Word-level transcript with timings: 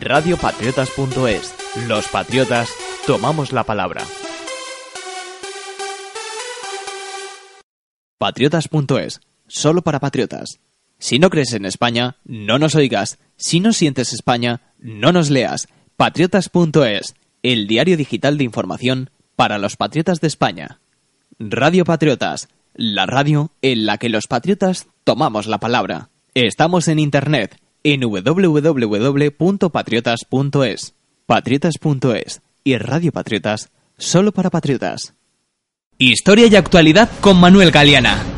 Radiopatriotas.es. 0.00 1.54
Los 1.86 2.08
patriotas 2.08 2.68
tomamos 3.06 3.52
la 3.52 3.64
palabra. 3.64 4.02
Patriotas.es. 8.18 9.20
Solo 9.46 9.82
para 9.82 10.00
patriotas. 10.00 10.58
Si 10.98 11.18
no 11.18 11.30
crees 11.30 11.52
en 11.52 11.66
España, 11.66 12.16
no 12.24 12.58
nos 12.58 12.74
oigas. 12.74 13.18
Si 13.36 13.60
no 13.60 13.72
sientes 13.72 14.12
España, 14.12 14.62
no 14.78 15.12
nos 15.12 15.30
leas. 15.30 15.68
Patriotas.es. 15.96 17.14
El 17.42 17.66
diario 17.66 17.96
digital 17.96 18.38
de 18.38 18.44
información 18.44 19.10
para 19.36 19.58
los 19.58 19.76
patriotas 19.76 20.20
de 20.20 20.28
España. 20.28 20.80
Radio 21.38 21.84
Patriotas. 21.84 22.48
La 22.74 23.06
radio 23.06 23.50
en 23.62 23.86
la 23.86 23.98
que 23.98 24.08
los 24.08 24.26
patriotas 24.26 24.88
tomamos 25.04 25.46
la 25.46 25.58
palabra. 25.58 26.08
Estamos 26.34 26.88
en 26.88 26.98
Internet 26.98 27.60
en 27.84 28.00
www.patriotas.es, 28.00 30.94
patriotas.es 31.26 32.40
y 32.64 32.78
Radio 32.78 33.12
Patriotas 33.12 33.70
solo 33.98 34.32
para 34.32 34.50
patriotas. 34.50 35.14
Historia 35.98 36.48
y 36.48 36.56
actualidad 36.56 37.08
con 37.20 37.38
Manuel 37.38 37.70
Galeana. 37.70 38.33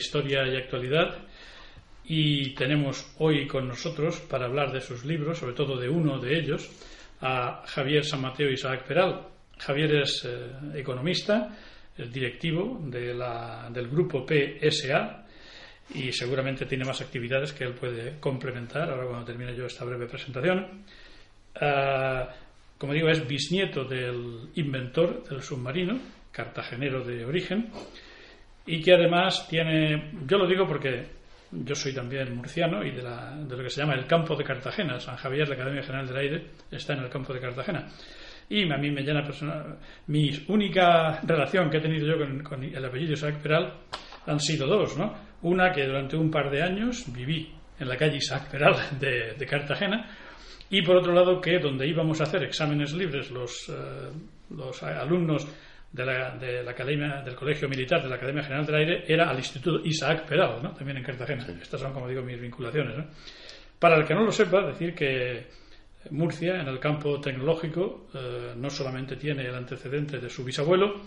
Historia 0.00 0.46
y 0.46 0.56
Actualidad 0.56 1.18
y 2.04 2.54
tenemos 2.54 3.14
hoy 3.18 3.46
con 3.46 3.68
nosotros 3.68 4.20
para 4.20 4.46
hablar 4.46 4.72
de 4.72 4.80
sus 4.80 5.04
libros, 5.04 5.38
sobre 5.38 5.54
todo 5.54 5.76
de 5.78 5.88
uno 5.88 6.18
de 6.18 6.38
ellos, 6.38 6.68
a 7.20 7.62
Javier 7.66 8.04
San 8.04 8.22
Mateo 8.22 8.50
Isaac 8.50 8.84
Peral. 8.84 9.28
Javier 9.58 9.94
es 9.96 10.24
eh, 10.24 10.78
economista, 10.80 11.56
es 11.96 12.12
directivo 12.12 12.80
de 12.82 13.14
la, 13.14 13.68
del 13.72 13.88
grupo 13.88 14.26
PSA 14.26 15.26
y 15.94 16.10
seguramente 16.12 16.66
tiene 16.66 16.84
más 16.84 17.00
actividades 17.00 17.52
que 17.52 17.64
él 17.64 17.74
puede 17.74 18.18
complementar 18.18 18.90
ahora 18.90 19.06
cuando 19.06 19.26
termine 19.26 19.54
yo 19.54 19.66
esta 19.66 19.84
breve 19.84 20.06
presentación. 20.06 20.82
Ah, 21.60 22.28
como 22.78 22.94
digo, 22.94 23.08
es 23.08 23.24
bisnieto 23.28 23.84
del 23.84 24.48
inventor 24.54 25.28
del 25.28 25.42
submarino, 25.42 25.98
cartagenero 26.32 27.04
de 27.04 27.24
origen, 27.24 27.70
y 28.66 28.80
que 28.82 28.94
además 28.94 29.46
tiene, 29.48 30.12
yo 30.26 30.38
lo 30.38 30.46
digo 30.46 30.66
porque 30.66 31.06
yo 31.50 31.74
soy 31.74 31.94
también 31.94 32.36
murciano 32.36 32.84
y 32.84 32.92
de, 32.92 33.02
la, 33.02 33.36
de 33.36 33.56
lo 33.56 33.62
que 33.62 33.70
se 33.70 33.80
llama 33.80 33.94
el 33.94 34.06
campo 34.06 34.36
de 34.36 34.44
Cartagena, 34.44 35.00
San 35.00 35.16
Javier, 35.16 35.48
la 35.48 35.54
Academia 35.54 35.82
General 35.82 36.06
del 36.06 36.16
Aire, 36.16 36.46
está 36.70 36.92
en 36.94 37.00
el 37.00 37.10
campo 37.10 37.32
de 37.32 37.40
Cartagena. 37.40 37.86
Y 38.48 38.70
a 38.70 38.76
mí 38.76 38.90
me 38.90 39.02
llena 39.02 39.22
personal. 39.22 39.78
Mi 40.08 40.30
única 40.48 41.20
relación 41.22 41.70
que 41.70 41.78
he 41.78 41.80
tenido 41.80 42.06
yo 42.06 42.42
con, 42.42 42.64
el 42.64 42.84
apellido 42.84 43.12
Isaac 43.12 43.40
Peral 43.40 43.72
han 44.26 44.40
sido 44.40 44.66
dos, 44.66 44.96
¿no? 44.98 45.14
Una 45.42 45.70
que 45.72 45.86
durante 45.86 46.16
un 46.16 46.30
par 46.30 46.50
de 46.50 46.62
años 46.62 47.04
viví 47.12 47.52
en 47.78 47.88
la 47.88 47.96
calle 47.96 48.16
Isaac 48.16 48.50
Peral 48.50 48.74
de, 48.98 49.34
de 49.34 49.46
Cartagena, 49.46 50.06
y 50.70 50.82
por 50.82 50.96
otro 50.96 51.12
lado 51.12 51.40
que 51.40 51.58
donde 51.58 51.86
íbamos 51.86 52.20
a 52.20 52.24
hacer 52.24 52.44
exámenes 52.44 52.92
libres 52.92 53.30
los, 53.30 53.68
eh, 53.68 54.12
los 54.50 54.82
alumnos 54.82 55.46
de 55.92 56.06
la, 56.06 56.36
de 56.36 56.62
la, 56.62 56.70
academia 56.70 57.22
del 57.22 57.34
colegio 57.34 57.68
militar 57.68 58.02
de 58.02 58.08
la 58.08 58.16
Academia 58.16 58.42
General 58.42 58.64
del 58.64 58.74
Aire 58.76 59.04
era 59.06 59.28
al 59.28 59.36
Instituto 59.36 59.80
Isaac 59.84 60.26
Peral, 60.26 60.62
¿no? 60.62 60.72
también 60.72 60.98
en 60.98 61.04
Cartagena. 61.04 61.44
Sí. 61.44 61.52
Estas 61.60 61.80
son, 61.80 61.92
como 61.92 62.08
digo, 62.08 62.22
mis 62.22 62.40
vinculaciones. 62.40 62.96
¿no? 62.96 63.06
Para 63.78 63.96
el 63.96 64.04
que 64.04 64.14
no 64.14 64.24
lo 64.24 64.30
sepa, 64.30 64.64
decir 64.66 64.94
que 64.94 65.48
Murcia, 66.10 66.60
en 66.60 66.68
el 66.68 66.78
campo 66.78 67.20
tecnológico, 67.20 68.08
eh, 68.14 68.54
no 68.56 68.70
solamente 68.70 69.16
tiene 69.16 69.46
el 69.46 69.54
antecedente 69.54 70.18
de 70.18 70.30
su 70.30 70.44
bisabuelo, 70.44 71.02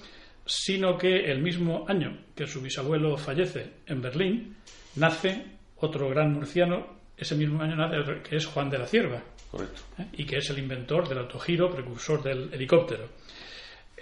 sino 0.45 0.97
que 0.97 1.31
el 1.31 1.41
mismo 1.41 1.85
año 1.87 2.25
que 2.35 2.45
su 2.45 2.61
bisabuelo 2.61 3.17
fallece 3.17 3.71
en 3.87 4.01
Berlín, 4.01 4.55
nace 4.95 5.45
otro 5.77 6.09
gran 6.09 6.33
murciano, 6.33 6.99
ese 7.17 7.35
mismo 7.35 7.61
año 7.61 7.75
nace 7.75 7.97
otro, 7.97 8.21
que 8.21 8.35
es 8.35 8.45
Juan 8.45 8.69
de 8.69 8.77
la 8.77 8.87
Cierva, 8.87 9.23
Correcto. 9.49 9.81
¿eh? 9.99 10.07
y 10.13 10.25
que 10.25 10.37
es 10.37 10.49
el 10.49 10.59
inventor 10.59 11.07
del 11.07 11.19
autogiro, 11.19 11.71
precursor 11.71 12.21
del 12.21 12.53
helicóptero. 12.53 13.07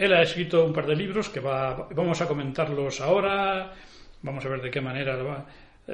Él 0.02 0.14
ha 0.14 0.24
escrito 0.24 0.66
un 0.66 0.74
par 0.74 0.88
de 0.88 0.96
libros 0.96 1.30
que 1.30 1.40
va, 1.40 1.88
vamos 1.94 2.20
a 2.22 2.28
comentarlos 2.28 3.02
ahora, 3.02 3.72
vamos 4.24 4.44
a 4.44 4.50
ver 4.50 4.60
de 4.60 4.72
qué 4.72 4.82
manera 4.82 5.16
va, 5.22 5.46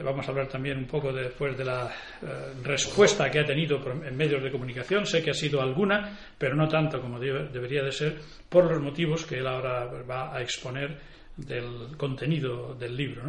vamos 0.02 0.26
a 0.26 0.32
hablar 0.32 0.48
también 0.48 0.78
un 0.78 0.86
poco 0.86 1.12
después 1.12 1.58
de 1.58 1.66
la 1.66 1.94
eh, 2.22 2.54
respuesta 2.64 3.30
que 3.30 3.40
ha 3.40 3.46
tenido 3.46 3.84
en 4.06 4.16
medios 4.16 4.42
de 4.42 4.50
comunicación. 4.50 5.06
Sé 5.06 5.22
que 5.22 5.32
ha 5.32 5.34
sido 5.34 5.62
alguna, 5.62 6.18
pero 6.38 6.56
no 6.56 6.70
tanto 6.70 7.02
como 7.02 7.20
debe, 7.20 7.50
debería 7.50 7.84
de 7.84 7.92
ser, 7.92 8.16
por 8.48 8.72
los 8.72 8.82
motivos 8.82 9.26
que 9.26 9.40
él 9.40 9.48
ahora 9.48 9.84
va 10.10 10.34
a 10.34 10.42
exponer 10.42 10.98
del 11.36 11.98
contenido 11.98 12.76
del 12.76 12.96
libro. 12.96 13.24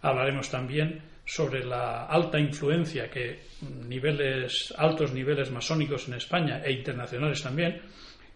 Hablaremos 0.00 0.48
también 0.48 0.98
sobre 1.26 1.62
la 1.62 2.06
alta 2.06 2.40
influencia 2.40 3.10
que 3.10 3.40
niveles, 3.86 4.72
altos 4.78 5.12
niveles 5.12 5.50
masónicos 5.50 6.08
en 6.08 6.14
España 6.14 6.62
e 6.64 6.72
internacionales 6.72 7.42
también 7.42 7.82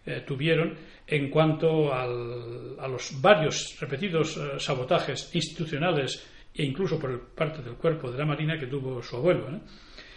eh, 0.05 0.23
tuvieron 0.25 0.75
en 1.07 1.29
cuanto 1.29 1.93
al, 1.93 2.79
a 2.79 2.87
los 2.87 3.21
varios 3.21 3.77
repetidos 3.79 4.37
eh, 4.37 4.59
sabotajes 4.59 5.29
institucionales 5.35 6.25
e 6.53 6.63
incluso 6.63 6.99
por 6.99 7.33
parte 7.35 7.61
del 7.61 7.75
cuerpo 7.75 8.11
de 8.11 8.17
la 8.17 8.25
Marina 8.25 8.57
que 8.57 8.67
tuvo 8.67 9.01
su 9.01 9.17
abuelo. 9.17 9.47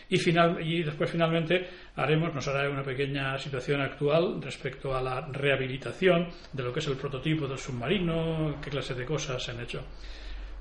Y, 0.09 0.19
final, 0.19 0.61
y 0.65 0.83
después 0.83 1.11
finalmente 1.11 1.67
haremos, 1.97 2.35
nos 2.35 2.47
hará 2.49 2.69
una 2.69 2.83
pequeña 2.83 3.39
situación 3.39 3.81
actual 3.81 4.41
respecto 4.41 4.95
a 4.95 5.03
la 5.03 5.21
rehabilitación 5.33 6.29
de 6.53 6.63
lo 6.63 6.73
que 6.73 6.81
es 6.81 6.87
el 6.87 6.97
prototipo 6.97 7.49
del 7.49 7.59
submarino, 7.59 8.57
qué 8.63 8.71
clase 8.71 8.95
de 8.95 9.05
cosas 9.05 9.43
se 9.43 9.53
han 9.53 9.61
hecho. 9.61 9.83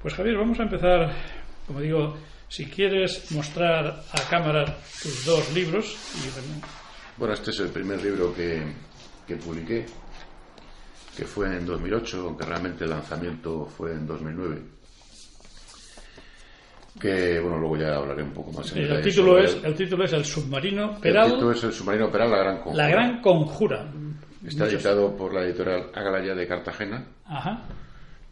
Pues 0.02 0.14
Javier, 0.14 0.38
vamos 0.38 0.60
a 0.60 0.64
empezar, 0.64 1.12
como 1.68 1.82
digo, 1.82 2.18
si 2.48 2.66
quieres 2.66 3.32
mostrar 3.32 4.04
a 4.12 4.30
cámara 4.30 4.66
tus 5.02 5.26
dos 5.26 5.54
libros. 5.54 5.98
Y, 6.16 7.19
bueno, 7.19 7.34
este 7.34 7.52
es 7.52 7.60
el 7.60 7.69
primer 7.69 8.02
libro 8.04 8.34
que, 8.34 8.64
que 9.28 9.36
publiqué, 9.38 9.86
que 11.16 11.25
fue 11.25 11.48
en 11.48 11.66
2008, 11.66 12.22
aunque 12.28 12.46
realmente 12.46 12.84
el 12.84 12.90
lanzamiento 12.90 13.66
fue 13.66 13.94
en 13.94 14.08
2009. 14.08 14.62
Que, 17.00 17.40
bueno, 17.40 17.58
luego 17.58 17.78
ya 17.78 17.96
hablaré 17.96 18.24
un 18.24 18.31
poco 18.31 18.52
más. 18.52 18.72
En 18.75 18.84
el, 18.84 19.02
título 19.02 19.40
es, 19.40 19.60
el 19.64 19.74
título 19.74 20.06
es 20.06 20.14
El 20.14 20.25
submarino 20.25 21.00
Peral. 21.00 21.25
El 21.25 21.34
título 21.34 21.52
es 21.52 21.64
El 21.64 21.74
submarino 21.74 22.12
Peral, 22.12 22.31
la 22.31 22.38
gran 22.38 22.58
conjura. 22.62 22.84
La 22.84 22.90
gran 22.90 23.22
conjura. 23.22 23.92
Está 24.46 24.66
editado 24.68 25.16
por 25.16 25.34
la 25.34 25.44
editorial 25.44 25.90
Agalaya 25.94 26.36
de 26.36 26.48
Cartagena. 26.48 27.06
Ajá. 27.26 27.64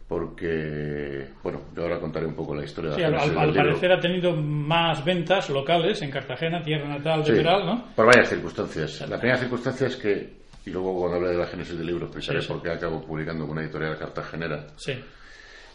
Porque, 0.06 1.28
bueno, 1.42 1.62
yo 1.74 1.82
ahora 1.82 1.98
contaré 1.98 2.26
un 2.26 2.34
poco 2.34 2.54
la 2.54 2.64
historia 2.64 2.92
sí, 2.92 3.00
de 3.00 3.10
la 3.10 3.22
al, 3.22 3.38
al 3.38 3.54
parecer 3.54 3.92
ha 3.92 3.98
tenido 3.98 4.36
más 4.36 5.02
ventas 5.04 5.48
locales 5.48 6.02
en 6.02 6.10
Cartagena, 6.10 6.62
tierra 6.62 6.86
natal 6.86 7.24
de 7.24 7.30
sí, 7.30 7.32
Peral, 7.32 7.64
¿no? 7.64 7.84
Por 7.96 8.06
varias 8.06 8.28
circunstancias. 8.28 9.08
La 9.08 9.18
primera 9.18 9.38
circunstancia 9.38 9.86
es 9.86 9.96
que 9.96 10.41
y 10.64 10.70
luego 10.70 10.98
cuando 10.98 11.16
hable 11.16 11.30
de 11.30 11.38
la 11.38 11.46
génesis 11.46 11.76
del 11.76 11.86
libro 11.86 12.06
explicaré 12.06 12.40
Sí, 12.40 12.46
sí. 12.46 12.52
por 12.52 12.62
qué 12.62 12.70
acabo 12.70 13.00
publicando 13.04 13.44
con 13.46 13.52
una 13.56 13.62
editorial 13.62 13.98
cartagenera. 13.98 14.66
Sí. 14.76 14.92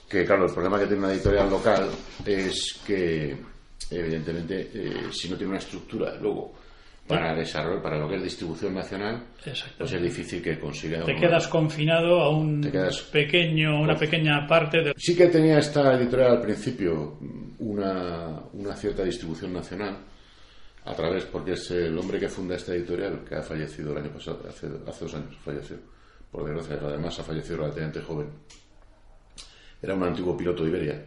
Que 0.10 0.26
claro, 0.26 0.46
el 0.46 0.54
problema 0.54 0.80
que 0.80 0.86
tiene 0.86 1.04
una 1.04 1.14
editorial 1.14 1.50
local 1.50 1.90
es 2.26 2.80
que 2.86 3.36
evidentemente, 3.92 4.72
eh, 4.74 4.94
si 5.12 5.30
no 5.30 5.36
tiene 5.36 5.50
una 5.52 5.60
estructura 5.60 6.16
luego 6.22 6.54
para 7.08 7.34
desarrollo, 7.36 7.82
para 7.82 7.98
lo 7.98 8.10
que 8.10 8.16
es 8.16 8.24
distribución 8.24 8.74
nacional, 8.74 9.24
pues 9.78 9.94
es 9.94 10.02
difícil 10.02 10.42
que 10.42 10.60
consiga. 10.60 11.04
Te 11.06 11.16
quedas 11.16 11.48
confinado 11.48 12.20
a 12.22 12.30
un 12.30 12.70
pequeño, 13.12 13.80
una 13.82 13.96
pequeña 13.96 14.46
parte 14.46 14.82
de. 14.84 14.94
Sí 14.98 15.16
que 15.16 15.28
tenía 15.28 15.60
esta 15.60 15.94
editorial 15.94 16.32
al 16.32 16.42
principio 16.42 17.18
una, 17.60 18.42
una 18.54 18.76
cierta 18.76 19.04
distribución 19.04 19.54
nacional 19.54 20.00
a 20.88 20.96
través, 20.96 21.26
porque 21.26 21.54
es 21.54 21.72
el 21.72 21.98
hombre 21.98 22.20
que 22.20 22.30
funda 22.30 22.56
esta 22.56 22.74
editorial 22.74 23.24
que 23.28 23.36
ha 23.36 23.42
fallecido 23.42 23.92
el 23.92 24.00
año 24.00 24.12
pasado, 24.12 24.44
hace, 24.48 24.68
hace 24.88 25.06
dos 25.06 25.14
años 25.16 25.38
falleció, 25.44 25.78
por 26.32 26.46
desgracia, 26.46 26.80
además 26.88 27.20
ha 27.20 27.24
fallecido 27.24 27.58
relativamente 27.58 28.02
joven. 28.02 28.30
Era 29.82 29.94
un 29.94 30.04
antiguo 30.04 30.36
piloto 30.36 30.64
de 30.64 30.70
Iberia 30.70 31.06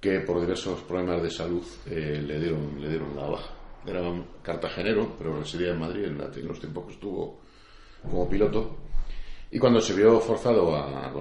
que 0.00 0.20
por 0.20 0.40
diversos 0.40 0.80
problemas 0.82 1.22
de 1.22 1.30
salud 1.30 1.64
eh, 1.86 2.22
le, 2.26 2.38
dieron, 2.38 2.80
le 2.80 2.88
dieron 2.88 3.14
la 3.16 3.26
baja 3.26 3.60
era 3.86 4.02
un 4.02 4.26
cartagenero, 4.42 5.14
pero 5.18 5.38
residía 5.38 5.70
en 5.70 5.78
Madrid 5.78 6.04
en, 6.04 6.18
los 6.46 6.60
tiempos 6.60 6.86
que 6.86 6.92
estuvo 6.92 7.40
como 8.02 8.28
piloto. 8.28 8.76
Y 9.50 9.58
cuando 9.58 9.80
se 9.80 9.94
vio 9.94 10.20
forzado 10.20 10.74
a. 10.76 11.12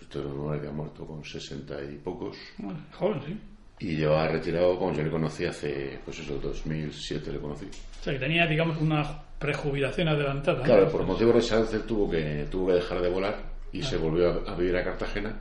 Este 0.00 0.20
hombre 0.20 0.60
que 0.60 0.68
ha 0.68 0.72
muerto 0.72 1.04
con 1.04 1.24
sesenta 1.24 1.82
y 1.82 1.98
pocos. 1.98 2.36
joven, 2.92 3.22
sí. 3.26 3.40
Y 3.78 3.96
llevaba 3.96 4.28
retirado, 4.28 4.78
como 4.78 4.94
yo 4.94 5.02
le 5.02 5.10
conocí 5.10 5.44
hace, 5.44 5.98
pues 6.04 6.18
eso, 6.18 6.38
2007 6.38 7.32
le 7.32 7.38
conocí. 7.38 7.66
O 7.66 8.02
sea, 8.02 8.14
que 8.14 8.18
tenía, 8.18 8.46
digamos, 8.46 8.80
una 8.80 9.22
prejubilación 9.38 10.08
adelantada. 10.08 10.62
Claro, 10.62 10.88
por 10.90 11.04
motivos 11.04 11.34
de 11.34 11.42
salud 11.42 11.84
tuvo 11.86 12.10
que, 12.10 12.46
tuvo 12.50 12.68
que 12.68 12.74
dejar 12.74 13.02
de 13.02 13.10
volar 13.10 13.36
y 13.72 13.82
se 13.82 13.98
volvió 13.98 14.48
a 14.48 14.54
vivir 14.54 14.76
a 14.76 14.84
Cartagena 14.84 15.38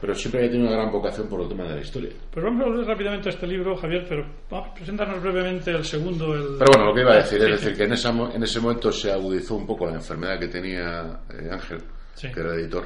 pero 0.00 0.14
siempre 0.14 0.40
había 0.40 0.52
tenido 0.52 0.68
una 0.68 0.78
gran 0.78 0.92
vocación 0.92 1.28
por 1.28 1.40
el 1.42 1.48
tema 1.48 1.64
de 1.64 1.74
la 1.74 1.80
historia. 1.80 2.10
Pues 2.30 2.44
vamos 2.44 2.62
a 2.62 2.68
volver 2.68 2.86
rápidamente 2.86 3.28
a 3.28 3.32
este 3.32 3.46
libro, 3.46 3.76
Javier, 3.76 4.06
pero 4.08 4.24
vamos 4.48 4.68
a 4.68 4.74
presentarnos 4.74 5.22
brevemente 5.22 5.70
el 5.72 5.84
segundo. 5.84 6.34
El... 6.34 6.56
Pero 6.58 6.70
bueno, 6.72 6.86
lo 6.86 6.94
que 6.94 7.00
iba 7.00 7.12
a 7.12 7.16
decir 7.16 7.42
es 7.42 7.50
decir 7.50 7.76
que 7.76 7.84
en, 7.84 7.92
esa, 7.92 8.10
en 8.10 8.42
ese 8.42 8.60
momento 8.60 8.92
se 8.92 9.10
agudizó 9.10 9.56
un 9.56 9.66
poco 9.66 9.86
la 9.86 9.94
enfermedad 9.94 10.38
que 10.38 10.48
tenía 10.48 11.20
eh, 11.30 11.48
Ángel, 11.50 11.82
que 12.20 12.40
era 12.40 12.54
editor. 12.54 12.84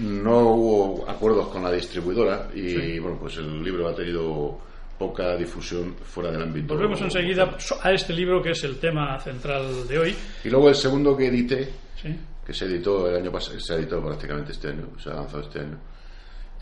No 0.00 0.38
hubo 0.40 1.08
acuerdos 1.08 1.48
con 1.48 1.62
la 1.62 1.70
distribuidora 1.70 2.48
y 2.54 2.98
bueno, 2.98 3.18
pues 3.20 3.36
el 3.36 3.62
libro 3.62 3.88
ha 3.88 3.94
tenido 3.94 4.58
poca 4.98 5.36
difusión 5.36 5.94
fuera 5.96 6.30
del 6.30 6.42
ámbito. 6.42 6.74
Volvemos 6.74 7.00
enseguida 7.02 7.56
a 7.82 7.92
este 7.92 8.12
libro 8.12 8.42
que 8.42 8.50
es 8.50 8.64
el 8.64 8.78
tema 8.78 9.18
central 9.20 9.86
de 9.86 9.98
hoy. 9.98 10.16
Y 10.44 10.48
luego 10.48 10.68
el 10.68 10.74
segundo 10.74 11.16
que 11.16 11.26
edité, 11.26 11.68
que 12.46 12.54
se 12.54 12.64
editó 12.64 13.08
el 13.08 13.16
año 13.16 13.30
pasado, 13.30 13.60
se 13.60 13.74
ha 13.74 13.76
editado 13.76 14.02
prácticamente 14.02 14.52
este 14.52 14.68
año, 14.68 14.88
se 14.98 15.10
ha 15.10 15.14
lanzado 15.14 15.42
este 15.42 15.60
año 15.60 15.78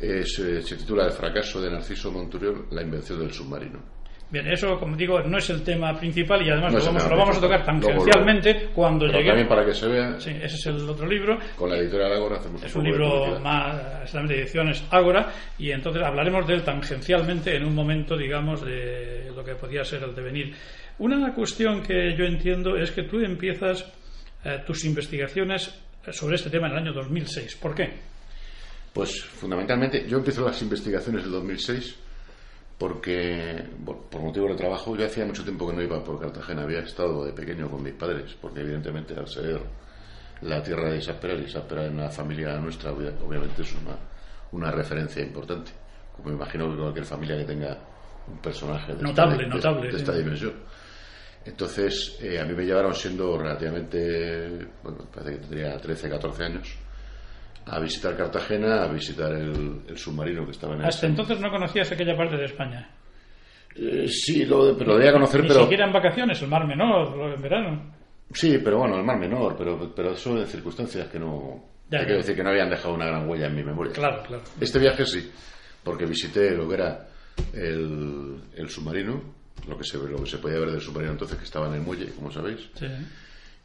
eh, 0.00 0.24
se, 0.24 0.62
titula 0.76 1.04
El 1.04 1.12
fracaso 1.12 1.60
de 1.60 1.70
Narciso 1.70 2.10
Monturiol, 2.10 2.68
la 2.70 2.80
invención 2.82 3.18
del 3.18 3.32
submarino. 3.32 3.99
Bien, 4.30 4.46
eso, 4.46 4.78
como 4.78 4.96
digo, 4.96 5.20
no 5.22 5.38
es 5.38 5.50
el 5.50 5.64
tema 5.64 5.98
principal 5.98 6.40
y 6.46 6.50
además 6.50 6.72
lo, 6.72 7.16
vamos, 7.16 7.36
a 7.36 7.40
tocar 7.40 7.64
tangencialmente 7.64 8.68
cuando 8.72 9.06
llegue. 9.06 9.26
También 9.26 9.48
para 9.48 9.64
que 9.64 9.74
se 9.74 9.88
vea. 9.88 10.20
Sí, 10.20 10.30
ese 10.30 10.54
es 10.54 10.66
el 10.66 10.88
otro 10.88 11.04
libro. 11.04 11.36
Con 11.56 11.68
la 11.68 11.76
editorial 11.76 12.12
Ágora 12.12 12.36
hacemos 12.36 12.62
Es 12.62 12.76
un, 12.76 12.84
libro 12.84 13.40
más, 13.40 14.12
de 14.12 14.40
ediciones 14.40 14.84
Ágora, 14.90 15.32
y 15.58 15.72
entonces 15.72 16.00
hablaremos 16.04 16.46
de 16.46 16.54
él 16.54 16.62
tangencialmente 16.62 17.56
en 17.56 17.64
un 17.64 17.74
momento, 17.74 18.16
digamos, 18.16 18.64
de 18.64 19.32
lo 19.34 19.44
que 19.44 19.56
podía 19.56 19.82
ser 19.84 20.04
el 20.04 20.14
devenir. 20.14 20.54
Una 21.00 21.34
cuestión 21.34 21.82
que 21.82 22.14
yo 22.16 22.24
entiendo 22.24 22.76
es 22.76 22.92
que 22.92 23.02
tú 23.02 23.18
empiezas 23.18 23.84
eh, 24.44 24.62
tus 24.64 24.84
investigaciones 24.84 25.74
sobre 26.12 26.36
este 26.36 26.50
tema 26.50 26.68
en 26.68 26.74
el 26.74 26.78
año 26.78 26.92
2006. 26.92 27.56
¿Por 27.56 27.74
qué? 27.74 27.90
Pues 28.92 29.24
fundamentalmente 29.24 30.06
yo 30.08 30.18
empiezo 30.18 30.44
las 30.44 30.62
investigaciones 30.62 31.22
del 31.22 31.32
2006 31.32 31.98
porque 32.80 33.62
por 33.84 34.22
motivo 34.22 34.48
de 34.48 34.54
trabajo 34.54 34.96
yo 34.96 35.04
hacía 35.04 35.26
mucho 35.26 35.44
tiempo 35.44 35.68
que 35.68 35.76
no 35.76 35.82
iba 35.82 36.02
por 36.02 36.18
Cartagena, 36.18 36.62
había 36.62 36.78
estado 36.78 37.26
de 37.26 37.32
pequeño 37.34 37.70
con 37.70 37.82
mis 37.82 37.92
padres, 37.92 38.34
porque 38.40 38.60
evidentemente 38.60 39.14
al 39.14 39.28
ser 39.28 39.60
la 40.40 40.62
tierra 40.62 40.90
de 40.90 40.96
Isaspera, 40.96 41.34
y 41.34 41.44
Isaspera 41.44 41.84
en 41.84 41.98
la 41.98 42.08
familia 42.08 42.56
nuestra 42.56 42.92
obviamente 42.92 43.60
es 43.60 43.74
una, 43.74 43.98
una 44.52 44.70
referencia 44.70 45.22
importante, 45.22 45.72
como 46.16 46.30
imagino 46.30 46.70
que 46.70 46.80
cualquier 46.80 47.04
familia 47.04 47.36
que 47.36 47.44
tenga 47.44 47.76
un 48.26 48.38
personaje 48.38 48.94
de, 48.94 49.02
notable, 49.02 49.44
esta, 49.44 49.54
notable, 49.56 49.90
de, 49.90 49.96
esta 49.98 50.16
dimensión. 50.16 50.54
Entonces, 51.44 52.18
eh, 52.22 52.40
a 52.40 52.46
mí 52.46 52.54
me 52.54 52.64
llevaron 52.64 52.94
siendo 52.94 53.36
relativamente, 53.36 54.68
bueno, 54.82 55.06
parece 55.12 55.32
que 55.32 55.38
tendría 55.40 55.76
13, 55.76 56.08
14 56.08 56.44
años, 56.44 56.78
a 57.66 57.78
visitar 57.78 58.16
Cartagena, 58.16 58.84
a 58.84 58.88
visitar 58.88 59.32
el, 59.32 59.96
submarino 59.96 60.44
que 60.44 60.52
estaba 60.52 60.74
en 60.74 60.84
Hasta 60.84 61.06
entonces 61.06 61.40
no 61.40 61.50
conocías 61.50 61.90
aquella 61.92 62.16
parte 62.16 62.36
de 62.36 62.44
España. 62.46 62.90
Eh, 63.76 64.08
sí, 64.08 64.44
lo, 64.44 64.76
pero 64.76 64.92
lo 64.92 64.96
debía 64.96 65.12
conocer, 65.12 65.42
Ni 65.42 65.48
pero... 65.48 65.62
siquiera 65.62 65.86
en 65.86 65.92
vacaciones, 65.92 66.42
el 66.42 66.48
Mar 66.48 66.66
Menor, 66.66 67.34
en 67.34 67.42
verano. 67.42 67.94
Sí, 68.32 68.58
pero 68.62 68.78
bueno, 68.78 68.96
el 68.96 69.04
Mar 69.04 69.18
Menor, 69.18 69.56
pero, 69.56 69.92
pero 69.94 70.12
eso 70.12 70.36
en 70.38 70.46
circunstancias 70.46 71.08
que 71.08 71.18
no... 71.18 71.64
hay 71.92 72.06
que 72.06 72.14
decir 72.14 72.34
que 72.34 72.42
no 72.42 72.50
habían 72.50 72.70
dejado 72.70 72.94
una 72.94 73.06
gran 73.06 73.28
huella 73.28 73.46
en 73.46 73.54
mi 73.54 73.62
memoria. 73.62 73.92
Claro, 73.92 74.22
claro. 74.22 74.42
Este 74.60 74.78
viaje 74.78 75.04
sí, 75.06 75.30
porque 75.84 76.06
visité 76.06 76.50
lo 76.50 76.68
que 76.68 76.74
era 76.74 77.06
el, 77.52 78.40
el 78.56 78.68
submarino, 78.68 79.22
lo 79.68 79.76
que, 79.76 79.84
se, 79.84 79.98
lo 79.98 80.22
que 80.22 80.30
se 80.30 80.38
podía 80.38 80.58
ver 80.58 80.72
del 80.72 80.80
submarino 80.80 81.12
entonces, 81.12 81.38
que 81.38 81.44
estaba 81.44 81.68
en 81.68 81.74
el 81.74 81.80
muelle, 81.82 82.10
como 82.12 82.30
sabéis. 82.30 82.68
Sí 82.74 82.86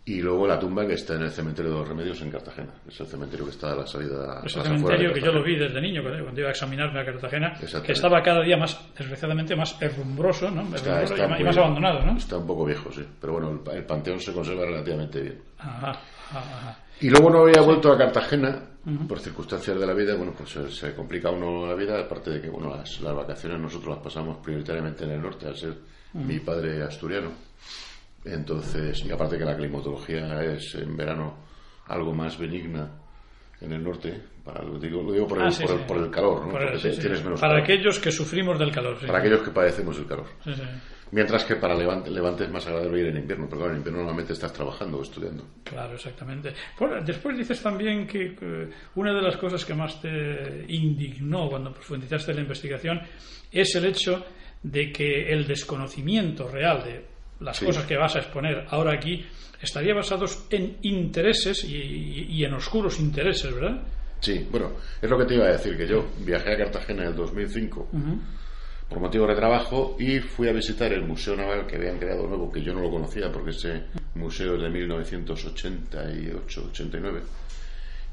y 0.07 0.21
luego 0.21 0.45
la 0.45 0.59
tumba 0.59 0.85
que 0.85 0.93
está 0.93 1.15
en 1.15 1.23
el 1.23 1.31
cementerio 1.31 1.71
de 1.71 1.77
los 1.79 1.87
Remedios 1.87 2.21
en 2.21 2.29
Cartagena. 2.29 2.69
Es 2.87 2.99
el 2.99 3.07
cementerio 3.07 3.45
que 3.45 3.51
está 3.51 3.71
a 3.71 3.75
la 3.75 3.87
salida. 3.87 4.39
Es 4.45 4.55
el 4.55 4.61
cementerio 4.61 5.11
que 5.11 5.19
yo 5.19 5.31
lo 5.31 5.43
vi 5.43 5.55
desde 5.55 5.81
niño 5.81 6.03
cuando 6.03 6.39
iba 6.39 6.49
a 6.49 6.51
examinarme 6.51 6.99
a 6.99 7.05
Cartagena, 7.05 7.53
que 7.83 7.91
estaba 7.91 8.21
cada 8.21 8.43
día 8.43 8.55
más, 8.55 8.79
desgraciadamente, 8.95 9.55
más 9.55 9.81
herrumbroso, 9.81 10.51
¿no? 10.51 10.61
y, 10.61 11.43
más 11.43 11.57
abandonado, 11.57 12.05
¿no? 12.05 12.17
Está 12.17 12.37
un 12.37 12.45
poco 12.45 12.65
viejo, 12.65 12.91
sí. 12.91 13.03
Pero 13.19 13.33
bueno, 13.33 13.59
el, 13.73 13.83
panteón 13.83 14.19
se 14.19 14.31
conserva 14.31 14.65
relativamente 14.65 15.21
bien. 15.21 15.41
Ajá, 15.57 15.89
ajá. 16.29 16.77
Y 17.01 17.09
luego 17.09 17.31
no 17.31 17.39
había 17.39 17.61
vuelto 17.61 17.91
a 17.91 17.97
Cartagena 17.97 18.61
por 19.07 19.19
circunstancias 19.19 19.79
de 19.79 19.87
la 19.87 19.93
vida. 19.93 20.15
Bueno, 20.15 20.35
pues 20.37 20.77
se, 20.77 20.93
complica 20.93 21.31
uno 21.31 21.65
la 21.65 21.73
vida, 21.73 21.99
aparte 21.99 22.29
de 22.29 22.41
que, 22.41 22.49
bueno, 22.49 22.75
las, 22.75 23.01
las, 23.01 23.15
vacaciones 23.15 23.59
nosotros 23.59 23.95
las 23.95 24.03
pasamos 24.03 24.37
prioritariamente 24.37 25.03
en 25.03 25.11
el 25.11 25.21
norte, 25.21 25.47
al 25.47 25.57
ser 25.57 25.73
mi 26.13 26.39
padre 26.39 26.83
asturiano. 26.83 27.31
Entonces, 28.25 29.05
y 29.05 29.11
aparte 29.11 29.37
que 29.37 29.45
la 29.45 29.55
climatología 29.55 30.41
es 30.43 30.75
en 30.75 30.97
verano 30.97 31.37
algo 31.87 32.13
más 32.13 32.37
benigna 32.39 32.89
en 33.61 33.71
el 33.71 33.83
norte, 33.83 34.21
para, 34.43 34.63
lo, 34.63 34.77
digo, 34.77 35.01
lo 35.01 35.11
digo 35.13 35.27
por, 35.27 35.39
el, 35.39 35.47
ah, 35.47 35.85
por, 35.87 35.97
el, 35.97 36.11
calor, 36.11 36.47
¿no? 36.47 36.53
para 37.39 37.59
aquellos 37.59 37.99
que 37.99 38.11
sufrimos 38.11 38.59
del 38.59 38.71
calor. 38.71 38.97
Para 39.05 39.19
aquellos 39.19 39.41
que 39.41 39.51
padecemos 39.51 39.97
el 39.97 40.05
calor. 40.05 40.25
Mientras 41.11 41.45
que 41.45 41.55
para 41.55 41.75
Levante, 41.75 42.09
Levante 42.09 42.43
es 42.43 42.51
más 42.51 42.65
agradable 42.67 42.99
ir 42.99 43.07
en 43.07 43.17
invierno, 43.17 43.45
pero 43.45 43.59
claro, 43.59 43.73
en 43.73 43.77
invierno 43.77 43.99
normalmente 43.99 44.33
estás 44.33 44.51
trabajando 44.51 44.97
o 44.97 45.03
estudiando. 45.03 45.45
Claro, 45.63 45.93
exactamente. 45.93 46.53
Después 47.05 47.37
dices 47.37 47.61
también 47.61 48.05
que 48.07 48.35
una 48.95 49.13
de 49.13 49.21
las 49.21 49.37
cosas 49.37 49.63
que 49.63 49.73
más 49.73 50.01
te 50.01 50.65
indignó 50.67 51.47
cuando 51.47 51.71
profundizaste 51.71 52.31
en 52.31 52.37
la 52.37 52.43
investigación 52.43 53.01
es 53.51 53.75
el 53.75 53.85
hecho 53.85 54.25
de 54.63 54.91
que 54.91 55.31
el 55.31 55.45
desconocimiento 55.45 56.49
real 56.49 56.83
de 56.83 57.14
las 57.39 57.59
cosas 57.59 57.85
que 57.85 57.97
vas 57.97 58.15
a 58.15 58.19
exponer 58.19 58.65
ahora 58.69 58.93
aquí, 58.93 59.25
estaría 59.61 59.93
basados 59.93 60.45
en 60.49 60.77
intereses 60.83 61.63
y, 61.63 62.43
en 62.43 62.53
oscuros 62.53 62.99
intereses, 62.99 63.53
¿verdad? 63.53 63.81
Sí, 64.19 64.47
bueno, 64.49 64.71
es 65.01 65.09
lo 65.09 65.17
que 65.17 65.25
te 65.25 65.35
iba 65.35 65.45
a 65.45 65.51
decir, 65.51 65.77
que 65.77 65.87
yo 65.87 66.07
viajé 66.19 66.53
a 66.53 66.57
Cartagena 66.57 67.03
en 67.03 67.09
el 67.09 67.15
2005 67.15 67.89
por 68.89 68.99
motivos 68.99 69.29
de 69.29 69.35
trabajo 69.35 69.95
y 69.99 70.19
fui 70.19 70.47
a 70.47 70.53
visitar 70.53 70.93
el 70.93 71.01
Museo 71.03 71.35
Naval 71.35 71.65
que 71.65 71.75
habían 71.75 71.97
creado 71.97 72.27
nuevo, 72.27 72.51
que 72.51 72.61
yo 72.61 72.71
no 72.73 72.81
lo 72.81 72.91
conocía 72.91 73.31
porque 73.31 73.49
ese 73.51 73.85
museo 74.13 74.55
es 74.55 74.61
de 74.61 74.69
1988-89 74.69 77.21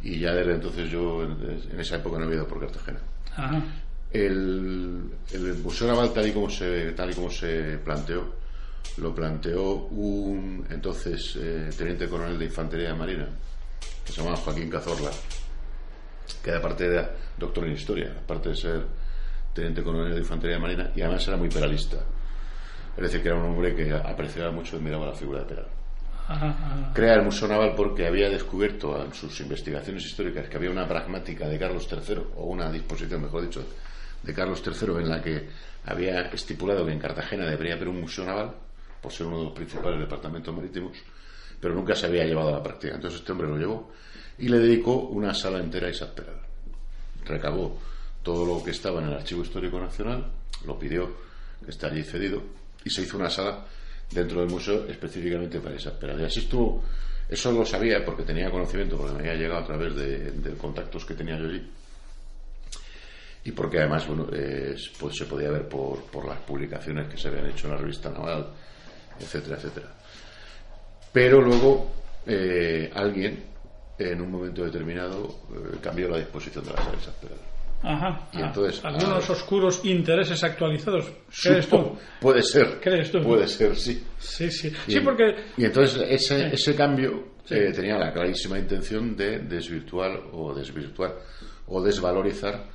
y 0.02 0.18
ya 0.18 0.32
desde 0.32 0.54
entonces 0.54 0.90
yo 0.90 1.22
en 1.22 1.78
esa 1.78 1.96
época 1.96 2.18
no 2.18 2.24
había 2.24 2.36
ido 2.36 2.48
por 2.48 2.60
Cartagena. 2.60 3.00
El, 4.10 5.10
el, 5.32 5.54
Museo 5.62 5.86
Naval 5.86 6.12
tal 6.12 6.28
y 6.28 6.32
como 6.32 6.50
se, 6.50 6.92
tal 6.92 7.10
y 7.10 7.14
como 7.14 7.30
se 7.30 7.78
planteó 7.78 8.41
lo 8.98 9.14
planteó 9.14 9.74
un 9.74 10.66
entonces 10.70 11.36
eh, 11.40 11.70
teniente 11.76 12.08
coronel 12.08 12.38
de 12.38 12.44
Infantería 12.46 12.94
Marina, 12.94 13.28
que 14.04 14.12
se 14.12 14.20
llamaba 14.20 14.36
Joaquín 14.36 14.68
Cazorla, 14.68 15.10
que 16.42 16.52
aparte 16.52 16.86
era 16.86 17.10
doctor 17.38 17.66
en 17.66 17.72
historia, 17.72 18.14
aparte 18.22 18.50
de 18.50 18.56
ser 18.56 18.86
teniente 19.54 19.82
coronel 19.82 20.12
de 20.12 20.20
Infantería 20.20 20.58
Marina, 20.58 20.90
y 20.94 21.02
además 21.02 21.26
era 21.26 21.36
muy 21.36 21.48
peralista. 21.48 21.98
Es 22.96 23.02
decir, 23.02 23.22
que 23.22 23.28
era 23.28 23.38
un 23.38 23.46
hombre 23.46 23.74
que 23.74 23.92
apreciaba 23.92 24.50
mucho 24.50 24.76
y 24.76 24.80
miraba 24.80 25.06
la 25.06 25.14
figura 25.14 25.40
de 25.40 25.46
Peral. 25.46 25.66
Crea 26.94 27.14
el 27.14 27.22
Museo 27.22 27.48
Naval 27.48 27.74
porque 27.74 28.06
había 28.06 28.28
descubierto 28.28 29.02
en 29.02 29.12
sus 29.12 29.40
investigaciones 29.40 30.04
históricas 30.04 30.48
que 30.48 30.56
había 30.56 30.70
una 30.70 30.86
pragmática 30.86 31.48
de 31.48 31.58
Carlos 31.58 31.88
III, 31.90 32.22
o 32.36 32.46
una 32.46 32.70
disposición, 32.70 33.22
mejor 33.22 33.42
dicho, 33.42 33.64
de 34.22 34.34
Carlos 34.34 34.62
III 34.64 34.96
en 34.98 35.08
la 35.08 35.22
que 35.22 35.48
había 35.84 36.22
estipulado 36.28 36.86
que 36.86 36.92
en 36.92 36.98
Cartagena 36.98 37.44
debería 37.46 37.74
haber 37.74 37.88
un 37.88 38.00
museo 38.00 38.24
naval 38.24 38.54
por 39.02 39.12
ser 39.12 39.26
uno 39.26 39.38
de 39.38 39.44
los 39.44 39.52
principales 39.52 39.98
departamentos 39.98 40.54
marítimos, 40.54 40.96
pero 41.60 41.74
nunca 41.74 41.94
se 41.94 42.06
había 42.06 42.24
llevado 42.24 42.48
a 42.48 42.52
la 42.52 42.62
práctica. 42.62 42.94
Entonces 42.94 43.20
este 43.20 43.32
hombre 43.32 43.48
lo 43.48 43.58
llevó 43.58 43.92
y 44.38 44.48
le 44.48 44.58
dedicó 44.58 45.08
una 45.08 45.34
sala 45.34 45.58
entera 45.58 45.88
a 45.88 45.90
Isaac 45.90 46.22
Recabó 47.24 47.78
todo 48.22 48.46
lo 48.46 48.64
que 48.64 48.70
estaba 48.70 49.00
en 49.00 49.08
el 49.08 49.14
Archivo 49.14 49.42
Histórico 49.42 49.78
Nacional, 49.80 50.24
lo 50.64 50.78
pidió 50.78 51.10
que 51.64 51.70
está 51.70 51.88
allí 51.88 52.02
cedido, 52.02 52.42
y 52.84 52.90
se 52.90 53.02
hizo 53.02 53.16
una 53.16 53.30
sala 53.30 53.64
dentro 54.10 54.40
del 54.40 54.50
museo 54.50 54.86
específicamente 54.88 55.60
para 55.60 55.76
esas 55.76 55.94
peras. 55.94 56.20
Y 56.20 56.24
así 56.24 56.40
estuvo, 56.40 56.82
eso 57.28 57.52
lo 57.52 57.64
sabía 57.64 58.04
porque 58.04 58.22
tenía 58.22 58.50
conocimiento, 58.50 58.96
porque 58.96 59.14
me 59.14 59.20
había 59.20 59.34
llegado 59.34 59.60
a 59.60 59.66
través 59.66 59.94
de, 59.94 60.54
contactos 60.56 61.04
que 61.04 61.14
tenía 61.14 61.38
yo 61.38 61.46
allí. 61.46 61.70
Y 63.44 63.52
porque 63.52 63.78
además, 63.78 64.06
bueno, 64.06 64.26
pues 64.26 65.16
se 65.16 65.24
podía 65.26 65.50
ver 65.50 65.68
por 65.68 66.26
las 66.26 66.38
publicaciones 66.40 67.08
que 67.08 67.16
se 67.16 67.28
habían 67.28 67.46
hecho 67.46 67.66
en 67.66 67.74
la 67.74 67.78
revista 67.80 68.10
Naval, 68.10 68.52
etcétera, 69.22 69.56
etcétera. 69.56 69.88
Pero 71.12 71.40
luego 71.40 71.90
eh, 72.26 72.90
alguien, 72.94 73.44
en 73.98 74.20
un 74.20 74.30
momento 74.30 74.64
determinado, 74.64 75.28
eh, 75.54 75.76
cambió 75.80 76.08
la 76.08 76.18
disposición 76.18 76.64
de 76.64 76.72
las 76.72 76.84
sala 76.84 77.16
peras. 77.20 77.38
Ajá. 77.84 78.28
Y 78.32 78.40
entonces, 78.40 78.84
Algunos 78.84 79.28
oscuros 79.28 79.84
intereses 79.84 80.42
actualizados. 80.44 81.10
¿Crees 81.42 81.66
tú? 81.68 81.98
Puede 82.20 82.42
ser. 82.42 82.78
¿Crees 82.80 83.10
tú? 83.10 83.20
Puede 83.20 83.48
ser, 83.48 83.76
sí. 83.76 84.04
Sí, 84.18 84.50
sí. 84.50 84.72
sí, 84.86 85.00
porque. 85.00 85.34
Y 85.56 85.64
entonces 85.64 86.00
ese, 86.08 86.46
ese 86.54 86.76
cambio 86.76 87.32
eh, 87.50 87.72
tenía 87.74 87.98
la 87.98 88.12
clarísima 88.12 88.58
intención 88.58 89.16
de 89.16 89.40
desvirtuar 89.40 90.12
o 90.32 90.54
desvirtuar 90.54 91.16
o 91.66 91.82
desvalorizar 91.82 92.68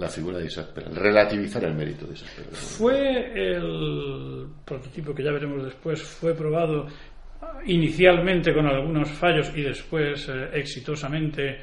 la 0.00 0.08
figura 0.08 0.38
de 0.38 0.46
Isaac 0.46 0.72
Peral, 0.72 0.96
relativizar 0.96 1.62
el 1.64 1.74
mérito 1.74 2.06
de 2.06 2.14
Isaac 2.14 2.30
Peral. 2.36 2.54
Fue 2.54 3.32
el 3.34 4.46
prototipo 4.64 5.14
que 5.14 5.22
ya 5.22 5.30
veremos 5.30 5.62
después, 5.62 6.02
fue 6.02 6.34
probado 6.34 6.86
inicialmente 7.66 8.54
con 8.54 8.66
algunos 8.66 9.10
fallos 9.10 9.52
y 9.54 9.62
después 9.62 10.26
eh, 10.28 10.50
exitosamente 10.54 11.58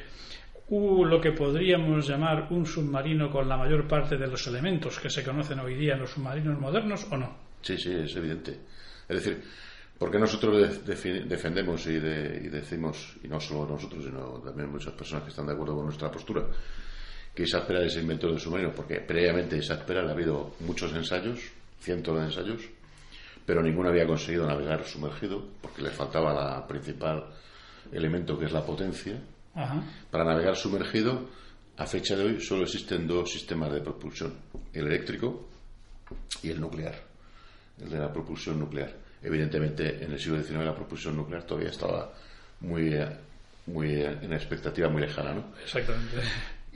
hubo 0.68 1.04
lo 1.04 1.20
que 1.20 1.32
podríamos 1.32 2.06
llamar 2.06 2.46
un 2.50 2.64
submarino 2.64 3.28
con 3.28 3.48
la 3.48 3.56
mayor 3.56 3.88
parte 3.88 4.16
de 4.16 4.28
los 4.28 4.46
elementos 4.46 5.00
que 5.00 5.10
se 5.10 5.24
conocen 5.24 5.58
hoy 5.58 5.74
día 5.74 5.94
en 5.94 6.00
los 6.00 6.10
submarinos 6.10 6.60
modernos 6.60 7.06
o 7.10 7.16
no? 7.16 7.36
Sí, 7.60 7.76
sí, 7.76 7.92
es 7.92 8.14
evidente. 8.14 8.52
Es 9.08 9.16
decir, 9.16 9.42
porque 9.98 10.18
nosotros 10.18 10.86
defendemos 10.86 11.86
y, 11.88 11.98
decimos, 11.98 13.16
y 13.22 13.28
no 13.28 13.40
solo 13.40 13.72
nosotros, 13.72 14.04
sino 14.04 14.40
también 14.44 14.70
muchas 14.70 14.92
personas 14.92 15.24
que 15.24 15.30
están 15.30 15.46
de 15.46 15.54
acuerdo 15.54 15.74
con 15.74 15.86
nuestra 15.86 16.10
postura, 16.10 16.44
que 17.38 17.44
Isaac 17.44 17.66
Peral 17.68 17.84
es 17.84 17.94
inventor 17.94 18.32
del 18.32 18.40
submarino, 18.40 18.74
porque 18.74 18.96
previamente 18.96 19.56
Isaac 19.56 19.84
Peral 19.84 20.08
ha 20.08 20.10
habido 20.10 20.56
muchos 20.58 20.92
ensayos, 20.92 21.38
cientos 21.80 22.18
de 22.18 22.24
ensayos, 22.24 22.62
pero 23.46 23.62
ninguno 23.62 23.90
había 23.90 24.08
conseguido 24.08 24.44
navegar 24.44 24.82
sumergido, 24.82 25.46
porque 25.62 25.82
le 25.82 25.90
faltaba 25.90 26.34
la 26.34 26.66
principal 26.66 27.26
elemento 27.92 28.36
que 28.36 28.46
es 28.46 28.52
la 28.52 28.66
potencia, 28.66 29.22
para 30.10 30.24
navegar 30.24 30.56
sumergido, 30.56 31.28
a 31.76 31.86
fecha 31.86 32.16
de 32.16 32.24
hoy 32.24 32.40
solo 32.40 32.64
existen 32.64 33.06
dos 33.06 33.30
sistemas 33.30 33.72
de 33.72 33.82
propulsión, 33.82 34.34
el 34.72 34.88
eléctrico 34.88 35.48
y 36.42 36.50
el 36.50 36.60
nuclear, 36.60 37.00
el 37.80 37.88
de 37.88 37.98
la 38.00 38.12
propulsión 38.12 38.58
nuclear. 38.58 38.92
Evidentemente, 39.22 40.04
en 40.04 40.10
el 40.10 40.18
siglo 40.18 40.42
XIX 40.42 40.64
la 40.64 40.74
propulsión 40.74 41.16
nuclear 41.16 41.44
todavía 41.44 41.70
estaba 41.70 42.12
muy, 42.62 42.98
muy 43.66 44.02
en 44.02 44.32
expectativa 44.32 44.88
muy 44.88 45.02
lejana, 45.02 45.34
¿no? 45.34 45.44
Exactamente. 45.62 46.16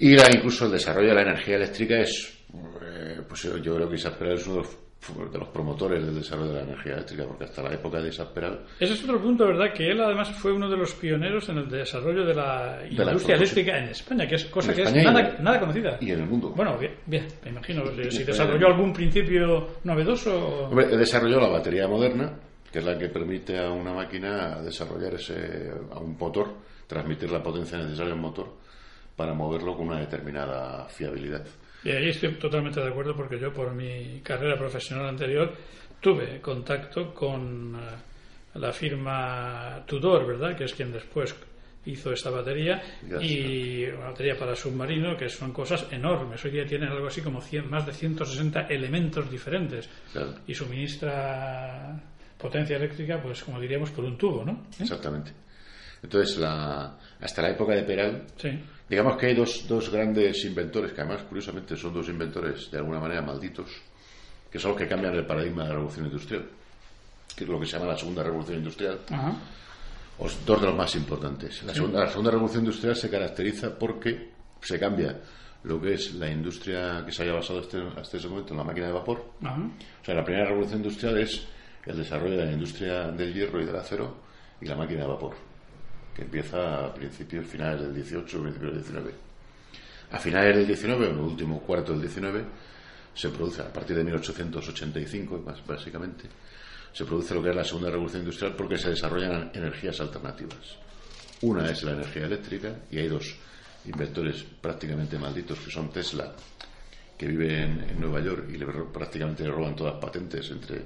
Y 0.02 0.16
la, 0.16 0.28
incluso 0.34 0.66
el 0.66 0.72
desarrollo 0.72 1.10
de 1.10 1.14
la 1.14 1.22
energía 1.22 1.54
eléctrica 1.54 2.00
es, 2.00 2.44
eh, 2.82 3.20
pues 3.28 3.42
yo 3.62 3.76
creo 3.76 3.88
que 3.88 3.94
Isaac 3.94 4.18
Peral 4.18 4.34
es 4.34 4.46
uno 4.48 4.56
de 4.56 4.62
los 4.62 4.82
de 5.32 5.38
los 5.38 5.48
promotores 5.48 6.04
del 6.04 6.16
desarrollo 6.16 6.50
de 6.50 6.54
la 6.54 6.62
energía 6.62 6.92
eléctrica, 6.94 7.24
porque 7.26 7.44
hasta 7.44 7.62
la 7.62 7.74
época 7.74 8.00
de 8.00 8.08
Isaac 8.08 8.30
Peral... 8.32 8.64
Ese 8.80 8.94
es 8.94 9.04
otro 9.04 9.20
punto, 9.20 9.46
¿verdad? 9.46 9.72
Que 9.72 9.90
él 9.90 10.00
además 10.00 10.30
fue 10.30 10.52
uno 10.52 10.68
de 10.68 10.76
los 10.76 10.92
pioneros 10.94 11.48
en 11.48 11.58
el 11.58 11.68
desarrollo 11.68 12.24
de 12.24 12.34
la 12.34 12.80
industria 12.88 13.36
eléctrica 13.36 13.78
en 13.78 13.84
España, 13.90 14.26
que 14.26 14.36
es 14.36 14.44
cosa 14.46 14.74
que 14.74 14.82
es 14.82 14.92
nada, 14.92 15.36
nada, 15.40 15.60
conocida. 15.60 15.98
Y 16.00 16.10
en 16.10 16.20
el 16.20 16.26
mundo. 16.26 16.52
Bueno, 16.54 16.76
bien, 16.78 16.94
bien 17.06 17.26
me 17.44 17.50
imagino. 17.50 17.84
Si 18.10 18.24
desarrolló 18.24 18.66
algún 18.68 18.92
principio 18.92 19.68
novedoso... 19.84 20.66
Hombre, 20.66 20.96
desarrolló 20.96 21.40
la 21.40 21.48
batería 21.48 21.86
moderna, 21.86 22.32
que 22.72 22.78
es 22.78 22.84
la 22.84 22.98
que 22.98 23.08
permite 23.08 23.58
a 23.58 23.70
una 23.70 23.92
máquina 23.92 24.60
desarrollar 24.62 25.14
ese, 25.14 25.70
a 25.92 25.98
un 25.98 26.16
motor, 26.16 26.54
transmitir 26.86 27.30
la 27.30 27.42
potencia 27.42 27.78
necesaria 27.78 28.12
al 28.12 28.20
motor 28.20 28.61
para 29.16 29.34
moverlo 29.34 29.76
con 29.76 29.88
una 29.88 30.00
determinada 30.00 30.86
fiabilidad. 30.88 31.44
Y 31.84 31.90
ahí 31.90 32.08
estoy 32.08 32.34
totalmente 32.34 32.80
de 32.80 32.88
acuerdo 32.88 33.14
porque 33.14 33.38
yo 33.38 33.52
por 33.52 33.74
mi 33.74 34.20
carrera 34.20 34.56
profesional 34.56 35.08
anterior 35.08 35.52
tuve 36.00 36.40
contacto 36.40 37.12
con 37.12 37.74
eh, 37.74 38.58
la 38.58 38.72
firma 38.72 39.82
Tudor, 39.86 40.26
¿verdad? 40.26 40.56
Que 40.56 40.64
es 40.64 40.74
quien 40.74 40.92
después 40.92 41.34
hizo 41.84 42.12
esta 42.12 42.30
batería 42.30 42.80
y 43.20 43.84
una 43.86 44.10
batería 44.10 44.36
para 44.38 44.54
submarino 44.54 45.16
que 45.16 45.28
son 45.28 45.52
cosas 45.52 45.86
enormes. 45.90 46.44
Hoy 46.44 46.52
día 46.52 46.64
tienen 46.64 46.88
algo 46.88 47.08
así 47.08 47.20
como 47.20 47.40
100, 47.40 47.68
más 47.68 47.86
de 47.86 47.92
160 47.92 48.68
elementos 48.68 49.28
diferentes 49.28 49.88
y 50.46 50.54
suministra 50.54 52.00
potencia 52.38 52.76
eléctrica, 52.76 53.20
pues 53.20 53.42
como 53.42 53.60
diríamos, 53.60 53.90
por 53.90 54.04
un 54.04 54.16
tubo, 54.16 54.44
¿no? 54.44 54.52
¿Eh? 54.52 54.82
Exactamente. 54.82 55.32
Entonces, 56.02 56.36
la, 56.38 56.98
hasta 57.20 57.42
la 57.42 57.50
época 57.50 57.74
de 57.74 57.84
Peral, 57.84 58.26
digamos 58.92 59.16
que 59.16 59.24
hay 59.24 59.34
dos, 59.34 59.66
dos 59.66 59.88
grandes 59.88 60.44
inventores, 60.44 60.92
que 60.92 61.00
además, 61.00 61.22
curiosamente, 61.22 61.78
son 61.78 61.94
dos 61.94 62.10
inventores 62.10 62.70
de 62.70 62.76
alguna 62.76 63.00
manera 63.00 63.22
malditos, 63.22 63.70
que 64.50 64.58
son 64.58 64.72
los 64.72 64.80
que 64.80 64.86
cambian 64.86 65.14
el 65.14 65.24
paradigma 65.24 65.62
de 65.62 65.68
la 65.70 65.74
revolución 65.76 66.04
industrial, 66.04 66.44
que 67.34 67.44
es 67.44 67.48
lo 67.48 67.58
que 67.58 67.64
se 67.64 67.72
llama 67.72 67.86
la 67.86 67.96
segunda 67.96 68.22
revolución 68.22 68.58
industrial. 68.58 68.98
O 70.18 70.28
dos 70.44 70.60
de 70.60 70.66
los 70.66 70.76
más 70.76 70.94
importantes. 70.94 71.62
La 71.62 71.72
segunda, 71.72 72.00
la 72.00 72.10
segunda 72.10 72.32
revolución 72.32 72.64
industrial 72.66 72.94
se 72.94 73.08
caracteriza 73.08 73.78
porque 73.78 74.32
se 74.60 74.78
cambia 74.78 75.22
lo 75.64 75.80
que 75.80 75.94
es 75.94 76.12
la 76.16 76.30
industria 76.30 77.02
que 77.06 77.12
se 77.12 77.22
haya 77.22 77.32
basado 77.32 77.60
hasta, 77.60 77.78
hasta 77.98 78.18
ese 78.18 78.28
momento 78.28 78.52
en 78.52 78.58
la 78.58 78.64
máquina 78.64 78.88
de 78.88 78.92
vapor. 78.92 79.24
O 79.40 80.04
sea, 80.04 80.14
la 80.14 80.22
primera 80.22 80.48
revolución 80.48 80.80
industrial 80.80 81.16
es 81.16 81.46
el 81.86 81.96
desarrollo 81.96 82.36
de 82.36 82.44
la 82.44 82.52
industria 82.52 83.10
del 83.10 83.32
hierro 83.32 83.58
y 83.62 83.64
del 83.64 83.76
acero 83.76 84.18
y 84.60 84.66
la 84.66 84.76
máquina 84.76 85.00
de 85.00 85.06
vapor 85.06 85.51
que 86.14 86.22
empieza 86.22 86.86
a 86.86 86.94
principios, 86.94 87.46
finales 87.46 87.80
del 87.80 87.94
18, 87.94 88.42
principios 88.42 88.72
del 88.72 88.82
19. 88.82 89.14
A 90.12 90.18
finales 90.18 90.56
del 90.56 90.66
19, 90.66 91.06
en 91.06 91.12
el 91.12 91.20
último 91.20 91.60
cuarto 91.60 91.92
del 91.92 92.02
19, 92.02 92.44
se 93.14 93.28
produce, 93.30 93.62
a 93.62 93.72
partir 93.72 93.96
de 93.96 94.04
1885, 94.04 95.42
básicamente, 95.66 96.24
se 96.92 97.04
produce 97.04 97.34
lo 97.34 97.42
que 97.42 97.50
es 97.50 97.56
la 97.56 97.64
segunda 97.64 97.90
revolución 97.90 98.22
industrial 98.22 98.54
porque 98.54 98.76
se 98.76 98.90
desarrollan 98.90 99.50
energías 99.54 100.00
alternativas. 100.00 100.76
Una 101.42 101.70
es 101.70 101.82
la 101.82 101.92
energía 101.92 102.26
eléctrica 102.26 102.74
y 102.90 102.98
hay 102.98 103.08
dos 103.08 103.34
inventores 103.86 104.44
prácticamente 104.60 105.18
malditos 105.18 105.58
que 105.58 105.70
son 105.70 105.90
Tesla, 105.90 106.32
que 107.16 107.26
vive 107.26 107.62
en, 107.62 108.00
Nueva 108.00 108.20
York 108.20 108.48
y 108.52 108.58
le, 108.58 108.66
prácticamente 108.66 109.44
le 109.44 109.50
roban 109.50 109.74
todas 109.74 109.94
las 109.94 110.02
patentes 110.02 110.50
entre 110.50 110.82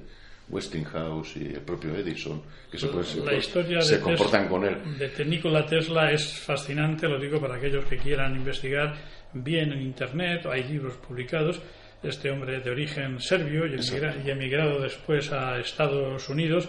Westinghouse 0.49 1.37
y 1.37 1.47
el 1.47 1.61
propio 1.61 1.95
Edison, 1.97 2.43
que 2.71 2.79
se, 2.79 2.88
la 3.25 3.35
historia 3.35 3.81
se 3.81 4.00
comportan 4.00 4.49
con 4.49 4.65
él. 4.65 4.76
De 4.99 5.25
Nikola 5.25 5.67
Tesla 5.67 6.12
es 6.12 6.38
fascinante, 6.38 7.09
lo 7.09 7.19
digo 7.19 7.41
para 7.41 7.57
aquellos 7.57 7.85
que 7.87 7.97
quieran 7.97 8.37
investigar 8.37 8.95
bien 9.33 9.73
en 9.73 9.83
Internet, 9.83 10.47
hay 10.47 10.65
libros 10.65 10.95
publicados. 10.95 11.61
Este 12.03 12.31
hombre 12.31 12.61
de 12.61 12.71
origen 12.71 13.21
serbio 13.21 13.67
y 13.67 14.31
emigrado 14.31 14.81
después 14.81 15.33
a 15.33 15.59
Estados 15.59 16.29
Unidos 16.29 16.69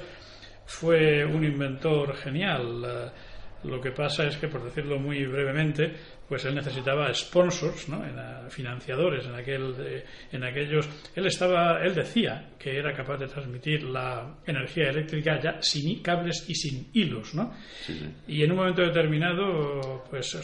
fue 0.65 1.23
un 1.25 1.43
inventor 1.43 2.15
genial. 2.15 3.11
Lo 3.63 3.81
que 3.81 3.91
pasa 3.91 4.25
es 4.25 4.37
que, 4.37 4.47
por 4.47 4.63
decirlo 4.63 4.99
muy 4.99 5.25
brevemente, 5.25 5.93
pues 6.27 6.43
él 6.45 6.55
necesitaba 6.55 7.13
sponsors, 7.13 7.87
¿no? 7.89 8.03
financiadores 8.49 9.25
en 9.25 9.35
aquel 9.35 10.03
en 10.31 10.43
aquellos 10.43 10.87
él 11.15 11.25
estaba 11.25 11.83
él 11.83 11.95
decía 11.95 12.49
que 12.59 12.77
era 12.77 12.93
capaz 12.93 13.17
de 13.17 13.27
transmitir 13.27 13.83
la 13.83 14.35
energía 14.45 14.89
eléctrica 14.89 15.39
ya 15.39 15.61
sin 15.61 16.01
cables 16.01 16.45
y 16.47 16.55
sin 16.55 16.89
hilos, 16.93 17.33
¿no? 17.33 17.53
Y 18.27 18.43
en 18.43 18.51
un 18.51 18.57
momento 18.57 18.81
determinado 18.81 20.03
pues 20.09 20.37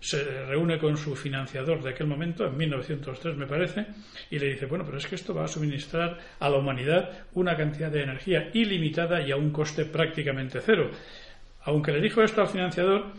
se 0.00 0.24
reúne 0.46 0.78
con 0.78 0.96
su 0.96 1.14
financiador 1.16 1.82
de 1.82 1.90
aquel 1.90 2.06
momento 2.06 2.46
en 2.46 2.56
1903 2.56 3.36
me 3.36 3.46
parece 3.46 3.86
y 4.30 4.38
le 4.38 4.50
dice, 4.50 4.66
"Bueno, 4.66 4.84
pero 4.84 4.98
es 4.98 5.06
que 5.06 5.16
esto 5.16 5.34
va 5.34 5.44
a 5.44 5.48
suministrar 5.48 6.18
a 6.38 6.48
la 6.48 6.56
humanidad 6.56 7.26
una 7.34 7.56
cantidad 7.56 7.90
de 7.90 8.02
energía 8.02 8.50
ilimitada 8.52 9.20
y 9.26 9.32
a 9.32 9.36
un 9.36 9.50
coste 9.50 9.84
prácticamente 9.84 10.60
cero." 10.60 10.90
Aunque 11.64 11.90
le 11.90 12.00
dijo 12.00 12.22
esto 12.22 12.42
al 12.42 12.48
financiador, 12.48 13.12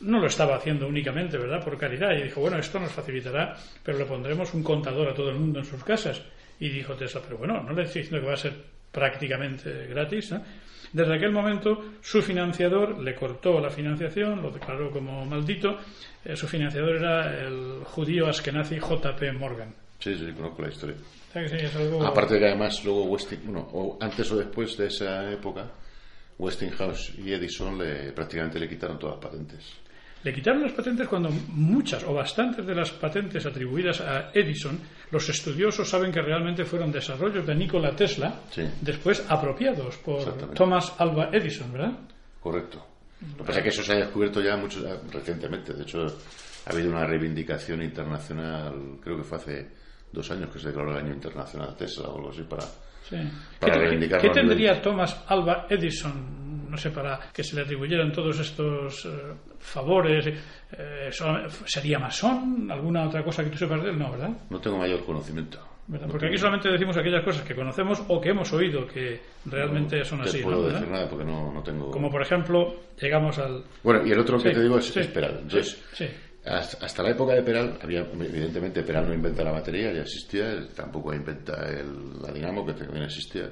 no 0.00 0.20
lo 0.20 0.26
estaba 0.26 0.56
haciendo 0.56 0.86
únicamente, 0.86 1.38
¿verdad?, 1.38 1.62
por 1.64 1.78
caridad. 1.78 2.16
Y 2.16 2.24
dijo, 2.24 2.40
bueno, 2.40 2.58
esto 2.58 2.78
nos 2.78 2.92
facilitará, 2.92 3.56
pero 3.82 3.98
le 3.98 4.04
pondremos 4.04 4.52
un 4.54 4.62
contador 4.62 5.08
a 5.08 5.14
todo 5.14 5.30
el 5.30 5.36
mundo 5.36 5.60
en 5.60 5.64
sus 5.64 5.82
casas. 5.84 6.22
Y 6.58 6.68
dijo 6.68 6.94
Tesla, 6.94 7.20
pero 7.22 7.38
bueno, 7.38 7.62
no 7.62 7.72
le 7.72 7.82
estoy 7.82 8.02
diciendo 8.02 8.22
que 8.22 8.28
va 8.28 8.34
a 8.34 8.38
ser 8.38 8.54
prácticamente 8.90 9.86
gratis. 9.88 10.34
Desde 10.92 11.14
aquel 11.14 11.32
momento, 11.32 11.92
su 12.00 12.22
financiador 12.22 12.98
le 12.98 13.14
cortó 13.14 13.60
la 13.60 13.70
financiación, 13.70 14.40
lo 14.40 14.50
declaró 14.50 14.90
como 14.90 15.24
maldito. 15.26 15.76
Eh, 16.24 16.36
su 16.36 16.46
financiador 16.46 16.96
era 16.96 17.46
el 17.46 17.82
judío 17.84 18.28
askenazi 18.28 18.78
J.P. 18.78 19.32
Morgan. 19.32 19.74
Sí, 19.98 20.14
sí, 20.14 20.32
conozco 20.32 20.62
la 20.62 20.68
historia. 20.68 20.96
Aparte 22.06 22.34
de 22.34 22.40
que 22.40 22.46
además 22.46 22.82
luego 22.84 23.04
Westinghouse, 23.04 23.68
o 23.72 23.98
antes 24.00 24.30
o 24.32 24.36
después 24.36 24.76
de 24.76 24.86
esa 24.86 25.30
época, 25.30 25.70
Westinghouse 26.38 27.12
y 27.18 27.32
Edison 27.32 27.76
le, 27.76 28.12
prácticamente 28.12 28.58
le 28.58 28.68
quitaron 28.68 28.98
todas 28.98 29.16
las 29.16 29.24
patentes. 29.24 29.85
Le 30.26 30.32
quitaron 30.34 30.60
las 30.62 30.72
patentes 30.72 31.06
cuando 31.06 31.30
muchas 31.50 32.02
o 32.02 32.12
bastantes 32.12 32.66
de 32.66 32.74
las 32.74 32.90
patentes 32.90 33.46
atribuidas 33.46 34.00
a 34.00 34.30
Edison, 34.34 34.76
los 35.12 35.28
estudiosos 35.28 35.88
saben 35.88 36.10
que 36.10 36.20
realmente 36.20 36.64
fueron 36.64 36.90
desarrollos 36.90 37.46
de 37.46 37.54
Nikola 37.54 37.94
Tesla, 37.94 38.34
Sí. 38.50 38.62
después 38.80 39.24
apropiados 39.28 39.96
por. 39.98 40.36
Thomas 40.52 40.92
Alva 40.98 41.30
Edison, 41.32 41.72
¿verdad? 41.72 41.92
Correcto. 42.40 42.84
Lo 43.20 43.36
que 43.36 43.44
pasa 43.44 43.58
es 43.60 43.62
que 43.62 43.68
eso 43.68 43.84
se 43.84 43.92
ha 43.92 43.96
descubierto 43.98 44.40
ya 44.42 44.56
mucho 44.56 44.82
ya 44.82 44.96
recientemente. 45.12 45.72
De 45.74 45.84
hecho, 45.84 46.04
ha 46.66 46.72
habido 46.72 46.90
una 46.90 47.06
reivindicación 47.06 47.80
internacional, 47.82 48.98
creo 49.00 49.18
que 49.18 49.22
fue 49.22 49.38
hace 49.38 49.68
dos 50.10 50.28
años 50.32 50.50
que 50.50 50.58
se 50.58 50.66
declaró 50.70 50.90
el 50.90 51.04
año 51.04 51.14
internacional 51.14 51.76
Tesla 51.76 52.08
o 52.08 52.16
algo 52.16 52.30
así 52.30 52.42
para... 52.42 52.64
Sí. 53.08 53.16
Para 53.60 53.74
¿Qué, 53.74 53.78
reivindicar 53.78 54.20
qué 54.20 54.30
tendría. 54.30 54.82
Thomas 54.82 55.22
Alva 55.28 55.68
Edison, 55.70 56.45
no 56.76 56.82
sé, 56.82 56.90
para 56.90 57.18
que 57.32 57.42
se 57.42 57.56
le 57.56 57.62
atribuyeran 57.62 58.12
todos 58.12 58.38
estos 58.38 59.06
eh, 59.06 59.08
favores? 59.58 60.26
Eh, 60.26 61.10
¿Sería 61.64 61.98
masón? 61.98 62.70
¿Alguna 62.70 63.06
otra 63.08 63.24
cosa 63.24 63.42
que 63.42 63.50
tú 63.50 63.56
sepas 63.56 63.82
de 63.82 63.90
él? 63.90 63.98
No, 63.98 64.10
¿verdad? 64.12 64.30
No 64.50 64.60
tengo 64.60 64.76
mayor 64.78 65.04
conocimiento. 65.04 65.58
¿Verdad? 65.88 66.06
No 66.06 66.12
Porque 66.12 66.26
aquí 66.26 66.36
solamente 66.36 66.68
decimos 66.68 66.96
aquellas 66.96 67.24
cosas 67.24 67.42
que 67.42 67.54
conocemos 67.54 68.02
o 68.08 68.20
que 68.20 68.30
hemos 68.30 68.52
oído 68.52 68.86
que 68.86 69.20
realmente 69.46 70.04
son 70.04 70.18
no 70.18 70.24
así. 70.24 70.38
¿no? 70.38 70.44
puedo 70.44 70.62
¿Verdad? 70.64 70.80
decir 70.80 70.92
nada 70.92 71.08
porque 71.08 71.24
no, 71.24 71.52
no 71.52 71.62
tengo... 71.62 71.90
Como 71.92 72.10
por 72.10 72.20
ejemplo, 72.22 72.74
llegamos 73.00 73.38
al. 73.38 73.64
Bueno, 73.82 74.04
y 74.06 74.10
el 74.12 74.18
otro 74.18 74.36
que 74.38 74.48
Sí, 74.50 74.54
te 74.54 74.62
digo 74.62 74.78
es, 74.78 74.84
sí, 74.86 75.00
es 75.00 75.06
Peral. 75.06 75.38
Entonces, 75.42 75.82
sí. 75.92 76.06
hasta, 76.44 77.02
la 77.02 77.10
época 77.10 77.34
de 77.34 77.42
Peral, 77.42 77.78
había, 77.80 78.00
evidentemente 78.00 78.82
Peral 78.82 79.06
no 79.08 79.14
inventa 79.14 79.44
la 79.44 79.52
batería, 79.52 79.92
ya 79.92 80.02
existía, 80.02 80.66
tampoco 80.74 81.14
inventa 81.14 81.54
el- 81.70 82.20
la 82.20 82.32
dinamo, 82.32 82.66
que 82.66 82.72
también 82.74 83.04
existía. 83.04 83.48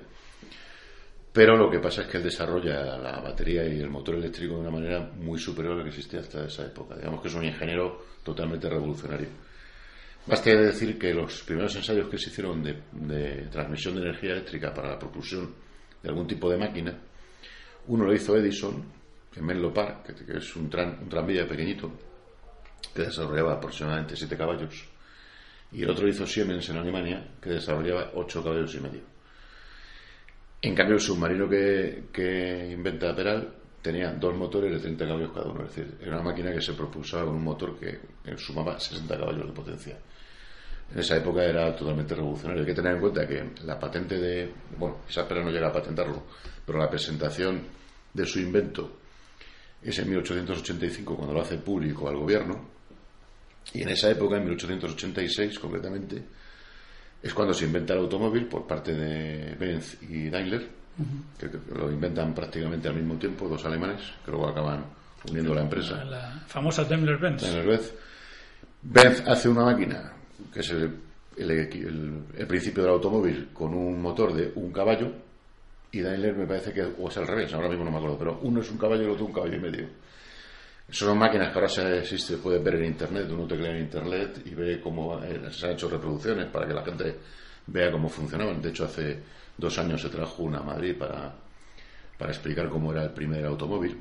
Pero 1.34 1.56
lo 1.56 1.68
que 1.68 1.80
pasa 1.80 2.02
es 2.02 2.06
que 2.08 2.18
él 2.18 2.22
desarrolla 2.22 2.96
la 2.96 3.20
batería 3.20 3.66
y 3.66 3.80
el 3.80 3.90
motor 3.90 4.14
eléctrico 4.14 4.54
de 4.54 4.60
una 4.60 4.70
manera 4.70 5.00
muy 5.00 5.36
superior 5.40 5.74
a 5.74 5.76
la 5.78 5.82
que 5.82 5.88
existía 5.88 6.20
hasta 6.20 6.44
esa 6.46 6.64
época. 6.64 6.94
Digamos 6.94 7.20
que 7.20 7.26
es 7.26 7.34
un 7.34 7.44
ingeniero 7.44 8.04
totalmente 8.22 8.68
revolucionario. 8.70 9.26
Basta 10.26 10.54
decir 10.54 10.96
que 10.96 11.12
los 11.12 11.42
primeros 11.42 11.74
ensayos 11.74 12.08
que 12.08 12.18
se 12.18 12.30
hicieron 12.30 12.62
de, 12.62 13.48
transmisión 13.50 13.96
de 13.96 14.02
energía 14.02 14.30
eléctrica 14.30 14.72
para 14.72 14.90
la 14.90 14.98
propulsión 14.98 15.52
de 16.00 16.08
algún 16.08 16.28
tipo 16.28 16.48
de 16.48 16.56
máquina, 16.56 16.96
uno 17.88 18.04
lo 18.04 18.14
hizo 18.14 18.36
Edison 18.36 18.84
en 19.34 19.44
Menlo 19.44 19.74
Park, 19.74 20.14
que, 20.24 20.38
es 20.38 20.54
un, 20.54 20.70
tran- 20.70 21.08
tranvía 21.08 21.48
pequeñito 21.48 21.90
que 22.94 23.02
desarrollaba 23.02 23.54
aproximadamente 23.54 24.14
7 24.14 24.36
caballos, 24.36 24.84
y 25.72 25.82
el 25.82 25.90
otro 25.90 26.06
hizo 26.06 26.24
Siemens 26.26 26.68
en 26.70 26.76
Alemania, 26.76 27.26
que 27.42 27.50
desarrollaba 27.50 28.12
8 28.14 28.44
caballos 28.44 28.72
y 28.76 28.80
medio. 28.80 29.13
En 30.64 30.74
cambio, 30.74 30.94
el 30.94 31.00
submarino 31.00 31.46
que, 31.46 32.70
inventa 32.72 33.14
Peral 33.14 33.54
tenía 33.82 34.12
dos 34.12 34.34
motores 34.34 34.72
de 34.72 34.80
30 34.80 35.06
caballos 35.06 35.30
cada 35.34 35.50
uno, 35.50 35.62
es 35.64 35.76
decir, 35.76 35.98
era 36.00 36.12
una 36.12 36.22
máquina 36.22 36.52
que 36.52 36.62
se 36.62 36.72
propulsaba 36.72 37.26
con 37.26 37.34
un 37.34 37.44
motor 37.44 37.78
que 37.78 37.98
sumaba 38.38 38.80
60 38.80 39.14
caballos 39.14 39.46
de 39.46 39.52
potencia. 39.52 39.98
En 40.90 40.98
esa 40.98 41.18
época 41.18 41.44
era 41.44 41.76
totalmente 41.76 42.14
revolucionario. 42.14 42.62
Hay 42.62 42.68
que 42.68 42.74
tener 42.74 42.94
en 42.94 43.00
cuenta 43.00 43.26
que 43.26 43.50
la 43.62 43.78
patente 43.78 44.18
de. 44.18 44.54
Bueno, 44.78 45.00
esa 45.06 45.28
Peral 45.28 45.44
no 45.44 45.50
llega 45.50 45.68
a 45.68 45.72
patentarlo, 45.72 46.22
pero 46.64 46.78
la 46.78 46.88
presentación 46.88 47.60
de 48.14 48.24
su 48.24 48.40
invento 48.40 49.00
es 49.82 49.98
en 49.98 50.08
1885 50.08 51.14
cuando 51.14 51.34
lo 51.34 51.42
hace 51.42 51.58
público 51.58 52.08
al 52.08 52.16
gobierno 52.16 52.68
y 53.74 53.82
en 53.82 53.90
esa 53.90 54.10
época, 54.10 54.38
en 54.38 54.44
1886 54.44 55.58
concretamente, 55.58 56.22
es 57.24 57.34
cuando 57.34 57.54
se 57.54 57.64
inventa 57.64 57.94
el 57.94 58.00
automóvil 58.00 58.46
por 58.46 58.66
parte 58.66 58.92
de 58.94 59.54
Benz 59.56 59.96
y 60.02 60.28
Daimler, 60.30 60.68
que 61.38 61.50
que 61.50 61.58
lo 61.74 61.90
inventan 61.90 62.34
prácticamente 62.34 62.86
al 62.88 62.94
mismo 62.94 63.14
tiempo, 63.16 63.48
dos 63.48 63.64
alemanes, 63.64 64.00
que 64.24 64.30
luego 64.30 64.48
acaban 64.48 64.84
uniendo 65.28 65.54
la 65.54 65.62
empresa. 65.62 66.04
La 66.04 66.42
famosa 66.46 66.84
Daimler-Benz. 66.84 67.42
Daimler-Benz. 67.42 67.92
Benz 68.82 69.22
hace 69.26 69.48
una 69.48 69.64
máquina, 69.64 70.12
que 70.52 70.60
es 70.60 70.70
el, 70.70 70.94
el- 71.38 71.50
el- 71.50 72.22
el 72.36 72.46
principio 72.46 72.82
del 72.82 72.92
automóvil, 72.92 73.48
con 73.52 73.74
un 73.74 74.00
motor 74.00 74.34
de 74.34 74.52
un 74.56 74.70
caballo, 74.70 75.10
y 75.90 76.00
Daimler 76.00 76.34
me 76.36 76.46
parece 76.46 76.72
que, 76.72 76.82
o 76.82 77.08
es 77.08 77.16
al 77.16 77.26
revés, 77.26 77.52
ahora 77.54 77.68
mismo 77.68 77.84
no 77.84 77.90
me 77.90 77.96
acuerdo, 77.96 78.18
pero 78.18 78.38
uno 78.42 78.60
es 78.60 78.70
un 78.70 78.78
caballo 78.78 79.02
y 79.02 79.04
el 79.06 79.10
otro 79.12 79.24
un 79.26 79.32
caballo 79.32 79.56
y 79.56 79.60
medio. 79.60 79.86
Son 80.90 81.18
máquinas 81.18 81.50
que 81.50 81.54
ahora 81.54 81.68
se, 81.68 82.04
sí 82.04 82.18
se 82.18 82.36
puede 82.36 82.58
ver 82.58 82.76
en 82.76 82.84
internet, 82.84 83.26
uno 83.30 83.46
teclea 83.46 83.72
en 83.72 83.82
internet 83.82 84.42
y 84.44 84.54
ve 84.54 84.80
cómo 84.80 85.22
eh, 85.22 85.50
se 85.50 85.66
han 85.66 85.72
hecho 85.72 85.88
reproducciones 85.88 86.46
para 86.50 86.66
que 86.66 86.74
la 86.74 86.84
gente 86.84 87.18
vea 87.66 87.90
cómo 87.90 88.08
funcionaban. 88.08 88.60
De 88.60 88.68
hecho, 88.68 88.84
hace 88.84 89.20
dos 89.56 89.78
años 89.78 90.02
se 90.02 90.08
trajo 90.08 90.42
una 90.42 90.58
a 90.58 90.62
Madrid 90.62 90.96
para, 90.96 91.34
para 92.18 92.30
explicar 92.32 92.68
cómo 92.68 92.92
era 92.92 93.04
el 93.04 93.10
primer 93.10 93.44
automóvil. 93.46 93.98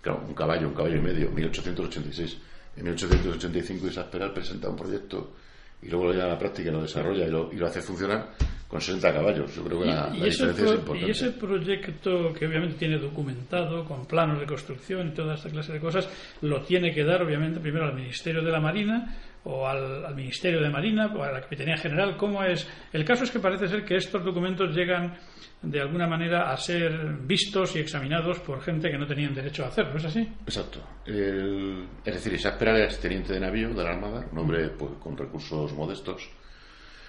Claro, 0.00 0.24
un 0.26 0.34
caballo, 0.34 0.68
un 0.68 0.74
caballo 0.74 0.96
y 0.96 1.00
medio, 1.00 1.30
1886. 1.30 2.38
En 2.76 2.84
1885 2.84 3.86
Isaac 3.88 4.08
Peral 4.08 4.32
presenta 4.32 4.68
un 4.68 4.76
proyecto 4.76 5.34
y 5.82 5.88
luego 5.88 6.06
lo 6.06 6.12
lleva 6.12 6.24
a 6.24 6.28
la 6.28 6.38
práctica, 6.38 6.70
lo 6.70 6.82
desarrolla 6.82 7.26
y 7.26 7.30
lo, 7.30 7.52
y 7.52 7.56
lo 7.56 7.66
hace 7.66 7.80
funcionar 7.82 8.30
con 8.68 8.80
60 8.80 9.12
caballos. 9.12 9.54
Yo 9.54 9.64
creo 9.64 9.80
que 9.80 9.86
la, 9.86 10.10
Y, 10.14 10.18
la 10.18 10.26
y 10.26 10.30
diferencia 10.30 10.64
es 10.64 10.72
importante. 10.72 11.06
y 11.06 11.10
ese 11.10 11.30
proyecto 11.32 12.32
que 12.32 12.46
obviamente 12.46 12.76
tiene 12.76 12.98
documentado 12.98 13.84
con 13.84 14.06
planos 14.06 14.40
de 14.40 14.46
construcción 14.46 15.08
y 15.08 15.10
toda 15.12 15.34
esta 15.34 15.50
clase 15.50 15.72
de 15.74 15.80
cosas, 15.80 16.08
lo 16.40 16.62
tiene 16.62 16.92
que 16.92 17.04
dar 17.04 17.22
obviamente 17.22 17.60
primero 17.60 17.84
al 17.86 17.94
Ministerio 17.94 18.42
de 18.42 18.50
la 18.50 18.60
Marina 18.60 19.14
o 19.44 19.66
al, 19.68 20.06
al 20.06 20.14
Ministerio 20.14 20.60
de 20.62 20.70
Marina 20.70 21.12
o 21.14 21.22
a 21.22 21.30
la 21.30 21.40
Capitanía 21.42 21.76
General. 21.76 22.16
¿Cómo 22.16 22.42
es? 22.42 22.66
El 22.92 23.04
caso 23.04 23.24
es 23.24 23.30
que 23.30 23.38
parece 23.40 23.68
ser 23.68 23.84
que 23.84 23.96
estos 23.96 24.24
documentos 24.24 24.74
llegan 24.74 25.14
de 25.64 25.80
alguna 25.80 26.06
manera 26.06 26.50
a 26.52 26.56
ser 26.56 26.92
vistos 27.22 27.74
y 27.76 27.78
examinados 27.80 28.38
por 28.40 28.60
gente 28.60 28.90
que 28.90 28.98
no 28.98 29.06
tenían 29.06 29.34
derecho 29.34 29.64
a 29.64 29.68
hacerlo. 29.68 29.96
¿Es 29.96 30.04
así? 30.04 30.20
Exacto. 30.46 30.80
El- 31.06 31.86
es 32.04 32.14
decir, 32.14 32.32
Isaac 32.34 32.58
Peral 32.58 32.82
es 32.82 32.98
teniente 33.00 33.32
de 33.32 33.40
navío 33.40 33.72
de 33.74 33.82
la 33.82 33.90
Armada, 33.90 34.26
un 34.30 34.38
hombre 34.38 34.68
pues, 34.70 34.92
con 35.00 35.16
recursos 35.16 35.72
modestos. 35.72 36.28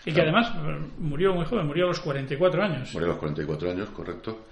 Y 0.05 0.13
que 0.13 0.21
además 0.21 0.51
eh, 0.55 0.77
murió 0.99 1.33
muy 1.33 1.45
joven, 1.45 1.65
murió 1.65 1.85
a 1.85 1.87
los 1.89 1.99
44 1.99 2.63
años. 2.63 2.93
Murió 2.93 3.07
a 3.07 3.11
los 3.11 3.19
44 3.19 3.71
años, 3.71 3.89
correcto. 3.89 4.45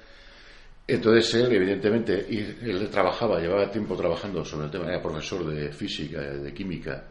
Entonces 0.87 1.33
él, 1.35 1.53
evidentemente, 1.53 2.25
él 2.29 2.89
trabajaba, 2.91 3.39
llevaba 3.39 3.71
tiempo 3.71 3.95
trabajando 3.95 4.43
sobre 4.43 4.65
el 4.65 4.71
tema, 4.71 4.85
era 4.87 5.01
profesor 5.01 5.45
de 5.45 5.71
física, 5.71 6.19
de 6.19 6.53
química 6.53 7.05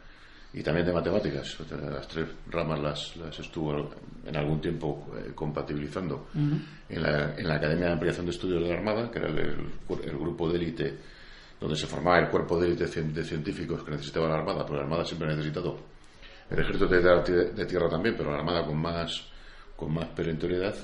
y 0.55 0.63
también 0.63 0.87
de 0.87 0.93
matemáticas. 0.93 1.57
Las 1.71 2.07
tres 2.09 2.27
ramas 2.51 2.81
las, 2.81 3.17
las 3.17 3.39
estuvo 3.39 3.91
en 4.27 4.37
algún 4.37 4.61
tiempo 4.61 5.09
eh, 5.17 5.33
compatibilizando 5.35 6.29
en, 6.35 7.03
la, 7.03 7.35
en 7.37 7.49
la 7.49 7.55
Academia 7.57 7.87
de 7.87 7.93
Ampliación 7.93 8.27
de 8.27 8.33
Estudios 8.33 8.63
de 8.63 8.69
la 8.69 8.75
Armada, 8.77 9.11
que 9.11 9.19
era 9.19 9.29
el, 9.29 9.57
grupo 10.19 10.49
de 10.51 10.57
élite 10.59 10.97
donde 11.61 11.77
se 11.77 11.87
formaba 11.87 12.19
el 12.19 12.29
cuerpo 12.29 12.61
de 12.61 12.67
élite 12.69 12.87
de 12.87 13.25
científicos 13.25 13.83
que 13.85 13.93
necesitaba 13.93 14.29
la 14.29 14.35
Armada, 14.37 14.61
porque 14.67 14.77
la 14.79 14.83
Armada 14.83 15.05
siempre 15.05 15.29
ha 15.29 15.37
necesitado 15.37 15.79
el 16.51 16.59
ejército 16.59 16.87
de, 16.89 16.99
tierra- 17.01 17.23
de 17.23 17.67
tierra 17.67 17.89
también, 17.89 18.15
pero 18.17 18.31
la 18.33 18.39
Armada 18.39 18.67
con 18.67 18.77
más 18.81 19.29
con 19.77 19.95
más 19.95 20.07
perentoriedad, 20.11 20.77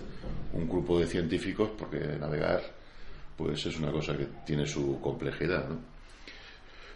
un 0.54 0.68
grupo 0.68 0.98
de 0.98 1.06
científicos, 1.06 1.70
porque 1.78 1.98
navegar 2.18 2.60
pues 3.36 3.64
es 3.66 3.78
una 3.78 3.92
cosa 3.92 4.16
que 4.16 4.26
tiene 4.44 4.66
su 4.66 5.00
complejidad, 5.00 5.68
¿no? 5.68 5.78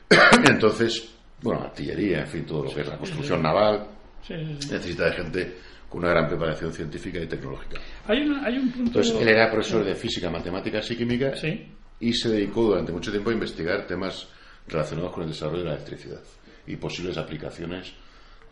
Entonces, 0.50 1.14
bueno, 1.42 1.62
artillería, 1.62 2.20
en 2.20 2.26
fin, 2.26 2.44
todo 2.46 2.64
lo 2.64 2.74
que 2.74 2.80
es 2.82 2.88
la 2.88 2.96
construcción 2.98 3.42
naval, 3.42 3.86
necesita 4.28 5.06
de 5.06 5.12
gente 5.12 5.54
con 5.88 6.00
una 6.02 6.10
gran 6.10 6.28
preparación 6.28 6.72
científica 6.72 7.18
y 7.20 7.26
tecnológica. 7.26 7.78
Hay, 8.06 8.22
una- 8.22 8.44
hay 8.46 8.56
un 8.58 8.70
punto. 8.70 9.00
Entonces, 9.00 9.20
él 9.20 9.28
era 9.28 9.50
profesor 9.50 9.84
de 9.84 9.94
física, 9.94 10.30
matemáticas 10.30 10.90
y 10.90 10.96
química 10.96 11.36
Sí. 11.36 11.66
y 12.00 12.12
se 12.14 12.30
dedicó 12.30 12.62
durante 12.62 12.92
mucho 12.92 13.10
tiempo 13.10 13.30
a 13.30 13.34
investigar 13.34 13.86
temas 13.86 14.28
relacionados 14.68 15.12
con 15.12 15.24
el 15.24 15.28
desarrollo 15.30 15.58
de 15.64 15.68
la 15.68 15.74
electricidad 15.74 16.20
y 16.66 16.76
posibles 16.76 17.18
aplicaciones 17.18 17.92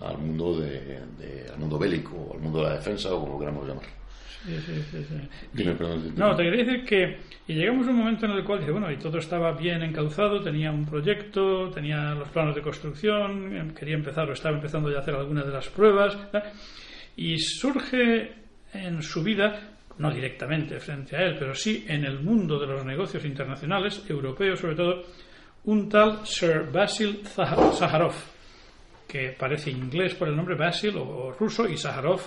al 0.00 0.18
mundo 0.18 0.58
de, 0.60 1.00
de- 1.18 1.46
al 1.52 1.58
mundo 1.58 1.78
bélico, 1.78 2.30
al 2.34 2.40
mundo 2.40 2.58
de 2.58 2.64
la 2.70 2.74
defensa 2.76 3.14
o 3.14 3.20
como 3.20 3.38
queramos 3.38 3.66
llamar. 3.66 3.84
Sí, 4.44 4.56
sí, 4.66 4.82
sí, 4.90 5.04
sí. 5.08 5.28
Dime, 5.52 5.74
perdón, 5.74 6.14
No, 6.16 6.34
te 6.34 6.44
quería 6.44 6.64
decir 6.64 6.84
que 6.86 7.18
y 7.46 7.54
llegamos 7.54 7.86
a 7.86 7.90
un 7.90 7.96
momento 7.96 8.24
en 8.26 8.32
el 8.32 8.44
cual 8.44 8.60
dice, 8.60 8.72
bueno, 8.72 8.90
y 8.90 8.96
todo 8.96 9.18
estaba 9.18 9.52
bien 9.52 9.82
encauzado, 9.82 10.40
tenía 10.40 10.70
un 10.72 10.86
proyecto, 10.86 11.68
tenía 11.70 12.14
los 12.14 12.28
planos 12.30 12.54
de 12.54 12.62
construcción, 12.62 13.54
em, 13.54 13.70
quería 13.74 13.96
empezar 13.96 14.28
o 14.30 14.32
estaba 14.32 14.56
empezando 14.56 14.90
ya 14.90 14.98
a 14.98 15.00
hacer 15.00 15.14
algunas 15.14 15.44
de 15.46 15.52
las 15.52 15.68
pruebas, 15.68 16.16
¿verdad? 16.16 16.52
y 17.16 17.36
surge 17.38 18.32
en 18.72 19.02
su 19.02 19.22
vida, 19.22 19.60
no 19.98 20.10
directamente 20.10 20.80
frente 20.80 21.16
a 21.16 21.22
él, 21.22 21.36
pero 21.38 21.54
sí 21.54 21.84
en 21.88 22.04
el 22.06 22.20
mundo 22.20 22.58
de 22.58 22.66
los 22.66 22.84
negocios 22.84 23.24
internacionales, 23.26 24.02
europeos 24.08 24.60
sobre 24.60 24.76
todo, 24.76 25.02
un 25.64 25.88
tal 25.90 26.24
Sir 26.26 26.70
Basil 26.72 27.20
Zah- 27.24 27.72
Zaharov, 27.74 28.14
que 29.06 29.34
parece 29.38 29.70
inglés 29.70 30.14
por 30.14 30.28
el 30.28 30.36
nombre 30.36 30.54
Basil 30.54 30.96
o, 30.96 31.02
o 31.02 31.32
ruso 31.32 31.68
y 31.68 31.76
Zaharov 31.76 32.20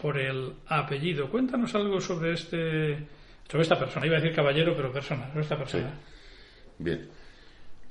por 0.00 0.18
el 0.18 0.52
apellido. 0.68 1.28
Cuéntanos 1.30 1.74
algo 1.74 2.00
sobre 2.00 2.32
este 2.34 2.98
sobre 3.50 3.62
esta 3.62 3.78
persona. 3.78 4.06
Iba 4.06 4.16
a 4.16 4.20
decir 4.20 4.34
caballero, 4.36 4.74
pero 4.76 4.92
persona, 4.92 5.28
sobre 5.28 5.40
esta 5.42 5.56
persona. 5.56 5.94
Bien. 6.78 7.08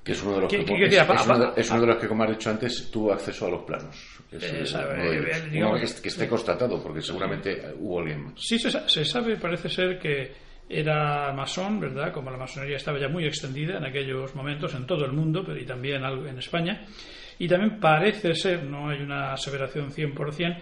Que 0.03 0.13
es 0.13 0.23
uno 0.23 0.35
de 0.35 0.41
los 0.41 0.49
¿Qué- 0.51 0.63
que, 0.63 0.73
es, 0.75 0.79
decía? 0.79 1.01
es 1.03 1.25
uno 1.25 1.37
de, 1.39 1.45
pa- 1.47 1.53
es 1.59 1.69
uno 1.71 1.81
de 1.81 1.87
los 1.87 1.97
que, 1.97 2.07
como 2.07 2.23
has 2.23 2.29
dicho 2.29 2.49
antes, 2.49 2.89
tuvo 2.91 3.11
acceso 3.11 3.47
a 3.47 3.49
los 3.49 3.63
planos. 3.63 4.19
Es, 4.31 4.43
Eh, 4.43 5.49
digamos- 5.51 5.79
que, 5.79 5.85
est- 5.85 6.01
que 6.01 6.07
esté 6.07 6.27
constatado, 6.29 6.81
porque 6.81 7.01
seguramente 7.01 7.61
hubo 7.79 7.99
alguien 7.99 8.23
más. 8.25 8.33
Sí, 8.37 8.57
se, 8.57 8.71
sa- 8.71 8.87
se 8.87 9.03
sabe, 9.03 9.35
parece 9.35 9.67
ser 9.67 9.99
que 9.99 10.31
era 10.69 11.33
masón, 11.33 11.79
¿verdad? 11.79 12.13
Como 12.13 12.29
la 12.31 12.37
masonería 12.37 12.77
estaba 12.77 12.99
ya 12.99 13.09
muy 13.09 13.25
extendida 13.25 13.77
en 13.77 13.85
aquellos 13.85 14.33
momentos 14.35 14.73
en 14.75 14.85
todo 14.85 15.03
el 15.05 15.11
mundo, 15.11 15.43
pero 15.45 15.59
y 15.59 15.65
también 15.65 16.01
en 16.03 16.37
España. 16.37 16.85
Y 17.39 17.47
también 17.47 17.79
parece 17.79 18.33
ser, 18.33 18.63
no 18.63 18.89
hay 18.89 19.01
una 19.01 19.33
aseveración 19.33 19.91
100%, 19.91 20.57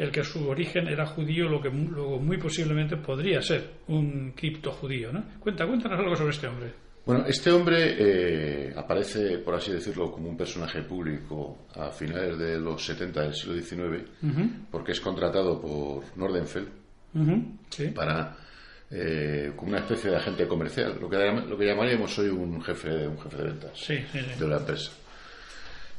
el 0.00 0.10
que 0.10 0.24
su 0.24 0.48
origen 0.48 0.88
era 0.88 1.04
judío, 1.04 1.46
lo 1.46 1.60
que 1.60 1.68
luego 1.68 2.18
muy 2.18 2.38
posiblemente 2.38 2.96
podría 2.96 3.42
ser 3.42 3.70
un 3.88 4.32
cripto 4.32 4.72
judío, 4.72 5.12
¿no? 5.12 5.22
Cuenta, 5.38 5.66
cuéntanos 5.66 5.98
algo 5.98 6.16
sobre 6.16 6.30
este 6.30 6.46
hombre. 6.46 6.72
Bueno, 7.04 7.24
este 7.26 7.50
hombre 7.50 7.96
eh, 7.98 8.72
aparece, 8.74 9.38
por 9.38 9.54
así 9.54 9.72
decirlo, 9.72 10.10
como 10.10 10.28
un 10.28 10.36
personaje 10.36 10.82
público 10.82 11.66
a 11.74 11.90
finales 11.90 12.38
de 12.38 12.58
los 12.58 12.82
70 12.84 13.22
del 13.22 13.34
siglo 13.34 13.54
XIX, 13.54 14.08
porque 14.70 14.92
es 14.92 15.00
contratado 15.00 15.60
por 15.60 16.16
Nordenfeld 16.16 16.68
para 17.94 18.36
eh, 18.90 19.52
como 19.54 19.70
una 19.70 19.80
especie 19.80 20.10
de 20.10 20.16
agente 20.16 20.46
comercial, 20.46 20.98
lo 21.00 21.10
que, 21.10 21.16
lo 21.16 21.58
que 21.58 21.66
llamaríamos 21.66 22.18
hoy 22.18 22.28
un 22.28 22.62
jefe, 22.62 23.06
un 23.06 23.20
jefe 23.20 23.36
de 23.36 23.44
ventas 23.44 23.88
de 24.38 24.48
la 24.48 24.56
empresa. 24.56 24.92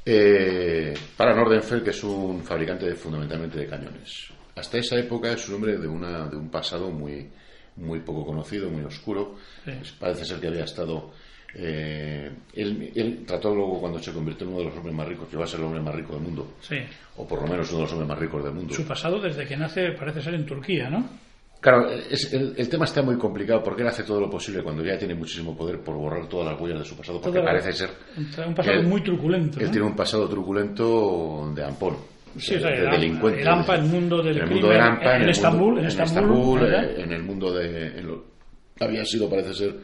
Eh, 0.05 0.93
para 1.15 1.35
Nordenfeld, 1.35 1.83
que 1.83 1.91
es 1.91 2.03
un 2.03 2.43
fabricante 2.43 2.93
fundamentalmente 2.95 3.59
de 3.59 3.67
cañones. 3.67 4.29
Hasta 4.55 4.79
esa 4.79 4.97
época 4.97 5.31
es 5.31 5.47
un 5.47 5.55
hombre 5.55 5.77
de, 5.77 5.87
una, 5.87 6.27
de 6.27 6.35
un 6.35 6.49
pasado 6.49 6.89
muy, 6.89 7.29
muy 7.77 7.99
poco 7.99 8.25
conocido, 8.25 8.69
muy 8.69 8.83
oscuro. 8.83 9.35
Parece 9.99 10.25
ser 10.25 10.39
que 10.39 10.47
había 10.47 10.63
estado. 10.63 11.11
Eh, 11.53 12.31
él, 12.53 13.23
trató 13.27 13.53
luego 13.53 13.79
cuando 13.79 13.99
se 13.99 14.13
convirtió 14.13 14.47
en 14.47 14.53
uno 14.53 14.59
de 14.59 14.69
los 14.69 14.77
hombres 14.77 14.95
más 14.95 15.07
ricos, 15.07 15.27
que 15.29 15.37
va 15.37 15.43
a 15.43 15.47
ser 15.47 15.59
el 15.59 15.65
hombre 15.67 15.81
más 15.81 15.95
rico 15.95 16.13
del 16.13 16.21
mundo. 16.21 16.53
Sí. 16.61 16.77
O 17.17 17.27
por 17.27 17.41
lo 17.41 17.47
menos 17.47 17.69
uno 17.69 17.79
de 17.79 17.83
los 17.83 17.91
hombres 17.91 18.09
más 18.09 18.19
ricos 18.19 18.43
del 18.43 18.53
mundo. 18.53 18.73
Su 18.73 18.85
pasado 18.85 19.19
desde 19.19 19.45
que 19.45 19.57
nace 19.57 19.91
parece 19.91 20.21
ser 20.21 20.33
en 20.33 20.45
Turquía, 20.45 20.89
¿no? 20.89 21.09
Claro, 21.61 21.87
el, 21.91 22.69
tema 22.69 22.85
está 22.85 23.03
muy 23.03 23.19
complicado 23.19 23.61
porque 23.61 23.83
él 23.83 23.87
hace 23.87 24.01
todo 24.01 24.19
lo 24.19 24.27
posible 24.27 24.63
cuando 24.63 24.83
ya 24.83 24.97
tiene 24.97 25.13
muchísimo 25.13 25.55
poder 25.55 25.79
por 25.79 25.95
borrar 25.95 26.27
todas 26.27 26.51
las 26.51 26.59
huellas 26.59 26.79
de 26.79 26.85
su 26.85 26.97
pasado, 26.97 27.21
porque 27.21 27.39
parece 27.39 27.71
ser. 27.71 27.91
Un 28.47 28.55
pasado 28.55 28.81
muy 28.81 29.03
truculento. 29.03 29.59
Él 29.59 29.69
tiene 29.69 29.85
un 29.85 29.95
pasado 29.95 30.27
truculento 30.27 31.51
de 31.53 31.63
ampón. 31.63 31.97
Sí, 32.35 32.55
de, 32.55 32.89
delincuente. 32.89 33.41
El 33.41 33.47
AMPA, 33.47 33.75
el 33.75 33.83
mundo 33.83 34.23
del 34.23 34.43
crimen, 34.43 34.81
en, 35.03 35.29
Estambul, 35.29 35.77
en, 35.77 35.85
Estambul, 35.85 36.63
en, 36.63 37.11
el 37.11 37.23
mundo 37.23 37.53
de... 37.53 38.03
había 38.79 39.05
sido, 39.05 39.29
parece 39.29 39.53
ser, 39.53 39.75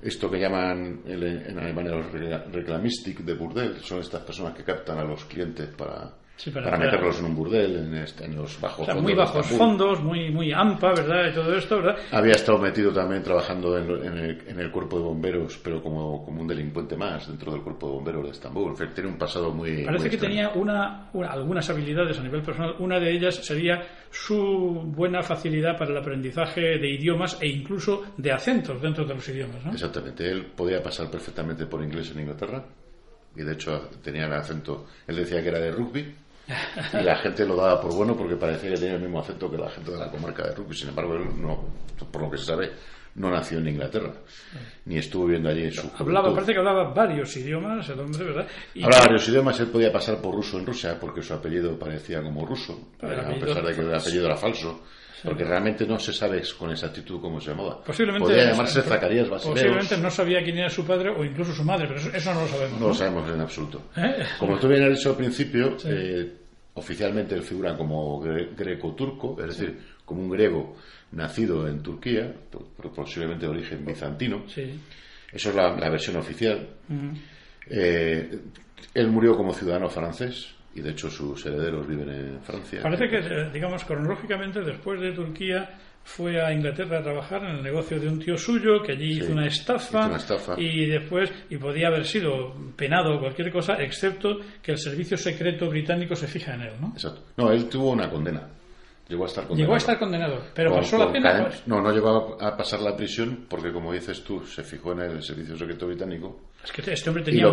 esto 0.00 0.30
que 0.30 0.38
llaman 0.38 1.02
en 1.06 1.58
Alemania 1.58 1.92
los 1.92 2.10
reclamistic 2.52 3.18
de 3.18 3.34
burdel, 3.34 3.76
son 3.82 4.00
estas 4.00 4.22
personas 4.22 4.54
que 4.54 4.64
captan 4.64 4.98
a 4.98 5.04
los 5.04 5.26
clientes 5.26 5.68
para 5.76 6.21
para, 6.50 6.76
meterlos 6.76 7.18
en 7.20 7.26
un 7.26 7.34
burdel, 7.34 7.76
en, 7.76 8.36
los 8.36 8.60
bajos 8.60 8.86
fondos. 8.86 9.02
Muy 9.02 9.14
bajos 9.14 9.46
fondos, 9.46 10.02
muy, 10.02 10.30
muy 10.30 10.52
AMPA, 10.52 10.88
¿verdad? 10.88 11.30
Y 11.30 11.34
todo 11.34 11.54
esto, 11.54 11.76
¿verdad? 11.76 11.96
Había 12.10 12.32
estado 12.32 12.58
metido 12.58 12.92
también 12.92 13.22
trabajando 13.22 13.78
en, 13.78 14.58
el, 14.58 14.70
cuerpo 14.70 14.98
de 14.98 15.04
bomberos, 15.04 15.58
pero 15.62 15.82
como, 15.82 16.24
como, 16.24 16.42
un 16.42 16.48
delincuente 16.48 16.96
más 16.96 17.28
dentro 17.28 17.52
del 17.52 17.62
cuerpo 17.62 17.86
de 17.86 17.92
bomberos 17.92 18.24
de 18.24 18.30
Estambul. 18.30 18.74
Tiene 18.94 19.10
un 19.10 19.18
pasado 19.18 19.52
muy. 19.52 19.84
Parece 19.84 20.10
que 20.10 20.16
tenía 20.16 20.50
una, 20.50 21.10
algunas 21.12 21.68
habilidades 21.70 22.18
a 22.18 22.22
nivel 22.22 22.42
personal. 22.42 22.74
Una 22.78 22.98
de 22.98 23.12
ellas 23.12 23.36
sería 23.36 23.82
su 24.10 24.82
buena 24.86 25.22
facilidad 25.22 25.78
para 25.78 25.92
el 25.92 25.98
aprendizaje 25.98 26.78
de 26.78 26.90
idiomas 26.90 27.38
e 27.40 27.48
incluso 27.48 28.02
de 28.16 28.32
acentos 28.32 28.80
dentro 28.80 29.04
de 29.04 29.14
los 29.14 29.28
idiomas, 29.28 29.64
¿no? 29.64 29.72
Exactamente. 29.72 30.30
Él 30.30 30.46
podía 30.56 30.82
pasar 30.82 31.10
perfectamente 31.10 31.66
por 31.66 31.82
inglés 31.82 32.10
en 32.10 32.20
Inglaterra 32.20 32.64
y 33.34 33.42
de 33.42 33.52
hecho 33.52 33.88
tenía 34.02 34.26
el 34.26 34.32
acento, 34.32 34.86
él 35.06 35.16
decía 35.16 35.42
que 35.42 35.48
era 35.48 35.58
de 35.58 35.70
rugby, 35.70 36.14
y 36.92 37.02
la 37.02 37.16
gente 37.16 37.46
lo 37.46 37.56
daba 37.56 37.80
por 37.80 37.94
bueno 37.94 38.16
porque 38.16 38.36
parecía 38.36 38.70
que 38.70 38.76
tenía 38.76 38.94
el 38.94 39.02
mismo 39.02 39.20
acento 39.20 39.50
que 39.50 39.58
la 39.58 39.70
gente 39.70 39.90
de 39.90 39.98
la 39.98 40.10
comarca 40.10 40.48
de 40.48 40.54
Rugby. 40.54 40.74
Sin 40.74 40.88
embargo, 40.88 41.14
él 41.14 41.28
no, 41.40 41.64
por 42.10 42.22
lo 42.22 42.30
que 42.30 42.38
se 42.38 42.44
sabe, 42.44 42.72
no 43.14 43.30
nació 43.30 43.58
en 43.58 43.68
Inglaterra, 43.68 44.12
ni 44.86 44.96
estuvo 44.96 45.26
viviendo 45.26 45.50
allí 45.50 45.64
en 45.64 45.72
su 45.72 45.90
hablaba, 45.98 46.32
Parece 46.32 46.52
que 46.52 46.58
hablaba 46.58 46.92
varios 46.92 47.36
idiomas 47.36 47.88
el 47.88 48.00
hombre, 48.00 48.24
¿verdad? 48.24 48.46
hablaba 48.82 49.04
varios 49.04 49.28
idiomas, 49.28 49.60
él 49.60 49.68
podía 49.68 49.92
pasar 49.92 50.20
por 50.20 50.34
ruso 50.34 50.58
en 50.58 50.66
Rusia 50.66 50.98
porque 50.98 51.22
su 51.22 51.34
apellido 51.34 51.78
parecía 51.78 52.22
como 52.22 52.46
ruso, 52.46 52.92
a 53.00 53.06
pesar 53.06 53.64
de 53.64 53.74
que 53.74 53.80
el 53.80 53.94
apellido 53.94 54.26
era 54.26 54.36
falso. 54.36 54.80
Porque 55.22 55.44
realmente 55.44 55.86
no 55.86 55.98
se 55.98 56.12
sabe 56.12 56.42
con 56.58 56.70
exactitud 56.70 57.20
cómo 57.20 57.40
se 57.40 57.50
llamaba. 57.50 57.82
Posiblemente, 57.82 58.26
Podría 58.26 58.50
llamarse 58.50 58.82
Zacarías 58.82 59.28
Basileus. 59.28 59.54
Posiblemente 59.54 59.98
no 59.98 60.10
sabía 60.10 60.42
quién 60.42 60.58
era 60.58 60.68
su 60.68 60.84
padre 60.84 61.10
o 61.10 61.24
incluso 61.24 61.52
su 61.52 61.64
madre, 61.64 61.86
pero 61.86 62.00
eso, 62.00 62.34
no 62.34 62.40
lo 62.40 62.48
sabemos. 62.48 62.80
No, 62.80 62.88
lo 62.88 62.94
sabemos 62.94 63.30
en 63.30 63.40
absoluto. 63.40 63.82
¿Eh? 63.96 64.24
Como 64.38 64.58
tú 64.58 64.68
bien 64.68 64.82
has 64.84 64.96
dicho 64.96 65.10
al 65.10 65.16
principio, 65.16 65.76
eh, 65.84 66.32
oficialmente 66.74 67.34
él 67.34 67.42
figura 67.42 67.76
como 67.76 68.20
greco-turco, 68.20 69.36
es 69.40 69.58
decir, 69.58 69.78
como 70.04 70.22
un 70.22 70.30
griego 70.30 70.76
nacido 71.12 71.68
en 71.68 71.82
Turquía, 71.82 72.32
posiblemente 72.94 73.46
de 73.46 73.52
origen 73.52 73.84
bizantino. 73.84 74.44
Eso 74.46 75.48
es 75.50 75.54
la, 75.54 75.90
versión 75.90 76.16
oficial. 76.16 76.68
Eh, 77.70 78.38
él 78.94 79.08
murió 79.08 79.36
como 79.36 79.52
ciudadano 79.52 79.88
francés 79.88 80.54
y 80.74 80.80
de 80.80 80.90
hecho 80.90 81.10
sus 81.10 81.44
herederos 81.46 81.86
viven 81.86 82.08
en 82.08 82.40
Francia. 82.42 82.80
Parece 82.82 83.08
que, 83.08 83.18
eh, 83.18 83.50
digamos, 83.52 83.84
cronológicamente, 83.84 84.60
después 84.60 85.00
de 85.00 85.12
Turquía, 85.12 85.68
fue 86.04 86.40
a 86.42 86.52
Inglaterra 86.52 86.98
a 86.98 87.02
trabajar 87.02 87.44
en 87.44 87.56
el 87.56 87.62
negocio 87.62 87.98
de 87.98 88.08
un 88.08 88.18
tío 88.18 88.36
suyo 88.36 88.82
que 88.82 88.92
allí 88.92 89.18
hizo, 89.18 89.32
una 89.32 89.46
estafa, 89.46 90.10
y 90.56 90.86
después 90.86 91.30
y 91.48 91.56
podía 91.56 91.88
haber 91.88 92.04
sido 92.04 92.54
penado 92.76 93.16
o 93.16 93.20
cualquier 93.20 93.52
cosa 93.52 93.74
excepto 93.74 94.40
que 94.60 94.72
el 94.72 94.78
servicio 94.78 95.16
secreto 95.16 95.68
británico 95.68 96.16
se 96.16 96.26
fija 96.26 96.54
en 96.54 96.62
él 96.62 96.72
¿no? 96.80 96.88
exacto 96.88 97.22
no 97.36 97.52
él 97.52 97.68
tuvo 97.68 97.92
una 97.92 98.10
condena 98.10 98.48
llegó 99.12 99.24
a 99.24 99.26
estar 99.26 99.46
condenado 99.46 99.62
llegó 99.62 99.74
a 99.74 99.78
estar 99.78 99.98
condenado 99.98 100.42
pero 100.54 100.74
pasó 100.74 100.98
la 100.98 101.12
pena 101.12 101.42
pues. 101.42 101.66
no 101.66 101.80
no 101.80 101.92
llegó 101.92 102.36
a, 102.40 102.56
pasar 102.56 102.80
la 102.80 102.96
prisión 102.96 103.46
porque 103.48 103.72
como 103.72 103.92
dices 103.92 104.24
tú 104.24 104.44
se 104.44 104.64
fijó 104.64 104.92
en 104.92 105.00
el 105.00 105.22
servicio 105.22 105.56
secreto 105.56 105.86
británico 105.86 106.40
es 106.64 106.72
que 106.72 106.92
este 106.92 107.10
hombre 107.10 107.24
tenía, 107.24 107.46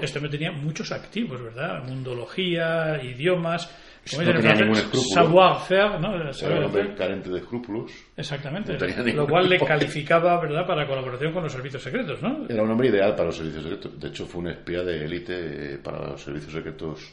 este 0.00 0.18
hombre 0.18 0.30
tenía 0.30 0.52
muchos 0.52 0.92
activos 0.92 1.42
verdad 1.42 1.82
mundología 1.84 3.02
idiomas 3.02 3.70
no 4.12 4.18
tenía 4.18 4.54
ningún 4.54 4.76
escrúpulo. 4.76 5.14
Savoir-faire, 5.14 6.00
¿no? 6.00 6.14
Era 6.14 6.58
un 6.58 6.64
hombre 6.64 6.94
carente 6.94 7.30
de 7.30 7.38
escrúpulos. 7.38 7.92
Exactamente. 8.16 8.78
lo 9.12 9.26
cual 9.26 9.48
le 9.48 9.58
calificaba, 9.66 10.40
¿verdad?, 10.40 10.66
para 10.66 10.86
colaboración 10.86 11.32
con 11.32 11.42
los 11.42 11.52
servicios 11.52 11.82
secretos, 11.82 12.22
¿no? 12.22 12.46
Era 12.48 12.62
un 12.62 12.70
hombre 12.70 12.88
ideal 12.88 13.12
para 13.12 13.26
los 13.26 13.36
servicios 13.36 13.64
secretos. 13.64 13.98
De 13.98 14.08
hecho, 14.08 14.26
fue 14.26 14.42
un 14.42 14.48
espía 14.48 14.82
de 14.82 15.04
élite 15.04 15.74
eh, 15.74 15.78
para 15.78 16.10
los 16.10 16.22
servicios 16.22 16.52
secretos 16.52 17.12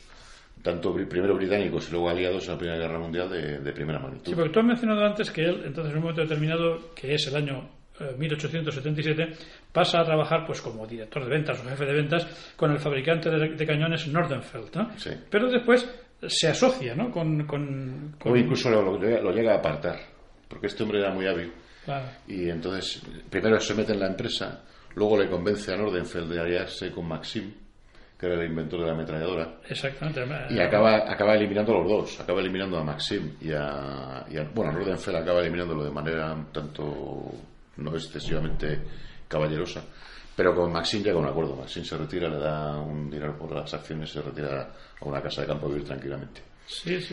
tanto 0.64 0.94
primero 0.94 1.36
británicos 1.36 1.90
y 1.90 1.92
luego 1.92 2.10
aliados 2.10 2.46
en 2.46 2.54
la 2.54 2.58
Primera 2.58 2.80
Guerra 2.80 2.98
Mundial 2.98 3.30
de, 3.30 3.72
primera 3.74 4.00
magnitud. 4.00 4.32
Sí, 4.32 4.34
porque 4.34 4.50
tú 4.50 4.60
has 4.60 4.66
mencionado 4.66 5.06
antes 5.06 5.30
que 5.30 5.42
él, 5.42 5.62
entonces 5.66 5.92
en 5.92 5.98
un 5.98 6.04
momento 6.04 6.22
determinado, 6.22 6.94
que 6.96 7.14
es 7.14 7.28
el 7.28 7.36
año 7.36 7.70
1877 8.18 9.22
eh, 9.22 9.34
pasa 9.72 10.00
a 10.00 10.06
trabajar 10.06 10.46
pues 10.48 10.62
como 10.62 10.88
director 10.88 11.24
de 11.24 11.30
ventas 11.30 11.60
o 11.60 11.70
jefe 11.70 11.86
de 11.86 11.94
ventas 11.94 12.54
con 12.56 12.72
el 12.72 12.80
fabricante 12.80 13.30
de, 13.30 13.68
cañones 13.68 14.08
Nordenfeld 14.08 14.76
¿no? 14.76 14.98
sí. 14.98 15.12
pero 15.30 15.48
después 15.48 15.88
se 16.26 16.48
asocia 16.48 16.96
¿no? 16.96 17.12
con, 17.12 17.46
con, 17.46 18.16
o 18.26 18.36
incluso 18.36 18.72
lo, 18.72 19.32
llega 19.32 19.54
a 19.54 19.58
apartar 19.58 20.00
porque 20.48 20.68
este 20.68 20.82
hombre 20.82 21.02
era 21.02 21.14
muy 21.14 21.28
hábil 21.28 21.52
y 22.28 22.50
entonces 22.50 23.04
primero 23.30 23.60
se 23.60 23.76
mete 23.76 23.94
en 23.94 24.00
la 24.00 24.08
empresa 24.08 24.64
luego 24.96 25.16
le 25.22 25.30
convence 25.30 25.72
a 25.72 25.78
Nordenfeld 25.78 26.32
de 26.32 26.40
aliarse 26.40 26.92
con 26.92 27.08
Maxim 27.08 27.54
que 28.24 28.34
era 28.34 28.42
el 28.42 28.50
inventor 28.50 28.80
de 28.80 28.86
la 28.88 28.94
ametralladora 28.94 29.56
exactamente 29.68 30.22
y 30.50 30.60
acaba, 30.60 31.12
acaba 31.12 31.36
eliminando 31.36 31.74
a 31.74 31.80
los 31.80 31.88
dos 31.90 32.20
acaba 32.22 32.40
eliminando 32.40 32.78
a 32.78 32.84
Maxim 32.84 33.36
y 33.42 33.52
a, 33.52 34.26
y 34.30 34.38
a 34.38 34.44
bueno 34.54 34.72
Nordenfeld 34.72 35.18
acaba 35.18 35.42
eliminándolo 35.42 35.84
de 35.84 35.92
manera 35.92 36.36
tanto 36.52 37.32
no 37.78 37.96
excesivamente 37.96 38.80
caballerosa 39.28 39.84
pero 40.36 40.56
con 40.56 40.72
Maxim 40.72 41.04
llega 41.04 41.16
a 41.16 41.20
un 41.20 41.28
acuerdo. 41.28 41.56
Maxim 41.56 41.84
se 41.84 41.98
retira, 41.98 42.28
le 42.28 42.38
da 42.38 42.80
un 42.80 43.10
dinero 43.10 43.38
por 43.38 43.52
las 43.52 43.72
acciones, 43.74 44.10
se 44.10 44.22
retira 44.22 44.68
a 45.00 45.06
una 45.06 45.22
casa 45.22 45.42
de 45.42 45.48
campo 45.48 45.68
a 45.68 45.70
vivir 45.70 45.86
tranquilamente. 45.86 46.42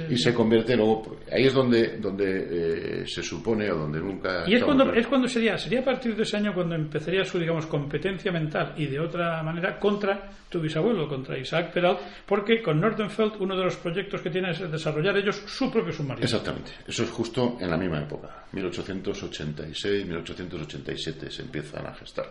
Y 0.09 0.17
se 0.17 0.33
convierte 0.33 0.77
luego 0.77 1.19
ahí 1.31 1.47
es 1.47 1.53
donde 1.53 1.99
donde 1.99 3.03
eh, 3.03 3.07
se 3.07 3.23
supone 3.23 3.71
o 3.71 3.79
donde 3.79 3.99
nunca 3.99 4.45
y 4.47 4.55
es 4.55 4.63
cuando 4.63 4.93
es 4.93 5.07
cuando 5.07 5.27
sería 5.27 5.59
sería 5.59 5.81
a 5.81 5.85
partir 5.85 6.15
de 6.17 6.23
ese 6.23 6.37
año 6.37 6.55
cuando 6.55 6.77
empezaría 6.77 7.25
su 7.25 7.39
digamos 7.39 7.67
competencia 7.67 8.31
mental 8.31 8.75
y 8.77 8.87
de 8.87 9.01
otra 9.01 9.43
manera 9.43 9.79
contra 9.79 10.31
tu 10.49 10.61
bisabuelo 10.61 11.09
contra 11.09 11.37
Isaac 11.37 11.73
Peral 11.73 11.99
porque 12.27 12.63
con 12.63 12.81
Nordenfeld 12.81 13.35
uno 13.41 13.57
de 13.57 13.65
los 13.65 13.77
proyectos 13.77 14.21
que 14.21 14.31
tiene 14.31 14.53
es 14.53 14.71
desarrollar 14.71 15.17
ellos 15.17 15.43
su 15.47 15.71
propio 15.71 15.93
submarino. 15.93 16.25
Exactamente. 16.25 16.73
Eso 16.87 17.03
es 17.03 17.11
justo 17.11 17.57
en 17.61 17.71
la 17.71 17.77
misma 17.77 18.01
época 18.01 18.45
1886 18.53 20.07
1887 20.07 21.31
se 21.31 21.43
empiezan 21.43 21.87
a 21.87 21.95
gestar 21.95 22.27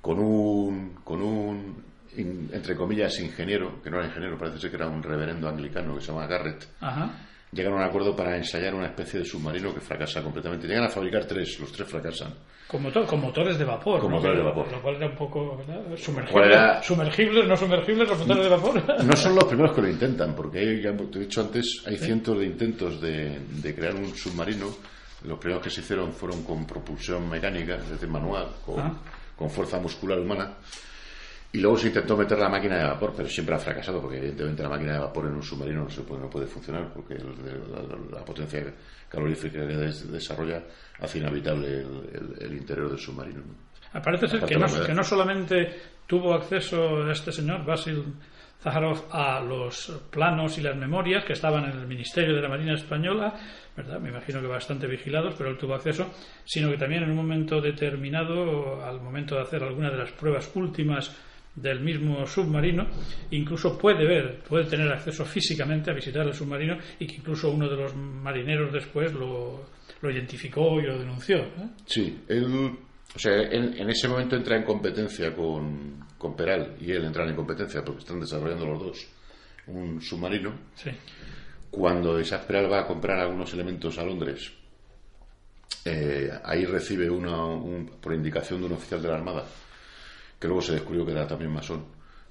con 0.00 0.18
un 0.18 0.94
con 1.02 1.20
un 1.20 1.95
entre 2.16 2.74
comillas, 2.76 3.18
ingeniero, 3.20 3.80
que 3.82 3.90
no 3.90 3.98
era 3.98 4.06
ingeniero, 4.08 4.38
parece 4.38 4.58
ser 4.58 4.70
que 4.70 4.76
era 4.76 4.86
un 4.88 5.02
reverendo 5.02 5.48
anglicano 5.48 5.94
que 5.94 6.00
se 6.00 6.08
llama 6.08 6.26
Garrett, 6.26 6.66
llegan 7.52 7.72
a 7.72 7.76
un 7.76 7.82
acuerdo 7.82 8.14
para 8.14 8.36
ensayar 8.36 8.74
una 8.74 8.86
especie 8.86 9.20
de 9.20 9.24
submarino 9.26 9.72
que 9.72 9.80
fracasa 9.80 10.22
completamente. 10.22 10.66
Llegan 10.66 10.84
a 10.84 10.88
fabricar 10.88 11.24
tres, 11.24 11.58
los 11.60 11.72
tres 11.72 11.88
fracasan. 11.88 12.34
Con, 12.66 12.82
con 12.90 13.20
motores 13.20 13.56
de 13.58 13.64
vapor. 13.64 14.00
Con 14.00 14.10
motores 14.10 14.38
de 14.38 14.42
vapor. 14.44 14.70
Lo 14.72 14.82
cual 14.82 14.96
era 14.96 15.06
un 15.06 15.14
poco 15.16 15.62
sumergibles, 15.96 16.84
sumergibles, 16.84 17.46
no 17.46 17.56
sumergibles, 17.56 18.08
los 18.08 18.18
motores 18.18 18.42
de 18.44 18.48
vapor. 18.50 19.04
No 19.04 19.16
son 19.16 19.34
los 19.36 19.44
primeros 19.44 19.72
que 19.74 19.82
lo 19.82 19.88
intentan, 19.88 20.34
porque 20.34 20.58
hay, 20.58 20.82
te 20.82 21.18
he 21.18 21.20
dicho 21.20 21.40
antes, 21.40 21.82
hay 21.86 21.96
cientos 21.96 22.38
de 22.38 22.46
intentos 22.46 23.00
de, 23.00 23.38
de 23.62 23.74
crear 23.74 23.94
un 23.94 24.14
submarino 24.16 24.66
los 25.24 25.38
primeros 25.38 25.64
que 25.64 25.70
se 25.70 25.80
hicieron 25.80 26.12
fueron 26.12 26.42
con 26.44 26.66
propulsión 26.66 27.28
mecánica, 27.28 27.76
es 27.76 27.88
decir, 27.90 28.08
manual, 28.08 28.48
con, 28.64 28.78
Ah. 28.78 28.92
con 29.34 29.48
fuerza 29.50 29.78
muscular 29.80 30.20
humana. 30.20 30.54
Y 31.56 31.60
luego 31.60 31.78
se 31.78 31.86
intentó 31.88 32.16
meter 32.18 32.38
la 32.38 32.50
máquina 32.50 32.76
de 32.76 32.84
vapor, 32.84 33.14
pero 33.16 33.28
siempre 33.30 33.54
ha 33.54 33.58
fracasado, 33.58 34.00
porque 34.02 34.18
evidentemente 34.18 34.62
la 34.62 34.68
máquina 34.68 34.92
de 34.92 34.98
vapor 34.98 35.24
en 35.26 35.34
un 35.36 35.42
submarino 35.42 35.84
no, 35.84 35.90
se 35.90 36.02
puede, 36.02 36.20
no 36.20 36.28
puede 36.28 36.46
funcionar, 36.46 36.92
porque 36.92 37.14
el- 37.14 37.24
la, 37.72 38.18
la 38.18 38.24
potencia 38.24 38.62
calorífica 39.08 39.66
que 39.66 39.74
des- 39.76 40.12
desarrolla 40.12 40.62
hace 41.00 41.18
inhabitable 41.18 41.66
el, 41.68 42.10
el- 42.12 42.36
el 42.46 42.52
interior 42.58 42.90
del 42.90 42.98
submarino. 42.98 43.38
¿no? 43.40 44.02
Parece 44.02 44.28
ser 44.28 44.40
no, 44.58 44.66
que 44.86 44.92
no 44.94 45.02
solamente 45.02 45.80
tuvo 46.06 46.34
acceso 46.34 47.10
este 47.10 47.32
señor, 47.32 47.64
Basil 47.64 48.04
Zaharov, 48.60 49.04
a 49.10 49.40
los 49.40 49.92
planos 50.10 50.58
y 50.58 50.60
las 50.60 50.76
memorias 50.76 51.24
que 51.24 51.32
estaban 51.32 51.64
en 51.64 51.78
el 51.78 51.86
Ministerio 51.86 52.34
de 52.36 52.42
la 52.42 52.48
Marina 52.50 52.74
Española, 52.74 53.32
¿verdad? 53.74 53.98
me 54.00 54.10
imagino 54.10 54.40
que 54.42 54.46
bastante 54.46 54.86
vigilados, 54.86 55.34
pero 55.38 55.48
él 55.50 55.56
tuvo 55.56 55.74
acceso, 55.74 56.12
sino 56.44 56.70
que 56.70 56.76
también 56.76 57.02
en 57.04 57.10
un 57.10 57.16
momento 57.16 57.60
determinado, 57.62 58.84
al 58.84 59.00
momento 59.00 59.36
de 59.36 59.42
hacer 59.42 59.62
alguna 59.62 59.90
de 59.90 59.96
las 59.98 60.12
pruebas 60.12 60.50
últimas 60.54 61.16
del 61.56 61.80
mismo 61.80 62.26
submarino, 62.26 62.86
incluso 63.30 63.76
puede 63.78 64.06
ver, 64.06 64.40
puede 64.48 64.64
tener 64.66 64.92
acceso 64.92 65.24
físicamente 65.24 65.90
a 65.90 65.94
visitar 65.94 66.26
el 66.26 66.34
submarino 66.34 66.76
y 66.98 67.06
que 67.06 67.16
incluso 67.16 67.50
uno 67.50 67.68
de 67.68 67.76
los 67.76 67.94
marineros 67.96 68.72
después 68.72 69.12
lo, 69.14 69.64
lo 70.02 70.10
identificó 70.10 70.78
y 70.80 70.84
lo 70.84 70.98
denunció. 70.98 71.38
¿eh? 71.38 71.68
Sí, 71.86 72.20
él, 72.28 72.76
o 73.14 73.18
sea, 73.18 73.32
en, 73.42 73.74
en 73.78 73.88
ese 73.88 74.06
momento 74.06 74.36
entra 74.36 74.56
en 74.56 74.64
competencia 74.64 75.34
con, 75.34 76.04
con 76.18 76.36
Peral 76.36 76.76
y 76.80 76.92
él 76.92 77.04
entran 77.06 77.28
en 77.30 77.36
competencia 77.36 77.82
porque 77.82 78.00
están 78.00 78.20
desarrollando 78.20 78.66
los 78.66 78.78
dos 78.82 79.06
un 79.68 80.00
submarino. 80.02 80.52
Sí. 80.74 80.90
Cuando 81.70 82.20
Isaac 82.20 82.44
Peral 82.46 82.70
va 82.70 82.80
a 82.82 82.86
comprar 82.86 83.18
algunos 83.18 83.52
elementos 83.54 83.98
a 83.98 84.04
Londres, 84.04 84.52
eh, 85.84 86.30
ahí 86.44 86.64
recibe 86.64 87.08
una, 87.10 87.44
un- 87.46 87.86
por 88.00 88.12
indicación 88.14 88.60
de 88.60 88.66
un 88.66 88.72
oficial 88.74 89.00
de 89.02 89.08
la 89.08 89.14
Armada, 89.16 89.44
que 90.38 90.46
luego 90.46 90.62
se 90.62 90.72
descubrió 90.72 91.04
que 91.06 91.12
era 91.12 91.26
también 91.26 91.52
masón, 91.52 91.84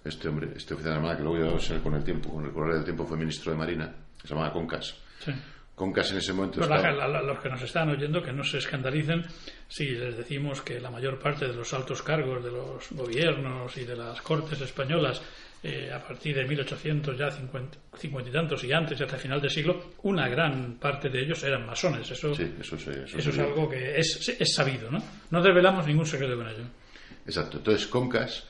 este 0.03 0.27
hombre, 0.27 0.49
este 0.55 0.73
oficial 0.73 0.93
de 0.93 0.97
Armada, 0.99 1.17
que 1.17 1.23
luego 1.23 1.37
llegó 1.43 1.57
a 1.57 1.59
ser 1.59 1.81
con 1.81 1.95
el 1.95 2.03
tiempo, 2.03 2.29
con 2.31 2.45
el 2.45 2.51
correr 2.51 2.75
del 2.75 2.83
tiempo 2.83 3.05
fue 3.05 3.17
ministro 3.17 3.51
de 3.51 3.57
Marina, 3.57 3.93
que 4.21 4.27
se 4.27 4.33
llamaba 4.33 4.53
Concas. 4.53 4.95
sí. 5.19 5.31
Concas 5.75 6.09
en 6.13 6.19
ese 6.19 6.31
momento 6.31 6.59
Pues 6.59 6.69
estaba- 6.69 6.89
la- 6.93 7.05
la- 7.05 7.21
los 7.21 7.37
que 7.39 7.49
nos 7.49 7.61
están 7.61 7.89
oyendo 7.89 8.23
que 8.23 8.31
no 8.31 8.45
se 8.45 8.59
escandalicen 8.59 9.25
si 9.67 9.89
les 9.89 10.15
decimos 10.15 10.61
que 10.61 10.79
la 10.79 10.89
mayor 10.89 11.19
parte 11.19 11.49
de 11.49 11.53
los 11.53 11.73
altos 11.73 12.01
cargos 12.01 12.41
de 12.41 12.49
los 12.49 12.89
gobiernos 12.91 13.75
y 13.75 13.83
de 13.83 13.97
las 13.97 14.21
cortes 14.21 14.61
españolas 14.61 15.21
eh, 15.63 15.91
a 15.91 15.99
partir 16.01 16.33
de 16.33 16.45
1800 16.45 17.17
ya 17.17 17.29
50, 17.29 17.77
50 17.97 18.29
y 18.29 18.31
tantos 18.31 18.63
y 18.63 18.71
antes 18.71 19.01
hasta 19.01 19.17
final 19.17 19.41
de 19.41 19.49
siglo 19.49 19.91
una 20.03 20.29
gran 20.29 20.75
parte 20.75 21.09
de 21.09 21.23
ellos 21.23 21.43
eran 21.43 21.65
masones 21.65 22.09
eso 22.09 22.33
Sí, 22.33 22.53
eso, 22.57 22.77
se- 22.77 23.03
eso 23.03 23.17
eso 23.17 23.29
es 23.31 23.39
algo 23.39 23.67
que 23.69 23.99
es, 23.99 24.29
es 24.39 24.53
sabido 24.55 24.89
no 24.89 25.03
no 25.31 25.41
desvelamos 25.41 25.85
ningún 25.87 26.05
secreto 26.05 26.37
con 26.37 26.47
ello 26.47 26.63
Exacto. 27.25 27.57
Entonces, 27.57 27.87
Concas, 27.87 28.43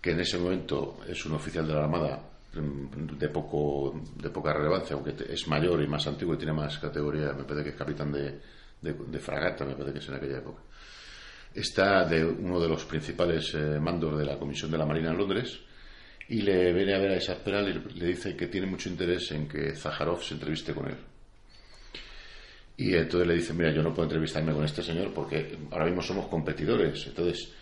que 0.00 0.10
en 0.10 0.20
ese 0.20 0.38
momento 0.38 0.98
es 1.08 1.24
un 1.24 1.32
oficial 1.32 1.66
de 1.66 1.72
la 1.72 1.84
Armada 1.84 2.20
mm, 2.52 3.16
de 3.16 3.28
poca 3.28 4.52
relevancia, 4.52 4.94
aunque 4.94 5.14
es 5.32 5.48
mayor 5.48 5.82
y 5.82 5.88
más 5.88 6.06
antiguo 6.06 6.34
y 6.34 6.36
tiene 6.36 6.52
más 6.52 6.78
categoría, 6.78 7.32
me 7.32 7.44
parece 7.44 7.64
que 7.64 7.70
es 7.70 7.76
capitán 7.76 8.12
de, 8.12 9.18
fragata, 9.18 9.64
me 9.64 9.72
parece 9.74 9.94
que 9.94 9.98
es 10.00 10.08
en 10.08 10.14
aquella 10.14 10.38
época. 10.38 10.60
Está 11.54 12.04
de 12.04 12.24
uno 12.24 12.60
de 12.60 12.68
los 12.68 12.84
principales 12.84 13.54
eh, 13.54 13.78
mandos 13.80 14.18
de 14.18 14.26
la 14.26 14.38
Comisión 14.38 14.70
de 14.70 14.76
la 14.76 14.84
Marina 14.84 15.10
en 15.10 15.16
Londres 15.16 15.60
y 16.28 16.42
le 16.42 16.72
viene 16.72 16.94
a 16.94 16.98
ver 16.98 17.30
a 17.30 17.34
Peral 17.36 17.68
y 17.68 17.98
le 17.98 18.06
dice 18.06 18.36
que 18.36 18.48
tiene 18.48 18.66
mucho 18.66 18.88
interés 18.88 19.30
en 19.32 19.48
que 19.48 19.74
Zaharov 19.74 20.22
se 20.22 20.34
entreviste 20.34 20.74
con 20.74 20.88
él. 20.88 20.96
Y 22.76 22.94
entonces 22.94 23.26
le 23.26 23.34
dice, 23.34 23.54
mira, 23.54 23.72
yo 23.72 23.82
no 23.82 23.94
puedo 23.94 24.04
entrevistarme 24.04 24.52
con 24.52 24.64
este 24.64 24.82
señor 24.82 25.14
porque 25.14 25.56
ahora 25.70 25.84
mismo 25.86 26.02
somos 26.02 26.26
competidores. 26.26 27.06
Entonces, 27.06 27.52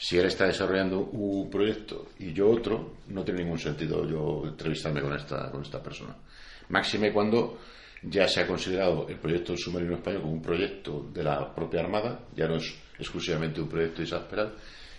si 0.00 0.16
él 0.16 0.24
está 0.24 0.46
desarrollando 0.46 0.98
un 0.98 1.50
proyecto 1.50 2.06
y 2.18 2.32
yo 2.32 2.48
otro, 2.48 2.94
no 3.08 3.22
tiene 3.22 3.42
ningún 3.42 3.58
sentido 3.58 4.08
yo 4.08 4.48
entrevistarme 4.48 5.02
con 5.02 5.14
esta, 5.14 5.50
con 5.50 5.60
esta 5.60 5.82
persona. 5.82 6.16
Máxime 6.70 7.12
cuando 7.12 7.58
ya 8.04 8.26
se 8.26 8.40
ha 8.40 8.46
considerado 8.46 9.06
el 9.10 9.18
proyecto 9.18 9.54
submarino 9.58 9.96
español 9.96 10.22
como 10.22 10.32
un 10.32 10.40
proyecto 10.40 11.10
de 11.12 11.22
la 11.22 11.54
propia 11.54 11.80
Armada, 11.80 12.18
ya 12.34 12.48
no 12.48 12.56
es 12.56 12.74
exclusivamente 12.98 13.60
un 13.60 13.68
proyecto 13.68 14.02
Peral, 14.26 14.54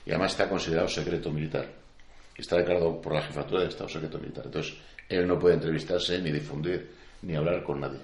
y 0.05 0.11
además 0.11 0.33
está 0.33 0.47
considerado 0.47 0.87
secreto 0.87 1.31
militar. 1.31 1.67
Está 2.37 2.57
declarado 2.57 3.01
por 3.01 3.15
la 3.15 3.23
jefatura 3.23 3.63
de 3.63 3.69
Estado 3.69 3.89
secreto 3.89 4.19
militar. 4.19 4.45
Entonces, 4.45 4.77
él 5.09 5.27
no 5.27 5.39
puede 5.39 5.55
entrevistarse, 5.55 6.21
ni 6.21 6.31
difundir, 6.31 6.91
ni 7.23 7.35
hablar 7.35 7.63
con 7.63 7.79
nadie. 7.79 7.99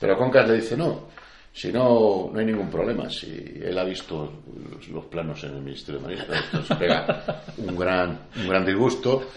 Pero 0.00 0.16
Concas 0.16 0.48
le 0.48 0.54
dice, 0.54 0.74
no, 0.74 1.08
si 1.52 1.72
no, 1.72 2.30
no 2.32 2.38
hay 2.38 2.46
ningún 2.46 2.70
problema. 2.70 3.08
Si 3.10 3.26
él 3.60 3.76
ha 3.78 3.84
visto 3.84 4.42
los, 4.70 4.88
los 4.88 5.04
planos 5.06 5.42
en 5.44 5.54
el 5.56 5.62
Ministerio 5.62 6.00
de 6.00 6.06
Marina, 6.06 6.26
entonces 6.44 6.76
pega 6.76 7.42
un 7.56 7.76
gran, 7.76 8.20
un 8.36 8.48
gran 8.48 8.64
disgusto 8.64 9.30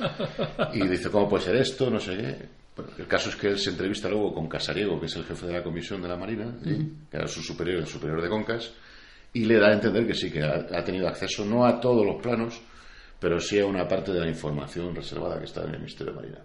y 0.74 0.88
dice, 0.88 1.10
¿cómo 1.10 1.28
puede 1.28 1.46
ser 1.46 1.56
esto? 1.56 1.90
No 1.90 2.00
sé 2.00 2.18
qué. 2.18 2.62
Bueno, 2.76 2.92
el 2.98 3.08
caso 3.08 3.30
es 3.30 3.36
que 3.36 3.48
él 3.48 3.60
se 3.60 3.72
entrevista 3.72 4.08
luego 4.08 4.34
con 4.34 4.48
Casariego, 4.48 5.00
que 5.00 5.08
es 5.08 5.16
el 5.16 5.26
jefe 5.26 5.48
de 5.48 5.54
la 5.54 5.64
comisión 5.64 6.02
de 6.02 6.08
la 6.08 6.16
Marina, 6.16 6.56
¿sí? 6.64 6.94
que 7.10 7.18
era 7.18 7.28
su 7.28 7.42
superior, 7.42 7.80
el 7.80 7.88
superior 7.88 8.22
de 8.22 8.30
Concas, 8.30 8.72
y 9.34 9.46
le 9.46 9.60
da 9.60 9.70
a 9.70 9.74
entender 9.74 10.08
que 10.08 10.14
sí, 10.14 10.32
que 10.32 10.42
ha, 10.42 10.68
ha 10.72 10.84
tenido 10.84 11.08
acceso 11.08 11.44
no 11.44 11.66
a 11.66 11.80
todos 11.82 12.06
los 12.06 12.22
planos, 12.22 12.62
pero 13.20 13.40
sí 13.40 13.60
a 13.60 13.66
una 13.66 13.88
parte 13.88 14.14
de 14.14 14.20
la 14.20 14.28
información 14.28 14.96
reservada 14.96 15.38
que 15.38 15.46
está 15.46 15.62
en 15.62 15.72
el 15.72 15.78
Ministerio 15.78 16.14
de 16.14 16.20
Marina. 16.20 16.40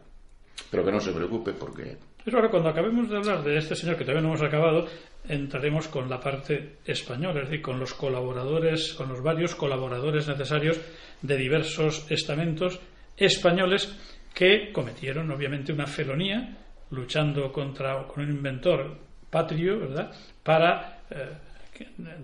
Pero 0.71 0.85
que 0.85 0.93
no 0.93 1.01
se 1.01 1.13
preocupe 1.13 1.53
porque 1.53 1.97
Pero 2.27 2.39
ahora, 2.39 2.51
cuando 2.51 2.71
acabemos 2.71 3.09
de 3.09 3.19
hablar 3.19 3.45
de 3.45 3.57
este 3.57 3.77
señor, 3.77 3.97
que 3.97 4.03
todavía 4.03 4.21
no 4.21 4.31
hemos 4.31 4.43
acabado, 4.43 4.89
entraremos 5.29 5.87
con 5.87 6.11
la 6.11 6.19
parte 6.19 6.79
española, 6.85 7.43
es 7.43 7.49
decir, 7.49 7.63
con 7.63 7.79
los 7.79 7.95
colaboradores, 7.95 8.95
con 8.95 9.11
los 9.11 9.23
varios 9.23 9.55
colaboradores 9.55 10.27
necesarios 10.27 10.77
de 11.23 11.37
diversos 11.37 12.05
estamentos 12.11 12.81
españoles 13.17 13.97
que 14.35 14.73
cometieron, 14.73 15.31
obviamente, 15.31 15.73
una 15.73 15.87
felonía 15.87 16.57
luchando 16.91 17.53
contra 17.53 18.09
con 18.09 18.25
un 18.25 18.31
inventor 18.31 18.99
patrio, 19.31 19.79
¿verdad?, 19.79 20.11
para 20.43 21.03
eh, 21.09 21.29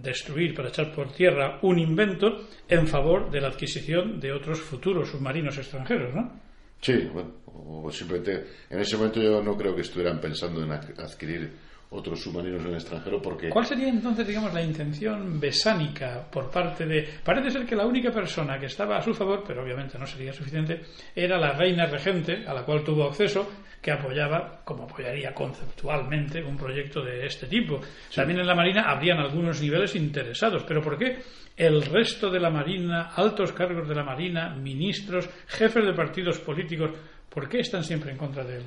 destruir, 0.03 0.53
para 0.53 0.71
echar 0.71 0.93
por 0.93 1.13
tierra 1.13 1.61
un 1.63 1.79
invento 1.79 2.49
en 2.69 2.89
favor 2.89 3.31
de 3.31 3.41
la 3.41 3.51
adquisición 3.51 4.19
de 4.19 4.33
otros 4.33 4.61
futuros 4.61 5.11
submarinos 5.11 5.57
extranjeros, 5.59 6.13
¿no? 6.13 6.52
Sí, 6.83 7.09
bueno, 7.13 7.31
o 7.47 7.91
simplemente 7.91 8.45
en 8.69 8.81
ese 8.81 8.97
momento 8.97 9.23
yo 9.23 9.43
no 9.43 9.57
creo 9.57 9.75
que 9.75 9.83
estuvieran 9.83 10.21
pensando 10.21 10.63
en 10.63 10.71
adqu- 10.71 10.99
adquirir 10.99 11.51
otros 11.91 12.21
submarinos 12.23 12.63
en 12.63 12.69
el 12.69 12.75
extranjero 12.75 13.21
porque 13.23 13.51
¿Cuál 13.51 13.67
sería 13.67 13.89
entonces, 13.89 14.27
digamos, 14.27 14.53
la 14.53 14.63
intención 14.63 15.39
besánica 15.39 16.27
por 16.31 16.51
parte 16.51 16.87
de... 16.87 17.07
Parece 17.23 17.51
ser 17.51 17.67
que 17.67 17.77
la 17.77 17.87
única 17.87 18.11
persona 18.11 18.59
que 18.59 18.67
estaba 18.67 18.97
a 18.97 19.03
su 19.03 19.15
favor, 19.15 19.45
pero 19.47 19.63
obviamente 19.63 19.99
no 19.99 20.07
sería 20.07 20.33
suficiente, 20.33 20.81
era 21.15 21.39
la 21.39 21.53
reina 21.53 21.87
regente, 21.87 22.45
a 22.47 22.55
la 22.55 22.65
cual 22.65 22.83
tuvo 22.83 23.05
acceso, 23.05 23.47
que 23.81 23.91
apoyaba, 23.93 24.63
como 24.65 24.85
apoyaría 24.85 25.35
conceptualmente, 25.35 26.43
un 26.43 26.57
proyecto 26.57 27.03
de 27.05 27.27
este 27.27 27.47
tipo. 27.47 27.81
También 28.15 28.41
en 28.41 28.47
la 28.47 28.55
Marina 28.55 28.91
habrían 28.91 29.19
algunos 29.19 29.61
niveles 29.61 29.95
interesados, 29.95 30.65
pero 30.67 30.81
¿por 30.81 30.97
qué 30.99 31.19
el 31.57 31.83
resto 31.83 32.31
de 32.31 32.41
la 32.41 32.51
Marina, 32.51 33.11
altos 33.15 33.53
cargos 33.53 33.89
de 33.89 33.95
la 33.95 34.05
Marina, 34.05 34.55
ministros, 34.55 35.29
jefes 35.49 35.85
de 35.85 35.93
partidos 35.93 36.39
políticos, 36.39 36.91
¿por 37.29 37.49
qué 37.49 37.61
están 37.61 37.85
siempre 37.85 38.11
en 38.13 38.17
contra 38.17 38.45
de 38.45 38.57
él? 38.59 38.63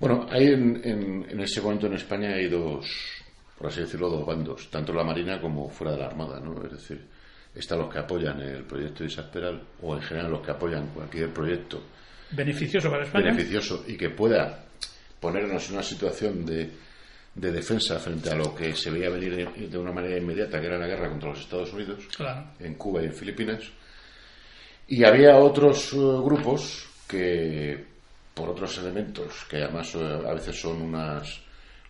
Bueno, 0.00 0.26
hay 0.30 0.46
en, 0.48 0.80
en- 0.84 1.26
en 1.30 1.40
ese 1.40 1.60
momento 1.60 1.86
en 1.86 1.94
España 1.94 2.30
hay 2.34 2.48
dos, 2.48 2.86
por 3.56 3.66
así 3.68 3.80
decirlo, 3.80 4.08
dos 4.08 4.24
bandos, 4.26 4.70
tanto 4.70 4.92
la 4.92 5.02
Marina 5.04 5.40
como 5.40 5.68
fuera 5.68 5.92
de 5.92 5.98
la 5.98 6.06
Armada, 6.06 6.38
¿no? 6.40 6.62
Es 6.64 6.72
decir, 6.72 7.04
están 7.54 7.78
los 7.78 7.92
que 7.92 7.98
apoyan 7.98 8.40
el 8.40 8.64
proyecto 8.64 9.00
de 9.02 9.06
Isaac 9.10 9.30
Peral 9.32 9.60
o 9.82 9.94
en 9.96 10.02
general 10.02 10.30
los 10.30 10.40
que 10.42 10.50
apoyan 10.52 10.88
cualquier 10.88 11.30
proyecto 11.32 11.82
¿Beneficioso 12.30 12.90
para 12.90 13.04
España? 13.04 13.26
beneficioso 13.30 13.84
y 13.88 13.96
que 13.96 14.10
pueda 14.10 14.64
ponernos 15.18 15.66
en 15.68 15.74
una 15.74 15.82
situación 15.82 16.44
de, 16.46 16.70
de 17.34 17.52
defensa 17.52 17.98
frente 17.98 18.30
a 18.30 18.34
lo 18.34 18.54
que 18.54 18.74
se 18.74 18.90
veía 18.90 19.10
venir 19.10 19.48
de 19.68 19.78
una 19.78 19.92
manera 19.92 20.18
inmediata, 20.18 20.60
que 20.60 20.66
era 20.66 20.78
la 20.78 20.86
guerra 20.86 21.08
contra 21.08 21.30
los 21.30 21.40
Estados 21.40 21.72
Unidos 21.72 22.04
Claro. 22.16 22.50
en 22.58 22.74
Cuba 22.74 23.02
y 23.02 23.06
en 23.06 23.12
Filipinas. 23.14 23.62
Y 24.88 25.04
había 25.04 25.36
otros 25.36 25.92
eh, 25.92 25.96
grupos 25.96 26.88
que, 27.06 27.84
por 28.34 28.48
otros 28.48 28.78
elementos, 28.78 29.44
que 29.48 29.58
además 29.58 29.94
eh, 29.94 29.98
a 30.26 30.32
veces 30.34 30.58
son 30.60 30.80
unas, 30.82 31.40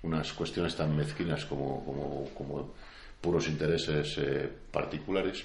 unas 0.02 0.32
cuestiones 0.32 0.74
tan 0.76 0.94
mezquinas 0.96 1.44
como, 1.46 1.84
como, 1.84 2.28
como 2.34 2.74
puros 3.20 3.48
intereses 3.48 4.18
eh, 4.18 4.48
particulares, 4.70 5.44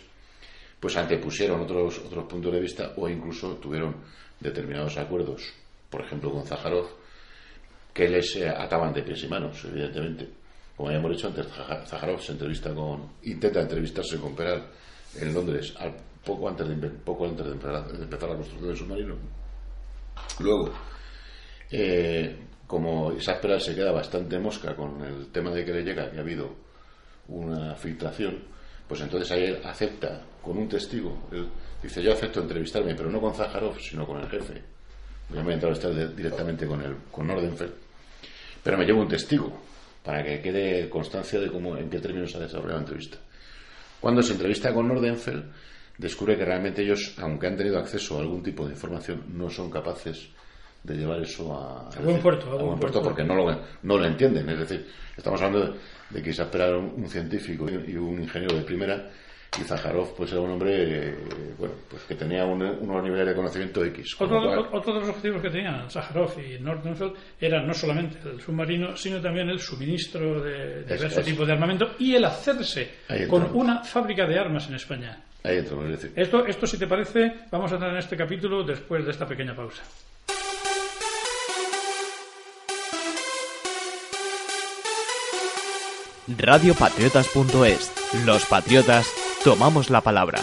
pues 0.80 0.98
antepusieron 0.98 1.62
otros, 1.62 2.00
otros 2.00 2.26
puntos 2.26 2.52
de 2.52 2.60
vista 2.60 2.94
o 2.98 3.08
incluso 3.08 3.56
tuvieron 3.56 3.96
determinados 4.40 4.98
acuerdos, 4.98 5.44
por 5.90 6.02
ejemplo 6.02 6.32
con 6.32 6.46
Zaharov, 6.46 6.88
que 7.94 8.10
les 8.10 8.36
eh, 8.38 8.50
ataban 8.50 8.94
de 8.94 9.04
pies 9.04 9.24
y 9.24 9.28
manos, 9.28 9.64
evidentemente. 9.66 10.28
Como 10.76 10.90
habíamos 10.90 11.12
dicho 11.12 11.28
antes, 11.28 11.46
Zaha- 11.48 11.86
Zaharov 11.86 12.20
se 12.22 12.32
entrevista 12.32 12.74
con, 12.74 13.08
intenta 13.24 13.62
entrevistarse 13.62 14.18
con 14.18 14.36
Peral 14.36 14.64
en 15.20 15.34
Londres 15.34 15.74
poco 16.26 16.50
antes 16.50 16.68
de, 16.68 16.76
poco 16.90 17.26
antes 17.26 17.46
de 17.46 17.52
empezar, 17.52 18.30
la 18.30 18.36
construcción 18.36 18.68
del 18.70 18.78
submarino. 18.78 19.16
Luego, 20.40 20.72
eh, 21.72 22.36
como 22.66 23.12
Isaac 23.14 23.60
se 23.60 23.76
queda 23.76 23.92
bastante 23.92 24.40
mosca 24.40 24.76
con 24.76 25.04
el 25.04 25.28
tema 25.32 25.52
de 25.52 25.64
que 25.66 25.74
le 25.74 25.84
llega 25.84 26.10
que 26.10 26.18
ha 26.18 26.22
habido 26.22 26.56
una 27.28 27.76
filtración, 27.76 28.40
pues 28.88 29.02
entonces 29.02 29.30
ahí 29.32 29.44
él 29.44 29.60
acepta 29.64 30.24
con 30.42 30.58
un 30.58 30.68
testigo. 30.68 31.18
Dice, 31.82 32.02
yo 32.02 32.14
acepto 32.14 32.42
entrevistarme, 32.42 32.96
pero 32.96 33.10
no 33.12 33.20
con 33.22 33.34
Zaharov, 33.34 33.78
sino 33.80 34.08
con 34.08 34.20
el 34.22 34.30
jefe. 34.30 34.62
Yo 35.34 35.44
me 35.44 35.52
he 35.52 35.54
entrevistado 35.56 35.94
directamente 35.94 36.66
con, 36.66 36.82
el, 36.82 36.96
con 37.12 37.28
Nordenfeld. 37.28 37.74
Pero 38.64 38.78
me 38.78 38.86
llevo 38.86 39.02
un 39.02 39.08
testigo 39.08 39.52
para 40.04 40.24
que 40.24 40.42
quede 40.42 40.90
constancia 40.90 41.40
de 41.40 41.52
cómo, 41.52 41.78
en 41.78 41.90
qué 41.90 42.00
términos 42.00 42.32
se 42.32 42.38
ha 42.38 42.42
desarrollado 42.42 42.76
la 42.76 42.84
entrevista. 42.84 43.18
Cuando 44.00 44.22
se 44.22 44.34
entrevista 44.34 44.74
con 44.74 44.88
Nordenfeld, 44.88 45.46
descubre 45.98 46.38
que 46.38 46.46
realmente 46.46 46.82
ellos, 46.82 47.16
aunque 47.20 47.48
han 47.48 47.58
tenido 47.58 47.80
acceso 47.80 48.18
a 48.18 48.22
algún 48.22 48.44
tipo 48.44 48.66
de 48.66 48.74
información, 48.74 49.24
no 49.30 49.50
son 49.50 49.70
capaces 49.70 50.30
de 50.84 50.96
llevar 50.96 51.22
eso 51.22 51.54
a, 51.54 51.90
buen 52.02 52.22
puerto, 52.22 52.52
a, 52.52 52.62
buen 52.62 52.80
puerto, 52.80 53.02
porque 53.02 53.24
no 53.24 53.36
lo, 53.36 53.50
no 53.84 53.98
lo 53.98 54.06
entienden. 54.06 54.50
Es 54.50 54.60
decir, 54.60 54.86
estamos 55.16 55.42
hablando 55.42 55.78
de, 56.10 56.22
que 56.22 56.34
se 56.34 56.44
esperaron 56.44 56.94
un 56.98 57.08
científico 57.08 57.70
y 57.70 57.96
un 57.96 58.22
ingeniero 58.22 58.58
de 58.58 58.64
primera 58.64 59.10
y 59.60 59.64
Zaharov 59.64 60.16
pues 60.16 60.32
era 60.32 60.42
un 60.42 60.52
hombre 60.52 61.10
eh, 61.10 61.16
bueno, 61.58 61.76
pues 61.90 62.04
que 62.04 62.16
tenía 62.16 62.46
unos 62.46 63.04
niveles 63.04 63.28
de 63.28 63.36
conocimiento 63.36 63.84
X. 63.86 64.16
Otro, 64.20 64.70
otro, 64.72 64.94
de 64.94 65.00
los 65.02 65.10
objetivos 65.10 65.42
que 65.42 65.50
tenían 65.50 65.90
Zaharov 65.90 66.34
y 66.40 66.60
Nordenfeld 66.60 67.14
era 67.40 67.62
no 67.62 67.74
solamente 67.74 68.18
el 68.30 68.42
submarino, 68.42 68.96
sino 68.96 69.22
también 69.22 69.50
el 69.50 69.60
suministro 69.60 70.42
de 70.42 70.84
diversos 70.84 71.24
tipos 71.24 71.48
de 71.48 71.54
armamento 71.54 71.92
y 72.00 72.16
el 72.16 72.26
hacerse 72.26 72.90
con 73.30 73.56
una 73.56 73.84
fábrica 73.84 74.26
de 74.26 74.40
armas 74.40 74.68
en 74.68 74.76
España. 74.76 75.24
Ahí 75.44 75.58
entramos, 75.58 75.86
es 75.86 75.92
decir. 75.92 76.14
Esto, 76.16 76.46
esto, 76.46 76.66
si 76.66 76.78
te 76.78 76.88
parece, 76.88 77.34
vamos 77.52 77.72
a 77.72 77.76
entrar 77.76 77.92
en 77.92 77.98
este 77.98 78.16
capítulo 78.16 78.64
después 78.64 79.04
de 79.04 79.12
esta 79.12 79.28
pequeña 79.28 79.56
pausa. 79.56 79.84
Radiopatriotas.es 86.28 87.92
Los 88.26 88.46
patriotas 88.46 89.23
tomamos 89.44 89.90
la 89.90 90.00
palabra. 90.00 90.40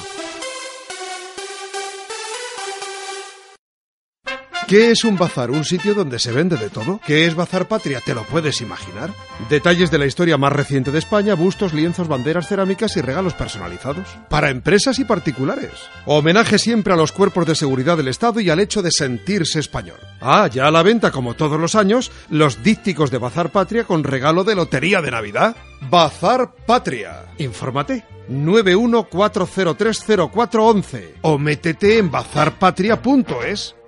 ¿Qué 4.70 4.92
es 4.92 5.02
un 5.02 5.18
bazar? 5.18 5.50
¿Un 5.50 5.64
sitio 5.64 5.94
donde 5.94 6.20
se 6.20 6.30
vende 6.30 6.56
de 6.56 6.70
todo? 6.70 7.00
¿Qué 7.04 7.26
es 7.26 7.34
Bazar 7.34 7.66
Patria? 7.66 8.00
¿Te 8.00 8.14
lo 8.14 8.22
puedes 8.22 8.60
imaginar? 8.60 9.12
Detalles 9.48 9.90
de 9.90 9.98
la 9.98 10.06
historia 10.06 10.38
más 10.38 10.52
reciente 10.52 10.92
de 10.92 11.00
España, 11.00 11.34
bustos, 11.34 11.74
lienzos, 11.74 12.06
banderas, 12.06 12.46
cerámicas 12.46 12.96
y 12.96 13.00
regalos 13.00 13.34
personalizados. 13.34 14.06
Para 14.28 14.50
empresas 14.50 15.00
y 15.00 15.04
particulares. 15.04 15.72
Homenaje 16.06 16.60
siempre 16.60 16.92
a 16.92 16.96
los 16.96 17.10
cuerpos 17.10 17.46
de 17.46 17.56
seguridad 17.56 17.96
del 17.96 18.06
Estado 18.06 18.38
y 18.38 18.48
al 18.48 18.60
hecho 18.60 18.80
de 18.80 18.92
sentirse 18.92 19.58
español. 19.58 19.98
Ah, 20.20 20.46
ya 20.46 20.68
a 20.68 20.70
la 20.70 20.84
venta, 20.84 21.10
como 21.10 21.34
todos 21.34 21.58
los 21.58 21.74
años, 21.74 22.12
los 22.28 22.62
dípticos 22.62 23.10
de 23.10 23.18
Bazar 23.18 23.50
Patria 23.50 23.82
con 23.82 24.04
regalo 24.04 24.44
de 24.44 24.54
lotería 24.54 25.02
de 25.02 25.10
Navidad. 25.10 25.56
Bazar 25.90 26.54
Patria. 26.64 27.24
Infórmate 27.38 28.04
914030411 28.30 31.14
o 31.22 31.38
métete 31.38 31.98
en 31.98 32.12
bazarpatria.es. 32.12 33.79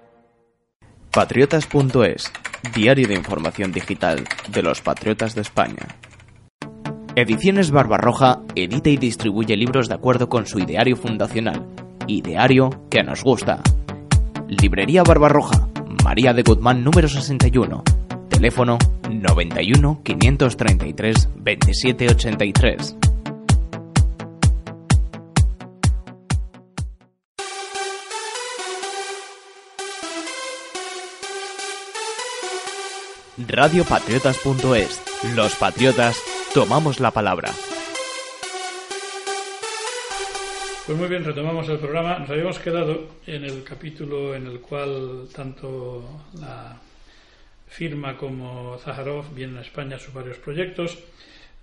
Patriotas.es, 1.15 2.33
diario 2.75 3.07
de 3.07 3.15
información 3.15 3.71
digital 3.71 4.25
de 4.49 4.63
los 4.63 4.81
patriotas 4.81 5.35
de 5.35 5.43
España. 5.43 5.87
Ediciones 7.15 7.71
Barbarroja 7.71 8.41
edita 8.55 8.89
y 8.89 8.97
distribuye 8.97 9.55
libros 9.55 9.89
de 9.89 9.95
acuerdo 9.95 10.31
con 10.31 10.47
su 10.47 10.59
ideario 10.59 10.97
fundacional, 10.97 11.67
ideario 12.07 12.71
que 12.89 13.03
nos 13.03 13.23
gusta. 13.23 13.61
Librería 14.49 15.03
Barbarroja, 15.03 15.69
María 16.03 16.33
de 16.33 16.45
Guzmán 16.45 16.83
número 16.83 17.09
61, 17.09 17.85
teléfono 18.31 18.79
91 19.11 20.01
533 20.03 21.29
2783. 21.37 23.02
radiopatriotas.es. 33.49 35.03
Los 35.35 35.55
patriotas 35.57 36.17
tomamos 36.55 37.01
la 37.01 37.11
palabra. 37.11 37.51
Pues 40.87 40.99
muy 40.99 41.09
bien, 41.09 41.25
retomamos 41.25 41.69
el 41.69 41.79
programa. 41.79 42.19
Nos 42.19 42.31
habíamos 42.31 42.59
quedado 42.59 43.09
en 43.27 43.45
el 43.45 43.63
capítulo 43.63 44.35
en 44.35 44.47
el 44.47 44.61
cual 44.61 45.29
tanto 45.33 46.23
la 46.41 46.77
firma 47.69 48.17
como 48.17 48.77
Zaharov 48.79 49.33
vienen 49.35 49.59
a 49.59 49.63
España 49.63 49.99
sus 49.99 50.13
varios 50.13 50.39
proyectos. 50.39 50.99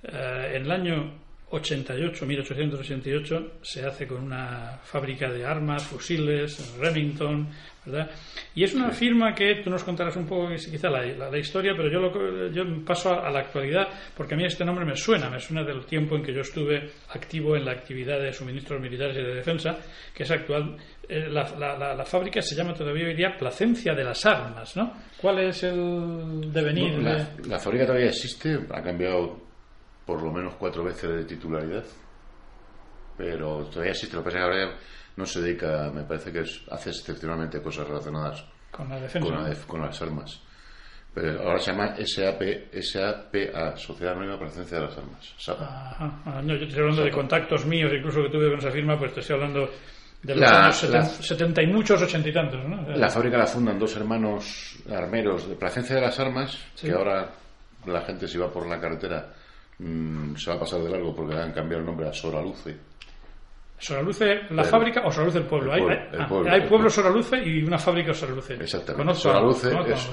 Eh, 0.03 0.53
en 0.55 0.63
el 0.63 0.71
año 0.71 1.11
88, 1.51 2.25
1888, 2.25 3.51
se 3.61 3.85
hace 3.85 4.07
con 4.07 4.23
una 4.23 4.79
fábrica 4.83 5.29
de 5.29 5.45
armas, 5.45 5.83
fusiles, 5.83 6.75
Remington, 6.79 7.49
¿verdad? 7.89 8.11
Y 8.55 8.63
es 8.63 8.73
una 8.73 8.91
firma 8.91 9.33
que 9.33 9.61
tú 9.63 9.69
nos 9.69 9.83
contarás 9.83 10.15
un 10.15 10.25
poco 10.25 10.49
quizá 10.49 10.89
la, 10.89 11.05
la, 11.05 11.37
historia, 11.37 11.73
pero 11.75 11.89
yo, 11.89 11.99
lo, 11.99 12.51
yo 12.51 12.63
paso 12.85 13.13
a, 13.13 13.29
la 13.29 13.39
actualidad 13.39 13.87
porque 14.15 14.33
a 14.33 14.37
mí 14.37 14.45
este 14.45 14.65
nombre 14.65 14.85
me 14.85 14.95
suena, 14.95 15.29
me 15.29 15.39
suena 15.39 15.63
del 15.63 15.85
tiempo 15.85 16.15
en 16.15 16.23
que 16.23 16.33
yo 16.33 16.41
estuve 16.41 16.91
activo 17.09 17.55
en 17.55 17.65
la 17.65 17.71
actividad 17.71 18.19
de 18.19 18.33
suministros 18.33 18.81
militares 18.81 19.17
y 19.17 19.21
de 19.21 19.35
defensa, 19.35 19.77
que 20.13 20.23
es 20.23 20.31
actual. 20.31 20.77
Eh, 21.07 21.27
la, 21.29 21.43
la, 21.95 22.05
fábrica 22.05 22.41
se 22.41 22.55
llama 22.55 22.73
todavía 22.73 23.07
hoy 23.07 23.15
día 23.15 23.35
Placencia 23.37 23.93
de 23.95 24.03
las 24.03 24.25
Armas, 24.25 24.77
¿no? 24.77 24.93
¿Cuál 25.19 25.39
es 25.39 25.63
el 25.63 26.51
devenir? 26.51 26.99
la 26.99 27.59
fábrica 27.59 27.85
todavía 27.85 28.09
existe, 28.09 28.59
ha 28.71 28.81
cambiado 28.81 29.49
por 30.05 30.23
lo 30.23 30.31
menos 30.31 30.55
cuatro 30.55 30.83
veces 30.83 31.07
de 31.07 31.25
titularidad, 31.25 31.83
pero 33.15 33.65
todavía 33.65 33.91
existe. 33.91 34.15
Lo 34.15 34.23
que 34.23 34.31
pasa 34.31 34.39
es 34.39 34.43
que 34.43 34.51
ahora 34.51 34.77
no 35.19 35.25
se 35.25 35.41
dedica, 35.41 35.91
me 35.93 36.03
parece 36.03 36.31
que 36.31 36.39
hace 36.39 36.89
excepcionalmente 36.89 37.61
cosas 37.61 37.85
relacionadas 37.85 38.45
con 38.71 38.87
la 38.87 38.99
defensa, 39.01 39.67
con, 39.67 39.81
las 39.81 40.01
armas. 40.01 40.41
Pero 41.13 41.41
ahora 41.41 41.59
se 41.59 41.71
llama 41.71 41.95
SAP, 41.97 42.73
SAPA, 42.81 43.75
Sociedad 43.75 44.13
Anónima 44.13 44.35
para 44.35 44.45
la 44.45 44.53
Ciencia 44.53 44.79
de 44.79 44.85
las 44.85 44.97
Armas. 44.97 45.35
Ajá, 45.49 46.41
no, 46.41 46.55
yo 46.55 46.65
estoy 46.65 46.79
hablando 46.79 47.03
de 47.03 47.11
contactos 47.11 47.65
míos, 47.65 47.91
incluso 47.93 48.23
que 48.23 48.29
tuve 48.29 48.49
con 48.49 48.59
esa 48.59 48.71
firma, 48.71 48.97
pues 48.97 49.13
te 49.13 49.19
estoy 49.19 49.35
hablando 49.35 49.69
de 50.23 50.35
los 50.35 50.83
años 50.83 51.07
70, 51.21 51.63
y 51.63 51.67
muchos, 51.67 52.01
ochenta 52.01 52.29
y 52.29 52.33
tantos. 52.33 52.63
¿no? 52.63 52.95
La 52.95 53.09
fábrica 53.09 53.37
la 53.37 53.47
fundan 53.47 53.77
dos 53.77 53.97
hermanos 53.97 54.77
armeros 54.89 55.49
de 55.49 55.55
Placencia 55.55 55.95
de 55.95 56.01
las 56.01 56.17
Armas, 56.17 56.57
que 56.79 56.91
ahora 56.91 57.29
la 57.85 58.01
gente 58.01 58.25
si 58.25 58.37
va 58.37 58.49
por 58.49 58.67
la 58.67 58.79
carretera 58.79 59.33
Mm, 59.79 60.35
se 60.35 60.49
va 60.51 60.57
a 60.57 60.59
pasar 60.59 60.81
de 60.81 60.89
largo 60.89 61.15
porque 61.15 61.33
le 61.33 61.41
han 61.41 61.53
cambiado 61.53 61.79
el 61.79 61.85
nombre 61.85 62.07
a 62.07 62.13
Soraluce. 62.13 62.75
¿Soraluce 63.79 64.41
la 64.51 64.63
fábrica 64.63 65.01
o 65.05 65.11
Soraluce 65.11 65.39
el 65.39 65.45
pueblo? 65.45 65.73
hay, 65.73 65.81
pueblo, 66.27 66.51
hay 66.51 66.67
pueblo 66.67 66.89
Soraluce 66.89 67.37
y 67.43 67.63
una 67.63 67.77
fábrica 67.77 68.13
Soraluce. 68.13 68.53
Exactamente. 68.55 69.15
Soraluce 69.15 69.69
es, 69.91 70.09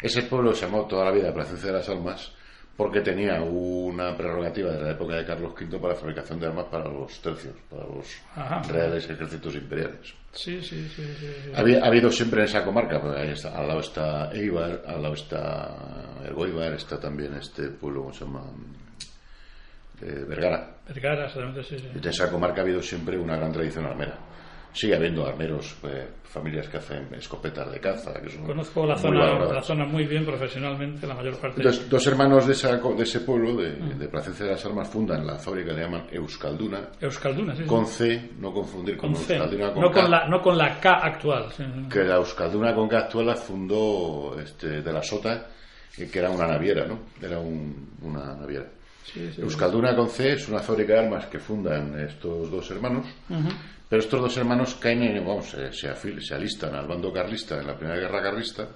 ese 0.00 0.22
pueblo 0.24 0.52
se 0.52 0.66
llamó 0.66 0.86
toda 0.86 1.06
la 1.06 1.10
vida 1.10 1.32
Placencia 1.32 1.68
de 1.72 1.78
las 1.78 1.88
Almas 1.88 2.32
porque 2.76 3.00
tenía 3.00 3.40
una 3.40 4.14
prerrogativa 4.14 4.70
de 4.70 4.82
la 4.82 4.90
época 4.90 5.16
de 5.16 5.24
Carlos 5.24 5.54
V 5.58 5.78
para 5.78 5.94
la 5.94 5.98
fabricación 5.98 6.38
de 6.38 6.46
armas 6.46 6.66
para 6.66 6.88
los 6.88 7.20
tercios, 7.22 7.54
para 7.70 7.84
los 7.84 8.06
reales 8.68 9.08
ejércitos 9.08 9.54
imperiales. 9.54 10.14
Sí, 10.32 10.60
sí, 10.60 10.86
sí. 10.94 11.02
ha 11.54 11.86
habido 11.86 12.10
siempre 12.10 12.40
en 12.40 12.44
esa 12.44 12.62
comarca, 12.62 13.00
pues 13.00 13.46
al 13.46 13.66
lado 13.66 13.80
está 13.80 14.30
Eibar, 14.30 14.82
al 14.86 15.02
lado 15.02 15.14
está 15.14 15.74
Ergoibar, 16.22 16.74
está 16.74 17.00
también 17.00 17.32
este 17.34 17.70
pueblo, 17.70 18.02
¿cómo 18.02 18.12
se 18.12 18.24
llama? 18.26 18.42
Vergara. 20.00 20.76
Vergara, 20.88 21.28
sí, 21.28 21.78
sí. 21.78 21.88
En 21.94 22.06
esa 22.06 22.30
comarca 22.30 22.60
ha 22.60 22.64
habido 22.64 22.82
siempre 22.82 23.18
una 23.18 23.36
gran 23.36 23.52
tradición 23.52 23.86
armera. 23.86 24.18
Sigue 24.72 24.94
habiendo 24.94 25.26
armeros, 25.26 25.74
eh, 25.84 26.06
familias 26.22 26.68
que 26.68 26.76
hacen 26.76 27.08
escopetas 27.14 27.72
de 27.72 27.80
caza. 27.80 28.12
Que 28.20 28.36
Conozco 28.44 28.84
la 28.84 28.94
zona, 28.96 29.38
la 29.38 29.62
zona 29.62 29.86
muy 29.86 30.04
bien 30.04 30.26
profesionalmente, 30.26 31.06
la 31.06 31.14
mayor 31.14 31.40
parte. 31.40 31.62
Dos, 31.62 31.88
dos 31.88 32.06
hermanos 32.06 32.46
de, 32.46 32.52
esa, 32.52 32.76
de 32.76 33.02
ese 33.02 33.20
pueblo, 33.20 33.56
de, 33.56 33.70
mm. 33.70 33.98
de 33.98 34.08
Placencia 34.08 34.44
de 34.44 34.52
las 34.52 34.66
Armas, 34.66 34.86
fundan 34.90 35.26
la 35.26 35.38
fábrica 35.38 35.70
que 35.70 35.76
le 35.76 35.82
llaman 35.82 36.06
Euskalduna. 36.12 36.90
Euskalduna, 37.00 37.56
sí. 37.56 37.64
Con 37.64 37.86
C, 37.86 38.32
no 38.38 38.52
confundir 38.52 38.98
con, 38.98 39.12
Euskalduna 39.12 39.72
con 39.72 39.82
no 39.82 39.90
Con 39.90 40.10
la, 40.10 40.28
no 40.28 40.42
con 40.42 40.58
la 40.58 40.78
K 40.78 40.90
actual. 40.92 41.46
Que 41.90 42.04
la 42.04 42.16
Euskalduna 42.16 42.74
con 42.74 42.86
K 42.86 42.98
actual 42.98 43.26
la 43.28 43.34
fundó 43.34 44.38
este, 44.38 44.82
de 44.82 44.92
la 44.92 45.02
Sota, 45.02 45.46
que 45.96 46.18
era 46.18 46.28
una 46.28 46.46
naviera, 46.46 46.86
¿no? 46.86 46.98
Era 47.22 47.38
un, 47.38 47.96
una 48.02 48.34
naviera. 48.34 48.66
Euskalduna 49.38 49.94
con 49.94 50.08
C 50.10 50.32
es 50.32 50.48
una 50.48 50.60
fábrica 50.60 50.94
de 50.94 50.98
armas 51.00 51.26
que 51.26 51.38
fundan 51.38 51.98
estos 52.00 52.50
dos 52.50 52.70
hermanos, 52.70 53.06
pero 53.88 54.02
estos 54.02 54.20
dos 54.20 54.36
hermanos 54.36 54.74
caen 54.74 55.02
en, 55.02 55.24
vamos, 55.24 55.50
se, 55.50 55.72
se, 55.72 56.34
alistan 56.34 56.74
al 56.74 56.86
bando 56.86 57.12
carlista 57.12 57.58
en 57.60 57.66
la 57.66 57.76
primera 57.76 57.98
guerra 57.98 58.22
carlista, 58.22 58.68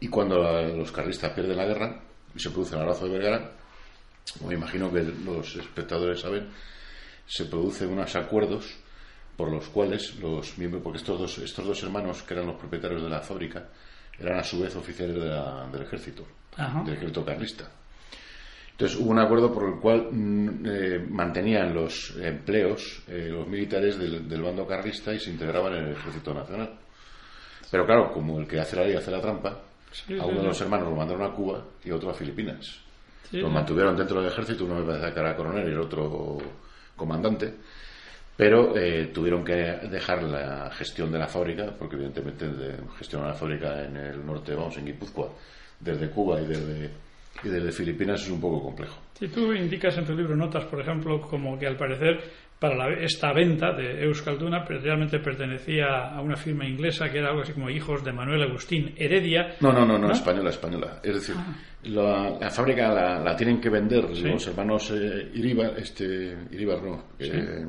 y 0.00 0.08
cuando 0.08 0.36
los 0.76 0.92
carlistas 0.92 1.32
pierden 1.32 1.56
la 1.56 1.64
guerra 1.64 2.00
y 2.34 2.38
se 2.38 2.50
produce 2.50 2.74
el 2.74 2.82
abrazo 2.82 3.06
de 3.06 3.12
Vergara, 3.18 3.50
como 4.38 4.48
me 4.50 4.54
imagino 4.56 4.92
que 4.92 5.02
los 5.02 5.56
espectadores 5.56 6.20
saben, 6.20 6.48
se 7.26 7.46
producen 7.46 7.90
unos 7.90 8.14
acuerdos 8.16 8.74
por 9.36 9.50
los 9.50 9.66
cuales 9.68 10.16
los 10.16 10.58
miembros, 10.58 10.82
porque 10.82 10.98
estos 10.98 11.18
dos, 11.18 11.38
estos 11.38 11.66
dos 11.66 11.82
hermanos 11.82 12.22
que 12.22 12.34
eran 12.34 12.46
los 12.46 12.56
propietarios 12.56 13.02
de 13.02 13.08
la 13.08 13.20
fábrica, 13.20 13.68
eran 14.18 14.38
a 14.38 14.44
su 14.44 14.60
vez 14.60 14.76
oficiales 14.76 15.16
de 15.16 15.26
la- 15.28 15.66
del 15.72 15.82
ejército, 15.82 16.26
Ajá. 16.56 16.82
del 16.84 16.94
ejército 16.94 17.24
carlista. 17.24 17.68
Entonces 18.74 18.98
hubo 18.98 19.10
un 19.10 19.20
acuerdo 19.20 19.54
por 19.54 19.68
el 19.68 19.80
cual 19.80 20.08
mm, 20.10 20.66
eh, 20.66 21.06
mantenían 21.08 21.72
los 21.72 22.16
empleos 22.20 23.04
eh, 23.06 23.28
los 23.30 23.46
militares 23.46 23.96
del, 23.96 24.28
del 24.28 24.42
bando 24.42 24.66
carlista 24.66 25.14
y 25.14 25.20
se 25.20 25.30
integraban 25.30 25.74
en 25.74 25.84
el 25.84 25.92
ejército 25.92 26.34
nacional. 26.34 26.76
Pero 27.70 27.86
claro, 27.86 28.12
como 28.12 28.40
el 28.40 28.48
que 28.48 28.58
hace 28.58 28.74
la 28.76 28.84
ley 28.84 28.96
hace 28.96 29.12
la 29.12 29.20
trampa, 29.20 29.60
Sí, 29.94 30.14
a 30.14 30.24
sí, 30.24 30.28
uno 30.28 30.40
de 30.40 30.46
los 30.48 30.60
hermanos 30.60 30.88
lo 30.88 30.96
mandaron 30.96 31.22
a 31.22 31.32
Cuba 31.32 31.64
y 31.84 31.92
otro 31.92 32.10
a 32.10 32.14
Filipinas. 32.14 32.80
Sí, 33.30 33.38
los 33.38 33.50
mantuvieron 33.50 33.96
dentro 33.96 34.20
del 34.20 34.30
ejército, 34.30 34.64
uno 34.64 34.80
me 34.80 34.84
parece 34.84 35.14
que 35.14 35.20
era 35.20 35.36
coronel 35.36 35.68
y 35.68 35.72
el 35.72 35.80
otro 35.80 36.38
comandante, 36.96 37.54
pero 38.36 38.76
eh, 38.76 39.12
tuvieron 39.14 39.44
que 39.44 39.54
dejar 39.54 40.24
la 40.24 40.68
gestión 40.72 41.12
de 41.12 41.18
la 41.20 41.28
fábrica, 41.28 41.72
porque 41.78 41.94
evidentemente 41.94 42.48
de 42.48 42.76
gestionar 42.98 43.28
la 43.28 43.34
fábrica 43.34 43.84
en 43.84 43.96
el 43.96 44.26
norte, 44.26 44.52
vamos, 44.54 44.76
en 44.78 44.86
Guipúzcoa, 44.86 45.30
desde 45.78 46.10
Cuba 46.10 46.40
y 46.40 46.46
desde, 46.46 46.90
y 47.42 47.48
desde 47.48 47.72
Filipinas 47.72 48.22
es 48.22 48.30
un 48.30 48.40
poco 48.40 48.62
complejo. 48.62 48.98
Si 49.18 49.28
tú 49.28 49.52
indicas 49.52 49.96
en 49.98 50.04
tu 50.06 50.14
libro 50.14 50.36
notas, 50.36 50.64
por 50.64 50.80
ejemplo, 50.80 51.20
como 51.20 51.58
que 51.58 51.66
al 51.66 51.76
parecer 51.76 52.20
para 52.58 52.76
la- 52.76 53.04
esta 53.04 53.32
venta 53.32 53.72
de 53.72 54.04
Euskalduna 54.04 54.64
realmente 54.64 55.18
pertenecía 55.18 56.14
a 56.14 56.20
una 56.22 56.36
firma 56.36 56.64
inglesa 56.66 57.10
que 57.10 57.18
era 57.18 57.28
algo 57.30 57.42
así 57.42 57.52
como 57.52 57.68
Hijos 57.68 58.02
de 58.04 58.12
Manuel 58.12 58.42
Agustín 58.42 58.94
Heredia. 58.96 59.56
No, 59.60 59.72
no, 59.72 59.84
no, 59.84 59.98
no, 59.98 60.06
¿No? 60.08 60.12
española, 60.14 60.50
española. 60.50 61.00
Es 61.02 61.14
decir, 61.14 61.34
la, 61.84 62.30
la 62.40 62.50
fábrica 62.50 62.92
la, 62.92 63.18
la 63.20 63.36
tienen 63.36 63.60
que 63.60 63.68
vender 63.68 64.06
Sí. 64.14 64.22
los 64.22 64.46
hermanos 64.46 64.90
eh, 64.92 65.30
Iríbar, 65.34 65.74
este, 65.78 66.36
Iríbar 66.52 66.82
no, 66.82 67.04
eh, 67.18 67.66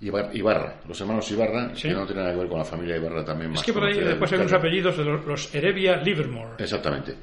Ibar- 0.00 0.30
Ibarra, 0.32 0.76
los 0.86 1.00
hermanos 1.00 1.30
Ibarra, 1.32 1.74
Sí. 1.74 1.88
que 1.88 1.94
no 1.94 2.06
tienen 2.06 2.22
nada 2.22 2.34
que 2.34 2.40
ver 2.40 2.48
con 2.48 2.58
la 2.58 2.64
familia 2.64 2.96
Ibarra 2.96 3.24
también. 3.24 3.50
Es 3.50 3.56
más 3.56 3.66
que 3.66 3.72
por 3.72 3.84
ahí 3.84 3.98
después 3.98 4.32
hay 4.32 4.38
unos 4.38 4.52
apellidos 4.52 4.96
de 4.96 5.04
los, 5.04 5.26
los 5.26 5.54
Heredia 5.54 5.96
Livermore. 5.96 6.52
Exactamente. 6.58 7.14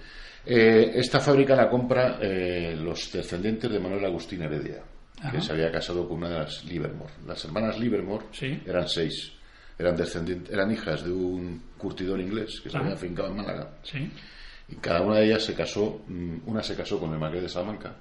Eh, 0.46 0.91
esta 0.96 1.20
fábrica 1.20 1.56
la 1.56 1.70
compra 1.70 2.20
eh, 2.22 2.76
los 2.80 3.12
descendientes 3.12 3.72
de 3.72 3.80
Manuel 3.80 4.06
Agustín 4.06 4.41
Heredia, 4.43 4.82
Ajá. 5.20 5.32
que 5.32 5.41
se 5.41 5.52
había 5.54 5.72
casado 5.72 6.08
con 6.08 6.18
una 6.18 6.30
de 6.30 6.39
las 6.39 6.64
Livermore. 6.66 7.14
Las 7.26 7.43
hermanas 7.46 7.80
Livermore 7.80 8.26
Sí. 8.32 8.62
eran 8.66 8.88
seis. 8.88 9.32
Eran, 9.78 9.96
descendientes, 9.98 10.54
eran 10.54 10.72
hijas 10.72 11.04
de 11.04 11.12
un 11.12 11.62
curtidor 11.78 12.20
inglés 12.22 12.62
que 12.64 12.70
se 12.70 12.78
Ajá. 12.78 12.86
había 12.86 12.96
afincado 12.96 13.30
en 13.30 13.36
Málaga. 13.38 13.72
Sí. 13.84 14.10
Y 14.70 14.76
cada 14.76 15.02
una 15.02 15.18
de 15.18 15.26
ellas 15.26 15.43
se 15.43 15.54
casó, 15.54 16.02
mm, 16.08 16.38
una 16.46 16.64
se 16.64 16.76
casó 16.76 17.00
con 17.00 17.12
el 17.12 17.20
marqués 17.20 17.41
de 17.41 17.50
Salamanca, 17.50 17.96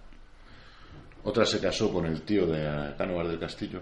otra 1.25 1.45
se 1.47 1.59
casó 1.61 1.93
con 1.93 2.07
el 2.07 2.23
tío 2.23 2.47
de 2.47 2.95
Cánovas 2.97 3.29
del 3.29 3.39
Castillo, 3.41 3.81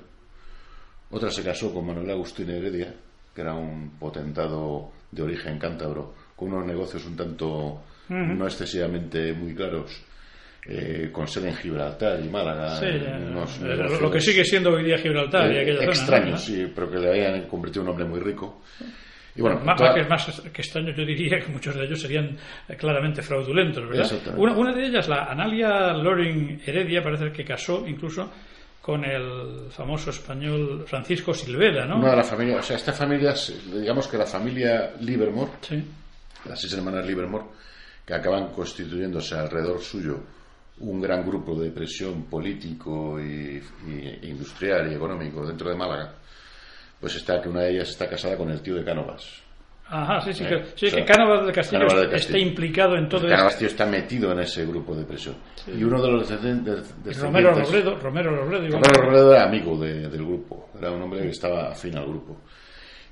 otra 1.11 1.31
se 1.31 1.43
casó 1.43 1.73
con 1.75 1.87
Manuel 1.87 2.11
Agustín 2.11 2.49
Heredia, 2.51 2.95
que 3.35 3.41
era 3.41 3.55
un 3.55 3.91
potentado 3.99 4.91
de 5.11 5.23
origen 5.23 5.59
cántabro, 5.59 6.15
con 6.37 6.53
unos 6.53 6.67
negocios 6.67 7.05
un 7.07 7.17
tanto 7.17 7.83
no 8.09 8.44
excesivamente 8.46 9.32
muy 9.32 9.55
claros, 9.55 10.03
eh, 10.66 11.09
con 11.12 11.26
sede 11.26 11.48
en 11.48 11.57
Gibraltar 11.57 12.20
y 12.24 12.28
Málaga. 12.28 12.76
Sí, 12.76 12.86
eh, 12.86 13.03
eh, 13.05 13.26
unos 13.30 14.00
lo- 14.00 14.11
que 14.11 14.20
sigue 14.20 14.44
siendo 14.44 14.70
hoy 14.70 14.84
día 14.84 14.98
Gibraltar 14.98 15.50
y 15.53 15.57
eh, 15.57 15.61
aquella 15.62 15.94
zona. 15.94 16.20
¿no? 16.30 16.36
sí, 16.38 16.70
pero 16.74 16.90
que 16.90 16.98
le 16.98 17.09
habían 17.09 17.42
convertido 17.48 17.82
en 17.82 17.88
un 17.88 17.90
hombre 17.92 18.05
muy 18.07 18.20
rico. 18.20 18.62
Y 19.34 19.40
bueno, 19.40 19.61
más, 19.64 19.76
toda- 19.76 19.94
que, 19.94 20.05
más 20.05 20.42
que 20.53 20.61
extraño, 20.62 20.90
yo 20.94 21.05
diría 21.07 21.38
que 21.40 21.46
muchos 21.50 21.74
de 21.74 21.84
ellos 21.86 22.00
serían 22.00 22.36
claramente 22.78 23.22
fraudulentos. 23.22 23.82
Una, 24.36 24.53
una 24.53 24.72
de 24.74 24.86
ellas, 24.86 25.09
la 25.09 25.24
Analia 25.24 25.92
Loring 25.94 26.61
Heredia, 26.66 27.03
parece 27.03 27.32
que 27.32 27.42
casó 27.44 27.84
incluso 27.88 28.30
con 28.82 29.05
el 29.05 29.70
famoso 29.70 30.11
español 30.11 30.84
Francisco 30.86 31.32
Silvera, 31.32 31.86
¿no? 31.86 31.96
una 31.98 32.11
de 32.11 32.16
las 32.16 32.28
familias, 32.28 32.59
o 32.61 32.62
sea, 32.62 32.76
esta 32.76 32.92
familia, 32.92 33.32
digamos 33.72 34.07
que 34.09 34.18
la 34.18 34.26
familia 34.26 34.90
Livermore, 35.00 35.53
Sí. 35.62 35.82
las 36.48 36.61
seis 36.61 36.74
hermanas 36.74 37.07
Livermore, 37.07 37.44
que 38.07 38.14
acaban 38.14 38.48
constituyéndose 38.53 39.34
alrededor 39.34 39.80
suyo 39.80 40.18
un 40.80 41.00
gran 41.00 41.24
grupo 41.24 41.55
de 41.61 41.70
presión 41.70 42.24
político 42.24 43.20
y, 43.20 43.62
y 43.86 44.18
industrial 44.28 44.90
y 44.90 44.94
económico 44.94 45.46
dentro 45.46 45.68
de 45.70 45.76
Málaga, 45.76 46.14
pues 47.00 47.14
está 47.16 47.40
que 47.40 47.48
una 47.48 47.61
de 47.62 47.72
ellas 47.74 47.90
está 47.90 48.09
casada 48.09 48.36
con 48.36 48.50
el 48.50 48.61
tío 48.61 48.74
de 48.74 48.84
Cánovas. 48.84 49.40
Ajá, 49.88 50.20
sí, 50.22 50.32
sí, 50.32 50.44
Eh, 50.44 50.48
que, 50.48 50.64
sí, 50.74 50.86
o 50.86 50.90
sea, 50.90 50.98
que 51.00 51.05
Cánovas 51.12 51.44
del 51.44 51.55
Castillo, 51.55 51.80
Cánovas 51.86 52.07
del 52.09 52.14
está 52.18 52.38
implicado 52.38 52.96
en 52.96 53.09
todo 53.09 53.28
Cánovas 53.28 53.53
esto. 53.53 53.59
tío 53.59 53.68
está 53.68 53.86
metido 53.86 54.32
en 54.32 54.38
ese 54.40 54.64
grupo 54.64 54.94
de 54.96 55.05
presión. 55.05 55.36
Y 55.68 55.84
uno 55.84 56.00
de 56.03 56.11
los 56.11 56.28
de- 56.28 56.34
descendientes... 56.36 57.20
Romero 57.20 57.55
Robledo, 57.55 57.98
Romero 58.00 58.34
Robledo. 58.36 58.70
Romero 58.78 59.03
Robledo 59.03 59.32
era 59.34 59.44
amigo 59.44 59.76
de- 59.78 60.09
del 60.09 60.24
grupo, 60.24 60.70
era 60.78 60.90
un 60.90 61.03
hombre 61.03 61.20
que 61.20 61.28
estaba 61.28 61.68
afín 61.70 61.96
al 61.98 62.07
grupo. 62.07 62.38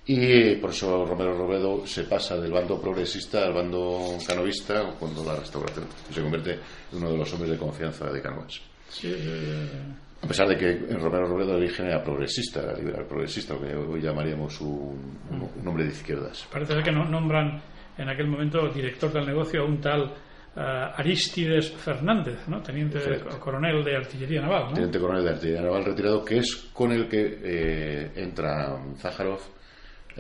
Y 0.07 0.57
por 0.57 0.71
eso 0.71 1.05
Romero 1.05 1.37
Robledo 1.37 1.87
se 1.87 2.05
pasa 2.05 2.37
del 2.37 2.51
bando 2.53 2.81
progresista 2.81 3.45
al 3.45 3.53
bando 3.53 4.17
canovista 4.27 4.83
cuando 4.99 5.23
la 5.25 5.37
restauración 5.37 5.85
se 6.11 6.21
convierte 6.23 6.53
en 6.93 6.99
uno 6.99 7.11
de 7.13 7.19
los 7.19 7.33
hombres 7.33 7.51
de 7.53 7.57
confianza 7.59 8.11
de 8.11 8.21
Cánovas. 8.21 8.61
Sí, 8.89 9.15
A 10.23 10.27
pesar 10.27 10.49
de 10.49 10.57
que 10.57 10.75
Romero 10.97 11.27
Robledo 11.29 11.51
de 11.53 11.57
origen 11.59 11.87
era 11.87 12.03
progresista, 12.03 12.61
era 12.63 12.75
liberal 12.75 13.07
progresista, 13.07 13.55
lo 13.55 13.61
que 13.61 13.75
hoy 13.75 14.01
llamaríamos 14.01 14.61
un, 14.61 15.19
un- 15.31 15.51
un 15.61 15.69
hombre 15.69 15.85
de 15.85 15.91
izquierdas. 15.91 16.47
parece 16.53 16.75
ser 16.75 16.83
que 16.83 16.93
no- 16.93 17.09
nombran 17.09 17.63
en 17.97 18.09
aquel 18.09 18.27
momento 18.27 18.69
director 18.69 19.13
del 19.13 19.27
negocio 19.27 19.63
a 19.63 19.65
un 19.65 19.81
tal 19.81 20.13
eh, 20.57 20.61
Aristides 20.97 21.71
Fernández, 21.71 22.49
¿no? 22.49 22.61
Teniente 22.61 22.99
coronel 23.39 23.85
de 23.85 23.97
artillería 23.97 24.41
naval, 24.43 24.65
¿no? 24.71 24.75
Teniente 24.75 24.99
coronel 24.99 25.23
de 25.25 25.31
artillería 25.31 25.63
naval 25.63 25.85
retirado, 25.85 26.25
que 26.25 26.39
es 26.39 26.57
con 26.73 26.91
el 26.91 27.09
que 27.09 27.39
eh, 27.45 28.11
entra 28.17 28.75
eh, 28.75 28.97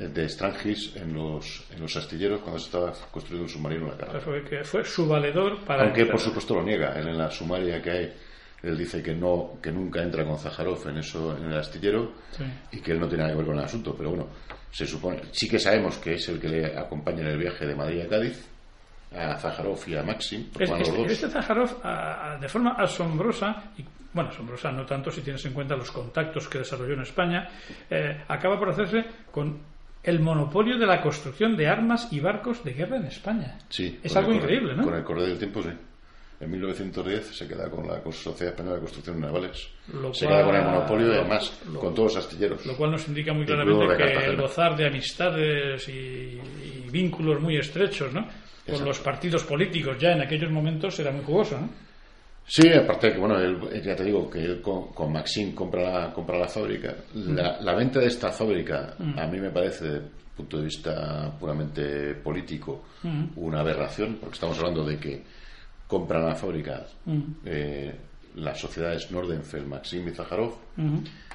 de 0.09 0.29
Strangis 0.29 0.97
en 0.97 1.13
los, 1.15 1.65
en 1.75 1.81
los 1.81 1.95
astilleros 1.97 2.41
cuando 2.41 2.59
se 2.59 2.67
estaba 2.67 2.93
construyendo 3.11 3.45
un 3.45 3.49
submarino 3.49 3.85
en 3.87 3.91
la 3.93 3.97
cara. 4.07 4.21
Fue, 4.21 4.43
que 4.45 4.65
fue 4.65 4.85
su 4.85 5.07
valedor 5.07 5.65
para... 5.65 5.83
Aunque 5.85 6.01
entrar. 6.03 6.17
por 6.17 6.25
supuesto 6.25 6.55
lo 6.55 6.63
niega. 6.63 6.99
Él 6.99 7.09
en 7.09 7.19
la 7.19 7.31
sumaria 7.31 7.81
que 7.83 7.91
hay, 7.91 8.13
él 8.63 8.77
dice 8.77 9.03
que 9.03 9.15
no, 9.15 9.59
que 9.63 9.71
nunca 9.73 10.03
entra 10.03 10.25
con 10.25 10.39
Zaharov 10.39 10.89
en 10.89 10.99
eso, 10.99 11.37
en 11.37 11.45
el 11.45 11.57
astillero, 11.59 12.13
Sí. 12.33 12.45
y 12.73 12.81
que 12.81 12.93
él 12.93 13.01
no 13.01 13.07
tiene 13.09 13.23
nada 13.25 13.33
que 13.35 13.39
ver 13.39 13.47
con 13.47 13.59
el 13.59 13.65
asunto. 13.65 13.95
Pero 13.97 14.11
bueno, 14.11 14.27
se 14.71 14.87
supone, 14.87 15.21
sí 15.33 15.49
que 15.49 15.59
sabemos 15.59 15.99
que 15.99 16.15
es 16.15 16.29
el 16.29 16.41
que 16.41 16.49
le 16.49 16.79
acompaña 16.79 17.21
en 17.21 17.27
el 17.29 17.39
viaje 17.39 17.67
de 17.67 17.75
Madrid 17.75 18.03
a 18.03 18.09
Cádiz, 18.09 18.47
a 19.13 19.37
Zaharov 19.39 19.81
y 19.89 19.97
a 19.97 20.03
Maxim, 20.03 20.49
Es- 20.59 20.71
Este, 20.71 21.03
este 21.13 21.29
Zaharov, 21.31 21.81
a- 21.83 22.35
a- 22.35 22.39
de 22.39 22.49
forma 22.49 22.73
asombrosa, 22.73 23.73
y 23.77 23.85
bueno, 24.13 24.31
asombrosa 24.31 24.71
no 24.73 24.85
tanto 24.87 25.11
si 25.11 25.21
tienes 25.21 25.45
en 25.47 25.53
cuenta 25.53 25.75
los 25.77 25.91
contactos 25.91 26.49
que 26.49 26.59
desarrolló 26.59 26.95
en 26.95 27.01
España, 27.03 27.49
eh, 27.91 28.23
acaba 28.29 28.59
por 28.59 28.69
hacerse 28.71 29.05
con 29.33 29.70
el 30.03 30.21
monopolio 30.21 30.79
de 30.79 30.87
la 30.87 31.01
construcción 31.03 31.57
de 31.57 31.67
armas 31.69 32.09
y 32.11 32.21
barcos 32.21 32.65
de 32.65 32.73
guerra 32.73 32.97
en 32.97 33.05
España. 33.07 33.59
Sí, 33.69 33.99
es 34.03 34.17
algo 34.17 34.33
increíble, 34.33 34.75
¿no? 34.75 34.85
Con 34.85 34.95
el 34.95 35.05
correr 35.05 35.27
del 35.29 35.39
tiempo, 35.39 35.63
sí. 35.63 35.69
En 36.41 36.51
1910 36.51 37.37
se 37.37 37.47
queda 37.47 37.69
con 37.71 37.87
la 37.87 38.01
Sociedad 38.11 38.55
Española 38.55 38.77
de 38.77 38.81
Construcciones 38.81 39.21
Navales. 39.21 39.69
Lo 39.93 40.15
se 40.15 40.25
cual- 40.25 40.39
queda 40.39 40.47
con 40.47 40.57
el 40.57 40.65
monopolio 40.65 41.09
y 41.09 41.17
además 41.19 41.61
lo- 41.71 41.81
con 41.81 41.95
todos 41.95 42.15
los 42.15 42.25
astilleros. 42.25 42.65
Lo 42.65 42.77
cual 42.79 42.93
nos 42.93 43.07
indica 43.09 43.35
muy 43.35 43.45
claramente 43.45 43.97
que 43.99 44.25
el 44.25 44.37
gozar 44.37 44.75
de 44.75 44.87
amistades 44.87 45.87
y, 45.91 45.93
y 45.93 46.87
vínculos 46.91 47.41
muy 47.43 47.59
estrechos, 47.59 48.11
¿no? 48.15 48.23
Con 48.23 48.31
Exacto. 48.77 48.85
los 48.87 48.99
partidos 49.01 49.45
políticos 49.45 49.99
ya 49.99 50.13
en 50.13 50.23
aquellos 50.23 50.51
momentos 50.51 50.99
era 50.99 51.11
muy 51.11 51.23
jugoso, 51.25 51.59
¿no? 51.61 51.69
Sí, 52.47 52.69
aparte 52.73 53.09
de 53.09 53.13
que, 53.15 53.19
bueno, 53.21 53.39
él- 53.39 53.59
él 53.73 53.83
ya 53.83 53.95
te 53.95 54.05
digo 54.05 54.29
que 54.29 54.41
él 54.45 54.61
con, 54.61 54.89
con 54.93 55.13
Maxim 55.13 55.55
compra 55.55 55.83
la, 56.07 56.13
compra 56.13 56.37
la 56.39 56.49
fábrica. 56.49 56.97
La, 57.15 57.61
la 57.61 57.75
venta 57.75 58.01
de 58.01 58.07
esta 58.07 58.33
fábrica, 58.33 58.97
a 59.17 59.27
mí 59.29 59.39
me 59.39 59.51
parece, 59.51 59.85
desde 59.85 59.99
el 59.99 60.05
punto 60.37 60.57
de 60.59 60.65
vista 60.65 61.31
puramente 61.39 62.15
político, 62.17 62.85
una 63.37 63.61
aberración, 63.61 64.17
porque 64.21 64.35
estamos 64.35 64.59
hablando 64.59 64.85
de 64.85 64.99
que 64.99 65.23
compran 65.87 66.25
la 66.27 66.35
fábrica 66.35 66.87
eh, 67.45 67.95
las 68.37 68.59
sociedades 68.61 69.11
Nordenfeld, 69.11 69.67
Maxim 69.67 70.09
y 70.09 70.13
Zaharov. 70.13 70.55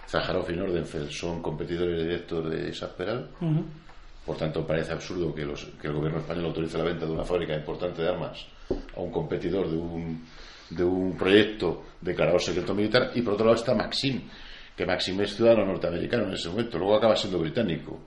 Zaharov 0.07 0.49
y 0.51 0.55
Nordenfeld 0.55 1.09
son 1.11 1.41
competidores 1.41 2.01
directos 2.01 2.49
de 2.49 2.69
Isasperal. 2.69 3.29
Por 4.25 4.37
tanto, 4.37 4.65
parece 4.65 4.91
absurdo 4.93 5.33
que, 5.35 5.45
los- 5.45 5.65
que 5.81 5.87
el 5.87 5.93
gobierno 5.93 6.19
español 6.19 6.45
autorice 6.45 6.77
la 6.77 6.83
venta 6.85 7.05
de 7.05 7.11
una 7.11 7.23
fábrica 7.23 7.53
importante 7.55 8.01
de 8.01 8.09
armas 8.09 8.45
a 8.95 8.99
un 8.99 9.11
competidor 9.11 9.69
de 9.69 9.77
un, 9.77 10.25
de 10.69 10.83
un 10.83 11.15
proyecto 11.17 11.83
declarado 12.01 12.39
secreto 12.39 12.73
militar. 12.73 13.11
Y 13.15 13.21
por 13.21 13.33
otro 13.33 13.45
lado 13.45 13.57
está 13.57 13.73
Maxim, 13.73 14.21
que 14.75 14.85
Maxim 14.85 15.19
es 15.21 15.35
ciudadano 15.35 15.65
norteamericano 15.65 16.27
en 16.27 16.33
ese 16.33 16.49
momento, 16.49 16.77
luego 16.77 16.95
acaba 16.95 17.15
siendo 17.15 17.39
británico. 17.39 17.99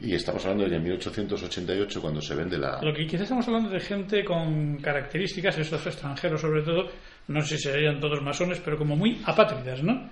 Y 0.00 0.14
estamos 0.14 0.44
hablando 0.44 0.64
de 0.64 0.70
que 0.70 0.76
en 0.76 0.82
1888, 0.82 2.00
cuando 2.00 2.20
se 2.20 2.34
vende 2.34 2.58
la. 2.58 2.80
Lo 2.82 2.92
que 2.92 3.06
quizás 3.06 3.22
estamos 3.22 3.46
hablando 3.46 3.70
de 3.70 3.80
gente 3.80 4.24
con 4.24 4.76
características, 4.78 5.56
estos 5.58 5.86
extranjeros 5.86 6.40
sobre 6.40 6.62
todo, 6.62 6.90
no 7.28 7.40
sé 7.42 7.56
si 7.56 7.70
serían 7.70 8.00
todos 8.00 8.20
masones, 8.20 8.60
pero 8.60 8.76
como 8.76 8.96
muy 8.96 9.22
apátridas, 9.24 9.82
¿no? 9.82 10.10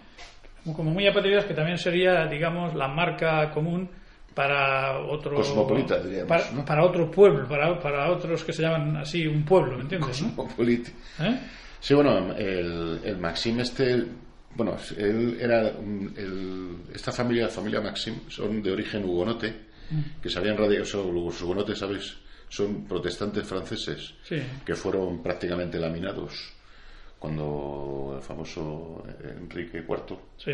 Como 0.64 0.92
muy 0.92 1.08
apátridas, 1.08 1.44
que 1.44 1.54
también 1.54 1.78
sería, 1.78 2.26
digamos, 2.26 2.74
la 2.74 2.86
marca 2.86 3.50
común 3.50 3.90
para 4.34 4.98
otro 5.00 5.34
Cosmopolita, 5.36 6.00
diríamos, 6.00 6.28
para, 6.28 6.50
¿no? 6.52 6.64
para 6.64 6.84
otro 6.84 7.10
pueblo, 7.10 7.46
para, 7.48 7.78
para 7.80 8.10
otros 8.10 8.42
que 8.44 8.52
se 8.52 8.62
llaman 8.62 8.96
así 8.96 9.26
un 9.26 9.44
pueblo, 9.44 9.76
¿me 9.76 9.82
entiendes? 9.82 10.22
no? 10.22 10.48
¿Eh? 11.20 11.40
Sí, 11.80 11.94
bueno, 11.94 12.32
el, 12.36 13.00
el 13.04 13.18
Maxim 13.18 13.60
este, 13.60 14.04
bueno, 14.54 14.76
él 14.96 15.36
era, 15.40 15.68
el- 15.68 16.76
esta 16.94 17.10
familia, 17.12 17.44
la 17.44 17.48
familia 17.50 17.80
Maxim, 17.80 18.20
son 18.28 18.62
de 18.62 18.70
origen 18.72 19.04
hugonote 19.04 19.72
que 20.22 20.30
se 20.30 20.38
habían 20.38 20.56
radicado, 20.56 21.12
los 21.12 21.42
hugonotes, 21.42 21.78
¿sabes? 21.78 22.16
Son 22.48 22.84
protestantes 22.84 23.46
franceses 23.46 24.14
Sí. 24.22 24.36
que 24.64 24.74
fueron 24.74 25.22
prácticamente 25.22 25.78
laminados 25.78 26.52
cuando 27.18 28.14
el 28.16 28.22
famoso 28.22 29.04
Enrique 29.22 29.84
IV, 29.86 30.18
Sí. 30.36 30.52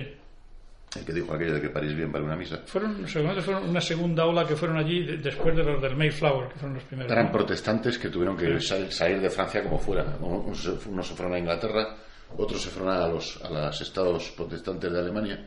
El 0.96 1.04
que 1.04 1.12
dijo 1.12 1.34
aquello 1.34 1.54
de 1.54 1.60
que 1.60 1.68
París 1.70 1.94
bien 1.94 2.10
vale 2.10 2.24
una 2.24 2.36
misa, 2.36 2.62
Fueron, 2.66 3.06
seguramente 3.06 3.42
fueron 3.44 3.68
una 3.68 3.80
segunda 3.80 4.24
ola 4.24 4.46
que 4.46 4.56
fueron 4.56 4.78
allí 4.78 5.04
de- 5.04 5.16
después 5.18 5.54
de 5.54 5.62
los 5.64 5.80
del 5.82 5.96
Mayflower, 5.96 6.48
que 6.48 6.54
fueron 6.58 6.74
los 6.74 6.84
primeros. 6.84 7.12
eran 7.12 7.26
¿no? 7.26 7.32
protestantes 7.32 7.98
que 7.98 8.08
tuvieron 8.08 8.36
que 8.36 8.60
sal- 8.60 8.90
salir 8.90 9.20
de 9.20 9.28
Francia 9.30 9.62
como 9.62 9.78
fuera. 9.78 10.04
Unos 10.20 10.62
se, 10.62 10.88
unos 10.88 11.06
se 11.06 11.14
fueron 11.14 11.34
a 11.34 11.38
Inglaterra, 11.38 11.94
otros 12.36 12.62
se 12.62 12.70
fueron 12.70 12.94
a 12.94 13.06
los, 13.06 13.42
a 13.44 13.50
los 13.50 13.80
estados 13.80 14.30
protestantes 14.36 14.90
de 14.92 14.98
Alemania 14.98 15.46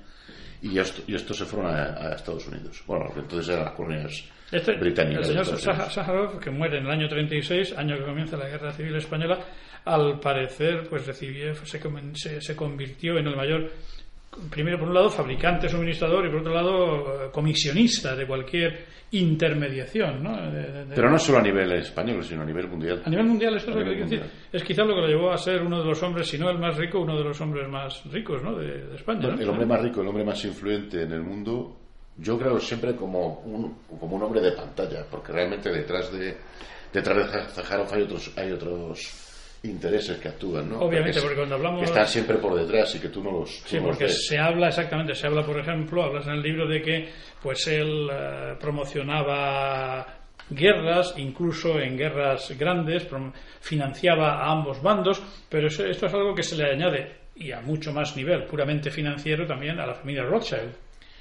y, 0.62 0.78
esto- 0.78 1.02
y 1.08 1.16
estos 1.16 1.38
se 1.38 1.46
fueron 1.46 1.72
a, 1.74 1.84
a 2.12 2.14
Estados 2.16 2.48
Unidos. 2.48 2.84
Bueno, 2.86 3.06
entonces 3.16 3.50
eran 3.50 3.66
las 3.66 3.74
colonias 3.74 4.24
Este, 4.52 4.74
británicas. 4.78 5.28
el 5.30 5.44
señor. 5.46 5.60
Sájarov, 5.90 6.40
que 6.40 6.52
muere 6.52 6.78
en 6.78 6.86
el 6.86 6.92
año 6.92 7.10
36, 7.10 7.74
año 7.78 7.98
que 7.98 8.04
comienza 8.04 8.38
la 8.38 8.48
Guerra 8.48 8.72
Civil 8.74 8.96
Española, 8.96 9.40
al 9.86 10.20
parecer 10.20 10.88
pues 10.88 11.08
recibió, 11.08 11.56
se, 11.56 12.42
se 12.42 12.56
convirtió 12.56 13.18
en 13.18 13.26
el 13.28 13.36
mayor, 13.36 13.72
primero 14.50 14.80
por 14.80 14.88
un 14.88 14.94
lado 14.94 15.10
fabricante, 15.10 15.68
suministrador 15.70 16.26
y 16.26 16.30
por 16.30 16.40
otro 16.40 16.54
lado 16.54 17.26
eh, 17.26 17.30
comisionista 17.32 18.16
de 18.16 18.26
cualquier 18.26 18.86
intermediación. 19.12 20.24
¿no? 20.24 20.52
De- 20.52 20.86
Pero 20.96 21.10
no 21.10 21.20
solo 21.20 21.40
a 21.40 21.42
nivel 21.42 21.72
español, 21.74 22.24
sino 22.24 22.44
a 22.44 22.46
nivel 22.46 22.68
mundial. 22.68 23.02
a 23.06 23.10
nivel 23.10 23.26
mundial, 23.26 23.56
esto 23.58 23.72
es 23.72 23.76
lo 23.78 23.84
que 23.84 23.96
que 23.98 24.04
decir. 24.04 24.24
Es 24.52 24.64
quizá 24.64 24.84
lo 24.84 24.96
que 24.96 25.02
lo 25.02 25.08
llevó 25.08 25.32
a 25.32 25.38
ser 25.38 25.62
uno 25.62 25.80
de 25.80 25.86
los 25.86 26.02
hombres, 26.04 26.28
si 26.28 26.38
no 26.38 26.50
el 26.50 26.58
más 26.60 26.78
rico, 26.78 27.00
uno 27.02 27.18
de 27.18 27.24
los 27.26 27.40
hombres 27.42 27.68
más 27.68 28.04
ricos 28.12 28.42
¿no? 28.42 28.56
de, 28.56 28.86
de 28.88 28.96
España. 28.96 29.28
¿no? 29.28 29.40
El 29.42 29.50
hombre 29.50 29.66
más 29.66 29.82
rico, 29.82 30.02
el 30.02 30.08
hombre 30.08 30.24
más 30.24 30.44
influyente 30.46 31.04
en 31.04 31.12
el 31.12 31.22
mundo, 31.22 31.78
yo 32.18 32.38
creo 32.38 32.60
siempre 32.60 32.96
como 32.96 33.40
un, 33.42 33.76
como 34.00 34.16
un 34.16 34.24
hombre 34.24 34.42
de 34.42 34.52
pantalla, 34.54 35.06
porque 35.10 35.32
realmente 35.34 35.70
detrás 35.72 36.12
de 36.12 36.38
detrás 36.94 37.32
de 37.32 37.42
Zaharov 37.64 37.94
hay 37.94 38.02
otros 38.04 38.34
hay 38.38 38.52
otros 38.52 39.00
intereses 39.64 40.18
que 40.18 40.28
actúan, 40.30 40.70
¿no? 40.70 40.80
Obviamente, 40.80 41.22
porque 41.22 41.36
cuando 41.36 41.56
hablamos- 41.56 41.82
que 41.82 41.86
están 41.86 42.08
siempre 42.08 42.38
por 42.38 42.56
detrás 42.56 42.96
y 42.96 43.00
que 43.00 43.10
tú 43.10 43.24
no 43.24 43.32
los 43.32 43.62
tú 43.62 43.70
Sí, 43.70 43.76
no 43.78 43.82
los 43.88 43.92
porque 43.92 44.06
ves. 44.06 44.26
se 44.28 44.38
habla 44.40 44.70
exactamente, 44.70 45.14
se 45.14 45.28
habla, 45.28 45.46
por 45.46 45.60
ejemplo, 45.60 46.04
hablas 46.04 46.26
en 46.26 46.34
el 46.34 46.42
libro 46.42 46.68
de 46.68 46.82
que 46.82 47.10
pues 47.44 47.68
él 47.68 48.10
eh, 48.12 48.56
promocionaba 48.60 50.18
guerras, 50.50 51.14
incluso 51.18 51.80
en 51.80 51.98
guerras 51.98 52.52
grandes, 52.58 53.08
financiaba 53.62 54.40
a 54.44 54.52
ambos 54.52 54.82
bandos, 54.82 55.22
pero 55.50 55.68
eso- 55.68 55.86
esto 55.86 56.08
es 56.08 56.14
algo 56.14 56.34
que 56.36 56.44
se 56.44 56.56
le 56.58 56.66
añade, 56.72 57.16
y 57.36 57.52
a 57.52 57.62
mucho 57.62 57.94
más 57.94 58.16
nivel, 58.18 58.44
puramente 58.46 58.90
financiero, 58.92 59.46
también 59.48 59.80
a 59.80 59.86
la 59.86 59.94
familia 59.94 60.24
Rothschild. 60.24 60.74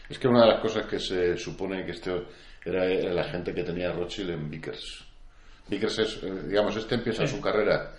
Es 0.09 0.18
que 0.18 0.26
una 0.26 0.43
de 0.43 0.49
las 0.53 0.61
cosas 0.61 0.86
que 0.86 0.99
se 0.99 1.36
supone 1.36 1.84
que 1.84 1.93
este 1.93 2.11
era 2.64 2.84
el 2.86 3.16
agente 3.18 3.55
que 3.55 3.62
tenía 3.62 3.93
Rothschild 3.93 4.30
en 4.30 4.51
Vickers. 4.51 5.05
Vickers 5.68 5.99
es, 6.01 6.22
eh, 6.24 6.32
digamos, 6.49 6.74
este 6.76 6.97
empieza 6.97 7.26
su 7.26 7.41
carrera 7.41 7.93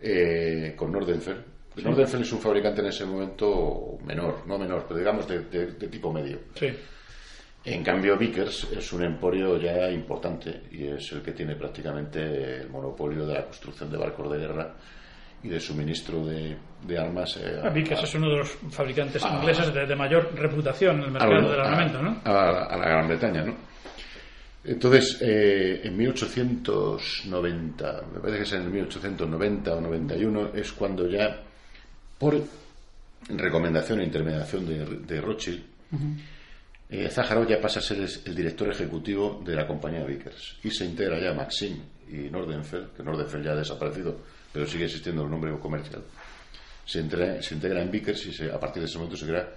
eh, 0.00 0.74
con 0.76 0.92
Nordenfeld. 0.92 1.44
Nordenfeld 1.84 2.22
es 2.24 2.32
un 2.32 2.40
fabricante 2.40 2.80
en 2.80 2.88
ese 2.88 3.04
momento 3.06 3.98
menor, 4.04 4.46
no 4.46 4.58
menor, 4.58 4.84
pero 4.86 4.98
digamos 4.98 5.26
de, 5.28 5.40
de- 5.44 5.72
de 5.72 5.88
tipo 5.88 6.12
medio. 6.12 6.38
Sí. 6.54 6.68
En 7.64 7.82
cambio, 7.84 8.16
Vickers 8.16 8.68
es 8.76 8.92
un 8.92 9.04
emporio 9.04 9.58
ya 9.58 9.90
importante 9.90 10.62
y 10.70 10.86
es 10.86 11.12
el 11.12 11.20
que 11.22 11.32
tiene 11.32 11.54
prácticamente 11.56 12.60
el 12.62 12.70
monopolio 12.70 13.26
de 13.26 13.34
la 13.34 13.44
construcción 13.44 13.90
de 13.90 13.98
barcos 13.98 14.32
de 14.32 14.38
guerra 14.38 14.74
y 15.42 15.48
de 15.48 15.60
suministro 15.60 16.24
de, 16.24 16.56
de 16.86 16.98
armas. 16.98 17.36
eh, 17.36 17.60
a- 17.62 17.68
Vickers 17.68 18.00
a- 18.00 18.04
es 18.04 18.14
uno 18.14 18.30
de 18.30 18.36
los 18.38 18.48
fabricantes 18.70 19.22
Ah. 19.24 19.36
ingleses 19.38 19.72
de, 19.74 19.86
de 19.86 19.96
mayor 19.96 20.30
reputación 20.34 20.98
en 20.98 21.04
el 21.04 21.10
mercado 21.12 21.50
del 21.50 21.60
armamento, 21.60 22.02
¿no? 22.02 22.20
a- 22.24 22.64
a 22.64 22.76
la 22.78 22.88
Gran 22.88 23.08
Bretaña, 23.08 23.42
¿no? 23.44 23.54
Entonces, 24.64 25.18
eh, 25.22 25.80
en 25.84 25.96
1890, 25.96 28.02
me 28.12 28.20
parece 28.20 28.38
que 28.38 28.44
es 28.44 28.52
en 28.52 28.62
el 28.62 28.70
1890 28.70 29.74
o 29.74 29.80
91, 29.80 30.50
es 30.54 30.72
cuando 30.72 31.08
ya, 31.08 31.42
por 32.18 32.42
recomendación 33.28 34.00
e 34.00 34.04
intermediación 34.04 34.66
de, 34.66 34.84
de 35.06 35.20
Rothschild, 35.20 35.62
eh, 36.90 37.08
Zaharov 37.08 37.46
ya 37.48 37.60
pasa 37.60 37.80
a 37.80 37.82
ser 37.82 37.98
el 38.24 38.34
director 38.34 38.68
ejecutivo 38.70 39.42
de 39.44 39.54
la 39.54 39.66
compañía 39.66 40.04
Vickers 40.04 40.56
y 40.64 40.70
se 40.70 40.84
integra 40.84 41.18
ya 41.20 41.32
Maxim 41.32 41.78
y 42.08 42.28
Nordenfeld, 42.30 42.92
que 42.96 43.02
Nordenfeld 43.02 43.44
ya 43.44 43.52
ha 43.52 43.56
desaparecido, 43.56 44.16
pero 44.52 44.66
sigue 44.66 44.84
existiendo 44.86 45.22
el 45.24 45.30
nombre 45.30 45.56
comercial. 45.58 46.02
Se, 46.84 47.00
integra- 47.00 47.40
se 47.40 47.54
integra 47.54 47.80
en 47.82 47.90
Vickers 47.90 48.26
y 48.26 48.32
se- 48.32 48.50
a 48.50 48.58
partir 48.58 48.82
de 48.82 48.88
ese 48.88 48.98
momento 48.98 49.16
se 49.16 49.26
crea 49.26 49.48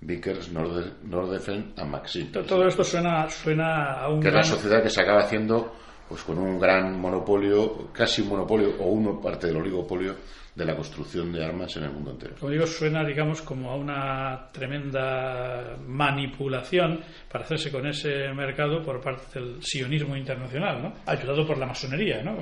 Vickers, 0.00 0.52
Norde- 0.52 0.92
Nordenfeld 1.04 1.72
y 1.78 1.84
Maxim. 1.84 2.30
Todo 2.32 2.66
esto 2.68 2.84
suena, 2.84 3.28
suena 3.28 3.94
a 4.00 4.08
un 4.08 4.20
que 4.20 4.28
es 4.28 4.34
la 4.34 4.40
gran- 4.40 4.50
sociedad 4.50 4.82
que 4.82 4.90
se 4.90 5.00
acaba 5.02 5.20
haciendo 5.22 5.74
pues 6.08 6.22
con 6.22 6.38
un 6.38 6.58
gran 6.58 6.98
monopolio, 6.98 7.88
casi 7.92 8.22
un 8.22 8.28
monopolio 8.30 8.76
o 8.80 8.86
una 8.86 9.20
parte 9.20 9.48
del 9.48 9.56
oligopolio 9.58 10.14
de 10.54 10.64
la 10.64 10.74
construcción 10.74 11.30
de 11.32 11.44
armas 11.44 11.76
en 11.76 11.84
el 11.84 11.90
mundo 11.92 12.12
entero. 12.12 12.34
como 12.40 12.50
digo, 12.50 12.66
suena, 12.66 13.04
digamos, 13.04 13.42
como 13.42 13.70
a 13.70 13.76
una 13.76 14.48
tremenda 14.50 15.76
manipulación 15.86 17.00
para 17.30 17.44
hacerse 17.44 17.70
con 17.70 17.86
ese 17.86 18.32
mercado 18.34 18.82
por 18.82 19.00
parte 19.00 19.38
del 19.38 19.62
sionismo 19.62 20.16
internacional, 20.16 20.82
¿no? 20.82 20.94
Ayudado 21.06 21.46
por 21.46 21.58
la 21.58 21.66
masonería, 21.66 22.22
¿no? 22.22 22.36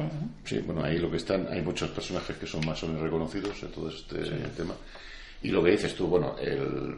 Sí, 0.45 0.59
bueno, 0.61 0.83
ahí 0.85 0.99
lo 0.99 1.11
que 1.11 1.17
están, 1.19 1.47
hay 1.49 1.61
muchos 1.63 1.91
personajes 1.91 2.37
que 2.37 2.47
son 2.47 2.65
masones 2.65 3.01
reconocidos 3.01 3.63
en 3.63 3.71
todo 3.73 3.89
este 3.89 4.19
tema. 4.57 4.75
Y 5.43 5.51
lo 5.51 5.63
que 5.63 5.73
dices 5.73 5.95
tú, 5.95 6.07
bueno, 6.07 6.37
el, 6.41 6.97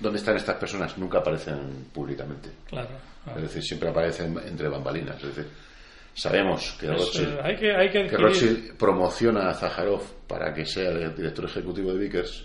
¿dónde 0.00 0.18
están 0.18 0.36
estas 0.36 0.56
personas? 0.56 0.96
Nunca 0.98 1.18
aparecen 1.18 1.86
públicamente. 1.92 2.50
Claro. 2.68 2.88
claro. 3.24 3.38
Es 3.40 3.44
decir, 3.48 3.62
siempre 3.62 3.88
aparecen 3.88 4.36
entre 4.46 4.68
bambalinas. 4.68 5.16
Es 5.22 5.34
decir, 5.36 5.50
sabemos 6.14 6.76
que 6.78 6.88
Rothschild, 6.88 7.40
hay 7.42 7.56
que, 7.56 7.72
hay 7.74 7.86
que 7.90 7.92
que 7.92 8.16
adquirir- 8.16 8.20
Rothschild 8.20 8.76
promociona 8.76 9.48
a 9.48 9.54
Zaharov 9.54 10.02
para 10.26 10.52
que 10.52 10.64
sea 10.66 10.90
el 10.90 11.14
director 11.14 11.44
ejecutivo 11.46 11.92
de 11.92 11.98
Vickers, 11.98 12.44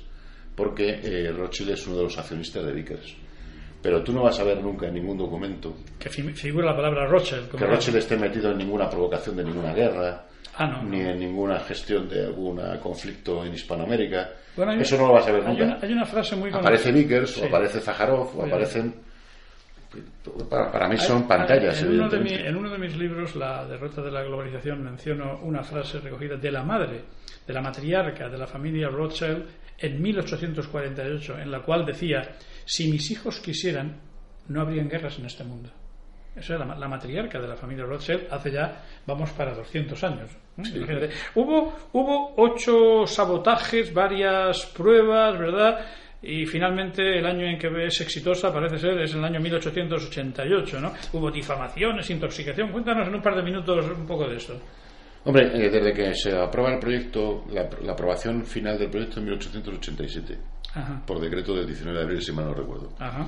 porque 0.56 1.00
eh, 1.04 1.32
Rothschild 1.32 1.72
es 1.72 1.88
uno 1.88 1.98
de 1.98 2.04
los 2.04 2.18
accionistas 2.18 2.66
de 2.66 2.72
Vickers. 2.74 3.16
Pero 3.82 4.02
tú 4.04 4.12
no 4.12 4.24
vas 4.24 4.40
a 4.40 4.44
ver 4.44 4.62
nunca 4.62 4.88
en 4.88 4.96
ningún 4.96 5.18
documento 5.18 5.76
que 6.00 6.10
fi- 6.10 6.24
figura 6.34 6.66
la 6.68 6.76
palabra 6.76 7.06
Rothschild. 7.06 7.48
como- 7.50 7.60
que 7.60 7.66
Rothschild 7.70 7.98
esté 7.98 8.18
metido 8.18 8.52
en 8.52 8.58
ninguna 8.58 8.90
provocación 8.90 9.38
de 9.38 9.44
ninguna 9.44 9.74
guerra, 9.74 10.24
Ah, 10.58 10.66
no, 10.68 10.82
no. 10.84 10.90
ni 10.90 11.02
en 11.02 11.20
ninguna 11.20 11.60
gestión 11.60 12.10
de 12.10 12.26
algún 12.26 12.60
conflicto 12.82 13.46
en 13.46 13.54
Hispanoamérica. 13.54 14.30
Bueno, 14.56 14.72
Eso 14.74 14.98
no 14.98 15.08
lo 15.08 15.14
vas 15.14 15.28
a 15.28 15.32
ver 15.32 15.42
hay 15.44 15.48
nunca. 15.54 15.64
una, 15.66 15.80
hay 15.82 15.94
una 15.94 16.06
frase 16.06 16.36
muy 16.36 16.50
Aparece 16.52 16.92
Vickers, 16.92 17.30
Sí. 17.36 17.42
o 17.44 17.46
aparece 17.46 17.80
Zaharov, 17.80 18.40
o 18.40 18.44
aparecen. 18.46 18.96
Para, 20.50 20.72
para 20.72 20.88
mí 20.90 20.98
son 20.98 21.28
pantallas, 21.28 21.82
en, 21.82 21.92
uno 21.94 22.10
de 22.10 22.20
mi- 22.20 22.34
en 22.34 22.56
uno 22.58 22.70
de 22.70 22.78
mis 22.78 22.96
libros, 22.98 23.36
La 23.36 23.66
derrota 23.66 24.02
de 24.02 24.12
la 24.12 24.22
globalización, 24.24 24.84
menciono 24.84 25.40
una 25.44 25.64
frase 25.64 26.00
recogida 26.00 26.36
de 26.36 26.52
la 26.52 26.64
madre, 26.64 27.02
de 27.48 27.54
la 27.54 27.62
matriarca 27.62 28.28
de 28.28 28.38
la 28.38 28.48
familia 28.48 28.90
Rothschild 28.90 29.46
en 29.80 30.02
1848, 30.02 31.40
en 31.40 31.52
la 31.52 31.62
cual 31.62 31.86
decía, 31.86 32.22
si 32.68 32.92
mis 32.92 33.10
hijos 33.12 33.40
quisieran, 33.40 34.02
no 34.50 34.62
habrían 34.62 34.90
guerras 34.90 35.18
en 35.20 35.26
este 35.26 35.44
mundo. 35.46 35.70
Eso 36.36 36.54
era 36.54 36.66
la, 36.66 36.76
la 36.76 36.88
matriarca 36.88 37.40
de 37.40 37.48
la 37.48 37.56
familia 37.56 37.86
Rothschild 37.86 38.28
hace 38.30 38.52
ya, 38.52 38.84
vamos 39.06 39.32
para 39.32 39.56
200 39.56 40.04
años. 40.04 40.30
Hubo, 41.36 41.74
hubo 41.94 42.34
ocho 42.38 43.08
sabotajes, 43.08 43.94
varias 43.94 44.66
pruebas, 44.68 45.40
¿verdad? 45.40 45.86
Y 46.22 46.46
finalmente 46.46 47.20
el 47.20 47.26
año 47.26 47.46
en 47.46 47.58
que 47.58 47.70
es 47.86 48.02
exitosa 48.02 48.52
parece 48.52 48.78
ser 48.78 49.00
es 49.00 49.14
el 49.14 49.24
año 49.24 49.40
1888, 49.40 50.82
¿no? 50.82 50.94
Hubo 51.14 51.32
difamaciones, 51.32 52.10
intoxicación. 52.10 52.72
Cuéntanos 52.72 53.08
en 53.08 53.16
un 53.16 53.22
par 53.22 53.36
de 53.36 53.44
minutos 53.44 53.86
un 53.90 54.06
poco 54.06 54.28
de 54.28 54.36
esto. 54.36 54.60
Hombre, 55.24 55.50
desde 55.50 55.94
que 55.94 56.14
se 56.16 56.36
aprueba 56.36 56.74
el 56.74 56.80
proyecto, 56.80 57.46
la, 57.52 57.70
la 57.84 57.94
aprobación 57.94 58.46
final 58.46 58.78
del 58.78 58.90
proyecto 58.90 59.20
en 59.20 59.26
1887, 59.26 60.38
Ajá, 60.78 61.02
por 61.06 61.20
decreto 61.20 61.56
del 61.56 61.66
19 61.68 61.98
de 61.98 62.04
abril, 62.04 62.22
si 62.22 62.32
mal 62.32 62.46
no 62.46 62.54
recuerdo. 62.54 62.92
ajá. 63.00 63.28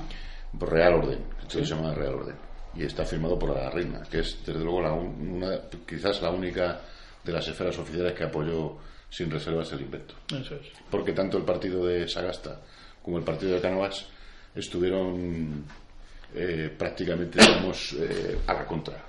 Real 0.58 0.94
Orden, 0.94 1.18
esto 1.42 1.58
se 1.58 1.64
llama 1.64 1.94
Real 1.94 2.14
Orden, 2.14 2.34
y 2.74 2.82
está 2.84 3.04
firmado 3.04 3.38
por 3.38 3.50
la 3.56 3.70
reina, 3.70 4.02
que 4.10 4.18
es 4.20 4.38
desde 4.44 4.60
luego 4.64 4.80
la 4.82 4.92
un- 4.92 5.36
una, 5.42 5.58
quizás 5.88 6.20
la 6.22 6.30
única 6.30 6.80
de 7.24 7.32
las 7.32 7.46
esferas 7.46 7.78
oficiales 7.78 8.12
que 8.14 8.24
apoyó 8.24 8.76
sin 9.08 9.30
reservas 9.30 9.70
el 9.72 9.82
invento. 9.82 10.14
Eso 10.28 10.54
es. 10.56 10.66
Porque 10.90 11.12
tanto 11.12 11.36
el 11.38 11.44
partido 11.44 11.84
de 11.86 12.08
Sagasta 12.08 12.60
como 13.02 13.18
el 13.18 13.24
partido 13.24 13.54
de 13.54 13.60
Cánovas 13.60 14.06
estuvieron 14.54 15.64
eh, 16.34 16.72
prácticamente, 16.78 17.40
digamos, 17.44 17.92
eh, 17.98 18.38
a 18.46 18.52
la 18.54 18.64
contra. 18.66 19.04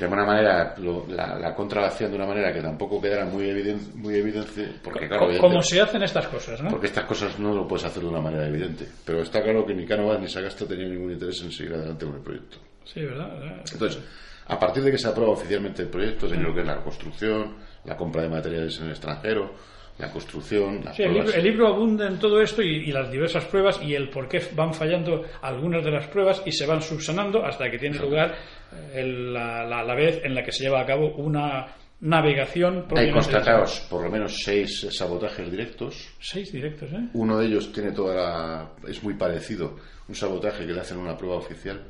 De 0.00 0.06
alguna 0.06 0.24
manera, 0.24 0.74
lo- 0.78 1.06
la, 1.08 1.38
la 1.38 1.54
contra 1.54 1.82
la 1.82 1.88
hacían 1.88 2.10
de 2.10 2.16
una 2.16 2.26
manera 2.26 2.52
que 2.52 2.60
tampoco 2.62 3.00
quedara 3.00 3.26
muy 3.26 3.48
evidente, 3.48 3.84
muy 3.96 4.14
evidente 4.16 4.72
porque 4.82 5.06
claro, 5.06 5.28
Como 5.38 5.62
se 5.62 5.80
hacen 5.80 6.02
estas 6.02 6.26
cosas, 6.28 6.62
¿no? 6.62 6.70
porque 6.70 6.86
estas 6.86 7.04
cosas 7.04 7.38
no 7.38 7.54
lo 7.54 7.68
puedes 7.68 7.84
hacer 7.84 8.02
de 8.02 8.08
una 8.08 8.20
manera 8.20 8.46
evidente. 8.48 8.86
Pero 9.04 9.20
está 9.22 9.42
claro 9.42 9.64
que 9.66 9.74
ni 9.74 9.84
Cánovas 9.86 10.18
ni 10.18 10.26
Sagasta 10.28 10.66
tenían 10.66 10.90
ningún 10.92 11.12
interés 11.12 11.40
en 11.42 11.52
seguir 11.52 11.74
adelante 11.74 12.06
con 12.06 12.14
el 12.16 12.22
proyecto. 12.22 12.56
Sí, 12.84 13.00
¿verdad? 13.04 13.28
¿verdad? 13.38 13.62
Entonces, 13.72 14.02
a 14.46 14.58
partir 14.58 14.82
de 14.82 14.90
que 14.90 14.98
se 14.98 15.06
aprueba 15.08 15.32
oficialmente 15.32 15.82
el 15.82 15.88
proyecto, 15.88 16.26
de 16.26 16.36
lo 16.38 16.52
que 16.54 16.60
es 16.62 16.66
la 16.66 16.82
construcción, 16.82 17.56
la 17.84 17.96
compra 17.96 18.22
de 18.22 18.28
materiales 18.30 18.78
en 18.78 18.86
el 18.86 18.90
extranjero, 18.92 19.52
la 20.00 20.10
construcción, 20.10 20.80
las 20.84 20.96
Sí, 20.96 21.02
el, 21.02 21.14
libro, 21.14 21.32
el 21.32 21.42
libro 21.44 21.66
abunda 21.68 22.06
en 22.06 22.18
todo 22.18 22.40
esto 22.40 22.62
y, 22.62 22.88
y 22.88 22.92
las 22.92 23.10
diversas 23.10 23.44
pruebas 23.44 23.80
y 23.82 23.94
el 23.94 24.08
por 24.10 24.28
qué 24.28 24.40
van 24.54 24.72
fallando 24.74 25.24
algunas 25.42 25.84
de 25.84 25.90
las 25.90 26.06
pruebas 26.08 26.42
y 26.46 26.52
se 26.52 26.66
van 26.66 26.82
subsanando 26.82 27.44
hasta 27.44 27.70
que 27.70 27.78
tiene 27.78 27.98
lugar 27.98 28.34
eh, 28.72 29.00
el- 29.00 29.32
la, 29.32 29.64
la- 29.64 29.84
la 29.84 29.94
vez 29.94 30.20
en 30.24 30.34
la 30.34 30.42
que 30.42 30.52
se 30.52 30.64
lleva 30.64 30.80
a 30.80 30.86
cabo 30.86 31.14
una 31.16 31.66
navegación. 32.02 32.86
Hay 32.96 33.10
constatados 33.12 33.80
por 33.90 34.02
lo 34.04 34.10
menos 34.10 34.40
seis 34.42 34.86
sabotajes 34.90 35.50
directos. 35.50 36.08
Seis 36.18 36.50
directos, 36.52 36.90
¿eh? 36.92 37.08
Uno 37.12 37.38
de 37.38 37.46
ellos 37.46 37.72
tiene 37.72 37.92
toda 37.92 38.14
la, 38.14 38.70
es 38.88 39.02
muy 39.02 39.14
parecido, 39.14 39.76
un 40.08 40.14
sabotaje 40.14 40.66
que 40.66 40.72
le 40.72 40.80
hacen 40.80 40.98
en 40.98 41.04
una 41.04 41.16
prueba 41.16 41.36
oficial, 41.36 41.80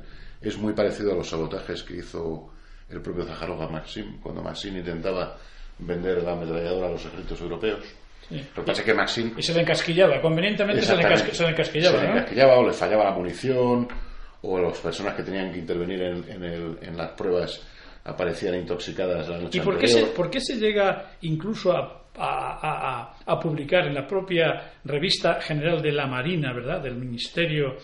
es 0.43 0.59
muy 0.59 0.73
parecido 0.73 1.13
a 1.13 1.15
los 1.17 1.29
sabotajes 1.29 1.83
que 1.85 1.97
hizo 1.99 2.51
el 2.89 3.01
propio 3.01 3.25
Zaharov 3.25 3.63
a 3.63 3.69
Maxim, 3.69 4.19
cuando 4.21 4.43
Maxim 4.43 4.77
intentaba 4.77 5.37
vender 5.79 6.23
la 6.25 6.33
ametralladora 6.33 6.89
a 6.89 6.91
los 6.91 7.05
ejércitos 7.07 7.41
europeos. 7.41 7.85
Sí. 8.31 8.37
Lo 8.57 8.63
que 8.63 8.67
pasa 8.69 8.81
es 8.83 8.87
que 8.87 8.95
Maxim 8.95 9.35
Y 9.37 9.43
se 9.43 9.53
le 9.53 9.61
encasquillaba, 9.61 10.21
convenientemente 10.21 10.83
se 10.83 10.97
le, 10.97 11.03
se 11.35 11.47
encasquillaba, 11.47 11.97
Se 11.99 12.03
le 12.03 12.09
¿no? 12.13 12.17
encasquillaba 12.19 12.57
o 12.59 12.67
le 12.67 12.73
fallaba 12.73 13.05
la 13.05 13.11
munición 13.11 13.89
o 14.43 14.59
las 14.59 14.79
personas 14.79 15.15
que 15.15 15.23
tenían 15.25 15.53
que 15.53 15.59
intervenir 15.59 16.01
en, 16.01 16.25
en 16.31 16.45
el- 16.45 16.79
en 16.81 16.97
las 16.97 17.11
pruebas 17.11 17.61
aparecían 18.05 18.55
intoxicadas 18.55 19.29
la 19.29 19.37
noche 19.39 19.59
¿Y 19.59 19.61
por 19.61 19.77
qué, 19.79 19.87
se, 19.89 19.95
anterior. 19.99 20.17
por 20.17 20.31
qué 20.31 20.41
se 20.41 20.57
llega 20.57 21.11
incluso 21.23 21.73
a, 21.73 22.05
a- 22.17 22.59
a- 22.61 23.01
a- 23.01 23.17
a 23.27 23.39
publicar 23.41 23.87
en 23.89 23.95
la 23.95 24.07
propia 24.07 24.75
revista 24.85 25.41
general 25.41 25.83
de 25.83 25.93
la 25.93 26.07
Marina, 26.07 26.53
¿verdad? 26.55 26.81
Del 26.81 26.95
Ministerio, 26.95 27.77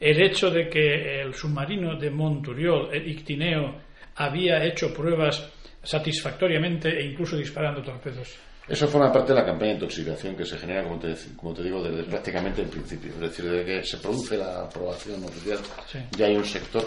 el 0.00 0.20
hecho 0.22 0.50
de 0.50 0.68
que 0.68 1.20
el 1.20 1.34
submarino 1.34 1.96
de 1.98 2.10
Monturiol, 2.10 2.88
el 2.92 3.06
Ictineo, 3.06 3.76
había 4.16 4.64
hecho 4.64 4.92
pruebas 4.92 5.48
satisfactoriamente 5.82 6.88
e 6.88 7.04
incluso 7.06 7.36
disparando 7.36 7.82
torpedos? 7.82 8.34
Eso 8.70 8.86
forma 8.86 9.12
parte 9.12 9.32
de 9.32 9.40
la 9.40 9.44
campaña 9.44 9.70
de 9.70 9.74
intoxicación 9.78 10.36
que 10.36 10.46
se 10.46 10.56
genera, 10.56 10.84
como 10.84 10.98
te, 11.00 11.14
como 11.36 11.52
te 11.52 11.62
digo, 11.64 11.82
desde 11.82 12.04
prácticamente 12.04 12.62
el 12.62 12.68
principio. 12.68 13.12
Es 13.14 13.20
decir, 13.20 13.44
desde 13.50 13.64
que 13.64 13.82
se 13.84 13.96
produce 13.96 14.36
la 14.38 14.60
aprobación 14.62 15.24
oficial, 15.24 15.58
Sí. 15.88 15.98
ya 16.16 16.26
hay 16.26 16.36
un 16.36 16.44
sector 16.44 16.84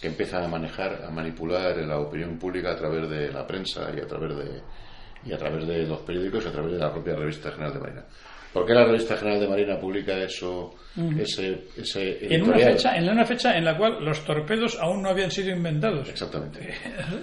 que 0.00 0.06
empieza 0.06 0.44
a 0.44 0.46
manejar, 0.46 1.02
a 1.04 1.10
manipular 1.10 1.76
la 1.78 1.98
opinión 1.98 2.38
pública 2.38 2.70
a 2.70 2.76
través 2.76 3.10
de 3.10 3.32
la 3.32 3.44
prensa 3.44 3.90
y 3.96 3.98
a 4.00 4.06
través 4.06 4.36
de, 4.36 4.62
y 5.24 5.32
a 5.32 5.36
través 5.38 5.66
de 5.66 5.86
los 5.88 5.98
periódicos 6.02 6.44
y 6.44 6.48
a 6.48 6.52
través 6.52 6.72
de 6.72 6.78
la 6.78 6.92
propia 6.92 7.16
Revista 7.16 7.50
General 7.50 7.72
de 7.74 7.80
Marina. 7.80 8.04
¿Por 8.52 8.66
qué 8.66 8.72
la 8.72 8.84
Revista 8.84 9.16
General 9.16 9.40
de 9.40 9.48
Marina 9.48 9.78
publica 9.78 10.16
eso, 10.16 10.74
ese, 11.18 11.66
ese 11.76 12.34
En 12.34 12.42
una, 12.42 12.58
fecha, 12.58 12.96
en 12.96 13.08
una 13.08 13.24
fecha 13.24 13.56
en 13.56 13.64
la 13.64 13.76
cual 13.76 14.04
los 14.04 14.24
torpedos 14.24 14.78
aún 14.80 15.02
no 15.02 15.10
habían 15.10 15.30
sido 15.30 15.50
inventados. 15.50 16.08
Exactamente. 16.08 16.74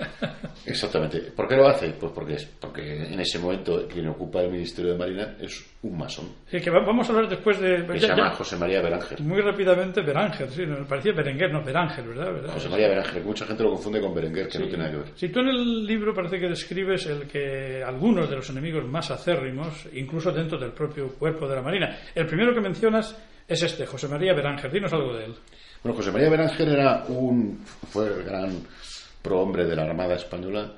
Exactamente. 0.66 1.20
¿Por 1.36 1.48
qué 1.48 1.56
lo 1.56 1.68
hace? 1.68 1.90
Pues 1.92 2.12
porque, 2.14 2.34
es, 2.36 2.46
porque 2.46 3.08
en 3.08 3.20
ese 3.20 3.40
momento 3.40 3.88
quien 3.88 4.08
ocupa 4.08 4.42
el 4.42 4.52
Ministerio 4.52 4.92
de 4.92 4.98
Marina 4.98 5.36
es 5.40 5.66
un 5.88 5.98
masón. 5.98 6.26
Que 6.50 6.70
va- 6.70 6.84
vamos 6.86 7.08
a 7.08 7.14
hablar 7.14 7.30
después 7.30 7.60
de... 7.60 7.86
Se 8.00 8.08
llama 8.08 8.32
José 8.32 8.58
María 8.58 8.82
Beránger. 8.82 9.22
muy 9.22 9.42
rápidamente, 9.42 10.02
Beránger, 10.02 10.50
sí, 10.50 10.66
me 10.66 10.78
parecía 10.86 11.14
Berenguer, 11.14 11.52
no, 11.52 11.64
Beránger, 11.64 12.08
¿verdad? 12.08 12.34
¿verdad? 12.34 12.54
José 12.54 12.70
María 12.70 12.88
Beránger, 12.90 13.14
que 13.22 13.28
mucha 13.28 13.46
gente 13.46 13.64
lo 13.64 13.70
confunde 13.72 14.02
con 14.02 14.14
Berenguer, 14.16 14.48
que 14.48 14.60
no 14.60 14.66
tiene 14.68 14.80
nada 14.80 14.92
que 14.92 14.98
ver. 14.98 15.08
Si 15.16 15.30
tú 15.30 15.40
en 15.42 15.48
el 15.50 15.86
libro 15.86 16.14
parece 16.14 16.40
que 16.40 16.48
describes 16.50 17.06
el 17.06 17.28
que 17.28 17.84
algunos 17.84 18.30
de 18.30 18.36
los 18.36 18.50
enemigos 18.50 18.86
más 18.86 19.12
acérrimos, 19.12 19.88
incluso 19.94 20.32
dentro 20.32 20.58
del 20.58 20.72
propio 20.72 21.10
cuerpo 21.10 21.48
de 21.48 21.56
la 21.56 21.62
Marina, 21.62 21.98
el 22.16 22.26
primero 22.26 22.54
que 22.54 22.62
mencionas 22.62 23.16
es 23.48 23.62
este, 23.62 23.86
José 23.86 24.08
María 24.08 24.34
Beránger. 24.34 24.72
Dinos 24.72 24.92
algo 24.94 25.14
de 25.16 25.26
él. 25.26 25.36
Bueno, 25.84 25.96
José 25.98 26.12
María 26.12 26.30
Beránger 26.30 26.68
era 26.70 27.04
un, 27.10 27.60
fue 27.92 28.08
el 28.08 28.24
gran 28.24 28.50
prohombre 29.22 29.66
de 29.66 29.76
la 29.76 29.84
Armada 29.84 30.16
Española. 30.16 30.74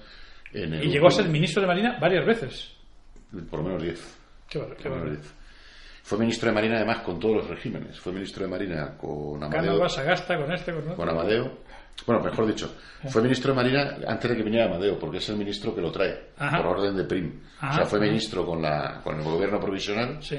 En 0.53 0.73
el 0.73 0.83
Y 0.83 0.89
llegó 0.89 1.07
a 1.07 1.11
ser 1.11 1.29
ministro 1.29 1.61
de 1.61 1.67
Marina 1.67 1.97
varias 1.99 2.25
veces. 2.25 2.73
Por 3.49 3.59
lo 3.59 3.65
menos 3.65 3.83
10. 3.83 4.16
Qué 4.49 4.59
bar- 4.59 4.75
qué 4.75 4.83
por 4.83 4.91
lo 4.91 4.95
menos 4.97 5.03
barbaridad. 5.09 5.21
10. 5.23 5.33
Fue 6.03 6.17
ministro 6.19 6.47
de 6.49 6.55
Marina 6.55 6.75
además 6.77 6.99
con 6.99 7.19
todos 7.19 7.35
los 7.37 7.47
regímenes. 7.49 7.99
Fue 7.99 8.13
ministro 8.13 8.43
de 8.45 8.49
Marina 8.49 8.97
con 8.97 9.43
Amadeo. 9.43 9.61
Cánovas, 9.61 9.93
Sagasta, 9.93 10.37
con 10.37 10.51
este, 10.53 10.71
con 10.73 10.81
otro. 10.83 10.95
con 10.95 11.09
Amadeo. 11.09 11.57
Bueno, 12.05 12.21
mejor 12.23 12.45
dicho, 12.45 12.73
fue 13.09 13.21
ministro 13.23 13.51
de 13.53 13.55
Marina 13.57 13.97
antes 14.07 14.29
de 14.29 14.37
que 14.37 14.43
viniera 14.43 14.67
Amadeo, 14.67 14.97
porque 14.99 15.17
es 15.17 15.27
el 15.29 15.35
ministro 15.35 15.73
que 15.75 15.81
lo 15.81 15.91
trae, 15.91 16.27
Ajá. 16.37 16.57
por 16.57 16.77
orden 16.77 16.95
de 16.95 17.03
Prim. 17.05 17.41
Ajá. 17.59 17.71
O 17.71 17.75
sea, 17.77 17.85
fue 17.87 17.99
ministro 17.99 18.45
con, 18.45 18.61
la, 18.61 19.01
con 19.03 19.17
el 19.17 19.23
gobierno 19.23 19.59
provisional 19.59 20.19
Sí. 20.23 20.37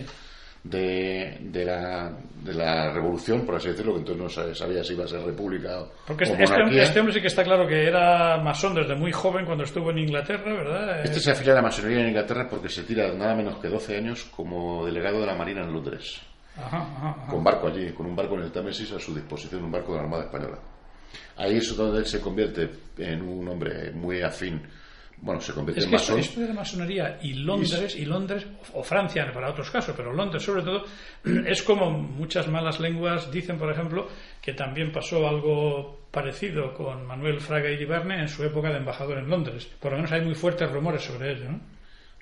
De, 0.71 1.39
de, 1.41 1.65
la, 1.65 2.11
de 2.43 2.55
la 2.55 2.93
revolución, 2.93 3.45
por 3.47 3.57
así 3.57 3.69
decirlo, 3.69 3.95
que 3.95 4.01
entonces 4.01 4.23
no 4.23 4.29
sa- 4.29 4.55
sabía 4.55 4.83
si 4.85 4.93
iba 4.95 5.05
a 5.05 5.09
ser 5.09 5.21
república 5.23 5.81
o, 5.81 5.93
Porque 6.07 6.25
o 6.25 6.27
este, 6.27 6.43
este 6.43 6.45
hombre, 6.45 6.59
monarquía. 6.59 6.83
este 6.83 7.01
hombre 7.01 7.15
sí 7.15 7.21
que 7.21 7.27
está 7.29 7.45
claro 7.45 7.67
que 7.67 7.87
era 7.87 8.37
masón 8.39 8.75
desde 8.75 8.95
muy 8.95 9.13
joven 9.13 9.45
cuando 9.47 9.65
estuvo 9.65 9.91
en 9.91 9.99
Inglaterra, 9.99 10.53
¿verdad? 10.53 11.05
Este 11.05 11.21
se 11.21 11.31
afilia 11.31 11.53
a 11.53 11.57
la 11.57 11.63
masonería 11.63 12.01
en 12.01 12.09
Inglaterra 12.09 12.47
porque 12.49 12.69
se 12.69 12.83
tira 12.83 13.13
nada 13.15 13.35
menos 13.35 13.59
que 13.59 13.69
12 13.69 13.97
años 13.97 14.25
como 14.35 14.85
delegado 14.85 15.21
de 15.21 15.27
la 15.27 15.35
Marina 15.35 15.63
en 15.63 15.73
Londres. 15.73 16.21
Ajá, 16.57 16.79
ajá, 16.79 17.09
ajá. 17.23 17.27
con 17.31 17.45
barco 17.45 17.69
allí, 17.69 17.93
con 17.93 18.07
un 18.07 18.17
barco 18.17 18.35
en 18.35 18.43
el 18.43 18.51
Támesis 18.51 18.91
a 18.93 18.99
su 18.99 19.15
disposición, 19.15 19.63
un 19.65 19.71
barco 19.71 19.93
de 19.93 19.99
la 19.99 20.05
Armada 20.05 20.25
Española. 20.25 20.59
Ahí 21.37 21.57
es 21.59 21.77
donde 21.77 21.99
él 22.01 22.07
se 22.07 22.21
convierte 22.21 22.69
en 22.99 23.23
un 23.23 23.49
hombre 23.49 23.93
muy 23.93 24.21
afín. 24.23 24.61
Bueno, 25.21 25.41
se 25.41 25.53
convierte 25.53 25.81
Es 25.81 25.85
en 25.87 25.91
que 25.91 25.97
masón. 25.97 26.19
esto 26.21 26.41
de 26.41 26.49
la 26.49 26.55
masonería 26.55 27.19
y 27.23 27.35
Londres, 27.35 27.97
y 27.97 28.05
Londres, 28.05 28.47
o 28.75 28.83
Francia 28.85 29.31
para 29.35 29.51
otros 29.51 29.69
casos, 29.71 29.95
pero 29.97 30.13
Londres 30.13 30.43
sobre 30.43 30.63
todo, 30.63 30.85
es 31.47 31.63
como 31.63 31.91
muchas 31.91 32.47
malas 32.49 32.79
lenguas 32.79 33.31
dicen, 33.31 33.59
por 33.59 33.71
ejemplo, 33.71 34.07
que 34.41 34.53
también 34.55 34.93
pasó 34.93 35.27
algo 35.29 36.07
parecido 36.11 36.73
con 36.73 37.05
Manuel 37.05 37.41
Fraga 37.41 37.69
Iribarne 37.71 38.21
en 38.21 38.29
su 38.29 38.45
época 38.45 38.71
de 38.71 38.77
embajador 38.79 39.19
en 39.19 39.29
Londres. 39.29 39.69
Por 39.81 39.91
lo 39.93 39.99
menos 39.99 40.13
hay 40.13 40.23
muy 40.23 40.35
fuertes 40.35 40.71
rumores 40.71 41.03
sobre 41.03 41.33
ello, 41.33 41.51
¿no? 41.51 41.61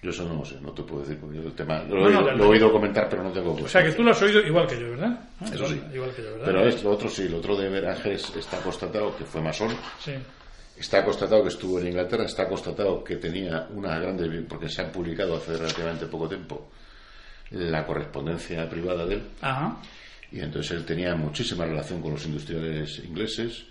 Yo 0.02 0.10
eso 0.10 0.24
no 0.28 0.34
lo 0.34 0.44
sé, 0.44 0.60
no 0.60 0.72
te 0.72 0.82
puedo 0.82 1.02
decir, 1.02 1.18
porque 1.18 1.36
yo 1.36 1.42
el 1.42 1.52
tema 1.54 1.82
lo, 1.84 1.96
No, 2.00 2.08
he, 2.08 2.12
no, 2.12 2.18
oído- 2.20 2.24
del- 2.28 2.38
lo 2.38 2.44
he 2.44 2.48
oído 2.48 2.72
comentar, 2.72 3.08
pero 3.08 3.22
no 3.22 3.30
tengo 3.32 3.52
O 3.54 3.68
sea 3.68 3.82
que 3.82 3.92
tú 3.92 4.02
lo 4.02 4.10
has 4.10 4.22
oído 4.22 4.40
igual 4.40 4.66
que 4.66 4.78
yo, 4.78 4.90
¿verdad? 4.90 5.20
¿Ah? 5.40 5.44
Eso 5.52 5.66
sí. 5.66 5.80
Igual 5.92 6.14
que 6.14 6.22
yo, 6.22 6.30
¿verdad? 6.32 6.44
Pero 6.46 6.66
es, 6.66 6.82
lo 6.84 6.90
otro 6.90 7.08
sí, 7.08 7.28
lo 7.28 7.38
otro 7.38 7.56
de 7.56 7.68
Beranger 7.68 8.12
es- 8.12 8.36
está 8.36 8.58
constatado 8.60 9.16
que 9.16 9.24
fue 9.24 9.40
masón, 9.40 9.70
Sí. 9.98 10.12
Está 10.78 11.04
constatado 11.04 11.42
que 11.42 11.48
estuvo 11.48 11.80
en 11.80 11.88
Inglaterra, 11.88 12.24
está 12.24 12.48
constatado 12.48 13.02
que 13.02 13.16
tenía 13.16 13.66
una 13.74 13.98
grande, 13.98 14.28
porque 14.48 14.68
se 14.68 14.82
han 14.82 14.92
publicado 14.92 15.36
hace 15.36 15.56
relativamente 15.56 16.06
poco 16.06 16.28
tiempo 16.28 16.70
la 17.50 17.86
correspondencia 17.86 18.68
privada 18.68 19.06
de 19.06 19.14
él, 19.14 19.22
Ajá. 19.40 19.80
Y 20.32 20.40
entonces 20.40 20.72
él 20.72 20.84
tenía 20.84 21.14
muchísima 21.14 21.64
relación 21.64 22.02
con 22.02 22.12
los 22.12 22.26
industriales 22.26 22.98
ingleses 23.04 23.64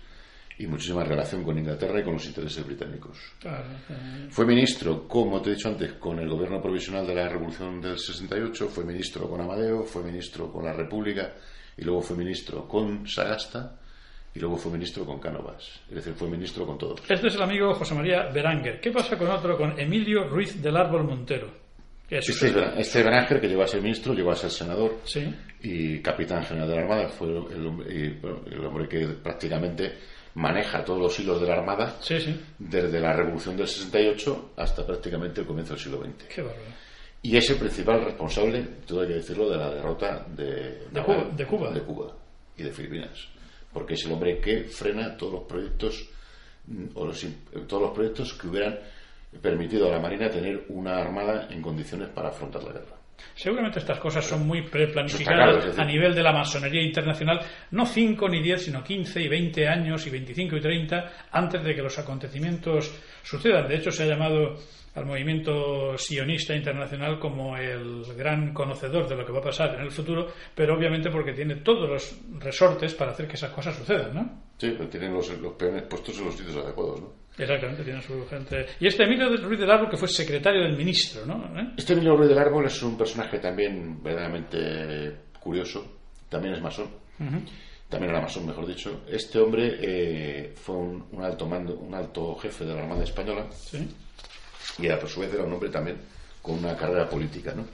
y 0.58 0.66
muchísima 0.66 1.04
relación 1.04 1.44
con 1.44 1.58
Inglaterra 1.58 2.00
y 2.00 2.02
con 2.02 2.14
los 2.14 2.24
intereses 2.24 2.64
británicos. 2.64 3.18
Claro. 3.38 3.64
eh, 3.90 4.26
Fue 4.30 4.46
ministro, 4.46 5.06
como 5.06 5.42
te 5.42 5.50
he 5.50 5.54
dicho 5.54 5.68
antes, 5.68 5.92
con 5.94 6.18
el 6.18 6.28
gobierno 6.30 6.62
provisional 6.62 7.06
de 7.06 7.14
la 7.14 7.28
Revolución 7.28 7.80
del 7.80 7.98
68, 7.98 8.68
fue 8.68 8.84
ministro 8.84 9.28
con 9.28 9.42
Amadeo, 9.42 9.84
fue 9.84 10.02
ministro 10.02 10.50
con 10.50 10.64
la 10.64 10.72
República 10.72 11.34
y 11.76 11.84
luego 11.84 12.00
fue 12.00 12.16
ministro 12.16 12.66
con 12.66 13.06
Sagasta 13.06 13.78
y 14.36 14.38
luego 14.38 14.56
fue 14.56 14.72
ministro 14.72 15.04
con 15.06 15.18
Cánovas. 15.18 15.80
Es 15.88 15.94
decir, 15.96 16.12
fue 16.14 16.28
ministro 16.28 16.66
con 16.66 16.76
todos. 16.76 17.00
Este 17.08 17.26
es 17.28 17.34
el 17.34 17.42
amigo 17.42 17.72
José 17.74 17.94
María 17.94 18.26
Beránger. 18.32 18.80
¿Qué 18.80 18.90
pasa 18.90 19.16
con 19.16 19.28
otro, 19.30 19.56
con 19.56 19.78
Emilio 19.80 20.28
Ruiz 20.28 20.60
del 20.62 20.76
Árbol 20.76 21.04
Montero? 21.04 21.50
Es- 22.08 22.28
Este, 22.28 22.52
este 22.80 23.02
Beránger, 23.02 23.40
que 23.40 23.48
llegó 23.48 23.62
a 23.62 23.66
ser 23.66 23.80
ministro, 23.82 24.14
llegó 24.14 24.30
a 24.30 24.36
ser 24.36 24.50
senador 24.50 24.98
Sí. 25.04 25.24
y 25.62 26.00
capitán 26.00 26.44
general 26.44 26.68
de 26.68 26.76
la 26.76 26.82
Armada, 26.82 27.08
fue 27.08 27.28
el 27.28 27.66
hombre, 27.66 27.88
el 27.94 28.64
hombre 28.64 28.88
que 28.88 29.06
prácticamente 29.08 29.94
maneja 30.34 30.84
todos 30.84 31.00
los 31.00 31.18
hilos 31.18 31.40
de 31.40 31.46
la 31.48 31.54
Armada 31.54 31.96
Sí, 32.00 32.20
sí. 32.20 32.38
desde 32.58 33.00
la 33.00 33.12
Revolución 33.14 33.56
del 33.56 33.66
68 33.66 34.52
hasta 34.56 34.86
prácticamente 34.86 35.40
el 35.40 35.46
comienzo 35.46 35.72
del 35.74 35.82
siglo 35.82 35.98
XX. 36.02 36.26
Qué 36.32 36.42
bárbaro. 36.42 36.62
Y 37.22 37.36
es 37.36 37.50
el 37.50 37.56
principal 37.56 38.04
responsable, 38.04 38.62
todo 38.86 39.00
hay 39.00 39.08
que 39.08 39.14
decirlo, 39.14 39.48
de 39.50 39.56
la 39.56 39.70
derrota 39.70 40.24
de, 40.28 40.86
De 40.92 41.02
Cuba, 41.02 41.24
de 41.34 41.46
Cuba. 41.46 41.70
de 41.72 41.80
Cuba 41.80 42.12
y 42.56 42.62
de 42.62 42.70
Filipinas. 42.70 43.28
Porque 43.76 43.92
es 43.92 44.06
el 44.06 44.12
hombre 44.12 44.40
que 44.40 44.64
frena 44.64 45.14
todos 45.18 45.34
los 45.34 45.42
proyectos, 45.42 46.08
mm, 46.66 46.86
o 46.94 47.04
los 47.04 47.26
todos 47.68 47.82
los 47.82 47.92
proyectos 47.92 48.32
que 48.32 48.48
hubieran 48.48 48.78
permitido 49.42 49.88
a 49.88 49.90
la 49.90 50.00
Marina 50.00 50.30
tener 50.30 50.64
una 50.70 50.96
armada 50.96 51.46
en 51.50 51.60
condiciones 51.60 52.08
para 52.08 52.30
afrontar 52.30 52.62
la 52.64 52.72
guerra. 52.72 52.96
Seguramente 53.34 53.80
estas 53.80 53.98
cosas 53.98 54.24
son 54.24 54.46
muy 54.46 54.62
preplanificadas 54.62 55.62
claro, 55.62 55.82
a 55.82 55.84
nivel 55.84 56.14
de 56.14 56.22
la 56.22 56.32
masonería 56.32 56.82
internacional, 56.82 57.40
no 57.72 57.84
5 57.84 58.30
ni 58.30 58.42
10, 58.42 58.64
sino 58.64 58.82
15 58.82 59.20
y 59.20 59.28
20 59.28 59.68
años 59.68 60.06
y 60.06 60.10
25 60.10 60.56
y 60.56 60.60
30 60.62 61.12
antes 61.32 61.62
de 61.62 61.74
que 61.74 61.82
los 61.82 61.98
acontecimientos 61.98 62.94
sucedan. 63.26 63.68
De 63.68 63.76
hecho, 63.76 63.90
se 63.90 64.04
ha 64.04 64.06
llamado 64.06 64.56
al 64.94 65.04
movimiento 65.04 65.98
sionista 65.98 66.54
internacional 66.54 67.18
como 67.18 67.56
el 67.56 68.02
gran 68.16 68.54
conocedor 68.54 69.06
de 69.06 69.16
lo 69.16 69.26
que 69.26 69.32
va 69.32 69.40
a 69.40 69.42
pasar 69.42 69.74
en 69.74 69.82
el 69.82 69.90
futuro, 69.90 70.28
pero 70.54 70.74
obviamente 70.74 71.10
porque 71.10 71.34
tiene 71.34 71.56
todos 71.56 71.88
los 71.88 72.42
resortes 72.42 72.94
para 72.94 73.10
hacer 73.10 73.28
que 73.28 73.34
esas 73.34 73.50
cosas 73.50 73.76
sucedan, 73.76 74.14
¿no? 74.14 74.42
Sí, 74.56 74.72
pero 74.74 74.88
tienen 74.88 75.12
los, 75.12 75.28
los 75.38 75.52
peones 75.52 75.82
puestos 75.82 76.18
en 76.18 76.24
los 76.24 76.34
sitios 76.34 76.56
adecuados, 76.56 77.00
¿no? 77.00 77.12
Exactamente, 77.36 77.84
tiene 77.84 78.00
su 78.00 78.26
gente. 78.26 78.64
Y 78.80 78.86
este 78.86 79.02
Emilio 79.02 79.36
Ruiz 79.36 79.60
del 79.60 79.70
Árbol, 79.70 79.90
que 79.90 79.98
fue 79.98 80.08
secretario 80.08 80.62
del 80.62 80.74
ministro, 80.74 81.26
¿no? 81.26 81.60
¿Eh? 81.60 81.74
Este 81.76 81.92
Emilio 81.92 82.16
Ruiz 82.16 82.30
del 82.30 82.38
Árbol 82.38 82.64
es 82.64 82.82
un 82.82 82.96
personaje 82.96 83.38
también 83.38 84.02
verdaderamente 84.02 85.14
curioso, 85.38 85.98
también 86.30 86.54
es 86.54 86.62
masón, 86.62 86.88
también 87.88 88.10
era 88.10 88.20
masón, 88.20 88.46
mejor 88.46 88.66
dicho. 88.66 89.02
Este 89.08 89.38
hombre 89.38 89.78
eh, 89.80 90.54
fue 90.56 90.74
un, 90.76 91.06
un 91.12 91.22
alto 91.22 91.46
mando, 91.46 91.74
un 91.74 91.94
alto 91.94 92.34
jefe 92.36 92.64
de 92.64 92.74
la 92.74 92.82
Armada 92.82 93.04
Española 93.04 93.46
Sí. 93.52 93.88
y 94.78 94.88
a 94.88 95.06
su 95.06 95.20
vez 95.20 95.32
era 95.32 95.44
un 95.44 95.52
hombre 95.52 95.68
también 95.70 95.96
con 96.42 96.58
una 96.58 96.76
carrera 96.76 97.08
política, 97.08 97.52
¿no? 97.54 97.64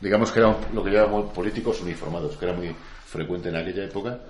Digamos 0.00 0.30
que 0.30 0.40
eran 0.40 0.56
lo 0.74 0.84
que 0.84 0.90
llamamos 0.90 1.32
políticos 1.32 1.80
uniformados, 1.80 2.36
que 2.36 2.44
era 2.44 2.54
muy 2.54 2.74
frecuente 3.06 3.48
en 3.48 3.56
aquella 3.56 3.84
época, 3.84 4.20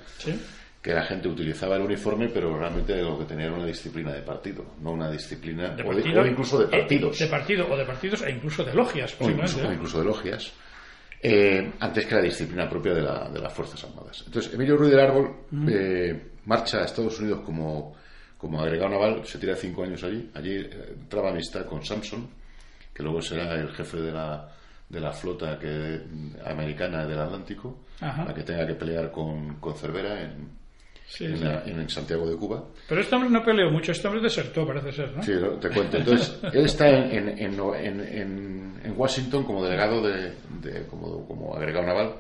que 0.81 0.93
la 0.95 1.03
gente 1.03 1.27
utilizaba 1.29 1.74
el 1.74 1.83
uniforme, 1.83 2.29
pero 2.29 2.57
realmente 2.57 3.03
lo 3.03 3.18
que 3.18 3.24
tenía 3.24 3.47
era 3.47 3.55
una 3.57 3.66
disciplina 3.66 4.12
de 4.12 4.22
partido, 4.22 4.64
no 4.81 4.93
una 4.93 5.11
disciplina 5.11 5.70
de 5.70 5.83
o, 5.83 5.87
partido, 5.87 6.22
o 6.22 6.27
incluso 6.27 6.59
de 6.61 6.66
partidos. 6.66 7.20
Eh, 7.20 7.24
de 7.24 7.31
partido 7.31 7.66
o 7.68 7.77
de 7.77 7.85
partidos 7.85 8.22
e 8.22 8.31
incluso 8.31 8.62
de 8.62 8.74
logias, 8.74 9.16
o 9.18 9.29
incluso, 9.29 9.61
¿eh? 9.61 9.66
o 9.66 9.72
incluso 9.72 9.99
de 9.99 10.05
logias. 10.05 10.53
Eh, 11.29 11.72
antes 11.81 12.07
que 12.07 12.14
la 12.14 12.22
disciplina 12.22 12.68
propia 12.68 12.95
de, 12.95 13.03
la, 13.03 13.29
de, 13.29 13.41
las 13.41 13.53
Fuerzas 13.53 13.83
Armadas. 13.83 14.22
Entonces, 14.27 14.55
Emilio 14.55 14.77
Ruiz 14.77 14.93
del 14.93 15.01
Árbol 15.01 15.35
eh, 15.68 16.31
marcha 16.45 16.79
a 16.79 16.85
Estados 16.85 17.18
Unidos 17.18 17.41
como, 17.45 17.97
como 18.39 18.61
agregado 18.61 18.91
naval, 18.91 19.27
se 19.27 19.37
tira 19.41 19.57
cinco 19.57 19.83
años 19.83 20.05
allí. 20.05 20.31
Allí 20.35 20.55
eh, 20.55 20.97
traba 21.09 21.31
amistad 21.31 21.66
con 21.66 21.85
Samson, 21.85 22.29
que 22.95 23.03
luego 23.03 23.20
será 23.20 23.55
el 23.55 23.70
jefe 23.70 23.97
de 23.97 24.12
la, 24.12 24.49
de 24.89 25.01
la 25.01 25.12
flota 25.12 25.59
que, 25.59 26.01
americana 26.45 27.05
del 27.05 27.18
Atlántico, 27.18 27.81
Ajá. 28.01 28.24
la 28.24 28.33
que 28.33 28.45
tenga 28.45 28.64
que 28.64 28.74
pelear 28.74 29.11
con, 29.11 29.57
con 29.57 29.74
Cervera 29.74 30.22
en, 30.22 30.49
Sí, 31.09 31.24
en, 31.24 31.38
sí. 31.38 31.44
la- 31.44 31.62
en 31.64 31.88
Santiago 31.88 32.28
de 32.28 32.36
Cuba. 32.36 32.64
Pero 32.88 33.00
este 33.00 33.14
hombre 33.14 33.30
no 33.30 33.42
peleó 33.44 33.70
mucho, 33.70 33.92
este 33.92 34.07
hombre 34.09 34.22
desertó, 34.22 34.66
parece 34.66 34.90
ser, 34.92 35.12
¿no? 35.16 35.22
Sí, 35.22 35.32
te 35.61 35.70
cuento. 35.70 35.96
Entonces, 35.98 36.38
él 36.52 36.64
está 36.66 36.88
en, 36.88 37.28
en, 37.28 37.38
en, 37.38 37.61
en- 37.61 38.00
en- 38.00 38.80
en 38.84 38.94
Washington 38.96 39.44
como 39.44 39.64
delegado 39.64 40.02
de, 40.02 40.32
de- 40.61 40.86
como, 40.88 41.26
como 41.26 41.54
agregado 41.54 41.86
naval 41.86 42.14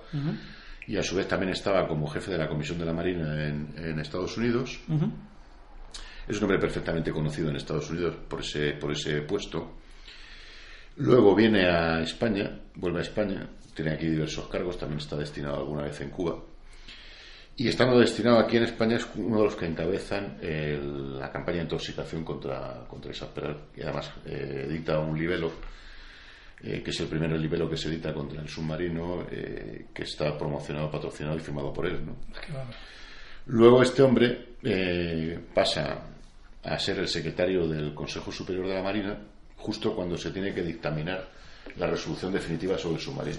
y 0.86 0.96
a 0.96 1.02
su 1.02 1.16
vez 1.16 1.26
también 1.26 1.50
estaba 1.52 1.86
como 1.88 2.06
jefe 2.08 2.30
de 2.30 2.38
la 2.38 2.48
Comisión 2.48 2.78
de 2.78 2.84
la 2.84 2.92
Marina 2.92 3.46
en, 3.48 3.74
en 3.76 3.98
Estados 3.98 4.36
Unidos. 4.38 4.78
Es 6.28 6.36
un 6.38 6.44
hombre 6.44 6.58
perfectamente 6.58 7.10
conocido 7.12 7.50
en 7.50 7.56
Estados 7.56 7.90
Unidos 7.90 8.16
por 8.28 8.40
ese, 8.40 8.72
por 8.72 8.92
ese 8.92 9.20
puesto. 9.22 9.74
Luego 10.96 11.34
viene 11.34 11.66
a 11.68 12.00
España, 12.02 12.58
vuelve 12.74 13.00
a 13.00 13.02
España, 13.02 13.48
tiene 13.74 13.92
aquí 13.92 14.06
diversos 14.06 14.48
cargos, 14.48 14.78
también 14.78 14.98
está 15.00 15.16
destinado 15.16 15.56
alguna 15.58 15.82
vez 15.82 16.00
en 16.00 16.10
Cuba. 16.10 16.36
Y 17.58 17.68
estando 17.68 17.98
destinado 17.98 18.38
aquí 18.38 18.58
en 18.58 18.64
España 18.64 18.96
es 18.96 19.06
uno 19.14 19.38
de 19.38 19.44
los 19.44 19.56
que 19.56 19.64
encabezan 19.66 20.36
el- 20.42 21.18
la 21.18 21.32
campaña 21.32 21.58
de 21.58 21.62
intoxicación 21.64 22.22
contra, 22.22 22.84
contra 22.86 23.12
Peral, 23.34 23.56
y 23.74 23.82
además 23.82 24.10
eh, 24.26 24.66
edita 24.68 24.98
un 24.98 25.18
libelo, 25.18 25.52
eh, 26.62 26.82
que 26.82 26.90
es 26.90 27.00
el 27.00 27.06
primer 27.08 27.30
libelo 27.32 27.68
que 27.70 27.76
se 27.78 27.88
edita 27.88 28.12
contra 28.12 28.42
el 28.42 28.48
submarino, 28.48 29.26
eh, 29.30 29.86
que 29.94 30.02
está 30.02 30.36
promocionado, 30.36 30.90
patrocinado 30.90 31.36
y 31.36 31.40
firmado 31.40 31.72
por 31.72 31.86
él. 31.86 32.04
¿no? 32.04 32.16
Luego 33.46 33.80
este 33.82 34.02
hombre 34.02 34.56
eh, 34.62 35.38
pasa 35.54 36.00
a 36.62 36.78
ser 36.78 36.98
el 36.98 37.08
secretario 37.08 37.66
del 37.66 37.94
Consejo 37.94 38.30
Superior 38.32 38.66
de 38.66 38.74
la 38.74 38.82
Marina 38.82 39.16
justo 39.56 39.94
cuando 39.94 40.18
se 40.18 40.30
tiene 40.30 40.52
que 40.52 40.62
dictaminar 40.62 41.26
la 41.78 41.86
resolución 41.86 42.32
definitiva 42.32 42.76
sobre 42.76 42.96
el 42.96 43.00
submarino. 43.00 43.38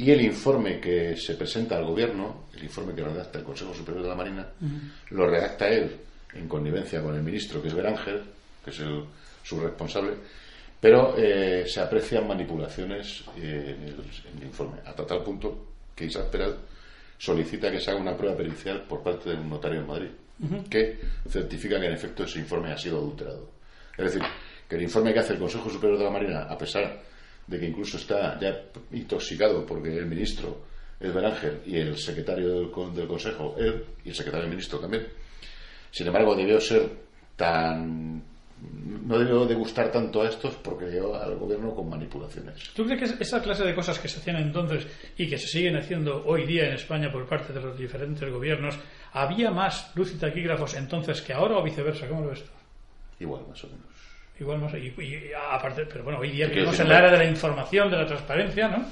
Y 0.00 0.10
el 0.12 0.22
informe 0.22 0.80
que 0.80 1.14
se 1.14 1.34
presenta 1.34 1.76
al 1.76 1.84
gobierno, 1.84 2.46
el 2.54 2.62
informe 2.62 2.94
que 2.94 3.04
redacta 3.04 3.38
el 3.38 3.44
Consejo 3.44 3.74
Superior 3.74 4.02
de 4.02 4.08
la 4.08 4.14
Marina, 4.14 4.48
lo 5.10 5.28
redacta 5.28 5.68
él 5.68 5.94
en 6.32 6.48
connivencia 6.48 7.02
con 7.02 7.14
el 7.14 7.22
ministro, 7.22 7.60
que 7.60 7.68
es 7.68 7.74
Beranger, 7.74 8.22
que 8.64 8.70
es 8.70 8.80
el, 8.80 9.04
su 9.42 9.60
responsable, 9.60 10.14
pero 10.80 11.14
eh, 11.18 11.66
se 11.66 11.80
aprecian 11.80 12.26
manipulaciones 12.26 13.24
eh, 13.36 13.76
en, 13.76 13.82
el, 13.82 13.90
en 13.92 14.38
el 14.38 14.44
informe, 14.44 14.78
hasta 14.86 15.06
tal 15.06 15.22
punto 15.22 15.66
que 15.94 16.06
Isaac 16.06 16.30
Peral 16.30 16.56
solicita 17.18 17.70
que 17.70 17.78
se 17.78 17.90
haga 17.90 18.00
una 18.00 18.16
prueba 18.16 18.34
pericial 18.38 18.84
por 18.88 19.02
parte 19.02 19.28
de 19.28 19.36
un 19.36 19.50
notario 19.50 19.80
en 19.80 19.86
Madrid, 19.86 20.10
que 20.70 20.98
certifica 21.28 21.78
que 21.78 21.88
en 21.88 21.92
efecto 21.92 22.24
ese 22.24 22.38
informe 22.38 22.72
ha 22.72 22.78
sido 22.78 22.96
adulterado. 22.96 23.50
Es 23.98 24.06
decir, 24.06 24.22
que 24.66 24.76
el 24.76 24.82
informe 24.82 25.12
que 25.12 25.18
hace 25.18 25.34
el 25.34 25.38
Consejo 25.38 25.68
Superior 25.68 25.98
de 25.98 26.04
la 26.06 26.10
Marina, 26.10 26.42
a 26.44 26.56
pesar 26.56 27.09
de 27.50 27.58
que 27.58 27.66
incluso 27.66 27.96
está 27.96 28.38
ya 28.40 28.62
intoxicado 28.92 29.66
porque 29.66 29.96
el 29.96 30.06
ministro 30.06 30.62
es 31.00 31.12
Beranger 31.12 31.62
y 31.66 31.76
el 31.76 31.96
secretario 31.98 32.48
del, 32.48 32.94
del 32.94 33.08
Consejo, 33.08 33.56
él, 33.58 33.84
y 34.04 34.10
el 34.10 34.14
secretario 34.14 34.42
del 34.42 34.50
ministro 34.50 34.78
también, 34.78 35.06
sin 35.90 36.06
embargo, 36.06 36.36
debió 36.36 36.60
ser 36.60 36.88
tan. 37.36 38.22
No 39.06 39.18
debió 39.18 39.46
de 39.46 39.54
gustar 39.54 39.90
tanto 39.90 40.22
a 40.22 40.28
estos 40.28 40.54
porque 40.56 40.84
llegó 40.84 41.16
al 41.16 41.36
gobierno 41.36 41.74
con 41.74 41.88
manipulaciones. 41.88 42.70
¿Tú 42.74 42.84
crees 42.84 43.12
que 43.12 43.22
esa 43.24 43.42
clase 43.42 43.64
de 43.64 43.74
cosas 43.74 43.98
que 43.98 44.06
se 44.06 44.20
hacían 44.20 44.36
entonces 44.36 44.86
y 45.16 45.28
que 45.28 45.38
se 45.38 45.46
siguen 45.48 45.76
haciendo 45.76 46.22
hoy 46.26 46.46
día 46.46 46.66
en 46.66 46.74
España 46.74 47.10
por 47.10 47.26
parte 47.26 47.54
de 47.54 47.60
los 47.60 47.78
diferentes 47.78 48.30
gobiernos, 48.30 48.78
había 49.12 49.50
más 49.50 49.90
luz 49.96 50.12
y 50.14 50.18
taquígrafos 50.18 50.74
entonces 50.74 51.22
que 51.22 51.32
ahora 51.32 51.56
o 51.56 51.62
viceversa? 51.62 52.06
¿Cómo 52.06 52.20
lo 52.20 52.28
ves 52.28 52.44
tú? 52.44 52.50
Igual, 53.18 53.46
más 53.48 53.64
o 53.64 53.68
menos. 53.68 53.86
Igual 54.40 54.58
más. 54.60 54.72
Y, 54.74 54.86
y 55.02 55.30
aparte, 55.52 55.86
pero 55.86 56.02
bueno, 56.04 56.18
hoy 56.20 56.30
día 56.30 56.46
vivimos 56.46 56.78
en 56.80 56.88
la 56.88 56.94
no- 57.00 57.06
era 57.06 57.12
de 57.18 57.24
la 57.24 57.30
información, 57.30 57.90
de 57.90 57.96
la 57.98 58.06
transparencia, 58.06 58.68
¿no? 58.68 58.84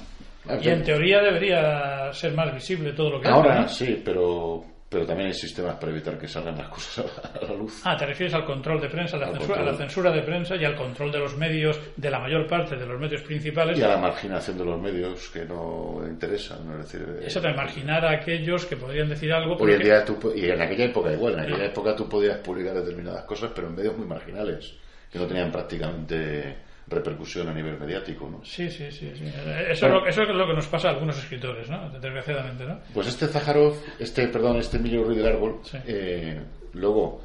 Ah, 0.47 0.57
Y 0.61 0.69
en 0.69 0.83
teoría 0.83 1.21
debería 1.21 2.13
ser 2.13 2.33
más 2.33 2.53
visible 2.53 2.93
todo 2.93 3.09
lo 3.11 3.21
que 3.21 3.27
Ahora 3.27 3.61
hace, 3.61 3.61
¿no? 3.61 3.67
sí, 3.91 4.01
pero, 4.03 4.63
pero 4.87 5.05
también 5.05 5.27
hay 5.27 5.33
sistemas 5.33 5.75
para 5.75 5.91
evitar 5.91 6.17
que 6.17 6.27
salgan 6.27 6.57
las 6.57 6.69
cosas 6.69 7.05
a 7.33 7.45
la, 7.45 7.53
luz. 7.53 7.81
Ah, 7.83 7.97
te 7.97 8.05
refieres 8.05 8.33
al 8.33 8.45
control 8.45 8.79
de 8.79 8.87
prensa, 8.89 9.17
a 9.17 9.19
la, 9.19 9.31
censura, 9.31 9.59
a 9.61 9.63
la 9.65 9.73
censura 9.75 10.11
de 10.11 10.21
prensa 10.21 10.55
y 10.55 10.63
al 10.65 10.75
control 10.75 11.11
de 11.11 11.19
los 11.19 11.35
medios, 11.37 11.79
de 11.97 12.09
la 12.09 12.19
mayor 12.19 12.47
parte 12.47 12.77
de 12.77 12.85
los 12.85 12.99
medios 12.99 13.21
principales. 13.23 13.77
Y 13.77 13.81
a 13.83 13.89
la 13.89 13.97
marginación 13.97 14.57
de 14.57 14.65
los 14.65 14.79
medios 14.81 15.29
que 15.29 15.45
no 15.45 15.99
interesan. 16.07 16.65
¿no? 16.65 16.79
Es 16.79 16.91
decir, 16.91 17.05
eh, 17.21 17.25
Eso 17.27 17.41
de 17.41 17.53
marginar 17.53 18.05
a 18.05 18.11
aquellos 18.11 18.65
que 18.65 18.77
podrían 18.77 19.09
decir 19.09 19.31
algo. 19.33 19.55
Hoy 19.57 19.73
en 19.73 19.81
día, 19.83 20.05
tú, 20.05 20.17
y 20.33 20.45
en 20.49 20.61
aquella 20.61 20.85
época 20.85 21.11
igual, 21.11 21.33
en 21.33 21.39
aquella 21.41 21.65
época 21.65 21.95
tú 21.95 22.07
podías 22.07 22.37
publicar 22.37 22.73
determinadas 22.75 23.25
cosas, 23.25 23.51
pero 23.53 23.67
en 23.67 23.75
medios 23.75 23.97
muy 23.97 24.07
marginales, 24.07 24.73
que 25.11 25.19
no 25.19 25.25
tenían 25.27 25.51
prácticamente 25.51 26.57
repercusión 26.87 27.47
a 27.49 27.53
nivel 27.53 27.79
mediático. 27.79 28.29
¿no? 28.29 28.43
Sí, 28.43 28.69
sí, 28.69 28.91
sí. 28.91 29.11
sí. 29.15 29.25
Eso, 29.69 29.85
es 29.87 29.91
lo, 29.91 30.07
eso 30.07 30.23
es 30.23 30.29
lo 30.29 30.47
que 30.47 30.53
nos 30.53 30.67
pasa 30.67 30.89
a 30.89 30.91
algunos 30.91 31.17
escritores, 31.17 31.69
¿no? 31.69 31.89
Desgraciadamente, 31.91 32.65
¿no? 32.65 32.79
Pues 32.93 33.07
este 33.07 33.27
Zaharov, 33.27 33.75
este, 33.99 34.27
perdón, 34.27 34.57
este 34.57 34.77
Emilio 34.77 35.03
Ruiz 35.03 35.17
del 35.17 35.27
Árbol, 35.27 35.59
Sí. 35.63 35.77
eh, 35.85 36.41
luego, 36.73 37.21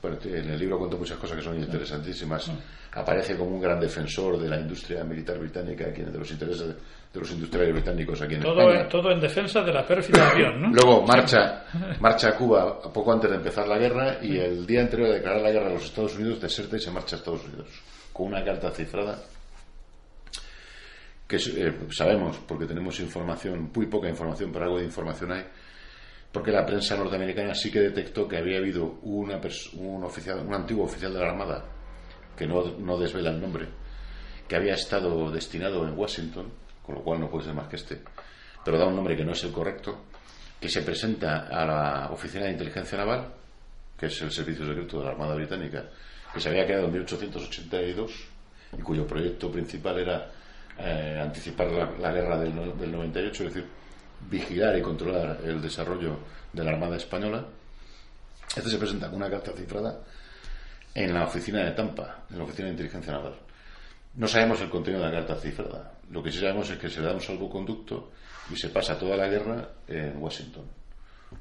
bueno, 0.00 0.18
en 0.24 0.50
el 0.50 0.58
libro 0.58 0.78
cuento 0.78 0.96
muchas 0.98 1.18
cosas 1.18 1.36
que 1.36 1.42
son 1.42 1.58
interesantísimas, 1.58 2.50
aparece 2.92 3.36
como 3.36 3.50
un 3.56 3.60
gran 3.60 3.80
defensor 3.80 4.38
de 4.38 4.48
la 4.48 4.60
industria 4.60 5.02
militar 5.04 5.38
británica, 5.38 5.86
aquí, 5.88 6.02
de 6.02 6.18
los 6.18 6.30
intereses 6.30 6.74
de, 7.12 7.20
los 7.20 7.30
industriales 7.30 7.72
británicos 7.74 8.20
aquí 8.22 8.34
en 8.34 8.40
Todo, 8.40 8.60
España. 8.60 8.88
todo 8.88 9.10
en 9.10 9.20
defensa 9.20 9.62
de 9.62 9.72
la 9.72 9.86
pérfida 9.86 10.30
avión, 10.30 10.62
¿no? 10.62 10.68
Luego 10.72 11.06
marcha, 11.06 11.64
marcha 12.00 12.28
a 12.28 12.36
Cuba 12.36 12.80
poco 12.92 13.12
antes 13.12 13.30
de 13.30 13.36
empezar 13.36 13.66
la 13.66 13.78
guerra 13.78 14.18
y 14.22 14.38
el 14.38 14.66
día 14.66 14.82
anterior 14.82 15.10
a 15.10 15.14
declarar 15.14 15.42
la 15.42 15.50
guerra 15.50 15.66
a 15.68 15.72
los 15.74 15.84
Estados 15.84 16.16
Unidos 16.16 16.40
deserta 16.40 16.76
y 16.76 16.80
se 16.80 16.90
marcha 16.90 17.16
a 17.16 17.18
Estados 17.18 17.44
Unidos 17.44 17.68
con 18.12 18.26
una 18.28 18.44
carta 18.44 18.70
cifrada 18.70 19.18
que 21.28 21.36
eh, 21.36 21.74
sabemos 21.90 22.38
porque 22.48 22.64
tenemos 22.64 22.98
información, 23.00 23.70
muy 23.74 23.86
poca 23.86 24.08
información, 24.08 24.50
pero 24.50 24.64
algo 24.64 24.78
de 24.78 24.86
información 24.86 25.30
hay, 25.30 25.44
porque 26.32 26.50
la 26.50 26.64
prensa 26.64 26.96
norteamericana 26.96 27.54
sí 27.54 27.70
que 27.70 27.80
detectó 27.80 28.26
que 28.26 28.38
había 28.38 28.58
habido 28.58 28.98
una 29.02 29.38
un, 29.74 30.04
oficial, 30.04 30.40
un 30.40 30.54
antiguo 30.54 30.84
oficial 30.86 31.12
de 31.12 31.20
la 31.20 31.28
Armada, 31.28 31.64
que 32.34 32.46
no, 32.46 32.78
no 32.78 32.98
desvela 32.98 33.30
el 33.30 33.40
nombre, 33.40 33.68
que 34.48 34.56
había 34.56 34.72
estado 34.72 35.30
destinado 35.30 35.86
en 35.86 35.98
Washington, 35.98 36.50
con 36.88 36.94
lo 36.94 37.02
cual 37.02 37.20
no 37.20 37.28
puede 37.28 37.44
ser 37.44 37.54
más 37.54 37.68
que 37.68 37.76
este, 37.76 38.00
pero 38.64 38.78
da 38.78 38.86
un 38.86 38.96
nombre 38.96 39.14
que 39.14 39.22
no 39.22 39.32
es 39.32 39.44
el 39.44 39.52
correcto, 39.52 40.06
que 40.58 40.70
se 40.70 40.80
presenta 40.80 41.46
a 41.48 41.66
la 41.66 42.10
Oficina 42.10 42.46
de 42.46 42.52
Inteligencia 42.52 42.96
Naval, 42.96 43.28
que 43.98 44.06
es 44.06 44.22
el 44.22 44.32
servicio 44.32 44.66
secreto 44.66 44.98
de 44.98 45.04
la 45.04 45.10
Armada 45.10 45.34
Británica, 45.34 45.84
que 46.32 46.40
se 46.40 46.48
había 46.48 46.64
creado 46.64 46.86
en 46.86 46.92
1882 46.92 48.10
y 48.78 48.80
cuyo 48.80 49.06
proyecto 49.06 49.52
principal 49.52 49.98
era 49.98 50.30
eh, 50.78 51.20
anticipar 51.22 51.66
la, 52.00 52.10
guerra 52.10 52.38
del, 52.38 52.78
del 52.78 52.90
98, 52.90 53.44
es 53.44 53.54
decir, 53.54 53.68
vigilar 54.30 54.78
y 54.78 54.80
controlar 54.80 55.40
el 55.44 55.60
desarrollo 55.60 56.20
de 56.54 56.64
la 56.64 56.70
Armada 56.70 56.96
Española. 56.96 57.44
Este 58.56 58.70
se 58.70 58.78
presenta 58.78 59.08
con 59.08 59.16
una 59.16 59.28
carta 59.28 59.52
cifrada 59.52 60.00
en 60.94 61.12
la 61.12 61.26
oficina 61.26 61.66
de 61.66 61.72
Tampa, 61.72 62.24
en 62.30 62.38
la 62.38 62.44
oficina 62.44 62.68
de 62.68 62.72
inteligencia 62.72 63.12
naval. 63.12 63.34
No 64.14 64.26
sabemos 64.26 64.58
el 64.62 64.70
contenido 64.70 65.04
de 65.04 65.10
la 65.10 65.18
carta 65.18 65.36
cifrada. 65.36 65.97
Lo 66.10 66.22
que 66.22 66.30
sí 66.32 66.38
sabemos 66.40 66.70
es 66.70 66.78
que 66.78 66.88
se 66.88 67.00
da 67.02 67.12
un 67.12 67.20
salvoconducto 67.20 68.10
y 68.50 68.56
se 68.56 68.68
pasa 68.70 68.98
toda 68.98 69.16
la 69.16 69.28
guerra 69.28 69.68
en 69.86 70.16
Washington. 70.22 70.64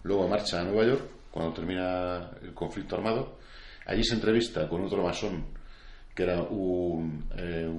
Luego 0.04 0.28
marcha 0.28 0.60
a 0.62 0.64
Nueva 0.64 0.86
York 0.86 1.04
cuando 1.32 1.54
termina 1.54 2.32
el 2.42 2.54
conflicto 2.54 2.96
armado. 2.96 3.38
Allí 3.86 4.04
se 4.04 4.16
entrevista 4.16 4.68
con 4.68 4.84
otro 4.84 5.02
masón 5.04 5.46
que 6.14 6.24
era 6.24 6.42
un, 6.42 7.26
eh, 7.38 7.70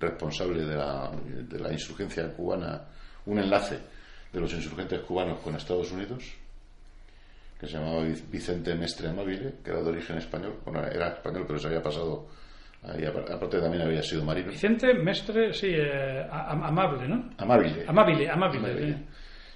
responsable 0.00 0.64
de 0.64 0.74
la, 0.74 1.10
de 1.26 1.58
la 1.60 1.70
insurgencia 1.70 2.32
cubana, 2.32 2.82
un 3.26 3.38
enlace 3.38 3.78
de 4.32 4.40
los 4.40 4.52
insurgentes 4.54 5.00
cubanos 5.00 5.38
con 5.40 5.54
Estados 5.54 5.92
Unidos, 5.92 6.24
que 7.60 7.66
se 7.66 7.74
llamaba 7.74 8.04
Vic- 8.04 8.30
Vicente 8.30 8.74
Mestre 8.74 9.08
Amabile, 9.08 9.56
que 9.62 9.70
era 9.70 9.82
de 9.82 9.88
origen 9.90 10.16
español. 10.16 10.58
Bueno, 10.64 10.82
era 10.86 11.08
español, 11.08 11.44
pero 11.46 11.58
se 11.58 11.66
había 11.66 11.82
pasado. 11.82 12.26
Ahí, 12.82 13.04
aparte 13.04 13.60
también 13.60 13.82
había 13.82 14.02
sido 14.02 14.24
marino. 14.24 14.50
Vicente 14.50 14.94
Mestre, 14.94 15.52
sí, 15.52 15.68
eh, 15.70 16.26
amable, 16.30 17.08
¿no? 17.08 17.30
Amabile. 17.38 17.84
Amabile. 17.86 18.30
sí. 18.78 19.06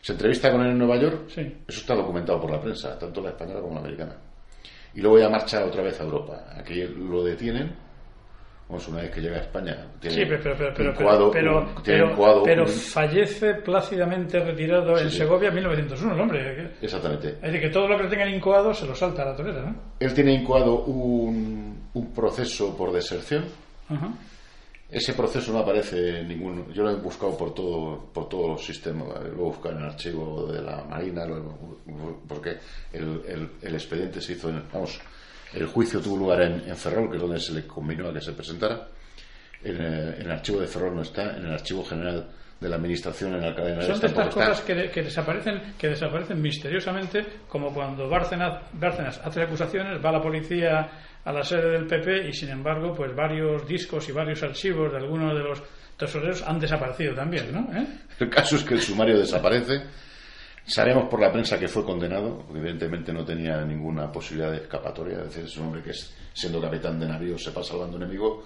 Se 0.01 0.13
entrevista 0.13 0.51
con 0.51 0.63
él 0.63 0.73
en 0.73 0.79
Nueva 0.79 0.97
York. 0.97 1.29
Sí. 1.29 1.41
Eso 1.69 1.81
está 1.81 1.95
documentado 1.95 2.41
por 2.41 2.51
la 2.51 2.61
prensa, 2.61 2.99
tanto 2.99 3.21
la 3.21 3.31
española 3.31 3.61
como 3.61 3.75
la 3.75 3.81
americana. 3.81 4.17
Y 4.95 5.01
luego 5.01 5.19
ya 5.19 5.29
marcha 5.29 5.65
otra 5.65 5.83
vez 5.83 6.01
a 6.01 6.05
Europa. 6.05 6.45
Aquí 6.57 6.83
lo 6.83 7.23
detienen 7.23 7.73
Vamos, 8.69 8.89
una 8.89 9.03
vez 9.03 9.11
que 9.11 9.21
llega 9.21 9.37
a 9.37 9.41
España, 9.41 9.77
tiene 10.01 10.17
Sí, 10.17 10.23
pero, 10.27 10.43
pero, 10.43 10.57
pero, 10.75 10.95
pero, 11.31 11.69
pero, 11.85 12.43
pero 12.43 12.67
fallece 12.67 13.55
plácidamente 13.57 14.41
retirado 14.43 14.97
en 14.99 15.11
sí. 15.11 15.19
Segovia 15.19 15.49
en 15.51 15.55
1901, 15.57 16.15
el 16.15 16.21
hombre. 16.21 16.71
Exactamente. 16.81 17.29
Es 17.29 17.43
decir, 17.43 17.61
que 17.61 17.69
todo 17.69 17.87
lo 17.89 17.99
que 17.99 18.05
tengan 18.09 18.33
incoado 18.33 18.73
se 18.73 18.87
lo 18.87 18.95
salta 18.95 19.23
a 19.23 19.27
la 19.27 19.37
torera, 19.37 19.63
¿no? 19.63 19.77
Él 20.01 20.15
tiene 20.15 20.33
incoado 20.33 20.85
un, 20.85 21.89
un 21.93 22.13
proceso 22.15 22.75
por 22.77 22.93
deserción. 22.93 23.45
Ese 24.89 25.15
proceso 25.15 25.53
no 25.53 25.61
aparece 25.61 26.21
en 26.21 26.29
ningún. 26.29 26.71
Yo 26.73 26.83
lo 26.83 26.91
he 26.91 26.97
buscado 26.97 27.37
por 27.37 27.55
todo, 27.55 28.11
por 28.13 28.29
todos 28.29 28.49
los 28.51 28.65
sistemas. 28.65 29.09
Lo 29.25 29.27
he 29.29 29.35
buscado 29.35 29.77
en 29.77 29.83
el 29.85 29.89
archivo 29.91 30.47
de 30.53 30.61
la 30.61 30.85
Marina, 30.85 31.25
porque 32.29 32.57
el, 32.93 33.23
el- 33.27 33.51
el 33.63 33.75
expediente 33.75 34.21
se 34.21 34.33
hizo 34.35 34.51
en. 34.51 34.63
Vamos, 34.73 35.01
el 35.55 35.67
juicio 35.67 36.01
tuvo 36.01 36.17
lugar 36.17 36.43
en, 36.43 36.63
en 36.69 36.77
Ferrol, 36.77 37.11
que 37.11 37.17
es 37.17 37.23
donde 37.23 37.41
se 37.41 37.53
le 37.53 37.67
combinó 37.67 38.09
a 38.09 38.13
que 38.13 38.21
se 38.21 38.33
presentara. 38.33 38.89
En, 39.65 39.77
eh, 39.81 40.15
en 40.19 40.23
el 40.23 40.31
archivo 40.33 40.61
de 40.61 40.67
Ferrol 40.67 40.95
no 40.97 41.03
está, 41.03 41.37
en 41.37 41.47
el 41.47 41.53
archivo 41.53 41.85
general 41.85 42.29
de 42.61 42.69
la 42.69 42.77
Administración 42.77 43.35
en 43.35 43.41
de 43.41 43.49
Henares 43.49 43.87
Son 43.87 44.01
de 44.01 44.07
estas 44.07 44.29
cosas 44.35 44.61
que, 44.61 44.75
de- 44.75 44.91
que 44.91 45.03
desaparecen 45.03 45.75
que 45.79 45.89
desaparecen 45.89 46.41
misteriosamente, 46.41 47.25
como 47.49 47.73
cuando 47.75 48.09
Bárcenas, 48.09 48.63
Bárcenas 48.73 49.21
hace 49.25 49.43
acusaciones, 49.43 50.05
va 50.05 50.13
la 50.13 50.23
policía 50.23 50.89
a 51.25 51.33
la 51.33 51.43
sede 51.45 51.71
del 51.73 51.87
PP 51.87 52.29
y 52.29 52.33
sin 52.33 52.51
embargo, 52.51 52.93
pues 52.95 53.15
varios 53.15 53.67
discos 53.67 54.09
y 54.09 54.13
varios 54.13 54.43
archivos 54.43 54.91
de 54.93 54.99
algunos 54.99 55.35
de 55.37 55.43
los 55.45 55.63
tesoreros 55.97 56.43
han 56.43 56.59
desaparecido 56.59 57.15
también, 57.15 57.53
¿no? 57.53 57.69
¿Eh? 57.77 57.87
El 58.21 58.31
caso 58.31 58.57
es 58.57 58.65
que 58.65 58.75
el 58.75 58.81
sumario 58.81 59.19
desaparece. 59.19 59.83
Sabemos 60.65 61.09
por 61.09 61.21
la 61.21 61.33
prensa 61.33 61.59
que 61.59 61.67
fue 61.69 61.85
condenado, 61.85 62.39
porque 62.47 62.61
evidentemente 62.61 63.13
no 63.13 63.25
tenía 63.25 63.63
ninguna 63.65 64.11
posibilidad 64.13 64.51
de 64.53 64.59
escapatoria. 64.59 65.19
Es 65.19 65.25
decir, 65.25 65.45
es 65.45 65.57
un 65.57 65.67
hombre 65.67 65.83
que, 65.83 65.93
siendo 66.33 66.61
capitán 66.61 66.99
de 67.01 67.07
navío, 67.09 67.37
se 67.39 67.51
pasa 67.51 67.71
salvando 67.73 67.97
enemigo. 67.97 68.45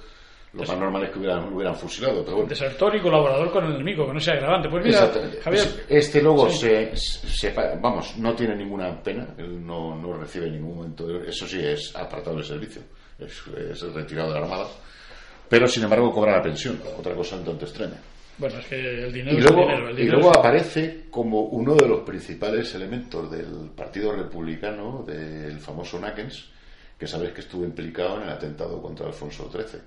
Lo 0.55 0.63
más 0.65 0.79
normal 0.79 1.05
es 1.05 1.11
que 1.11 1.19
hubieran, 1.19 1.51
lo 1.51 1.57
hubieran 1.57 1.75
fusilado, 1.77 2.25
pero 2.25 2.37
bueno. 2.37 2.49
Desertor 2.49 2.97
y 2.97 3.01
colaborador 3.03 3.51
con 3.53 3.65
el 3.67 3.75
enemigo, 3.75 4.07
que 4.07 4.15
no 4.15 4.21
sea 4.21 4.35
agravante. 4.35 4.71
Pues 4.71 4.85
mira. 4.87 5.11
Javier, 5.45 5.85
Este 5.89 6.23
luego 6.23 6.49
Sí. 6.49 6.59
se, 6.61 6.97
se- 6.97 7.53
Vamos, 7.83 8.17
no 8.17 8.35
tiene 8.35 8.57
ninguna 8.57 9.03
pena. 9.03 9.35
Él 9.37 9.65
no, 9.67 9.95
no 9.95 10.15
recibe 10.15 10.47
en 10.47 10.53
ningún 10.55 10.77
momento. 10.77 11.23
Eso 11.23 11.47
sí, 11.47 11.61
es 11.61 11.95
apartado 11.95 12.37
del 12.37 12.45
servicio. 12.47 12.81
Es, 13.19 13.43
es 13.71 13.83
retirado 13.93 14.33
de 14.33 14.41
la 14.41 14.47
Armada. 14.47 14.67
Pero, 15.51 15.67
sin 15.69 15.83
embargo, 15.83 16.11
cobra 16.11 16.37
la 16.39 16.43
pensión. 16.43 16.81
Otra 16.99 17.15
cosa 17.15 17.37
un 17.37 17.45
tanto 17.45 17.67
extraña. 17.67 17.99
Bueno, 18.39 18.59
es 18.59 18.67
que 18.67 19.05
el 19.05 19.13
dinero 19.13 19.37
Y 19.37 19.41
es 19.41 19.47
el 19.47 19.53
luego, 19.55 19.69
dinero. 19.69 19.89
El 19.89 19.95
y 19.95 19.97
dinero 20.03 20.17
luego 20.19 20.33
es- 20.33 20.39
aparece 20.39 21.05
como 21.11 21.41
uno 21.43 21.75
de 21.75 21.89
los 21.89 22.01
principales 22.01 22.75
elementos 22.75 23.31
del 23.31 23.71
Partido 23.75 24.13
Republicano, 24.13 25.05
del 25.07 25.59
famoso 25.61 25.99
Nackens, 25.99 26.51
que 26.99 27.07
sabes 27.07 27.33
que 27.33 27.41
estuvo 27.41 27.65
implicado 27.65 28.17
en 28.19 28.25
el 28.25 28.31
atentado 28.31 28.81
contra 28.83 29.07
Alfonso 29.07 29.51
XIII. 29.51 29.81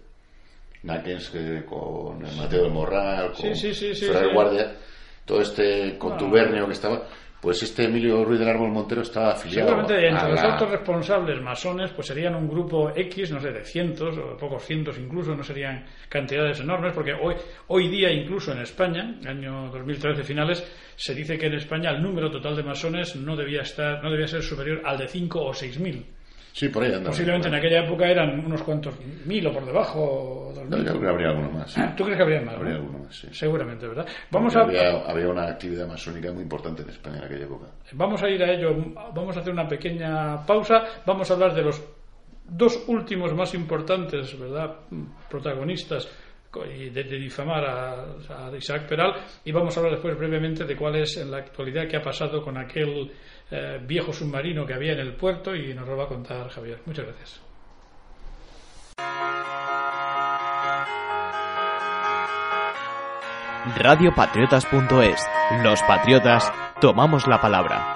Nackens 0.84 1.32
con 1.68 2.22
Mateo 2.38 2.64
del 2.64 2.72
Morral, 2.72 3.34
con 3.34 3.56
Sí, 3.56 3.74
sí, 3.74 3.94
Ferrer. 3.94 4.34
Guardia, 4.34 4.76
todo 5.26 5.42
este 5.42 5.98
contubernio 5.98 6.66
que 6.68 6.74
estaba, 6.74 7.04
pues 7.42 7.64
este 7.64 7.86
Emilio 7.86 8.26
Ruiz 8.26 8.38
del 8.40 8.50
Árbol 8.50 8.70
Montero 8.72 9.02
estaba 9.02 9.32
afiliado 9.32 9.70
Seguramente 9.70 10.08
entre 10.08 10.30
los 10.30 10.42
la- 10.42 10.54
altos 10.54 10.70
responsables 10.72 11.42
masones 11.42 11.92
pues 11.92 12.08
serían 12.08 12.36
un 12.36 12.50
grupo 12.50 12.92
X, 12.96 13.32
no 13.32 13.40
sé, 13.40 13.52
de 13.52 13.64
cientos 13.64 14.18
o 14.18 14.32
de 14.32 14.36
pocos 14.36 14.64
cientos 14.66 14.98
incluso, 14.98 15.34
no 15.36 15.44
serían 15.44 15.86
cantidades 16.10 16.60
enormes, 16.60 16.92
porque 16.94 17.14
hoy, 17.14 17.36
hoy 17.68 17.88
día 17.88 18.12
incluso 18.12 18.52
en 18.52 18.60
España, 18.60 19.16
año 19.26 19.70
2013 19.72 20.24
finales, 20.24 20.70
se 20.98 21.16
dice 21.16 21.38
que 21.38 21.46
en 21.48 21.54
España 21.54 21.92
el 21.92 22.02
número 22.02 22.30
total 22.30 22.56
de 22.58 22.64
masones 22.64 23.16
no 23.16 23.36
debía 23.38 23.62
estar, 23.62 24.04
no 24.04 24.12
debía 24.12 24.28
ser 24.28 24.44
superior 24.44 24.82
al 24.84 24.98
de 24.98 25.08
5 25.08 25.42
o 25.42 25.54
6 25.54 25.80
mil. 25.80 26.06
Sí, 26.54 26.68
por 26.70 26.84
ahí 26.84 26.92
anda. 26.94 27.10
Posiblemente 27.10 27.48
en 27.48 27.56
aquella 27.56 27.86
época 27.86 28.08
eran 28.10 28.44
unos 28.46 28.62
cuantos 28.64 28.94
mil 29.26 29.46
o 29.48 29.54
por 29.54 29.66
debajo, 29.66 30.52
dos 30.56 30.66
No, 30.70 30.78
mil. 30.78 30.86
yo 30.86 30.92
creo 30.92 31.02
que 31.02 31.08
habría 31.10 31.28
alguno 31.30 31.52
más. 31.52 31.72
sí. 31.72 31.82
¿Tú 31.98 32.04
crees 32.04 32.18
que 32.18 32.24
habría 32.24 32.42
más? 32.42 32.56
Habría 32.56 32.74
no? 32.74 32.80
alguno 32.80 33.00
más, 33.06 33.16
sí. 33.16 33.28
Seguramente, 33.32 33.88
¿verdad? 33.88 34.06
Vamos 34.32 34.54
Porque 34.54 34.78
a, 34.78 34.90
había, 34.90 35.06
había 35.06 35.28
una 35.30 35.44
actividad 35.48 35.88
masónica 35.88 36.32
muy 36.32 36.44
importante 36.44 36.82
en 36.84 36.90
España 36.90 37.18
en 37.20 37.24
aquella 37.26 37.46
época. 37.46 37.68
Vamos 37.94 38.22
a 38.24 38.30
ir 38.30 38.44
a 38.44 38.52
ello, 38.52 38.76
vamos 39.14 39.38
a 39.38 39.40
hacer 39.42 39.54
una 39.54 39.68
pequeña 39.68 40.46
pausa, 40.46 40.84
vamos 41.06 41.30
a 41.30 41.34
hablar 41.36 41.54
de 41.54 41.62
los 41.62 41.82
dos 42.52 42.84
últimos 42.88 43.34
más 43.36 43.54
importantes, 43.54 44.38
¿verdad? 44.40 44.76
Protagonistas 45.30 46.10
y 46.76 46.90
de, 46.90 47.04
de 47.04 47.18
difamar 47.20 47.64
a, 47.64 48.48
a 48.48 48.58
Isaac 48.58 48.88
Peral 48.90 49.14
y 49.46 49.52
vamos 49.52 49.78
a 49.78 49.80
hablar 49.82 49.94
después 49.94 50.18
brevemente 50.18 50.66
de 50.66 50.76
cuál 50.76 50.96
es 50.96 51.16
en 51.18 51.30
la 51.30 51.38
actualidad 51.38 51.88
qué 51.88 51.98
ha 51.98 52.02
pasado 52.02 52.42
con 52.42 52.58
aquel 52.58 53.12
eh, 53.52 53.80
viejo 53.86 54.14
submarino 54.14 54.66
que 54.66 54.74
había 54.74 54.94
en 54.94 55.00
el 55.00 55.14
puerto 55.14 55.56
y 55.56 55.74
nos 55.74 55.88
lo 55.88 55.98
va 55.98 56.06
a 56.06 56.08
contar 56.08 56.50
Javier. 56.50 56.82
Muchas 56.86 57.06
gracias. 57.06 57.42
Radiopatriotas.es. 63.78 65.28
Los 65.64 65.82
patriotas 65.84 66.52
tomamos 66.80 67.28
la 67.28 67.42
palabra. 67.42 67.96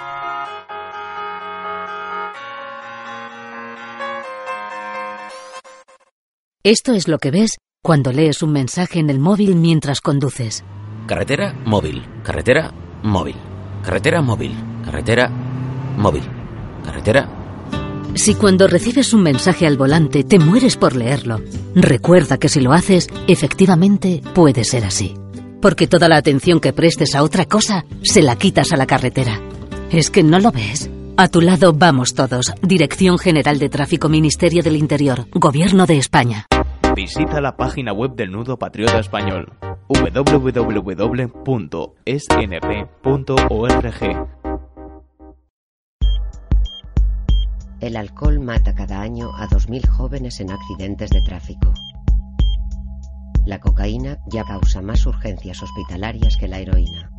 Esto 6.64 6.94
es 6.94 7.08
lo 7.10 7.18
que 7.18 7.32
ves 7.32 7.58
cuando 7.84 8.14
lees 8.14 8.42
un 8.42 8.54
mensaje 8.54 9.00
en 9.00 9.10
el 9.10 9.20
móvil 9.20 9.56
mientras 9.56 10.00
conduces. 10.00 10.64
Carretera 11.08 11.54
móvil, 11.66 12.06
carretera 12.24 12.72
móvil, 13.04 13.36
carretera 13.84 14.22
móvil, 14.22 14.56
carretera 14.84 15.32
móvil, 15.98 16.24
carretera. 16.84 17.30
Si 18.16 18.36
cuando 18.36 18.68
recibes 18.68 19.14
un 19.14 19.24
mensaje 19.24 19.66
al 19.66 19.78
volante 19.78 20.24
te 20.24 20.38
mueres 20.38 20.78
por 20.78 20.96
leerlo, 20.96 21.42
recuerda 21.74 22.38
que 22.38 22.50
si 22.50 22.62
lo 22.62 22.74
haces, 22.74 23.08
efectivamente 23.28 24.22
puede 24.36 24.64
ser 24.64 24.86
así. 24.86 25.16
Porque 25.62 25.88
toda 25.88 26.10
la 26.10 26.18
atención 26.18 26.60
que 26.60 26.74
prestes 26.74 27.16
a 27.16 27.24
otra 27.24 27.46
cosa, 27.46 27.86
se 28.04 28.22
la 28.22 28.36
quitas 28.36 28.72
a 28.72 28.78
la 28.78 28.86
carretera. 28.86 29.40
¿Es 29.92 30.10
que 30.10 30.22
no 30.24 30.40
lo 30.40 30.52
ves? 30.52 30.90
A 31.16 31.28
tu 31.28 31.42
lado 31.42 31.74
vamos 31.74 32.14
todos. 32.14 32.54
Dirección 32.62 33.18
General 33.18 33.58
de 33.60 33.70
Tráfico 33.70 34.10
Ministerio 34.10 34.62
del 34.62 34.76
Interior, 34.76 35.26
Gobierno 35.32 35.86
de 35.86 35.98
España. 35.98 36.48
Visita 36.96 37.42
la 37.42 37.56
página 37.56 37.94
web 37.94 38.16
del 38.16 38.32
Nudo 38.32 38.58
Patriota 38.58 39.00
Español 39.00 39.52
www.snp.org. 39.88 40.54
El 47.84 47.98
alcohol 47.98 48.40
mata 48.40 48.74
cada 48.74 49.02
año 49.02 49.36
a 49.36 49.46
2.000 49.50 49.86
jóvenes 49.90 50.40
en 50.40 50.52
accidentes 50.52 51.10
de 51.10 51.22
tráfico. 51.22 51.74
La 53.46 53.60
cocaína 53.60 54.20
ya 54.26 54.46
causa 54.46 54.82
más 54.82 55.06
urgencias 55.06 55.62
hospitalarias 55.62 56.38
que 56.38 56.48
la 56.48 56.60
heroína. 56.60 57.12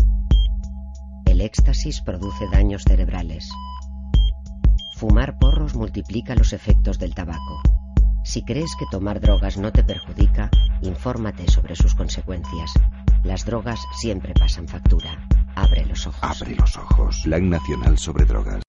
El 1.27 1.43
éxtasis 1.43 2.01
produce 2.01 2.49
daños 2.51 2.85
cerebrales. 2.85 3.51
Fumar 4.97 5.39
porros 5.39 5.75
multiplica 5.75 6.35
los 6.35 6.55
efectos 6.55 6.99
del 6.99 7.15
tabaco. 7.15 7.61
Si 8.25 8.43
crees 8.43 8.75
que 8.79 8.87
tomar 8.91 9.21
drogas 9.21 9.59
no 9.59 9.71
te 9.71 9.85
perjudica, 9.85 10.51
infórmate 10.81 11.47
sobre 11.47 11.77
sus 11.77 11.95
consecuencias. 11.95 12.73
Las 13.23 13.45
drogas 13.45 13.81
siempre 14.01 14.33
pasan 14.33 14.67
factura. 14.67 15.29
Abre 15.57 15.85
los 15.85 16.07
ojos. 16.07 16.41
Abre 16.41 16.57
los 16.57 16.75
ojos. 16.79 17.21
Plan 17.23 17.51
Nacional 17.51 17.99
sobre 17.99 18.25
Drogas. 18.25 18.65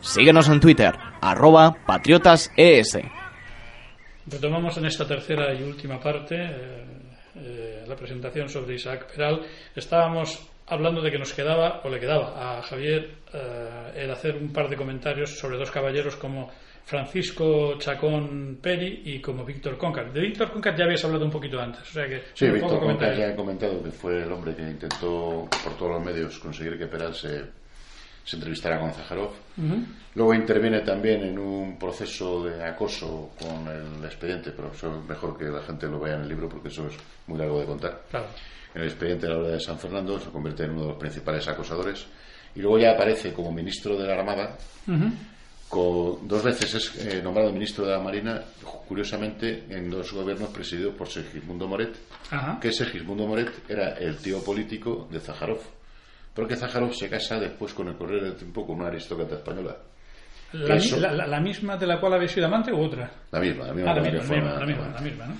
Síguenos 0.00 0.48
en 0.48 0.58
Twitter, 0.58 0.94
arroba 1.20 1.76
patriotases. 1.86 2.98
Retomamos 4.26 4.76
en 4.78 4.86
esta 4.86 5.06
tercera 5.06 5.54
y 5.54 5.62
última 5.62 6.00
parte 6.00 6.34
eh, 6.34 6.84
eh, 7.36 7.84
la 7.86 7.94
presentación 7.94 8.48
sobre 8.48 8.74
Isaac 8.74 9.06
Peral. 9.12 9.42
Estábamos 9.76 10.48
hablando 10.68 11.00
de 11.00 11.10
que 11.10 11.18
nos 11.18 11.32
quedaba, 11.32 11.80
o 11.84 11.88
le 11.88 11.98
quedaba 11.98 12.58
a 12.58 12.62
Javier, 12.62 13.10
eh, 13.32 13.92
el 13.96 14.10
hacer 14.10 14.36
un 14.36 14.52
par 14.52 14.68
de 14.68 14.76
comentarios 14.76 15.38
sobre 15.38 15.56
dos 15.56 15.70
caballeros 15.70 16.16
como 16.16 16.50
Francisco 16.84 17.76
Chacón 17.78 18.58
Peri 18.62 19.02
y 19.04 19.20
como 19.20 19.44
Víctor 19.44 19.76
Concar. 19.76 20.10
De 20.12 20.20
Víctor 20.20 20.50
Concar 20.50 20.74
ya 20.76 20.84
habías 20.84 21.04
hablado 21.04 21.24
un 21.24 21.30
poquito 21.30 21.60
antes, 21.60 21.82
o 21.82 21.92
sea 21.92 22.06
que 22.06 22.22
Sí, 22.32 22.48
Víctor 22.48 22.80
Concar 22.80 23.14
ya 23.16 23.28
he 23.28 23.36
comentado 23.36 23.82
que 23.82 23.90
fue 23.90 24.22
el 24.22 24.32
hombre 24.32 24.54
que 24.54 24.62
intentó 24.62 25.48
por 25.62 25.76
todos 25.76 25.92
los 25.92 26.04
medios 26.04 26.38
conseguir 26.38 26.78
que 26.78 26.86
Peral 26.86 27.14
se, 27.14 27.44
se 28.24 28.36
entrevistara 28.36 28.80
con 28.80 28.92
Zaharov. 28.92 29.32
Ujú. 29.58 29.84
Luego 30.14 30.34
interviene 30.34 30.80
también 30.80 31.22
en 31.24 31.38
un 31.38 31.78
proceso 31.78 32.44
de 32.44 32.64
acoso 32.64 33.32
con 33.38 33.68
el 33.68 34.04
expediente, 34.04 34.52
pero 34.52 34.72
eso 34.72 34.98
es 34.98 35.04
mejor 35.08 35.36
que 35.36 35.44
la 35.44 35.60
gente 35.60 35.86
lo 35.86 36.00
vea 36.00 36.14
en 36.14 36.22
el 36.22 36.28
libro 36.28 36.48
porque 36.48 36.68
eso 36.68 36.86
es 36.88 36.96
muy 37.26 37.38
largo 37.38 37.60
de 37.60 37.66
contar. 37.66 38.02
Claro. 38.10 38.26
En 38.74 38.82
el 38.82 38.88
expediente 38.88 39.26
de 39.26 39.32
la 39.32 39.38
Orden 39.40 39.52
de 39.52 39.60
San 39.60 39.78
Fernando 39.78 40.18
se 40.20 40.30
convierte 40.30 40.64
en 40.64 40.70
uno 40.72 40.82
de 40.82 40.88
los 40.88 40.96
principales 40.98 41.46
acosadores 41.48 42.06
y 42.54 42.60
luego 42.60 42.78
ya 42.78 42.92
aparece 42.92 43.32
como 43.32 43.50
ministro 43.52 43.96
de 43.96 44.06
la 44.06 44.14
Armada. 44.14 44.56
Ujú. 44.86 45.10
Con, 45.68 46.26
dos 46.26 46.42
veces 46.42 46.74
es 46.74 46.96
eh, 47.06 47.20
nombrado 47.22 47.52
ministro 47.52 47.84
de 47.84 47.92
la 47.92 47.98
Marina, 48.00 48.40
curiosamente 48.88 49.64
en 49.68 49.90
dos 49.90 50.12
gobiernos 50.14 50.48
presididos 50.48 50.94
por 50.94 51.08
Segismundo 51.08 51.68
Moret, 51.68 51.94
Ajá. 52.30 52.58
que 52.58 52.72
Segismundo 52.72 53.26
Moret 53.26 53.50
era 53.68 53.90
el 53.98 54.16
tío 54.16 54.42
político 54.42 55.06
de 55.10 55.20
Zaharov. 55.20 55.60
porque 56.34 56.56
Zaharov 56.56 56.94
se 56.94 57.10
casa 57.10 57.38
después 57.38 57.74
con 57.74 57.88
el 57.88 57.96
correr 57.96 58.22
del 58.22 58.34
tiempo 58.36 58.66
con 58.66 58.76
una 58.78 58.88
aristócrata 58.88 59.34
española. 59.34 59.76
La, 60.52 60.74
mi- 60.76 60.80
Eso- 60.80 60.98
la- 60.98 61.12
la- 61.12 61.26
la 61.26 61.40
misma 61.40 61.76
de 61.76 61.86
la 61.86 62.00
cual 62.00 62.14
habéis 62.14 62.30
sido 62.30 62.46
amante 62.46 62.72
u 62.72 62.80
otra? 62.80 63.10
La 63.30 63.38
misma, 63.40 63.66
la 63.66 63.74
misma. 63.74 63.90
Ah, 63.90 63.94
la 63.96 64.00
misma, 64.02 64.18
la 64.18 64.22
misma, 64.24 64.36
una- 64.52 64.60
la 64.60 64.66
misma, 64.66 64.88
la 64.88 65.00
misma, 65.02 65.26
¿no? 65.26 65.34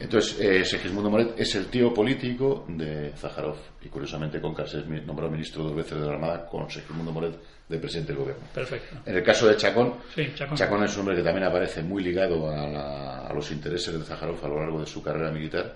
Entonces, 0.00 0.38
eh, 0.38 0.64
Segismundo 0.64 1.10
Moret 1.10 1.34
es 1.36 1.54
el 1.56 1.66
tío 1.66 1.92
político 1.92 2.64
de 2.68 3.12
Zaharov. 3.16 3.56
Y 3.82 3.88
curiosamente, 3.88 4.40
Concas 4.40 4.72
es 4.74 4.86
nombrado 4.86 5.30
ministro 5.30 5.64
dos 5.64 5.74
veces 5.74 5.98
de 5.98 6.06
la 6.06 6.12
Armada 6.12 6.46
con 6.46 6.70
Segismundo 6.70 7.10
Moret 7.12 7.34
de 7.68 7.78
presidente 7.78 8.12
del 8.12 8.22
gobierno. 8.22 8.44
Perfecto. 8.54 8.96
En 9.04 9.16
el 9.16 9.22
caso 9.24 9.48
de 9.48 9.56
Chacón, 9.56 9.94
Sí, 10.14 10.26
Chacón. 10.36 10.84
es 10.84 10.94
un 10.94 11.00
hombre 11.00 11.16
que 11.16 11.22
también 11.22 11.44
aparece 11.46 11.82
muy 11.82 12.02
ligado 12.04 12.48
a, 12.50 12.66
la- 12.68 13.26
a 13.26 13.32
los 13.34 13.50
intereses 13.50 13.92
de 13.98 14.04
Zaharov 14.04 14.42
a 14.44 14.48
lo 14.48 14.60
largo 14.60 14.80
de 14.80 14.86
su 14.86 15.02
carrera 15.02 15.30
militar. 15.32 15.74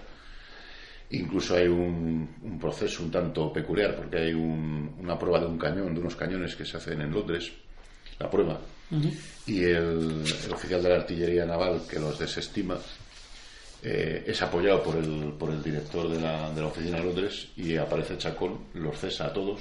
Incluso 1.10 1.56
hay 1.56 1.66
un, 1.66 2.36
un 2.42 2.58
proceso 2.58 3.02
un 3.02 3.10
tanto 3.10 3.52
peculiar, 3.52 3.96
porque 3.96 4.18
hay 4.18 4.32
un- 4.32 4.94
una 5.00 5.18
prueba 5.18 5.40
de 5.40 5.46
un 5.46 5.58
cañón, 5.58 5.92
de 5.94 6.00
unos 6.00 6.16
cañones 6.16 6.54
que 6.56 6.64
se 6.64 6.76
hacen 6.78 7.00
en 7.02 7.10
Londres, 7.10 7.52
la 8.18 8.30
prueba, 8.30 8.58
y 9.46 9.62
el, 9.64 10.22
el 10.44 10.52
oficial 10.52 10.82
de 10.82 10.88
la 10.88 10.96
artillería 10.96 11.44
naval 11.44 11.82
que 11.90 11.98
los 11.98 12.18
desestima 12.18 12.76
eh, 13.82 14.24
es 14.26 14.40
apoyado 14.42 14.82
por 14.82 14.96
el, 14.96 15.32
por 15.38 15.50
el 15.50 15.62
director 15.62 16.08
de 16.08 16.20
la, 16.20 16.50
de 16.52 16.60
la 16.60 16.66
oficina 16.68 16.98
de 16.98 17.04
Londres 17.04 17.48
y 17.56 17.76
aparece 17.76 18.16
Chacón, 18.18 18.58
los 18.74 18.96
cesa 18.98 19.26
a 19.26 19.32
todos 19.32 19.60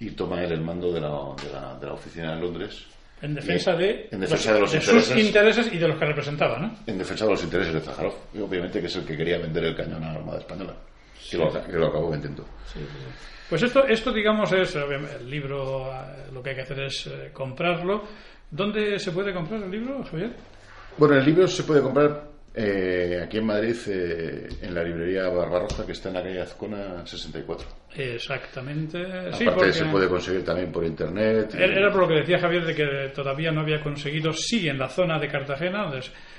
y 0.00 0.10
toma 0.10 0.42
él 0.44 0.52
el 0.52 0.60
mando 0.60 0.92
de 0.92 1.00
la, 1.00 1.08
de 1.42 1.52
la, 1.52 1.74
de 1.78 1.86
la 1.86 1.92
oficina 1.92 2.34
de 2.34 2.40
Londres. 2.40 2.84
En 3.20 3.34
defensa 3.34 3.74
Y- 3.74 3.78
de, 3.78 4.08
en 4.12 4.20
defensa 4.20 4.52
de 4.54 4.60
los 4.60 4.70
sus 4.70 4.80
intereses 4.86 5.18
intereses 5.26 5.72
y 5.72 5.78
de 5.78 5.88
los 5.88 5.98
que 5.98 6.04
representaba, 6.04 6.58
¿no? 6.58 6.76
en 6.86 6.98
defensa 6.98 7.24
de 7.24 7.30
los 7.32 7.42
intereses 7.42 7.74
de 7.74 7.80
Zaharov 7.80 8.14
y 8.32 8.38
obviamente 8.40 8.80
que 8.80 8.86
es 8.86 8.94
el 8.96 9.04
que 9.04 9.16
quería 9.16 9.38
vender 9.38 9.64
el 9.64 9.76
cañón 9.76 10.04
a 10.04 10.12
la 10.12 10.18
Armada 10.20 10.38
Española 10.38 10.74
que, 11.28 11.36
lo, 11.36 11.52
que 11.66 11.72
lo 11.72 11.86
acabó 11.88 12.10
vendiendo 12.10 12.44
Pues 13.48 13.62
esto, 13.62 13.84
esto 13.86 14.12
digamos, 14.12 14.52
es 14.52 14.76
obviamente, 14.76 15.16
el 15.16 15.28
libro, 15.28 15.90
eh, 15.92 16.28
lo 16.32 16.40
que 16.42 16.50
hay 16.50 16.56
que 16.56 16.62
hacer 16.62 16.80
es 16.80 17.06
eh, 17.08 17.30
comprarlo. 17.32 18.04
¿Dónde 18.50 18.98
se 19.00 19.10
puede 19.10 19.32
comprar 19.34 19.62
el 19.64 19.70
libro, 19.70 20.04
Javier? 20.04 20.30
bueno 20.96 21.16
el 21.16 21.24
libro 21.24 21.48
se 21.48 21.64
puede 21.64 21.82
comprar 21.82 22.27
eh, 22.54 23.20
aquí 23.24 23.38
en 23.38 23.46
Madrid 23.46 23.76
eh, 23.88 24.48
en 24.62 24.74
la 24.74 24.82
librería 24.82 25.28
Barbarroja 25.28 25.84
que 25.86 25.92
está 25.92 26.08
en 26.08 26.14
la 26.14 26.22
calle 26.22 26.40
Azcona 26.40 27.06
64 27.06 27.66
Exactamente. 27.96 28.98
Sí, 29.32 29.44
aparte 29.44 29.50
porque 29.54 29.72
se 29.72 29.84
puede 29.86 30.08
conseguir 30.08 30.44
también 30.44 30.70
por 30.72 30.84
internet 30.84 31.54
y- 31.54 31.62
era 31.62 31.90
por 31.90 32.02
lo 32.02 32.08
que 32.08 32.14
decía 32.14 32.38
Javier 32.38 32.64
de 32.64 32.74
que 32.74 33.12
todavía 33.14 33.50
no 33.50 33.60
había 33.62 33.80
conseguido, 33.80 34.32
sí, 34.32 34.68
en 34.68 34.78
la 34.78 34.88
zona 34.88 35.18
de 35.18 35.28
Cartagena, 35.28 35.90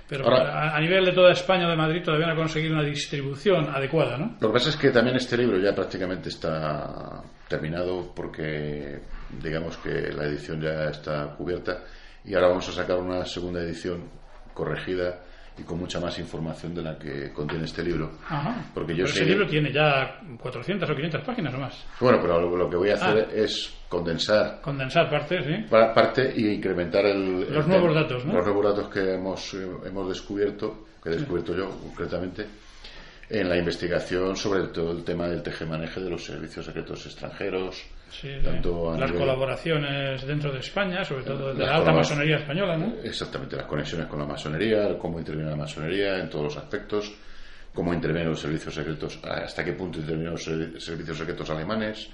pero 0.08 0.26
Ahora- 0.26 0.76
a, 0.76 0.80
nivel 0.80 1.06
de 1.06 1.12
toda 1.12 1.32
España 1.32 1.68
de 1.70 1.76
Madrid 1.76 2.04
todavía 2.04 2.28
no 2.28 2.34
ha 2.34 2.38
conseguido 2.38 2.74
una 2.74 2.84
distribución 2.84 3.70
adecuada, 3.70 4.18
¿no? 4.18 4.38
Lo 4.40 4.48
que 4.50 4.54
pasa 4.54 4.70
es 4.70 4.76
que 4.78 4.90
también 4.92 5.16
este 5.18 5.38
libro 5.38 5.58
ya 5.60 5.74
prácticamente 5.74 6.30
está 6.30 7.24
terminado 7.48 8.14
porque 8.16 9.00
digamos 9.42 9.78
que 9.78 10.12
la 10.12 10.26
edición 10.26 10.62
ya 10.62 10.86
está 10.90 11.34
cubierta 11.38 11.84
y 12.26 12.34
ahora 12.36 12.50
vamos 12.50 12.68
a 12.70 12.72
sacar 12.74 12.98
una 12.98 13.26
segunda 13.26 13.62
edición 13.62 14.10
corregida 14.54 15.22
y 15.58 15.64
con 15.64 15.80
mucha 15.80 16.00
más 16.00 16.18
información 16.20 16.74
de 16.74 16.82
la 16.82 16.98
que 16.98 17.32
contiene 17.34 17.66
este 17.66 17.84
libro. 17.84 18.12
Ajá. 18.28 18.56
Porque 18.74 18.94
yo 18.96 19.04
Pero 19.04 19.08
sé- 19.16 19.22
ese 19.22 19.30
libro 19.30 19.48
tiene 19.48 19.72
ya 19.74 20.20
400 20.40 20.90
o 20.90 20.96
500 20.96 21.22
páginas 21.22 21.54
o 21.54 21.58
más. 21.58 21.86
Bueno, 22.00 22.20
pero 22.22 22.40
lo, 22.42 22.56
lo 22.56 22.70
que 22.70 22.76
voy 22.78 22.90
a 22.92 22.96
hacer 22.96 23.28
Ah. 23.30 23.34
es 23.36 23.74
condensar 23.90 24.62
Condensar 24.62 25.10
partes, 25.10 25.46
¿sí? 25.46 25.66
pa- 25.70 25.94
parte 25.94 26.32
y 26.36 26.48
incrementar 26.50 27.06
el, 27.06 27.42
Los 27.54 27.66
el 27.66 27.68
nuevos 27.70 27.94
datos, 27.96 28.26
¿no? 28.26 28.34
los 28.34 28.46
nuevos 28.46 28.66
datos 28.66 28.90
que 28.94 29.16
hemos, 29.16 29.54
eh, 29.56 29.68
hemos 29.86 30.08
descubierto, 30.10 30.86
que 31.04 31.10
he 31.10 31.14
descubierto 31.16 31.56
yo 31.56 31.70
concretamente, 31.70 32.46
en 33.30 33.48
la 33.48 33.58
investigación 33.58 34.36
sobre 34.36 34.64
todo 34.70 34.92
el 34.92 35.04
tema 35.04 35.28
del 35.28 35.44
tejemaneje 35.44 36.00
de 36.02 36.10
los 36.10 36.26
servicios 36.26 36.66
secretos 36.66 37.06
extranjeros, 37.06 37.84
Sí, 38.10 38.28
tanto 38.44 38.98
Las 38.98 39.12
nivel- 39.12 39.20
colaboraciones 39.20 40.26
dentro 40.26 40.52
de 40.52 40.60
España, 40.60 41.06
sobre 41.06 41.24
todo 41.26 41.54
de 41.54 41.60
Las 41.60 41.70
la 41.70 41.76
alta 41.76 41.92
masonería 41.92 42.38
española, 42.38 42.76
¿no? 42.76 42.96
Exactamente, 43.04 43.56
las 43.56 43.68
conexiones 43.68 44.08
con 44.08 44.18
la 44.18 44.26
masonería, 44.26 44.98
cómo 44.98 45.20
interviene 45.20 45.52
la 45.52 45.56
masonería 45.56 46.18
en 46.18 46.28
todos 46.28 46.46
los 46.46 46.58
aspectos, 46.58 47.14
cómo 47.72 47.94
intervienen 47.94 48.32
los 48.32 48.40
servicios 48.40 48.74
secretos, 48.74 49.20
hasta 49.24 49.64
qué 49.64 49.74
punto 49.74 50.00
intervienen 50.00 50.32
los 50.32 50.48
servi- 50.48 50.80
servicios 50.80 51.20
secretos 51.20 51.48
alemanes, 51.52 52.10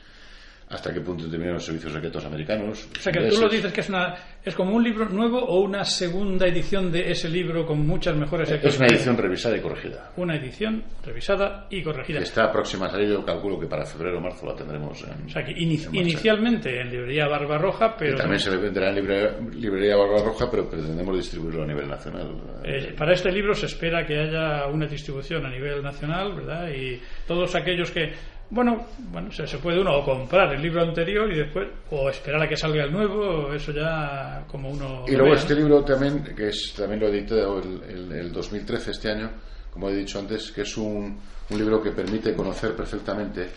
hasta 0.68 0.91
qué 0.93 0.99
punto 0.99 1.26
intervienen 1.26 1.53
los 1.53 1.63
servicios 1.66 1.93
secretos 1.93 2.26
americanos. 2.26 2.89
O 2.97 2.99
sea, 2.99 3.13
que 3.13 3.28
tú 3.30 3.39
lo 3.39 3.47
dices 3.47 3.72
que 3.72 3.82
es, 3.82 3.89
una, 3.89 4.16
es 4.43 4.55
como 4.55 4.76
un 4.76 4.84
libro 4.84 5.07
nuevo 5.07 5.38
o 5.39 5.61
una 5.61 5.84
segunda 5.86 6.47
edición 6.47 6.91
de 6.91 7.11
ese 7.11 7.30
libro 7.30 7.66
con 7.68 7.86
muchas 7.86 8.16
mejores 8.16 8.49
Es 8.49 8.78
una 8.78 8.88
edición 8.88 9.16
revisada 9.16 9.55
y 9.57 9.61
corregida. 9.61 10.11
Una 10.18 10.36
edición 10.36 10.84
revisada 11.05 11.68
y 11.70 11.84
corregida. 11.84 12.18
que 12.18 12.24
está 12.24 12.51
próxima 12.51 12.88
a 12.88 12.89
salir, 12.89 13.09
yo 13.09 13.24
calculo 13.24 13.59
que 13.59 13.68
para 13.68 13.86
febrero 13.86 14.18
o 14.18 14.22
marzo 14.22 14.47
la 14.47 14.55
tendremos 14.55 15.03
en, 15.03 15.26
O 15.28 15.30
sea, 15.30 15.43
que 15.45 15.51
ini- 15.51 15.86
en 15.88 15.95
inicialmente 15.95 16.82
en 16.82 16.89
librería 16.89 17.28
Barbarroja, 17.28 17.95
pero 17.95 18.18
también 18.18 18.39
se 18.39 18.49
venderá 18.57 18.89
en 18.89 18.95
librería, 18.95 19.38
librería 19.53 19.95
Barbarroja, 19.95 20.49
pero 20.49 20.68
pretendemos 20.68 21.16
distribuirlo 21.16 21.61
a 21.63 21.68
nivel 21.68 21.88
nacional. 21.88 22.32
eh, 22.63 22.93
para 22.97 23.13
este 23.13 23.32
libro 23.32 23.53
se 23.53 23.68
espera 23.68 24.05
que 24.05 24.18
haya 24.20 24.66
una 24.68 24.88
distribución 24.88 25.45
a 25.45 25.49
nivel 25.49 25.84
nacional, 25.84 26.34
¿verdad? 26.34 26.70
Y 26.70 26.99
todos 27.28 27.53
aquellos 27.55 27.91
que, 27.91 28.11
bueno, 28.50 28.86
bueno 29.12 29.32
se, 29.32 29.48
se 29.48 29.58
puede 29.58 29.80
uno 29.80 29.98
o 29.98 30.06
comprar 30.06 30.54
el 30.54 30.62
libro 30.62 30.82
anterior 30.82 31.32
y 31.32 31.38
después, 31.38 31.68
o 31.91 32.10
esperar 32.10 32.43
a 32.43 32.48
que 32.48 32.56
salga 32.56 32.84
el 32.84 32.91
nuevo, 32.91 33.54
eso 33.54 33.72
ya 33.72 34.43
como 34.48 34.70
uno. 34.70 35.06
Y 35.08 35.12
luego 35.12 35.32
vea, 35.32 35.39
este 35.39 35.54
¿no? 35.54 35.60
libro 35.62 35.84
también, 35.84 36.24
que 36.36 36.50
es 36.50 36.74
también 36.76 37.00
lo 37.00 37.08
edité 37.08 37.39
el, 37.39 37.82
el, 37.89 38.12
el 38.12 38.32
2013 38.32 38.91
este 38.91 39.12
año, 39.12 39.32
como 39.72 39.89
he 39.89 39.96
dicho 39.96 40.20
antes, 40.20 40.52
que 40.52 40.62
es 40.62 40.78
un, 40.78 41.20
un 41.50 41.58
libro 41.58 41.82
que 41.82 41.91
permite 41.91 42.34
conocer 42.34 42.76
perfectamente 42.76 43.50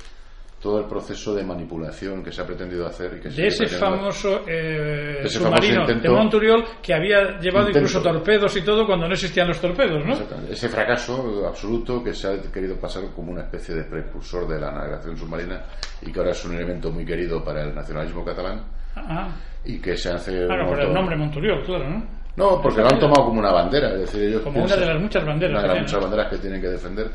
todo 0.61 0.81
el 0.81 0.87
proceso 0.87 1.35
de 1.35 1.45
manipulación 1.45 2.23
que 2.25 2.33
se 2.33 2.43
ha 2.43 2.47
pretendido 2.47 2.85
hacer 2.87 3.15
y 3.19 3.21
que 3.21 3.29
de 3.29 3.35
sigue 3.35 3.47
ese 3.47 3.67
famoso 3.69 4.41
eh, 4.47 5.21
Ese 5.23 5.39
submarino 5.39 5.75
famoso 5.77 5.93
intento- 5.93 6.03
de 6.03 6.09
Monturiol 6.19 6.65
que 6.83 6.95
había 6.95 7.39
llevado 7.39 7.69
Intento. 7.69 7.79
incluso 7.79 8.03
torpedos 8.03 8.57
y 8.57 8.63
todo 8.63 8.85
cuando 8.87 9.07
no 9.07 9.13
existían 9.15 9.47
los 9.49 9.61
torpedos, 9.61 10.05
¿no? 10.05 10.15
Ese 10.51 10.69
fracaso 10.69 11.47
absoluto 11.47 12.03
que 12.03 12.13
se 12.13 12.27
ha 12.27 12.43
querido 12.53 12.77
pasar 12.81 13.05
como 13.15 13.31
una 13.33 13.43
especie 13.43 13.75
de 13.77 13.85
precursor 13.85 14.49
de 14.49 14.59
la 14.61 14.73
navegación 14.73 15.17
submarina 15.17 15.63
y 16.03 16.11
que 16.11 16.19
ahora 16.19 16.33
es 16.33 16.45
un 16.45 16.55
elemento 16.57 16.91
muy 16.91 17.05
querido 17.07 17.43
para 17.45 17.63
el 17.63 17.75
nacionalismo 17.75 18.25
catalán 18.25 18.65
Ah, 18.97 19.29
y 19.65 19.79
que 19.81 19.97
se 19.97 20.11
hace 20.11 20.45
claro, 20.47 20.67
por 20.67 20.81
el 20.81 20.93
nombre 20.93 21.15
Monturiol, 21.17 21.63
claro, 21.65 21.89
¿no? 21.89 22.05
No, 22.37 22.61
porque 22.63 22.81
lo 22.81 22.87
han 22.89 22.99
tomado 22.99 23.27
como 23.27 23.39
una 23.41 23.53
bandera, 23.53 23.93
es 23.95 24.01
decir, 24.01 24.23
ellos 24.25 24.43
Como 24.43 24.63
una 24.65 24.77
de 24.77 24.87
las 24.87 25.01
muchas 25.01 25.25
banderas 25.25 25.53
una 25.53 25.63
de 25.63 25.63
que 25.63 25.69
las 25.69 25.75
tienen. 25.75 25.83
muchas 25.85 26.01
banderas 26.03 26.31
que 26.33 26.39
tienen 26.39 26.61
que 26.61 26.69
defender 26.69 27.11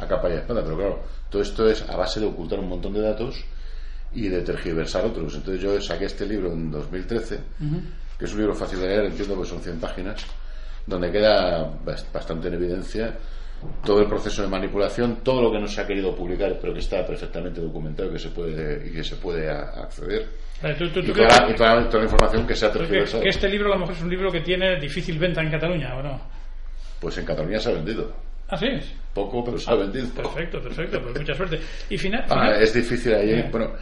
a 0.00 0.06
capa 0.08 0.28
y 0.28 0.32
espada, 0.34 0.62
pero 0.64 0.76
claro, 0.76 1.00
todo 1.34 1.42
esto 1.42 1.68
es 1.68 1.82
a 1.90 1.96
base 1.96 2.20
de 2.20 2.26
ocultar 2.26 2.60
un 2.60 2.68
montón 2.68 2.92
de 2.94 3.00
datos 3.00 3.44
y 4.12 4.28
de 4.28 4.42
tergiversar 4.42 5.04
otros. 5.04 5.34
Entonces 5.34 5.60
yo 5.60 5.80
saqué 5.80 6.04
este 6.04 6.24
libro 6.26 6.52
en 6.52 6.70
2013, 6.70 7.40
que 8.16 8.24
es 8.24 8.32
un 8.32 8.38
libro 8.38 8.54
fácil 8.54 8.78
de 8.78 8.86
leer, 8.86 9.06
entiendo 9.06 9.36
que 9.40 9.44
son 9.48 9.60
100 9.60 9.80
páginas, 9.80 10.24
donde 10.86 11.10
queda 11.10 11.68
bas- 11.84 12.06
bastante 12.12 12.46
en 12.46 12.54
evidencia 12.54 13.16
todo 13.84 13.98
el 14.00 14.06
proceso 14.06 14.42
de 14.42 14.48
manipulación, 14.48 15.16
todo 15.24 15.42
lo 15.42 15.50
que 15.50 15.58
no 15.58 15.66
se 15.66 15.80
ha 15.80 15.86
querido 15.88 16.14
publicar, 16.14 16.56
pero 16.60 16.72
que 16.72 16.78
está 16.78 17.04
perfectamente 17.04 17.60
documentado 17.60 18.12
que 18.12 18.18
se 18.20 18.28
puede, 18.28 18.86
y 18.88 18.92
que 18.92 19.02
se 19.02 19.16
puede 19.16 19.50
acceder. 19.50 20.28
Tú- 20.78 20.88
tú- 20.90 21.00
Y 21.00 21.06
tú 21.06 21.12
toda, 21.14 21.28
la- 21.46 21.50
y 21.50 21.54
toda 21.56 21.74
la- 21.74 21.88
toda 21.88 21.98
la 21.98 22.04
información 22.04 22.46
que 22.46 22.54
se 22.54 22.66
ha 22.66 22.72
tergiversado. 22.72 23.22
que 23.24 23.28
este 23.30 23.48
libro 23.48 23.70
a 23.72 23.74
lo 23.74 23.80
mejor 23.80 23.94
es 23.96 24.02
un 24.02 24.10
libro 24.10 24.30
que 24.30 24.40
tiene 24.42 24.78
difícil 24.78 25.18
venta 25.18 25.42
en 25.42 25.50
Cataluña, 25.50 25.96
¿o 25.96 26.02
no? 26.02 26.20
Pues 27.00 27.18
en 27.18 27.24
Cataluña 27.26 27.58
se 27.58 27.70
ha 27.70 27.72
vendido. 27.72 28.12
Ah, 28.48 28.56
sí. 28.56 28.66
Poco, 29.14 29.44
pero 29.44 29.58
se 29.58 29.70
ha 29.70 29.74
vendido. 29.74 30.08
Perfecto, 30.14 30.60
perfecto, 30.60 31.00
pues 31.02 31.18
mucha 31.18 31.34
suerte. 31.34 31.60
Y 31.88 31.96
final, 31.96 32.24
Ah, 32.28 32.46
final- 32.46 32.62
es 32.62 32.74
difícil 32.74 33.14
ahí. 33.14 33.30
Eh. 33.30 33.48
Bueno, 33.50 33.72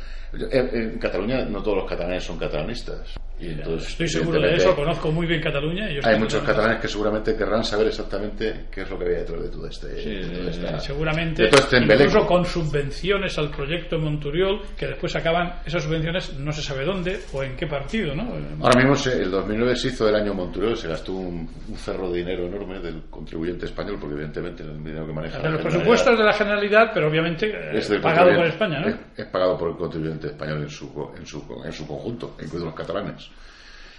en, 0.50 0.68
en 0.92 0.98
Cataluña 0.98 1.44
no 1.44 1.62
todos 1.62 1.78
los 1.78 1.88
catalanes 1.88 2.22
son 2.24 2.38
catalanistas. 2.38 3.14
Y 3.40 3.48
entonces, 3.48 3.88
estoy 3.88 4.06
seguro 4.06 4.40
de 4.40 4.54
eso, 4.54 4.72
conozco 4.76 5.10
muy 5.10 5.26
bien 5.26 5.40
Cataluña. 5.40 5.90
Y 5.90 5.96
yo 5.96 6.00
Hay 6.04 6.16
muchos 6.16 6.44
catalanes 6.44 6.80
que 6.80 6.86
seguramente 6.86 7.34
querrán 7.34 7.64
saber 7.64 7.88
exactamente 7.88 8.66
qué 8.70 8.82
es 8.82 8.90
lo 8.90 8.96
que 8.96 9.04
había 9.06 9.18
detrás 9.18 9.42
de 9.42 9.48
todo 9.48 9.66
este. 9.66 9.88
de 9.88 10.26
toda 10.28 10.50
esta- 10.50 10.78
Seguramente, 10.78 11.42
de 11.42 11.48
todo 11.48 11.60
este 11.62 11.78
incluso 11.78 12.24
con 12.24 12.44
subvenciones 12.44 13.36
al 13.38 13.50
proyecto 13.50 13.98
Monturiol, 13.98 14.60
que 14.76 14.86
después 14.86 15.16
acaban 15.16 15.54
esas 15.66 15.82
subvenciones 15.82 16.38
no 16.38 16.52
se 16.52 16.62
sabe 16.62 16.84
dónde 16.84 17.18
o 17.32 17.42
en 17.42 17.56
qué 17.56 17.66
partido, 17.66 18.14
¿no? 18.14 18.32
Ahora 18.60 18.78
mismo 18.80 19.10
el 19.12 19.30
2009 19.30 19.74
se 19.74 19.88
hizo 19.88 20.08
el 20.08 20.14
año 20.14 20.34
Monturiol, 20.34 20.76
se 20.76 20.86
gastó 20.86 21.12
un, 21.12 21.48
un 21.68 21.76
cerro 21.76 22.12
de 22.12 22.18
dinero 22.18 22.46
enorme 22.46 22.78
del 22.78 23.02
contribuyente 23.10 23.66
español, 23.66 23.96
porque 23.98 24.14
evidentemente 24.14 24.62
el 24.62 24.78
dinero 24.84 25.04
que 25.04 25.12
maneja 25.22 25.38
de 25.40 25.50
los 25.50 25.62
presupuestos 25.62 26.18
de 26.18 26.24
la 26.24 26.32
Generalidad, 26.32 26.90
pero 26.92 27.08
obviamente 27.08 27.76
es 27.76 27.88
pagado 28.00 28.34
por 28.34 28.46
España, 28.46 28.80
¿no? 28.80 28.88
Es, 28.88 28.96
es 29.16 29.26
pagado 29.26 29.58
por 29.58 29.70
el 29.70 29.76
contribuyente 29.76 30.28
español 30.28 30.62
en 30.62 30.70
su, 30.70 31.10
en 31.16 31.26
su, 31.26 31.62
en 31.64 31.72
su 31.72 31.86
conjunto, 31.86 32.36
incluidos 32.40 32.66
los 32.66 32.74
catalanes. 32.74 33.30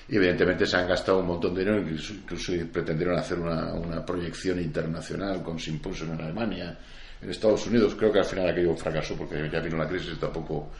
Y 0.07 0.17
evidentemente 0.17 0.65
se 0.65 0.75
han 0.75 0.87
gastado 0.87 1.19
un 1.19 1.27
montón 1.27 1.53
de 1.55 1.61
dinero, 1.61 1.81
incluso, 1.81 2.13
incluso 2.13 2.53
pretendieron 2.71 3.17
hacer 3.17 3.39
una, 3.39 3.73
una 3.73 4.05
proyección 4.05 4.59
internacional 4.59 5.41
con 5.41 5.57
simposios 5.57 6.09
en 6.09 6.21
Alemania, 6.21 6.77
en 7.21 7.29
Estados 7.29 7.65
Unidos. 7.67 7.95
Creo 7.95 8.11
que 8.11 8.19
al 8.19 8.25
final 8.25 8.49
aquello 8.49 8.75
fracasó 8.75 9.15
porque 9.15 9.49
ya 9.49 9.61
vino 9.61 9.77
la 9.77 9.87
crisis 9.87 10.13
y 10.15 10.19
tampoco 10.19 10.71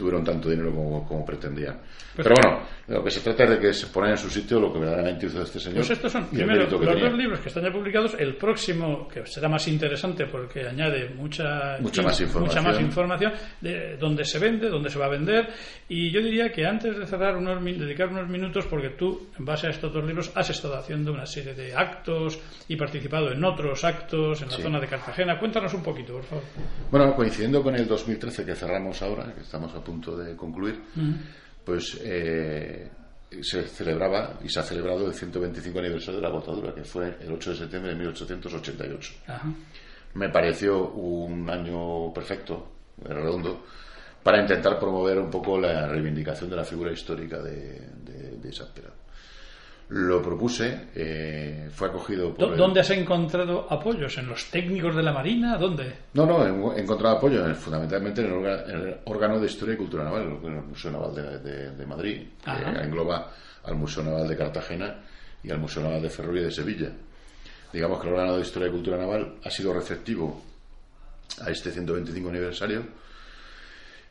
tuvieron 0.00 0.24
tanto 0.24 0.48
dinero 0.48 0.70
como, 0.74 1.06
como 1.06 1.24
pretendían. 1.26 1.78
Pero 2.16 2.34
bueno, 2.42 2.62
lo 2.88 3.04
que 3.04 3.10
se 3.10 3.20
trata 3.20 3.44
es 3.44 3.50
de 3.50 3.58
que 3.60 3.72
se 3.72 3.86
ponga 3.88 4.10
en 4.10 4.16
su 4.18 4.28
sitio 4.30 4.58
lo 4.58 4.72
que 4.72 4.78
verdaderamente 4.80 5.26
hizo 5.26 5.42
este 5.42 5.60
señor. 5.60 5.78
Pues 5.78 5.90
estos 5.90 6.10
son, 6.10 6.26
primero, 6.26 6.62
los 6.66 6.80
tenía. 6.80 7.04
dos 7.08 7.12
libros 7.18 7.40
que 7.40 7.48
están 7.48 7.62
ya 7.64 7.70
publicados. 7.72 8.14
El 8.18 8.36
próximo, 8.36 9.06
que 9.06 9.24
será 9.26 9.48
más 9.48 9.68
interesante 9.68 10.26
porque 10.26 10.66
añade 10.66 11.10
mucha, 11.14 11.76
Mucha 11.80 12.02
más 12.02 12.20
información. 12.20 12.62
mucha 12.64 12.68
más 12.72 12.80
información, 12.80 13.32
de 13.60 13.96
dónde 13.98 14.24
se 14.24 14.38
vende, 14.38 14.68
dónde 14.68 14.88
se 14.90 14.98
va 14.98 15.06
a 15.06 15.10
vender. 15.10 15.48
Y 15.88 16.10
yo 16.10 16.20
diría 16.20 16.50
que 16.50 16.64
antes 16.66 16.98
de 16.98 17.06
cerrar, 17.06 17.36
unos, 17.36 17.62
dedicar 17.64 18.08
unos 18.08 18.28
minutos, 18.28 18.66
porque 18.66 18.90
tú, 18.90 19.28
en 19.38 19.44
base 19.44 19.66
a 19.66 19.70
estos 19.70 19.92
dos 19.92 20.04
libros, 20.04 20.32
has 20.34 20.48
estado 20.50 20.76
haciendo 20.76 21.12
una 21.12 21.26
serie 21.26 21.54
de 21.54 21.74
actos 21.74 22.38
y 22.68 22.76
participado 22.76 23.30
en 23.32 23.44
otros 23.44 23.84
actos 23.84 24.40
en 24.42 24.48
la 24.48 24.56
Sí. 24.56 24.62
zona 24.62 24.80
de 24.80 24.86
Cartagena. 24.88 25.38
Cuéntanos 25.38 25.72
un 25.74 25.82
poquito, 25.82 26.14
por 26.14 26.24
favor. 26.24 26.44
Bueno, 26.90 27.14
coincidiendo 27.14 27.62
con 27.62 27.74
el 27.76 27.86
2013 27.86 28.44
que 28.44 28.54
cerramos 28.54 29.00
ahora, 29.02 29.32
que 29.34 29.40
estamos 29.42 29.72
a 29.74 29.82
punto 29.82 29.89
de 30.16 30.36
concluir, 30.36 30.80
pues 31.64 32.00
eh, 32.02 32.90
se 33.40 33.62
celebraba 33.64 34.38
y 34.42 34.48
se 34.48 34.60
ha 34.60 34.62
celebrado 34.62 35.06
el 35.06 35.14
125 35.14 35.78
aniversario 35.78 36.20
de 36.20 36.26
la 36.26 36.32
botadura, 36.32 36.74
que 36.74 36.84
fue 36.84 37.16
el 37.20 37.32
8 37.32 37.50
de 37.50 37.56
septiembre 37.56 37.92
de 37.92 37.98
1888. 37.98 39.12
Ajá. 39.26 39.48
Me 40.14 40.28
pareció 40.28 40.90
un 40.90 41.48
año 41.48 42.12
perfecto, 42.12 42.72
redondo, 43.02 43.64
para 44.22 44.40
intentar 44.40 44.78
promover 44.78 45.18
un 45.18 45.30
poco 45.30 45.58
la 45.58 45.86
reivindicación 45.86 46.50
de 46.50 46.56
la 46.56 46.64
figura 46.64 46.92
histórica 46.92 47.40
de, 47.40 47.88
de, 48.04 48.50
Peral. 48.74 48.92
Lo 49.92 50.22
propuse, 50.22 50.86
eh, 50.94 51.68
fue 51.72 51.88
acogido 51.88 52.32
por... 52.32 52.38
¿Dó- 52.46 52.52
el- 52.52 52.56
¿Dónde 52.58 52.78
has 52.80 52.90
encontrado 52.90 53.66
apoyos? 53.68 54.16
¿En 54.18 54.28
los 54.28 54.48
técnicos 54.48 54.94
de 54.94 55.02
la 55.02 55.12
Marina? 55.12 55.56
¿Dónde? 55.58 55.92
No, 56.14 56.24
no, 56.26 56.72
he 56.74 56.80
encontrado 56.80 57.16
apoyo 57.16 57.44
en- 57.44 57.56
fundamentalmente 57.56 58.20
en 58.20 58.28
el, 58.28 58.32
orga- 58.34 58.64
en 58.70 58.76
el 58.88 58.96
órgano 59.06 59.40
de 59.40 59.46
Historia 59.46 59.74
y 59.74 59.78
Cultura 59.78 60.04
Naval, 60.04 60.38
en 60.44 60.56
el 60.58 60.62
Museo 60.62 60.92
Naval 60.92 61.12
de, 61.14 61.38
de- 61.40 61.70
de 61.72 61.86
Madrid, 61.86 62.22
que 62.44 62.80
engloba 62.84 63.32
al 63.64 63.74
Museo 63.74 64.04
Naval 64.04 64.28
de 64.28 64.36
Cartagena 64.36 65.00
y 65.42 65.50
al 65.50 65.58
Museo 65.58 65.82
Naval 65.82 66.02
de 66.02 66.10
Ferrovia 66.10 66.42
de 66.42 66.52
Sevilla. 66.52 66.90
Digamos 67.72 68.00
que 68.00 68.06
el 68.06 68.14
órgano 68.14 68.36
de 68.36 68.42
Historia 68.42 68.68
y 68.68 68.70
Cultura 68.72 68.96
Naval 68.96 69.34
ha 69.42 69.50
sido 69.50 69.74
receptivo 69.74 70.40
a 71.44 71.50
este 71.50 71.72
125 71.72 72.28
aniversario. 72.28 72.84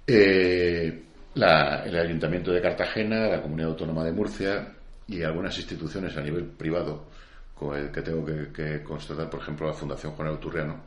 Eh, 0.06 1.04
la- 1.36 1.84
el 1.86 1.98
Ayuntamiento 1.98 2.52
de 2.52 2.62
Cartagena, 2.62 3.28
la 3.30 3.42
Comunidad 3.42 3.70
Autónoma 3.70 4.04
de 4.04 4.12
Murcia 4.12 4.74
y 5.10 5.24
algunas 5.24 5.58
instituciones 5.58 6.16
a 6.16 6.22
nivel 6.22 6.46
privado, 6.46 7.08
con 7.56 7.76
el 7.76 7.92
que 7.92 8.02
tengo 8.02 8.24
que, 8.24 8.52
que 8.52 8.84
constatar, 8.84 9.30
por 9.30 9.42
ejemplo, 9.42 9.68
la 9.68 9.74
Fundación 9.74 10.14
Juan 10.14 10.28
Auturriano, 10.30 10.84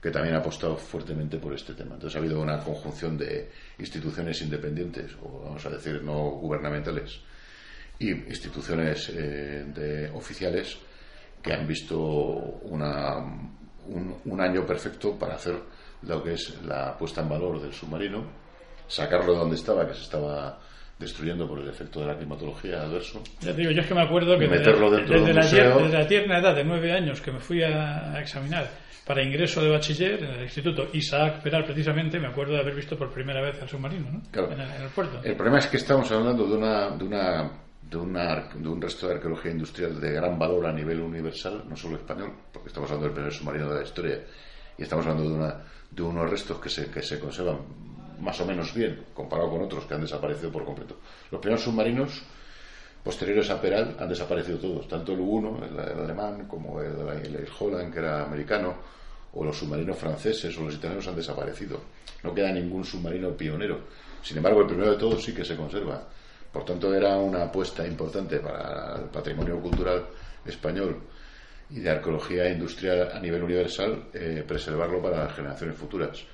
que 0.00 0.10
también 0.10 0.34
ha 0.34 0.38
apostado 0.38 0.76
fuertemente 0.76 1.38
por 1.38 1.54
este 1.54 1.72
tema. 1.72 1.94
Entonces 1.94 2.14
ha 2.16 2.18
habido 2.20 2.40
una 2.40 2.58
conjunción 2.58 3.16
de 3.16 3.50
instituciones 3.78 4.40
independientes, 4.42 5.12
o 5.22 5.44
vamos 5.44 5.64
a 5.64 5.70
decir 5.70 6.02
no 6.02 6.32
gubernamentales, 6.32 7.18
y 7.98 8.10
instituciones 8.10 9.08
eh, 9.08 9.64
de 9.74 10.10
oficiales 10.10 10.76
que 11.42 11.54
han 11.54 11.66
visto 11.66 11.98
una, 11.98 13.16
un, 13.86 14.16
un 14.22 14.40
año 14.40 14.66
perfecto 14.66 15.18
para 15.18 15.36
hacer 15.36 15.58
lo 16.02 16.22
que 16.22 16.34
es 16.34 16.62
la 16.62 16.96
puesta 16.98 17.22
en 17.22 17.28
valor 17.30 17.62
del 17.62 17.72
submarino, 17.72 18.22
sacarlo 18.86 19.32
de 19.32 19.38
donde 19.38 19.56
estaba, 19.56 19.88
que 19.88 19.94
se 19.94 20.02
estaba 20.02 20.60
destruyendo 20.98 21.46
por 21.46 21.58
el 21.58 21.68
efecto 21.68 22.00
de 22.00 22.06
la 22.06 22.16
climatología 22.16 22.82
adverso. 22.82 23.22
Ya 23.40 23.52
digo, 23.52 23.70
yo 23.70 23.82
es 23.82 23.86
que 23.86 23.94
me 23.94 24.02
acuerdo 24.02 24.38
que 24.38 24.48
desde, 24.48 25.34
la, 25.34 25.42
desde 25.88 26.04
tierna 26.06 26.38
edad 26.38 26.54
de 26.54 26.64
nueve 26.64 26.92
años 26.92 27.20
que 27.20 27.32
me 27.32 27.38
fui 27.40 27.62
a, 27.62 28.12
a 28.14 28.20
examinar 28.20 28.68
para 29.06 29.22
ingreso 29.22 29.62
de 29.62 29.70
bachiller 29.70 30.22
en 30.24 30.30
el 30.30 30.42
Instituto 30.42 30.88
Isaac 30.94 31.40
Peral, 31.42 31.64
precisamente, 31.64 32.18
me 32.18 32.26
acuerdo 32.28 32.54
de 32.54 32.60
haber 32.60 32.74
visto 32.74 32.96
por 32.96 33.12
primera 33.12 33.40
vez 33.40 33.60
al 33.62 33.68
submarino, 33.68 34.10
¿no? 34.10 34.22
Claro. 34.32 34.50
En, 34.52 34.60
el, 34.60 34.68
en 34.70 34.82
el 34.82 34.88
puerto. 34.88 35.20
El 35.22 35.36
problema 35.36 35.58
es 35.58 35.66
que 35.68 35.76
estamos 35.76 36.10
hablando 36.10 36.44
de 36.46 36.56
una, 36.56 36.90
de 36.90 37.04
una 37.04 37.50
de, 37.88 37.96
una- 37.98 38.48
de 38.52 38.68
un 38.68 38.82
resto 38.82 39.06
de 39.06 39.14
arqueología 39.14 39.52
industrial 39.52 40.00
de 40.00 40.10
gran 40.12 40.36
valor 40.38 40.66
a 40.66 40.72
nivel 40.72 41.00
universal, 41.00 41.62
no 41.68 41.76
solo 41.76 41.96
español, 41.96 42.32
porque 42.52 42.68
estamos 42.68 42.90
hablando 42.90 43.06
del 43.06 43.14
primer 43.14 43.32
submarino 43.32 43.68
de 43.70 43.76
la 43.76 43.82
historia 43.84 44.20
y 44.76 44.82
estamos 44.82 45.06
hablando 45.06 45.30
de, 45.30 45.36
una, 45.36 45.62
de 45.88 46.02
unos 46.02 46.28
restos 46.28 46.58
que 46.58 46.68
se, 46.68 46.90
que 46.90 47.00
se 47.02 47.20
conservan 47.20 47.58
más 48.20 48.40
o 48.40 48.46
menos 48.46 48.72
bien 48.74 49.04
comparado 49.14 49.50
con 49.50 49.62
otros 49.62 49.84
que 49.86 49.94
han 49.94 50.00
desaparecido 50.02 50.50
por 50.52 50.64
completo. 50.64 50.96
Los 51.30 51.40
primeros 51.40 51.62
submarinos 51.64 52.22
posteriores 53.02 53.48
a 53.50 53.60
Peral 53.60 53.96
han 53.98 54.08
desaparecido 54.08 54.58
todos, 54.58 54.88
tanto 54.88 55.12
el 55.12 55.20
U-1, 55.20 55.68
el, 55.68 56.00
alemán, 56.00 56.46
como 56.48 56.80
el, 56.80 56.92
el- 57.24 57.36
el 57.36 57.48
Holland, 57.58 57.92
que 57.92 58.00
era 58.00 58.24
americano, 58.24 58.74
o 59.32 59.44
los 59.44 59.56
submarinos 59.58 59.98
franceses 59.98 60.56
o 60.58 60.62
los 60.64 60.74
italianos 60.74 61.06
han 61.06 61.14
desaparecido. 61.16 61.80
No 62.22 62.34
queda 62.34 62.50
ningún 62.52 62.84
submarino 62.84 63.30
pionero. 63.36 63.80
Sin 64.22 64.38
embargo, 64.38 64.62
el 64.62 64.66
primero 64.66 64.90
de 64.92 64.96
todos 64.96 65.22
sí 65.22 65.34
que 65.34 65.44
se 65.44 65.56
conserva. 65.56 66.02
Por 66.52 66.64
tanto, 66.64 66.92
era 66.94 67.16
una 67.18 67.44
apuesta 67.44 67.86
importante 67.86 68.38
para 68.38 68.96
el 68.96 69.04
patrimonio 69.10 69.60
cultural 69.60 70.06
español 70.44 71.00
y 71.68 71.80
de 71.80 71.90
arqueología 71.90 72.48
industrial 72.48 73.10
a 73.12 73.20
nivel 73.20 73.42
universal 73.42 74.04
eh, 74.14 74.42
preservarlo 74.46 75.02
para 75.02 75.24
las 75.24 75.34
generaciones 75.34 75.76
futuras. 75.76 76.24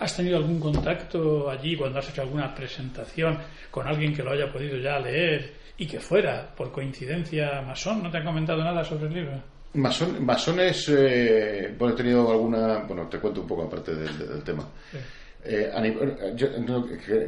¿Has 0.00 0.16
tenido 0.16 0.36
algún 0.36 0.60
contacto 0.60 1.48
allí 1.50 1.76
cuando 1.76 1.98
has 1.98 2.08
hecho 2.10 2.22
alguna 2.22 2.54
presentación 2.54 3.38
con 3.70 3.86
alguien 3.86 4.14
que 4.14 4.22
lo 4.22 4.32
haya 4.32 4.52
podido 4.52 4.76
ya 4.76 4.98
leer 4.98 5.54
y 5.78 5.86
que 5.86 5.98
fuera, 6.00 6.54
por 6.54 6.70
coincidencia, 6.70 7.62
masón? 7.62 8.02
¿No 8.02 8.10
te 8.10 8.18
han 8.18 8.24
comentado 8.24 8.62
nada 8.62 8.84
sobre 8.84 9.06
el 9.06 9.14
libro? 9.14 9.42
Masón- 9.74 10.18
masones, 10.20 10.88
eh, 10.90 11.74
bueno, 11.78 11.94
he 11.94 11.96
tenido 11.96 12.30
alguna, 12.30 12.78
bueno, 12.86 13.06
te 13.08 13.18
cuento 13.18 13.40
un 13.42 13.46
poco 13.46 13.62
aparte 13.64 13.94
del, 13.94 14.18
del 14.18 14.42
tema. 14.42 14.66
Sí. 14.90 14.98
Eh, 15.44 15.70
a 15.72 15.80
nivel- 15.80 16.34
yo 16.34 16.48
no, 16.66 16.84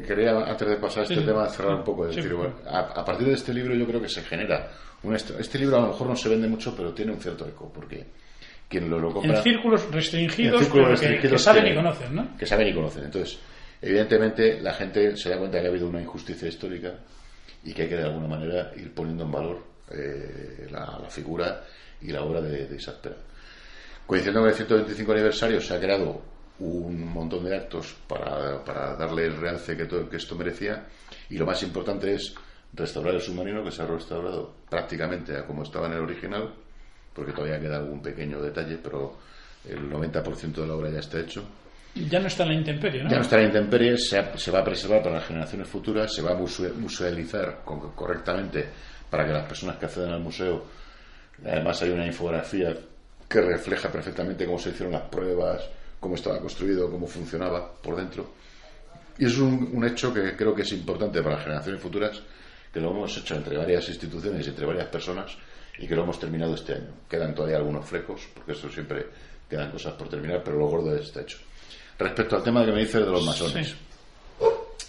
quería, 0.06 0.32
antes 0.38 0.68
de 0.68 0.76
pasar 0.76 1.00
a 1.00 1.02
este 1.04 1.16
Sí, 1.16 1.24
tema, 1.24 1.46
cerrar 1.48 1.76
un 1.76 1.84
poco. 1.84 2.06
Es 2.06 2.14
Sí, 2.14 2.20
decir, 2.20 2.34
bueno, 2.36 2.54
a, 2.66 2.78
a 2.80 3.04
partir 3.04 3.28
de 3.28 3.34
este 3.34 3.54
libro 3.54 3.74
yo 3.74 3.86
creo 3.86 4.00
que 4.00 4.08
se 4.08 4.22
genera 4.22 4.70
un 5.04 5.14
est- 5.14 5.38
Este 5.38 5.58
libro 5.58 5.76
a 5.76 5.80
lo 5.82 5.86
mejor 5.88 6.06
no 6.08 6.16
se 6.16 6.28
vende 6.28 6.48
mucho, 6.48 6.74
pero 6.76 6.92
tiene 6.92 7.12
un 7.12 7.20
cierto 7.20 7.46
eco, 7.46 7.70
porque 7.72 8.04
quien 8.68 8.88
lo, 8.90 8.98
lo 8.98 9.12
compra... 9.12 9.38
En 9.38 9.42
círculos 9.42 9.90
restringidos, 9.90 10.60
en 10.60 10.66
círculos 10.66 10.86
pero 10.86 11.00
que- 11.00 11.06
restringidos 11.06 11.32
que, 11.40 11.44
saben 11.44 11.64
que- 11.64 11.70
y 11.70 11.74
conocen, 11.74 12.14
¿no? 12.14 12.36
Que 12.36 12.46
saben 12.46 12.68
y 12.68 12.74
conocen. 12.74 13.04
Entonces, 13.04 13.38
evidentemente, 13.80 14.60
la 14.60 14.74
gente 14.74 15.16
se 15.16 15.30
da 15.30 15.38
cuenta 15.38 15.60
que 15.60 15.66
ha 15.66 15.70
habido 15.70 15.88
una 15.88 16.00
injusticia 16.00 16.48
histórica 16.48 16.94
y 17.64 17.72
que 17.72 17.82
hay 17.82 17.88
que 17.88 17.96
de 17.96 18.04
alguna 18.04 18.28
manera 18.28 18.70
ir 18.76 18.92
poniendo 18.94 19.24
en 19.24 19.32
valor 19.32 19.62
eh, 19.90 20.68
la, 20.70 20.98
la 21.02 21.08
figura 21.10 21.62
y 22.02 22.08
la 22.12 22.22
obra 22.22 22.40
de, 22.40 22.66
de 22.66 22.76
Isaac 22.76 22.96
Peral. 23.02 23.18
Coincidiendo 24.06 24.40
con 24.40 24.48
el 24.48 24.54
125 24.54 25.12
aniversario, 25.12 25.60
se 25.60 25.74
ha 25.74 25.80
creado 25.80 26.22
un 26.60 27.06
montón 27.12 27.44
de 27.44 27.56
actos 27.56 27.94
para, 28.06 28.64
para 28.64 28.96
darle 28.96 29.26
el 29.26 29.36
realce 29.36 29.76
que, 29.76 29.84
todo- 29.86 30.08
que 30.08 30.16
esto 30.16 30.34
merecía 30.34 30.86
y 31.30 31.36
lo 31.38 31.46
más 31.46 31.62
importante 31.62 32.14
es 32.14 32.34
restaurar 32.72 33.14
el 33.14 33.20
submarino 33.20 33.62
que 33.64 33.70
se 33.70 33.82
ha 33.82 33.86
restaurado 33.86 34.54
prácticamente 34.68 35.36
a 35.36 35.46
como 35.46 35.62
estaba 35.62 35.86
en 35.86 35.92
el 35.94 36.00
original 36.00 36.52
porque 37.18 37.32
todavía 37.32 37.60
queda 37.60 37.76
algún 37.78 38.00
pequeño 38.00 38.40
detalle 38.40 38.78
pero 38.82 39.16
el 39.68 39.90
90% 39.90 40.52
de 40.54 40.66
la 40.66 40.74
obra 40.74 40.90
ya 40.90 41.00
está 41.00 41.18
hecho 41.20 41.44
Ya 41.94 42.20
no 42.20 42.28
está 42.28 42.44
en 42.44 42.48
la 42.50 42.54
intemperie, 42.54 43.02
¿no? 43.02 43.10
ya 43.10 43.16
no 43.16 43.22
estará 43.22 43.42
en 43.42 43.48
intemperie, 43.48 43.98
se, 43.98 44.18
ha- 44.18 44.36
se 44.38 44.50
va 44.52 44.60
a 44.60 44.64
preservar 44.64 45.02
para 45.02 45.16
las 45.16 45.26
generaciones 45.26 45.66
futuras, 45.68 46.12
se 46.14 46.22
va 46.22 46.30
a 46.30 46.34
musealizar 46.34 47.62
con- 47.64 47.90
correctamente 47.92 48.66
para 49.10 49.26
que 49.26 49.32
las 49.32 49.46
personas 49.46 49.76
que 49.78 49.86
acceden 49.86 50.10
al 50.12 50.20
museo, 50.20 50.64
además 51.44 51.82
hay 51.82 51.90
una 51.90 52.06
infografía 52.06 52.74
que 53.28 53.40
refleja 53.40 53.90
perfectamente 53.90 54.46
cómo 54.46 54.58
se 54.58 54.70
hicieron 54.70 54.92
las 54.92 55.02
pruebas, 55.08 55.62
cómo 56.00 56.14
estaba 56.14 56.38
construido, 56.40 56.90
cómo 56.90 57.06
funcionaba 57.06 57.72
por 57.82 57.96
dentro. 57.96 58.32
Y 59.18 59.26
es 59.26 59.36
un, 59.38 59.70
un 59.74 59.84
hecho 59.84 60.14
que 60.14 60.36
creo 60.36 60.54
que 60.54 60.62
es 60.62 60.72
importante 60.72 61.20
para 61.22 61.34
las 61.36 61.44
generaciones 61.44 61.80
futuras, 61.82 62.22
que 62.72 62.80
lo 62.80 62.90
hemos 62.90 63.16
hecho 63.18 63.34
entre 63.34 63.56
varias 63.56 63.88
instituciones 63.88 64.46
y 64.46 64.50
entre 64.50 64.66
varias 64.66 64.86
personas 64.88 65.36
y 65.78 65.86
que 65.86 65.94
lo 65.94 66.02
hemos 66.02 66.18
terminado 66.18 66.54
este 66.54 66.74
año. 66.74 66.90
Quedan 67.08 67.34
todavía 67.34 67.56
algunos 67.58 67.84
flecos, 67.86 68.28
porque 68.34 68.52
eso 68.52 68.68
siempre 68.68 69.06
quedan 69.48 69.70
cosas 69.70 69.94
por 69.94 70.08
terminar, 70.08 70.42
pero 70.44 70.58
lo 70.58 70.66
gordo 70.66 70.94
está 70.96 71.20
hecho. 71.22 71.38
Respecto 71.98 72.36
al 72.36 72.42
tema 72.42 72.64
que 72.64 72.72
me 72.72 72.80
dices 72.80 73.04
de 73.04 73.10
los 73.10 73.24
masones, 73.24 73.68
Sí. 73.68 73.76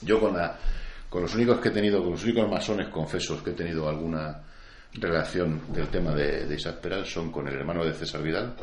yo 0.01 0.19
con, 0.19 0.35
la, 0.35 0.57
con 1.09 1.21
los 1.23 1.33
únicos 1.35 1.59
que 1.59 1.69
he 1.69 1.71
tenido, 1.71 2.01
con 2.01 2.11
los 2.11 2.23
únicos 2.23 2.49
masones 2.49 2.87
confesos 2.89 3.41
que 3.41 3.51
he 3.51 3.53
tenido 3.53 3.87
alguna 3.89 4.43
relación 4.93 5.61
del 5.71 5.87
tema 5.87 6.13
de, 6.13 6.45
de 6.45 6.55
Isaac 6.55 6.77
Peral 6.81 7.05
son 7.05 7.31
con 7.31 7.47
el 7.47 7.53
hermano 7.55 7.83
de 7.85 7.93
César 7.93 8.21
Vidal, 8.23 8.55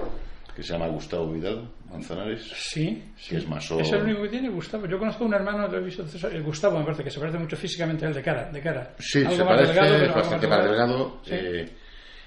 que 0.54 0.62
se 0.62 0.72
llama 0.72 0.88
Gustavo 0.88 1.30
Vidal 1.32 1.68
Manzanares, 1.90 2.42
Sí, 2.54 3.12
sí. 3.16 3.30
que 3.30 3.36
es 3.36 3.46
masón. 3.48 3.80
Es 3.80 3.92
el 3.92 4.02
único 4.02 4.22
que 4.22 4.28
tiene 4.30 4.48
Gustavo. 4.48 4.86
Yo 4.86 4.98
conozco 4.98 5.24
un 5.24 5.34
hermano, 5.34 5.68
César- 6.08 6.32
el 6.32 6.42
Gustavo, 6.42 6.78
me 6.78 6.84
parece 6.84 7.04
que 7.04 7.10
se 7.10 7.20
parece 7.20 7.38
mucho 7.38 7.56
físicamente 7.56 8.06
a 8.06 8.08
él 8.08 8.14
de 8.14 8.22
cara. 8.22 8.50
De 8.50 8.60
cara. 8.60 8.94
Sí, 8.98 9.18
Algo 9.20 9.36
se 9.36 9.44
parece, 9.44 9.72
delgado, 9.74 9.96
es 9.96 10.14
bastante 10.14 10.46
más 10.48 10.58
más 10.58 10.66
delgado. 10.68 11.20
Sí. 11.24 11.30
eh, 11.34 11.76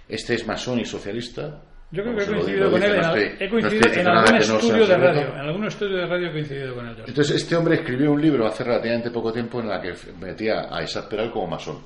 este 0.10 0.34
es 0.34 0.46
masón 0.46 0.80
y 0.80 0.86
socialista. 0.86 1.62
Yo 1.92 2.04
creo 2.04 2.16
que 2.18 2.24
he 2.24 2.28
coincidido 2.28 2.70
con 2.72 2.84
él, 2.84 2.96
no 2.98 3.02
estoy- 3.02 3.36
he 3.40 3.50
coincidido 3.50 3.94
en 3.94 4.08
algún 4.08 4.36
estudio 4.36 4.88
de 4.88 4.98
radio. 4.98 5.22
En 5.34 5.40
algún 5.40 5.66
estudio 5.66 5.98
de 5.98 6.06
radio 6.08 6.28
he 6.28 6.32
coincidido 6.32 6.76
con 6.76 6.88
ellos. 6.88 7.08
Entonces, 7.08 7.36
este 7.38 7.56
hombre 7.56 7.76
escribió 7.76 8.12
un 8.12 8.22
libro 8.22 8.46
hace 8.46 8.64
relativamente 8.64 9.10
poco 9.12 9.32
tiempo 9.34 9.60
en 9.62 9.70
la 9.70 9.82
que 9.82 9.94
metía 10.20 10.68
a 10.70 10.84
Isaac 10.84 11.08
Peral 11.08 11.32
como 11.32 11.48
masón. 11.48 11.80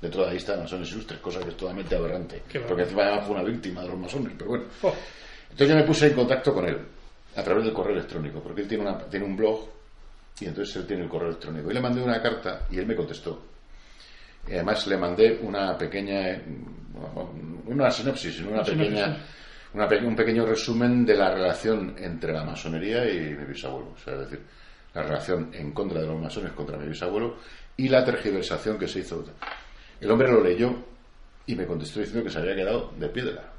Dentro 0.00 0.22
de 0.22 0.28
la 0.28 0.32
lista 0.32 0.54
de 0.56 0.62
masones 0.62 0.90
ilustres, 0.92 1.20
cosa 1.20 1.40
que 1.40 1.50
es 1.50 1.56
totalmente 1.56 1.94
aberrante. 1.94 2.42
Qué 2.48 2.60
Porque 2.60 2.84
encima 2.84 3.02
además 3.02 3.26
fue 3.26 3.34
una 3.36 3.44
víctima 3.44 3.82
de 3.82 3.88
los 3.88 3.98
masones, 3.98 4.32
pero 4.36 4.48
bueno. 4.50 4.64
Oh, 4.82 4.94
Entonces 5.50 5.68
yo 5.68 5.76
me 5.76 5.82
puse 5.84 6.06
en 6.06 6.14
contacto 6.14 6.54
con 6.54 6.66
él 6.66 6.78
a 7.36 7.42
través 7.42 7.64
del 7.64 7.72
correo 7.74 7.92
electrónico, 7.94 8.40
porque 8.42 8.62
él 8.62 8.68
tiene, 8.68 8.84
una, 8.84 8.98
tiene 8.98 9.26
un 9.26 9.36
blog 9.36 9.68
Y 10.40 10.46
entonces 10.46 10.74
él 10.76 10.86
tiene 10.86 11.02
el 11.02 11.08
correo 11.10 11.28
electrónico. 11.28 11.70
Y 11.70 11.74
le 11.74 11.80
mandé 11.80 12.00
una 12.02 12.20
carta 12.22 12.66
y 12.70 12.78
él 12.78 12.86
me 12.86 12.96
contestó. 12.96 13.42
Y 14.48 14.54
además 14.54 14.86
le 14.86 14.96
mandé 14.96 15.38
una 15.42 15.76
pequeña, 15.76 16.40
una 17.66 17.90
sinopsis, 17.90 18.40
una 18.40 18.62
pequeña, 18.62 19.16
una 19.74 19.86
un 19.86 20.16
pequeño 20.16 20.46
resumen 20.46 21.04
de 21.04 21.14
la 21.14 21.32
relación 21.32 21.94
entre 21.98 22.32
la 22.32 22.44
masonería 22.44 23.08
y 23.08 23.34
mi 23.34 23.44
bisabuelo. 23.44 23.92
O 23.94 23.98
sea, 23.98 24.14
es 24.14 24.20
decir, 24.20 24.40
la 24.94 25.02
relación 25.02 25.50
en 25.54 25.72
contra 25.72 26.00
de 26.00 26.06
los 26.06 26.20
masones 26.20 26.52
contra 26.52 26.76
mi 26.76 26.88
bisabuelo 26.88 27.36
y 27.76 27.88
la 27.88 28.04
tergiversación 28.04 28.78
que 28.78 28.88
se 28.88 29.00
hizo. 29.00 29.24
El 30.00 30.10
hombre 30.10 30.30
lo 30.30 30.42
leyó 30.42 30.74
y 31.46 31.54
me 31.54 31.66
contestó 31.66 32.00
diciendo 32.00 32.24
que 32.24 32.30
se 32.30 32.38
había 32.38 32.56
quedado 32.56 32.92
de 32.98 33.08
piedra. 33.08 33.52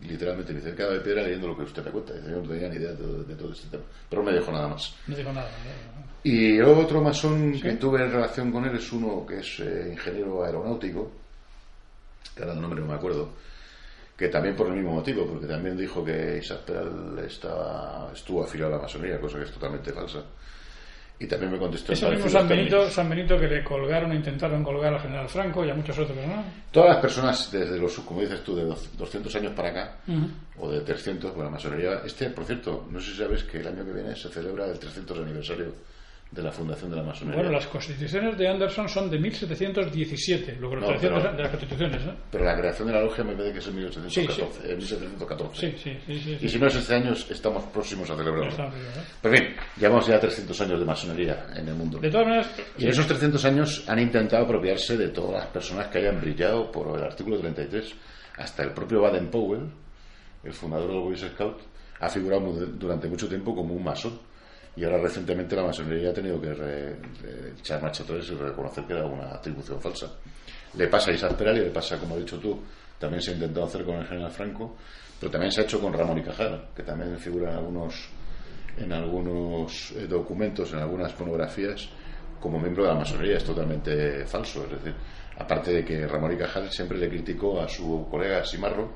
Literalmente 0.00 0.52
me 0.52 0.60
dice, 0.60 0.74
quedado 0.74 0.94
de 0.94 1.00
piedra 1.00 1.22
leyendo 1.22 1.48
lo 1.48 1.56
que 1.56 1.62
usted 1.62 1.84
me 1.84 1.90
cuenta. 1.90 2.14
yo 2.14 2.40
no 2.40 2.48
tenía 2.48 2.68
ni 2.68 2.76
idea 2.76 2.92
de, 2.92 3.34
todo 3.34 3.52
este 3.52 3.68
tema. 3.68 3.82
Pero 4.08 4.22
no 4.22 4.30
me 4.30 4.38
dijo 4.38 4.52
nada 4.52 4.68
más. 4.68 4.94
No 5.06 5.16
dijo 5.16 5.32
nada. 5.32 5.48
Y 6.22 6.60
otro 6.60 7.00
masón 7.00 7.60
que 7.60 7.74
tuve 7.74 8.02
en 8.02 8.10
relación 8.10 8.50
con 8.50 8.64
él 8.64 8.76
es 8.76 8.92
uno 8.92 9.24
que 9.24 9.38
es 9.38 9.60
eh, 9.60 9.90
ingeniero 9.92 10.44
aeronáutico, 10.44 11.12
que 12.34 12.42
ahora 12.42 12.54
el 12.54 12.60
nombre 12.60 12.80
no 12.80 12.86
me 12.88 12.94
acuerdo, 12.94 13.30
que 14.16 14.28
también 14.28 14.56
por 14.56 14.66
el 14.66 14.74
mismo 14.74 14.94
motivo, 14.94 15.26
porque 15.26 15.46
también 15.46 15.76
dijo 15.76 16.04
que 16.04 16.38
Isaac 16.38 16.62
Peral 16.62 17.18
estaba, 17.24 18.10
estuvo 18.12 18.42
afiliado 18.42 18.74
a 18.74 18.76
la 18.76 18.82
masonería, 18.82 19.20
cosa 19.20 19.38
que 19.38 19.44
es 19.44 19.52
totalmente 19.52 19.92
falsa. 19.92 20.24
Y 21.20 21.26
también 21.26 21.52
me 21.52 21.58
contestó. 21.58 21.92
Ese 21.92 22.08
mismo 22.10 22.28
San 22.28 22.48
Benito, 22.48 22.88
San 22.90 23.08
Benito 23.08 23.36
que 23.38 23.48
le 23.48 23.64
colgaron, 23.64 24.12
intentaron 24.12 24.62
colgar 24.62 24.94
al 24.94 25.00
general 25.00 25.28
Franco 25.28 25.64
y 25.64 25.70
a 25.70 25.74
muchos 25.74 25.98
otros, 25.98 26.16
¿no? 26.16 26.44
Todas 26.70 26.90
las 26.90 26.98
personas, 26.98 27.50
desde 27.50 27.76
los, 27.76 27.98
como 28.00 28.20
dices 28.20 28.42
tú, 28.44 28.54
de 28.54 28.64
200 28.64 29.34
años 29.34 29.52
para 29.52 29.70
acá, 29.70 29.96
o 30.58 30.70
de 30.70 30.80
300, 30.80 31.30
bueno, 31.32 31.50
la 31.50 31.56
masonería. 31.56 32.02
Este, 32.04 32.30
por 32.30 32.44
cierto, 32.44 32.86
no 32.90 33.00
sé 33.00 33.10
si 33.10 33.16
sabes 33.18 33.42
que 33.44 33.58
el 33.58 33.66
año 33.66 33.84
que 33.84 33.92
viene 33.92 34.14
se 34.14 34.28
celebra 34.28 34.66
el 34.66 34.78
300 34.78 35.18
aniversario 35.18 35.72
de 36.30 36.42
la 36.42 36.52
fundación 36.52 36.90
de 36.90 36.96
la 36.96 37.02
masonería. 37.02 37.40
Bueno, 37.40 37.52
las 37.52 37.66
constituciones 37.68 38.36
de 38.36 38.48
Anderson 38.48 38.88
son 38.88 39.10
de 39.10 39.18
1717, 39.18 40.56
luego 40.60 40.76
las 40.76 41.00
de 41.00 41.10
las 41.10 41.48
constituciones. 41.48 42.02
¿eh? 42.02 42.14
Pero 42.30 42.44
la 42.44 42.56
creación 42.56 42.88
de 42.88 42.94
la 42.94 43.00
logia 43.00 43.24
me 43.24 43.32
parece 43.32 43.52
que 43.54 43.58
es 43.60 43.66
en 43.66 43.76
1814. 43.76 44.76
1714. 44.76 45.78
Sí, 45.78 45.98
sí, 46.06 46.20
sí, 46.20 46.38
y 46.40 46.48
si 46.48 46.58
no 46.58 46.66
es 46.66 46.74
este 46.74 46.94
año, 46.94 47.12
estamos 47.12 47.64
próximos 47.64 48.10
a 48.10 48.16
celebrarlo. 48.16 48.72
Pero 49.22 49.32
bien, 49.32 49.56
llevamos 49.78 50.06
ya 50.06 50.20
300 50.20 50.60
años 50.60 50.80
de 50.80 50.84
masonería 50.84 51.46
en 51.56 51.66
el 51.66 51.74
mundo. 51.74 51.98
De 51.98 52.10
todas 52.10 52.26
maneras, 52.26 52.54
y 52.76 52.84
en 52.84 52.90
esos 52.90 53.06
300 53.06 53.44
años 53.46 53.84
han 53.88 53.98
intentado 53.98 54.44
apropiarse 54.44 54.98
de 54.98 55.08
todas 55.08 55.32
las 55.32 55.46
personas 55.46 55.86
que 55.88 55.98
hayan 55.98 56.20
brillado 56.20 56.70
por 56.70 56.98
el 56.98 57.04
artículo 57.04 57.38
33. 57.38 57.94
Hasta 58.36 58.62
el 58.62 58.72
propio 58.72 59.00
Baden 59.00 59.30
Powell, 59.30 59.68
el 60.44 60.52
fundador 60.52 60.88
del 60.90 61.00
Boy 61.00 61.16
Scout, 61.16 61.60
ha 62.00 62.08
figurado 62.08 62.52
durante 62.66 63.08
mucho 63.08 63.28
tiempo 63.28 63.54
como 63.54 63.74
un 63.74 63.82
masón 63.82 64.28
y 64.78 64.84
ahora 64.84 64.98
recientemente 64.98 65.56
la 65.56 65.64
masonería 65.64 66.10
ha 66.10 66.12
tenido 66.12 66.40
que 66.40 66.52
echar 67.58 67.82
marcha 67.82 68.04
atrás 68.04 68.28
y 68.30 68.34
reconocer 68.34 68.84
que 68.84 68.92
era 68.92 69.04
una 69.06 69.34
atribución 69.34 69.80
falsa. 69.80 70.06
Le 70.74 70.86
pasa 70.86 71.10
a 71.10 71.14
Isaac 71.14 71.34
Peral 71.34 71.56
y 71.56 71.60
le 71.62 71.70
pasa, 71.70 71.98
como 71.98 72.14
has 72.14 72.20
dicho 72.20 72.38
tú, 72.38 72.62
también 72.96 73.20
se 73.20 73.32
ha 73.32 73.34
intentado 73.34 73.66
hacer 73.66 73.84
con 73.84 73.96
el 73.96 74.06
general 74.06 74.30
Franco, 74.30 74.76
pero 75.18 75.32
también 75.32 75.50
se 75.50 75.62
ha 75.62 75.64
hecho 75.64 75.80
con 75.80 75.92
Ramón 75.92 76.18
y 76.18 76.22
Cajal, 76.22 76.68
que 76.76 76.84
también 76.84 77.18
figura 77.18 77.50
en 77.50 77.56
algunos, 77.56 78.08
en 78.76 78.92
algunos 78.92 79.90
eh, 79.96 80.06
documentos, 80.06 80.72
en 80.72 80.78
algunas 80.78 81.18
monografías, 81.18 81.88
como 82.38 82.60
miembro 82.60 82.84
de 82.84 82.90
la 82.90 82.94
masonería. 82.94 83.38
Es 83.38 83.44
totalmente 83.44 84.24
falso. 84.26 84.62
Es 84.62 84.70
decir, 84.70 84.94
aparte 85.38 85.72
de 85.72 85.84
que 85.84 86.06
Ramón 86.06 86.34
y 86.34 86.36
Cajal 86.36 86.70
siempre 86.70 86.98
le 86.98 87.08
criticó 87.08 87.60
a 87.60 87.66
su 87.66 88.06
colega 88.08 88.44
Simarro, 88.44 88.92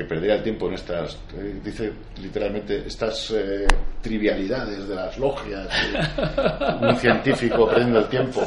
que 0.00 0.06
perdería 0.06 0.36
el 0.36 0.42
tiempo 0.42 0.66
en 0.68 0.74
estas, 0.74 1.14
eh, 1.36 1.60
dice 1.62 1.92
literalmente, 2.22 2.86
estas 2.86 3.32
eh, 3.32 3.66
trivialidades 4.00 4.88
de 4.88 4.94
las 4.94 5.18
logias, 5.18 5.68
un 6.80 6.96
científico 6.96 7.68
perdiendo 7.68 7.98
el 7.98 8.08
tiempo 8.08 8.40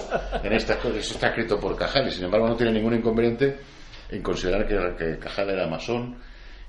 en 0.44 0.52
estas 0.54 0.78
cosas. 0.78 0.98
Eso 0.98 1.14
está 1.14 1.28
escrito 1.28 1.60
por 1.60 1.76
Cajal 1.76 2.08
y 2.08 2.12
sin 2.12 2.26
embargo 2.26 2.48
no 2.48 2.56
tiene 2.56 2.72
ningún 2.72 2.96
inconveniente 2.96 3.56
en 4.10 4.24
considerar 4.24 4.66
que, 4.98 5.20
Cajal 5.20 5.52
era 5.52 5.68
masón 5.68 6.18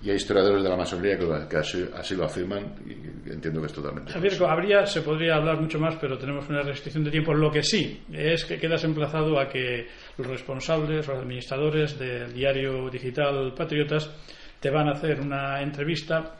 y 0.02 0.10
hay 0.10 0.16
historiadores 0.16 0.62
de 0.62 0.68
la 0.68 0.76
masonería 0.76 1.16
que, 1.48 1.56
así, 1.56 2.14
lo 2.14 2.26
afirman 2.26 2.74
y 2.86 3.30
entiendo 3.30 3.60
que 3.60 3.68
es 3.68 3.72
totalmente. 3.72 4.12
Javier, 4.12 4.34
habría, 4.46 4.84
se 4.84 5.00
podría 5.00 5.36
hablar 5.36 5.58
mucho 5.62 5.78
más, 5.78 5.96
pero 5.98 6.18
tenemos 6.18 6.46
una 6.50 6.60
restricción 6.60 7.04
de 7.04 7.10
tiempo. 7.10 7.32
Lo 7.32 7.50
que 7.50 7.62
sí 7.62 8.02
es 8.12 8.44
que 8.44 8.58
quedas 8.58 8.84
emplazado 8.84 9.40
a 9.40 9.48
que 9.48 9.86
los 10.18 10.26
responsables, 10.26 11.08
los 11.08 11.18
administradores 11.18 11.98
del 11.98 12.34
diario 12.34 12.90
digital 12.90 13.54
Patriotas, 13.56 14.10
te 14.64 14.70
van 14.70 14.88
a 14.88 14.92
hacer 14.92 15.20
una 15.20 15.60
entrevista 15.60 16.36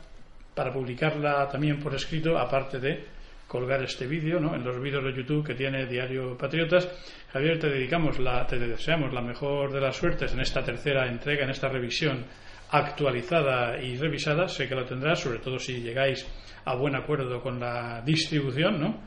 para 0.55 0.73
publicarla 0.73 1.47
también 1.47 1.77
por 1.79 1.93
escrito, 1.93 2.39
aparte 2.39 2.79
de 2.79 3.05
colgar 3.47 3.83
este 3.83 4.07
vídeo 4.07 4.39
¿no? 4.39 4.55
en 4.55 4.63
los 4.63 4.81
vídeos 4.81 5.03
de 5.03 5.13
YouTube 5.13 5.45
que 5.45 5.53
tiene 5.53 5.85
Diario 5.85 6.35
Patriotas. 6.35 6.89
Javier, 7.31 7.59
te 7.59 7.69
dedicamos 7.69 8.17
la, 8.17 8.47
te 8.47 8.57
deseamos 8.57 9.13
la 9.13 9.21
mejor 9.21 9.71
de 9.71 9.79
las 9.79 9.95
suertes 9.95 10.33
en 10.33 10.39
esta 10.39 10.63
tercera 10.63 11.07
entrega, 11.07 11.43
en 11.43 11.51
esta 11.51 11.69
revisión 11.69 12.25
actualizada 12.71 13.79
y 13.79 13.95
revisada. 13.95 14.47
Sé 14.47 14.67
que 14.67 14.73
lo 14.73 14.85
tendrás, 14.85 15.19
sobre 15.19 15.37
todo 15.37 15.59
si 15.59 15.81
llegáis 15.81 16.25
a 16.65 16.73
buen 16.73 16.95
acuerdo 16.95 17.39
con 17.43 17.59
la 17.59 18.01
distribución, 18.01 18.81
¿no? 18.81 19.03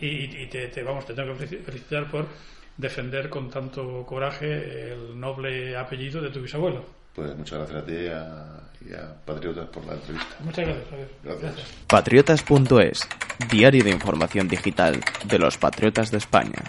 y, 0.00 0.46
te, 0.46 0.68
te, 0.68 0.82
vamos, 0.84 1.04
te 1.06 1.14
tengo 1.14 1.36
que 1.36 1.44
felicitar 1.44 2.08
por 2.08 2.28
defender 2.76 3.28
con 3.28 3.50
tanto 3.50 4.06
coraje 4.06 4.92
el 4.92 5.18
noble 5.18 5.76
apellido 5.76 6.22
de 6.22 6.30
tu 6.30 6.40
bisabuelo. 6.40 6.99
Pues 7.14 7.36
muchas 7.36 7.58
gracias 7.58 7.82
a 7.82 7.86
ti 7.86 7.92
y 7.92 8.94
a, 8.94 9.14
Patriotas 9.26 9.68
por 9.68 9.84
la 9.84 9.92
entrevista. 9.94 10.36
Muchas 10.40 10.64
gracias, 10.64 10.88
Javier. 10.88 11.10
Gracias. 11.22 11.54
Patriotas.es, 11.86 13.08
diario 13.50 13.84
de 13.84 13.90
información 13.90 14.48
digital 14.48 15.00
de 15.26 15.38
los 15.38 15.58
patriotas 15.58 16.10
de 16.10 16.18
España. 16.18 16.62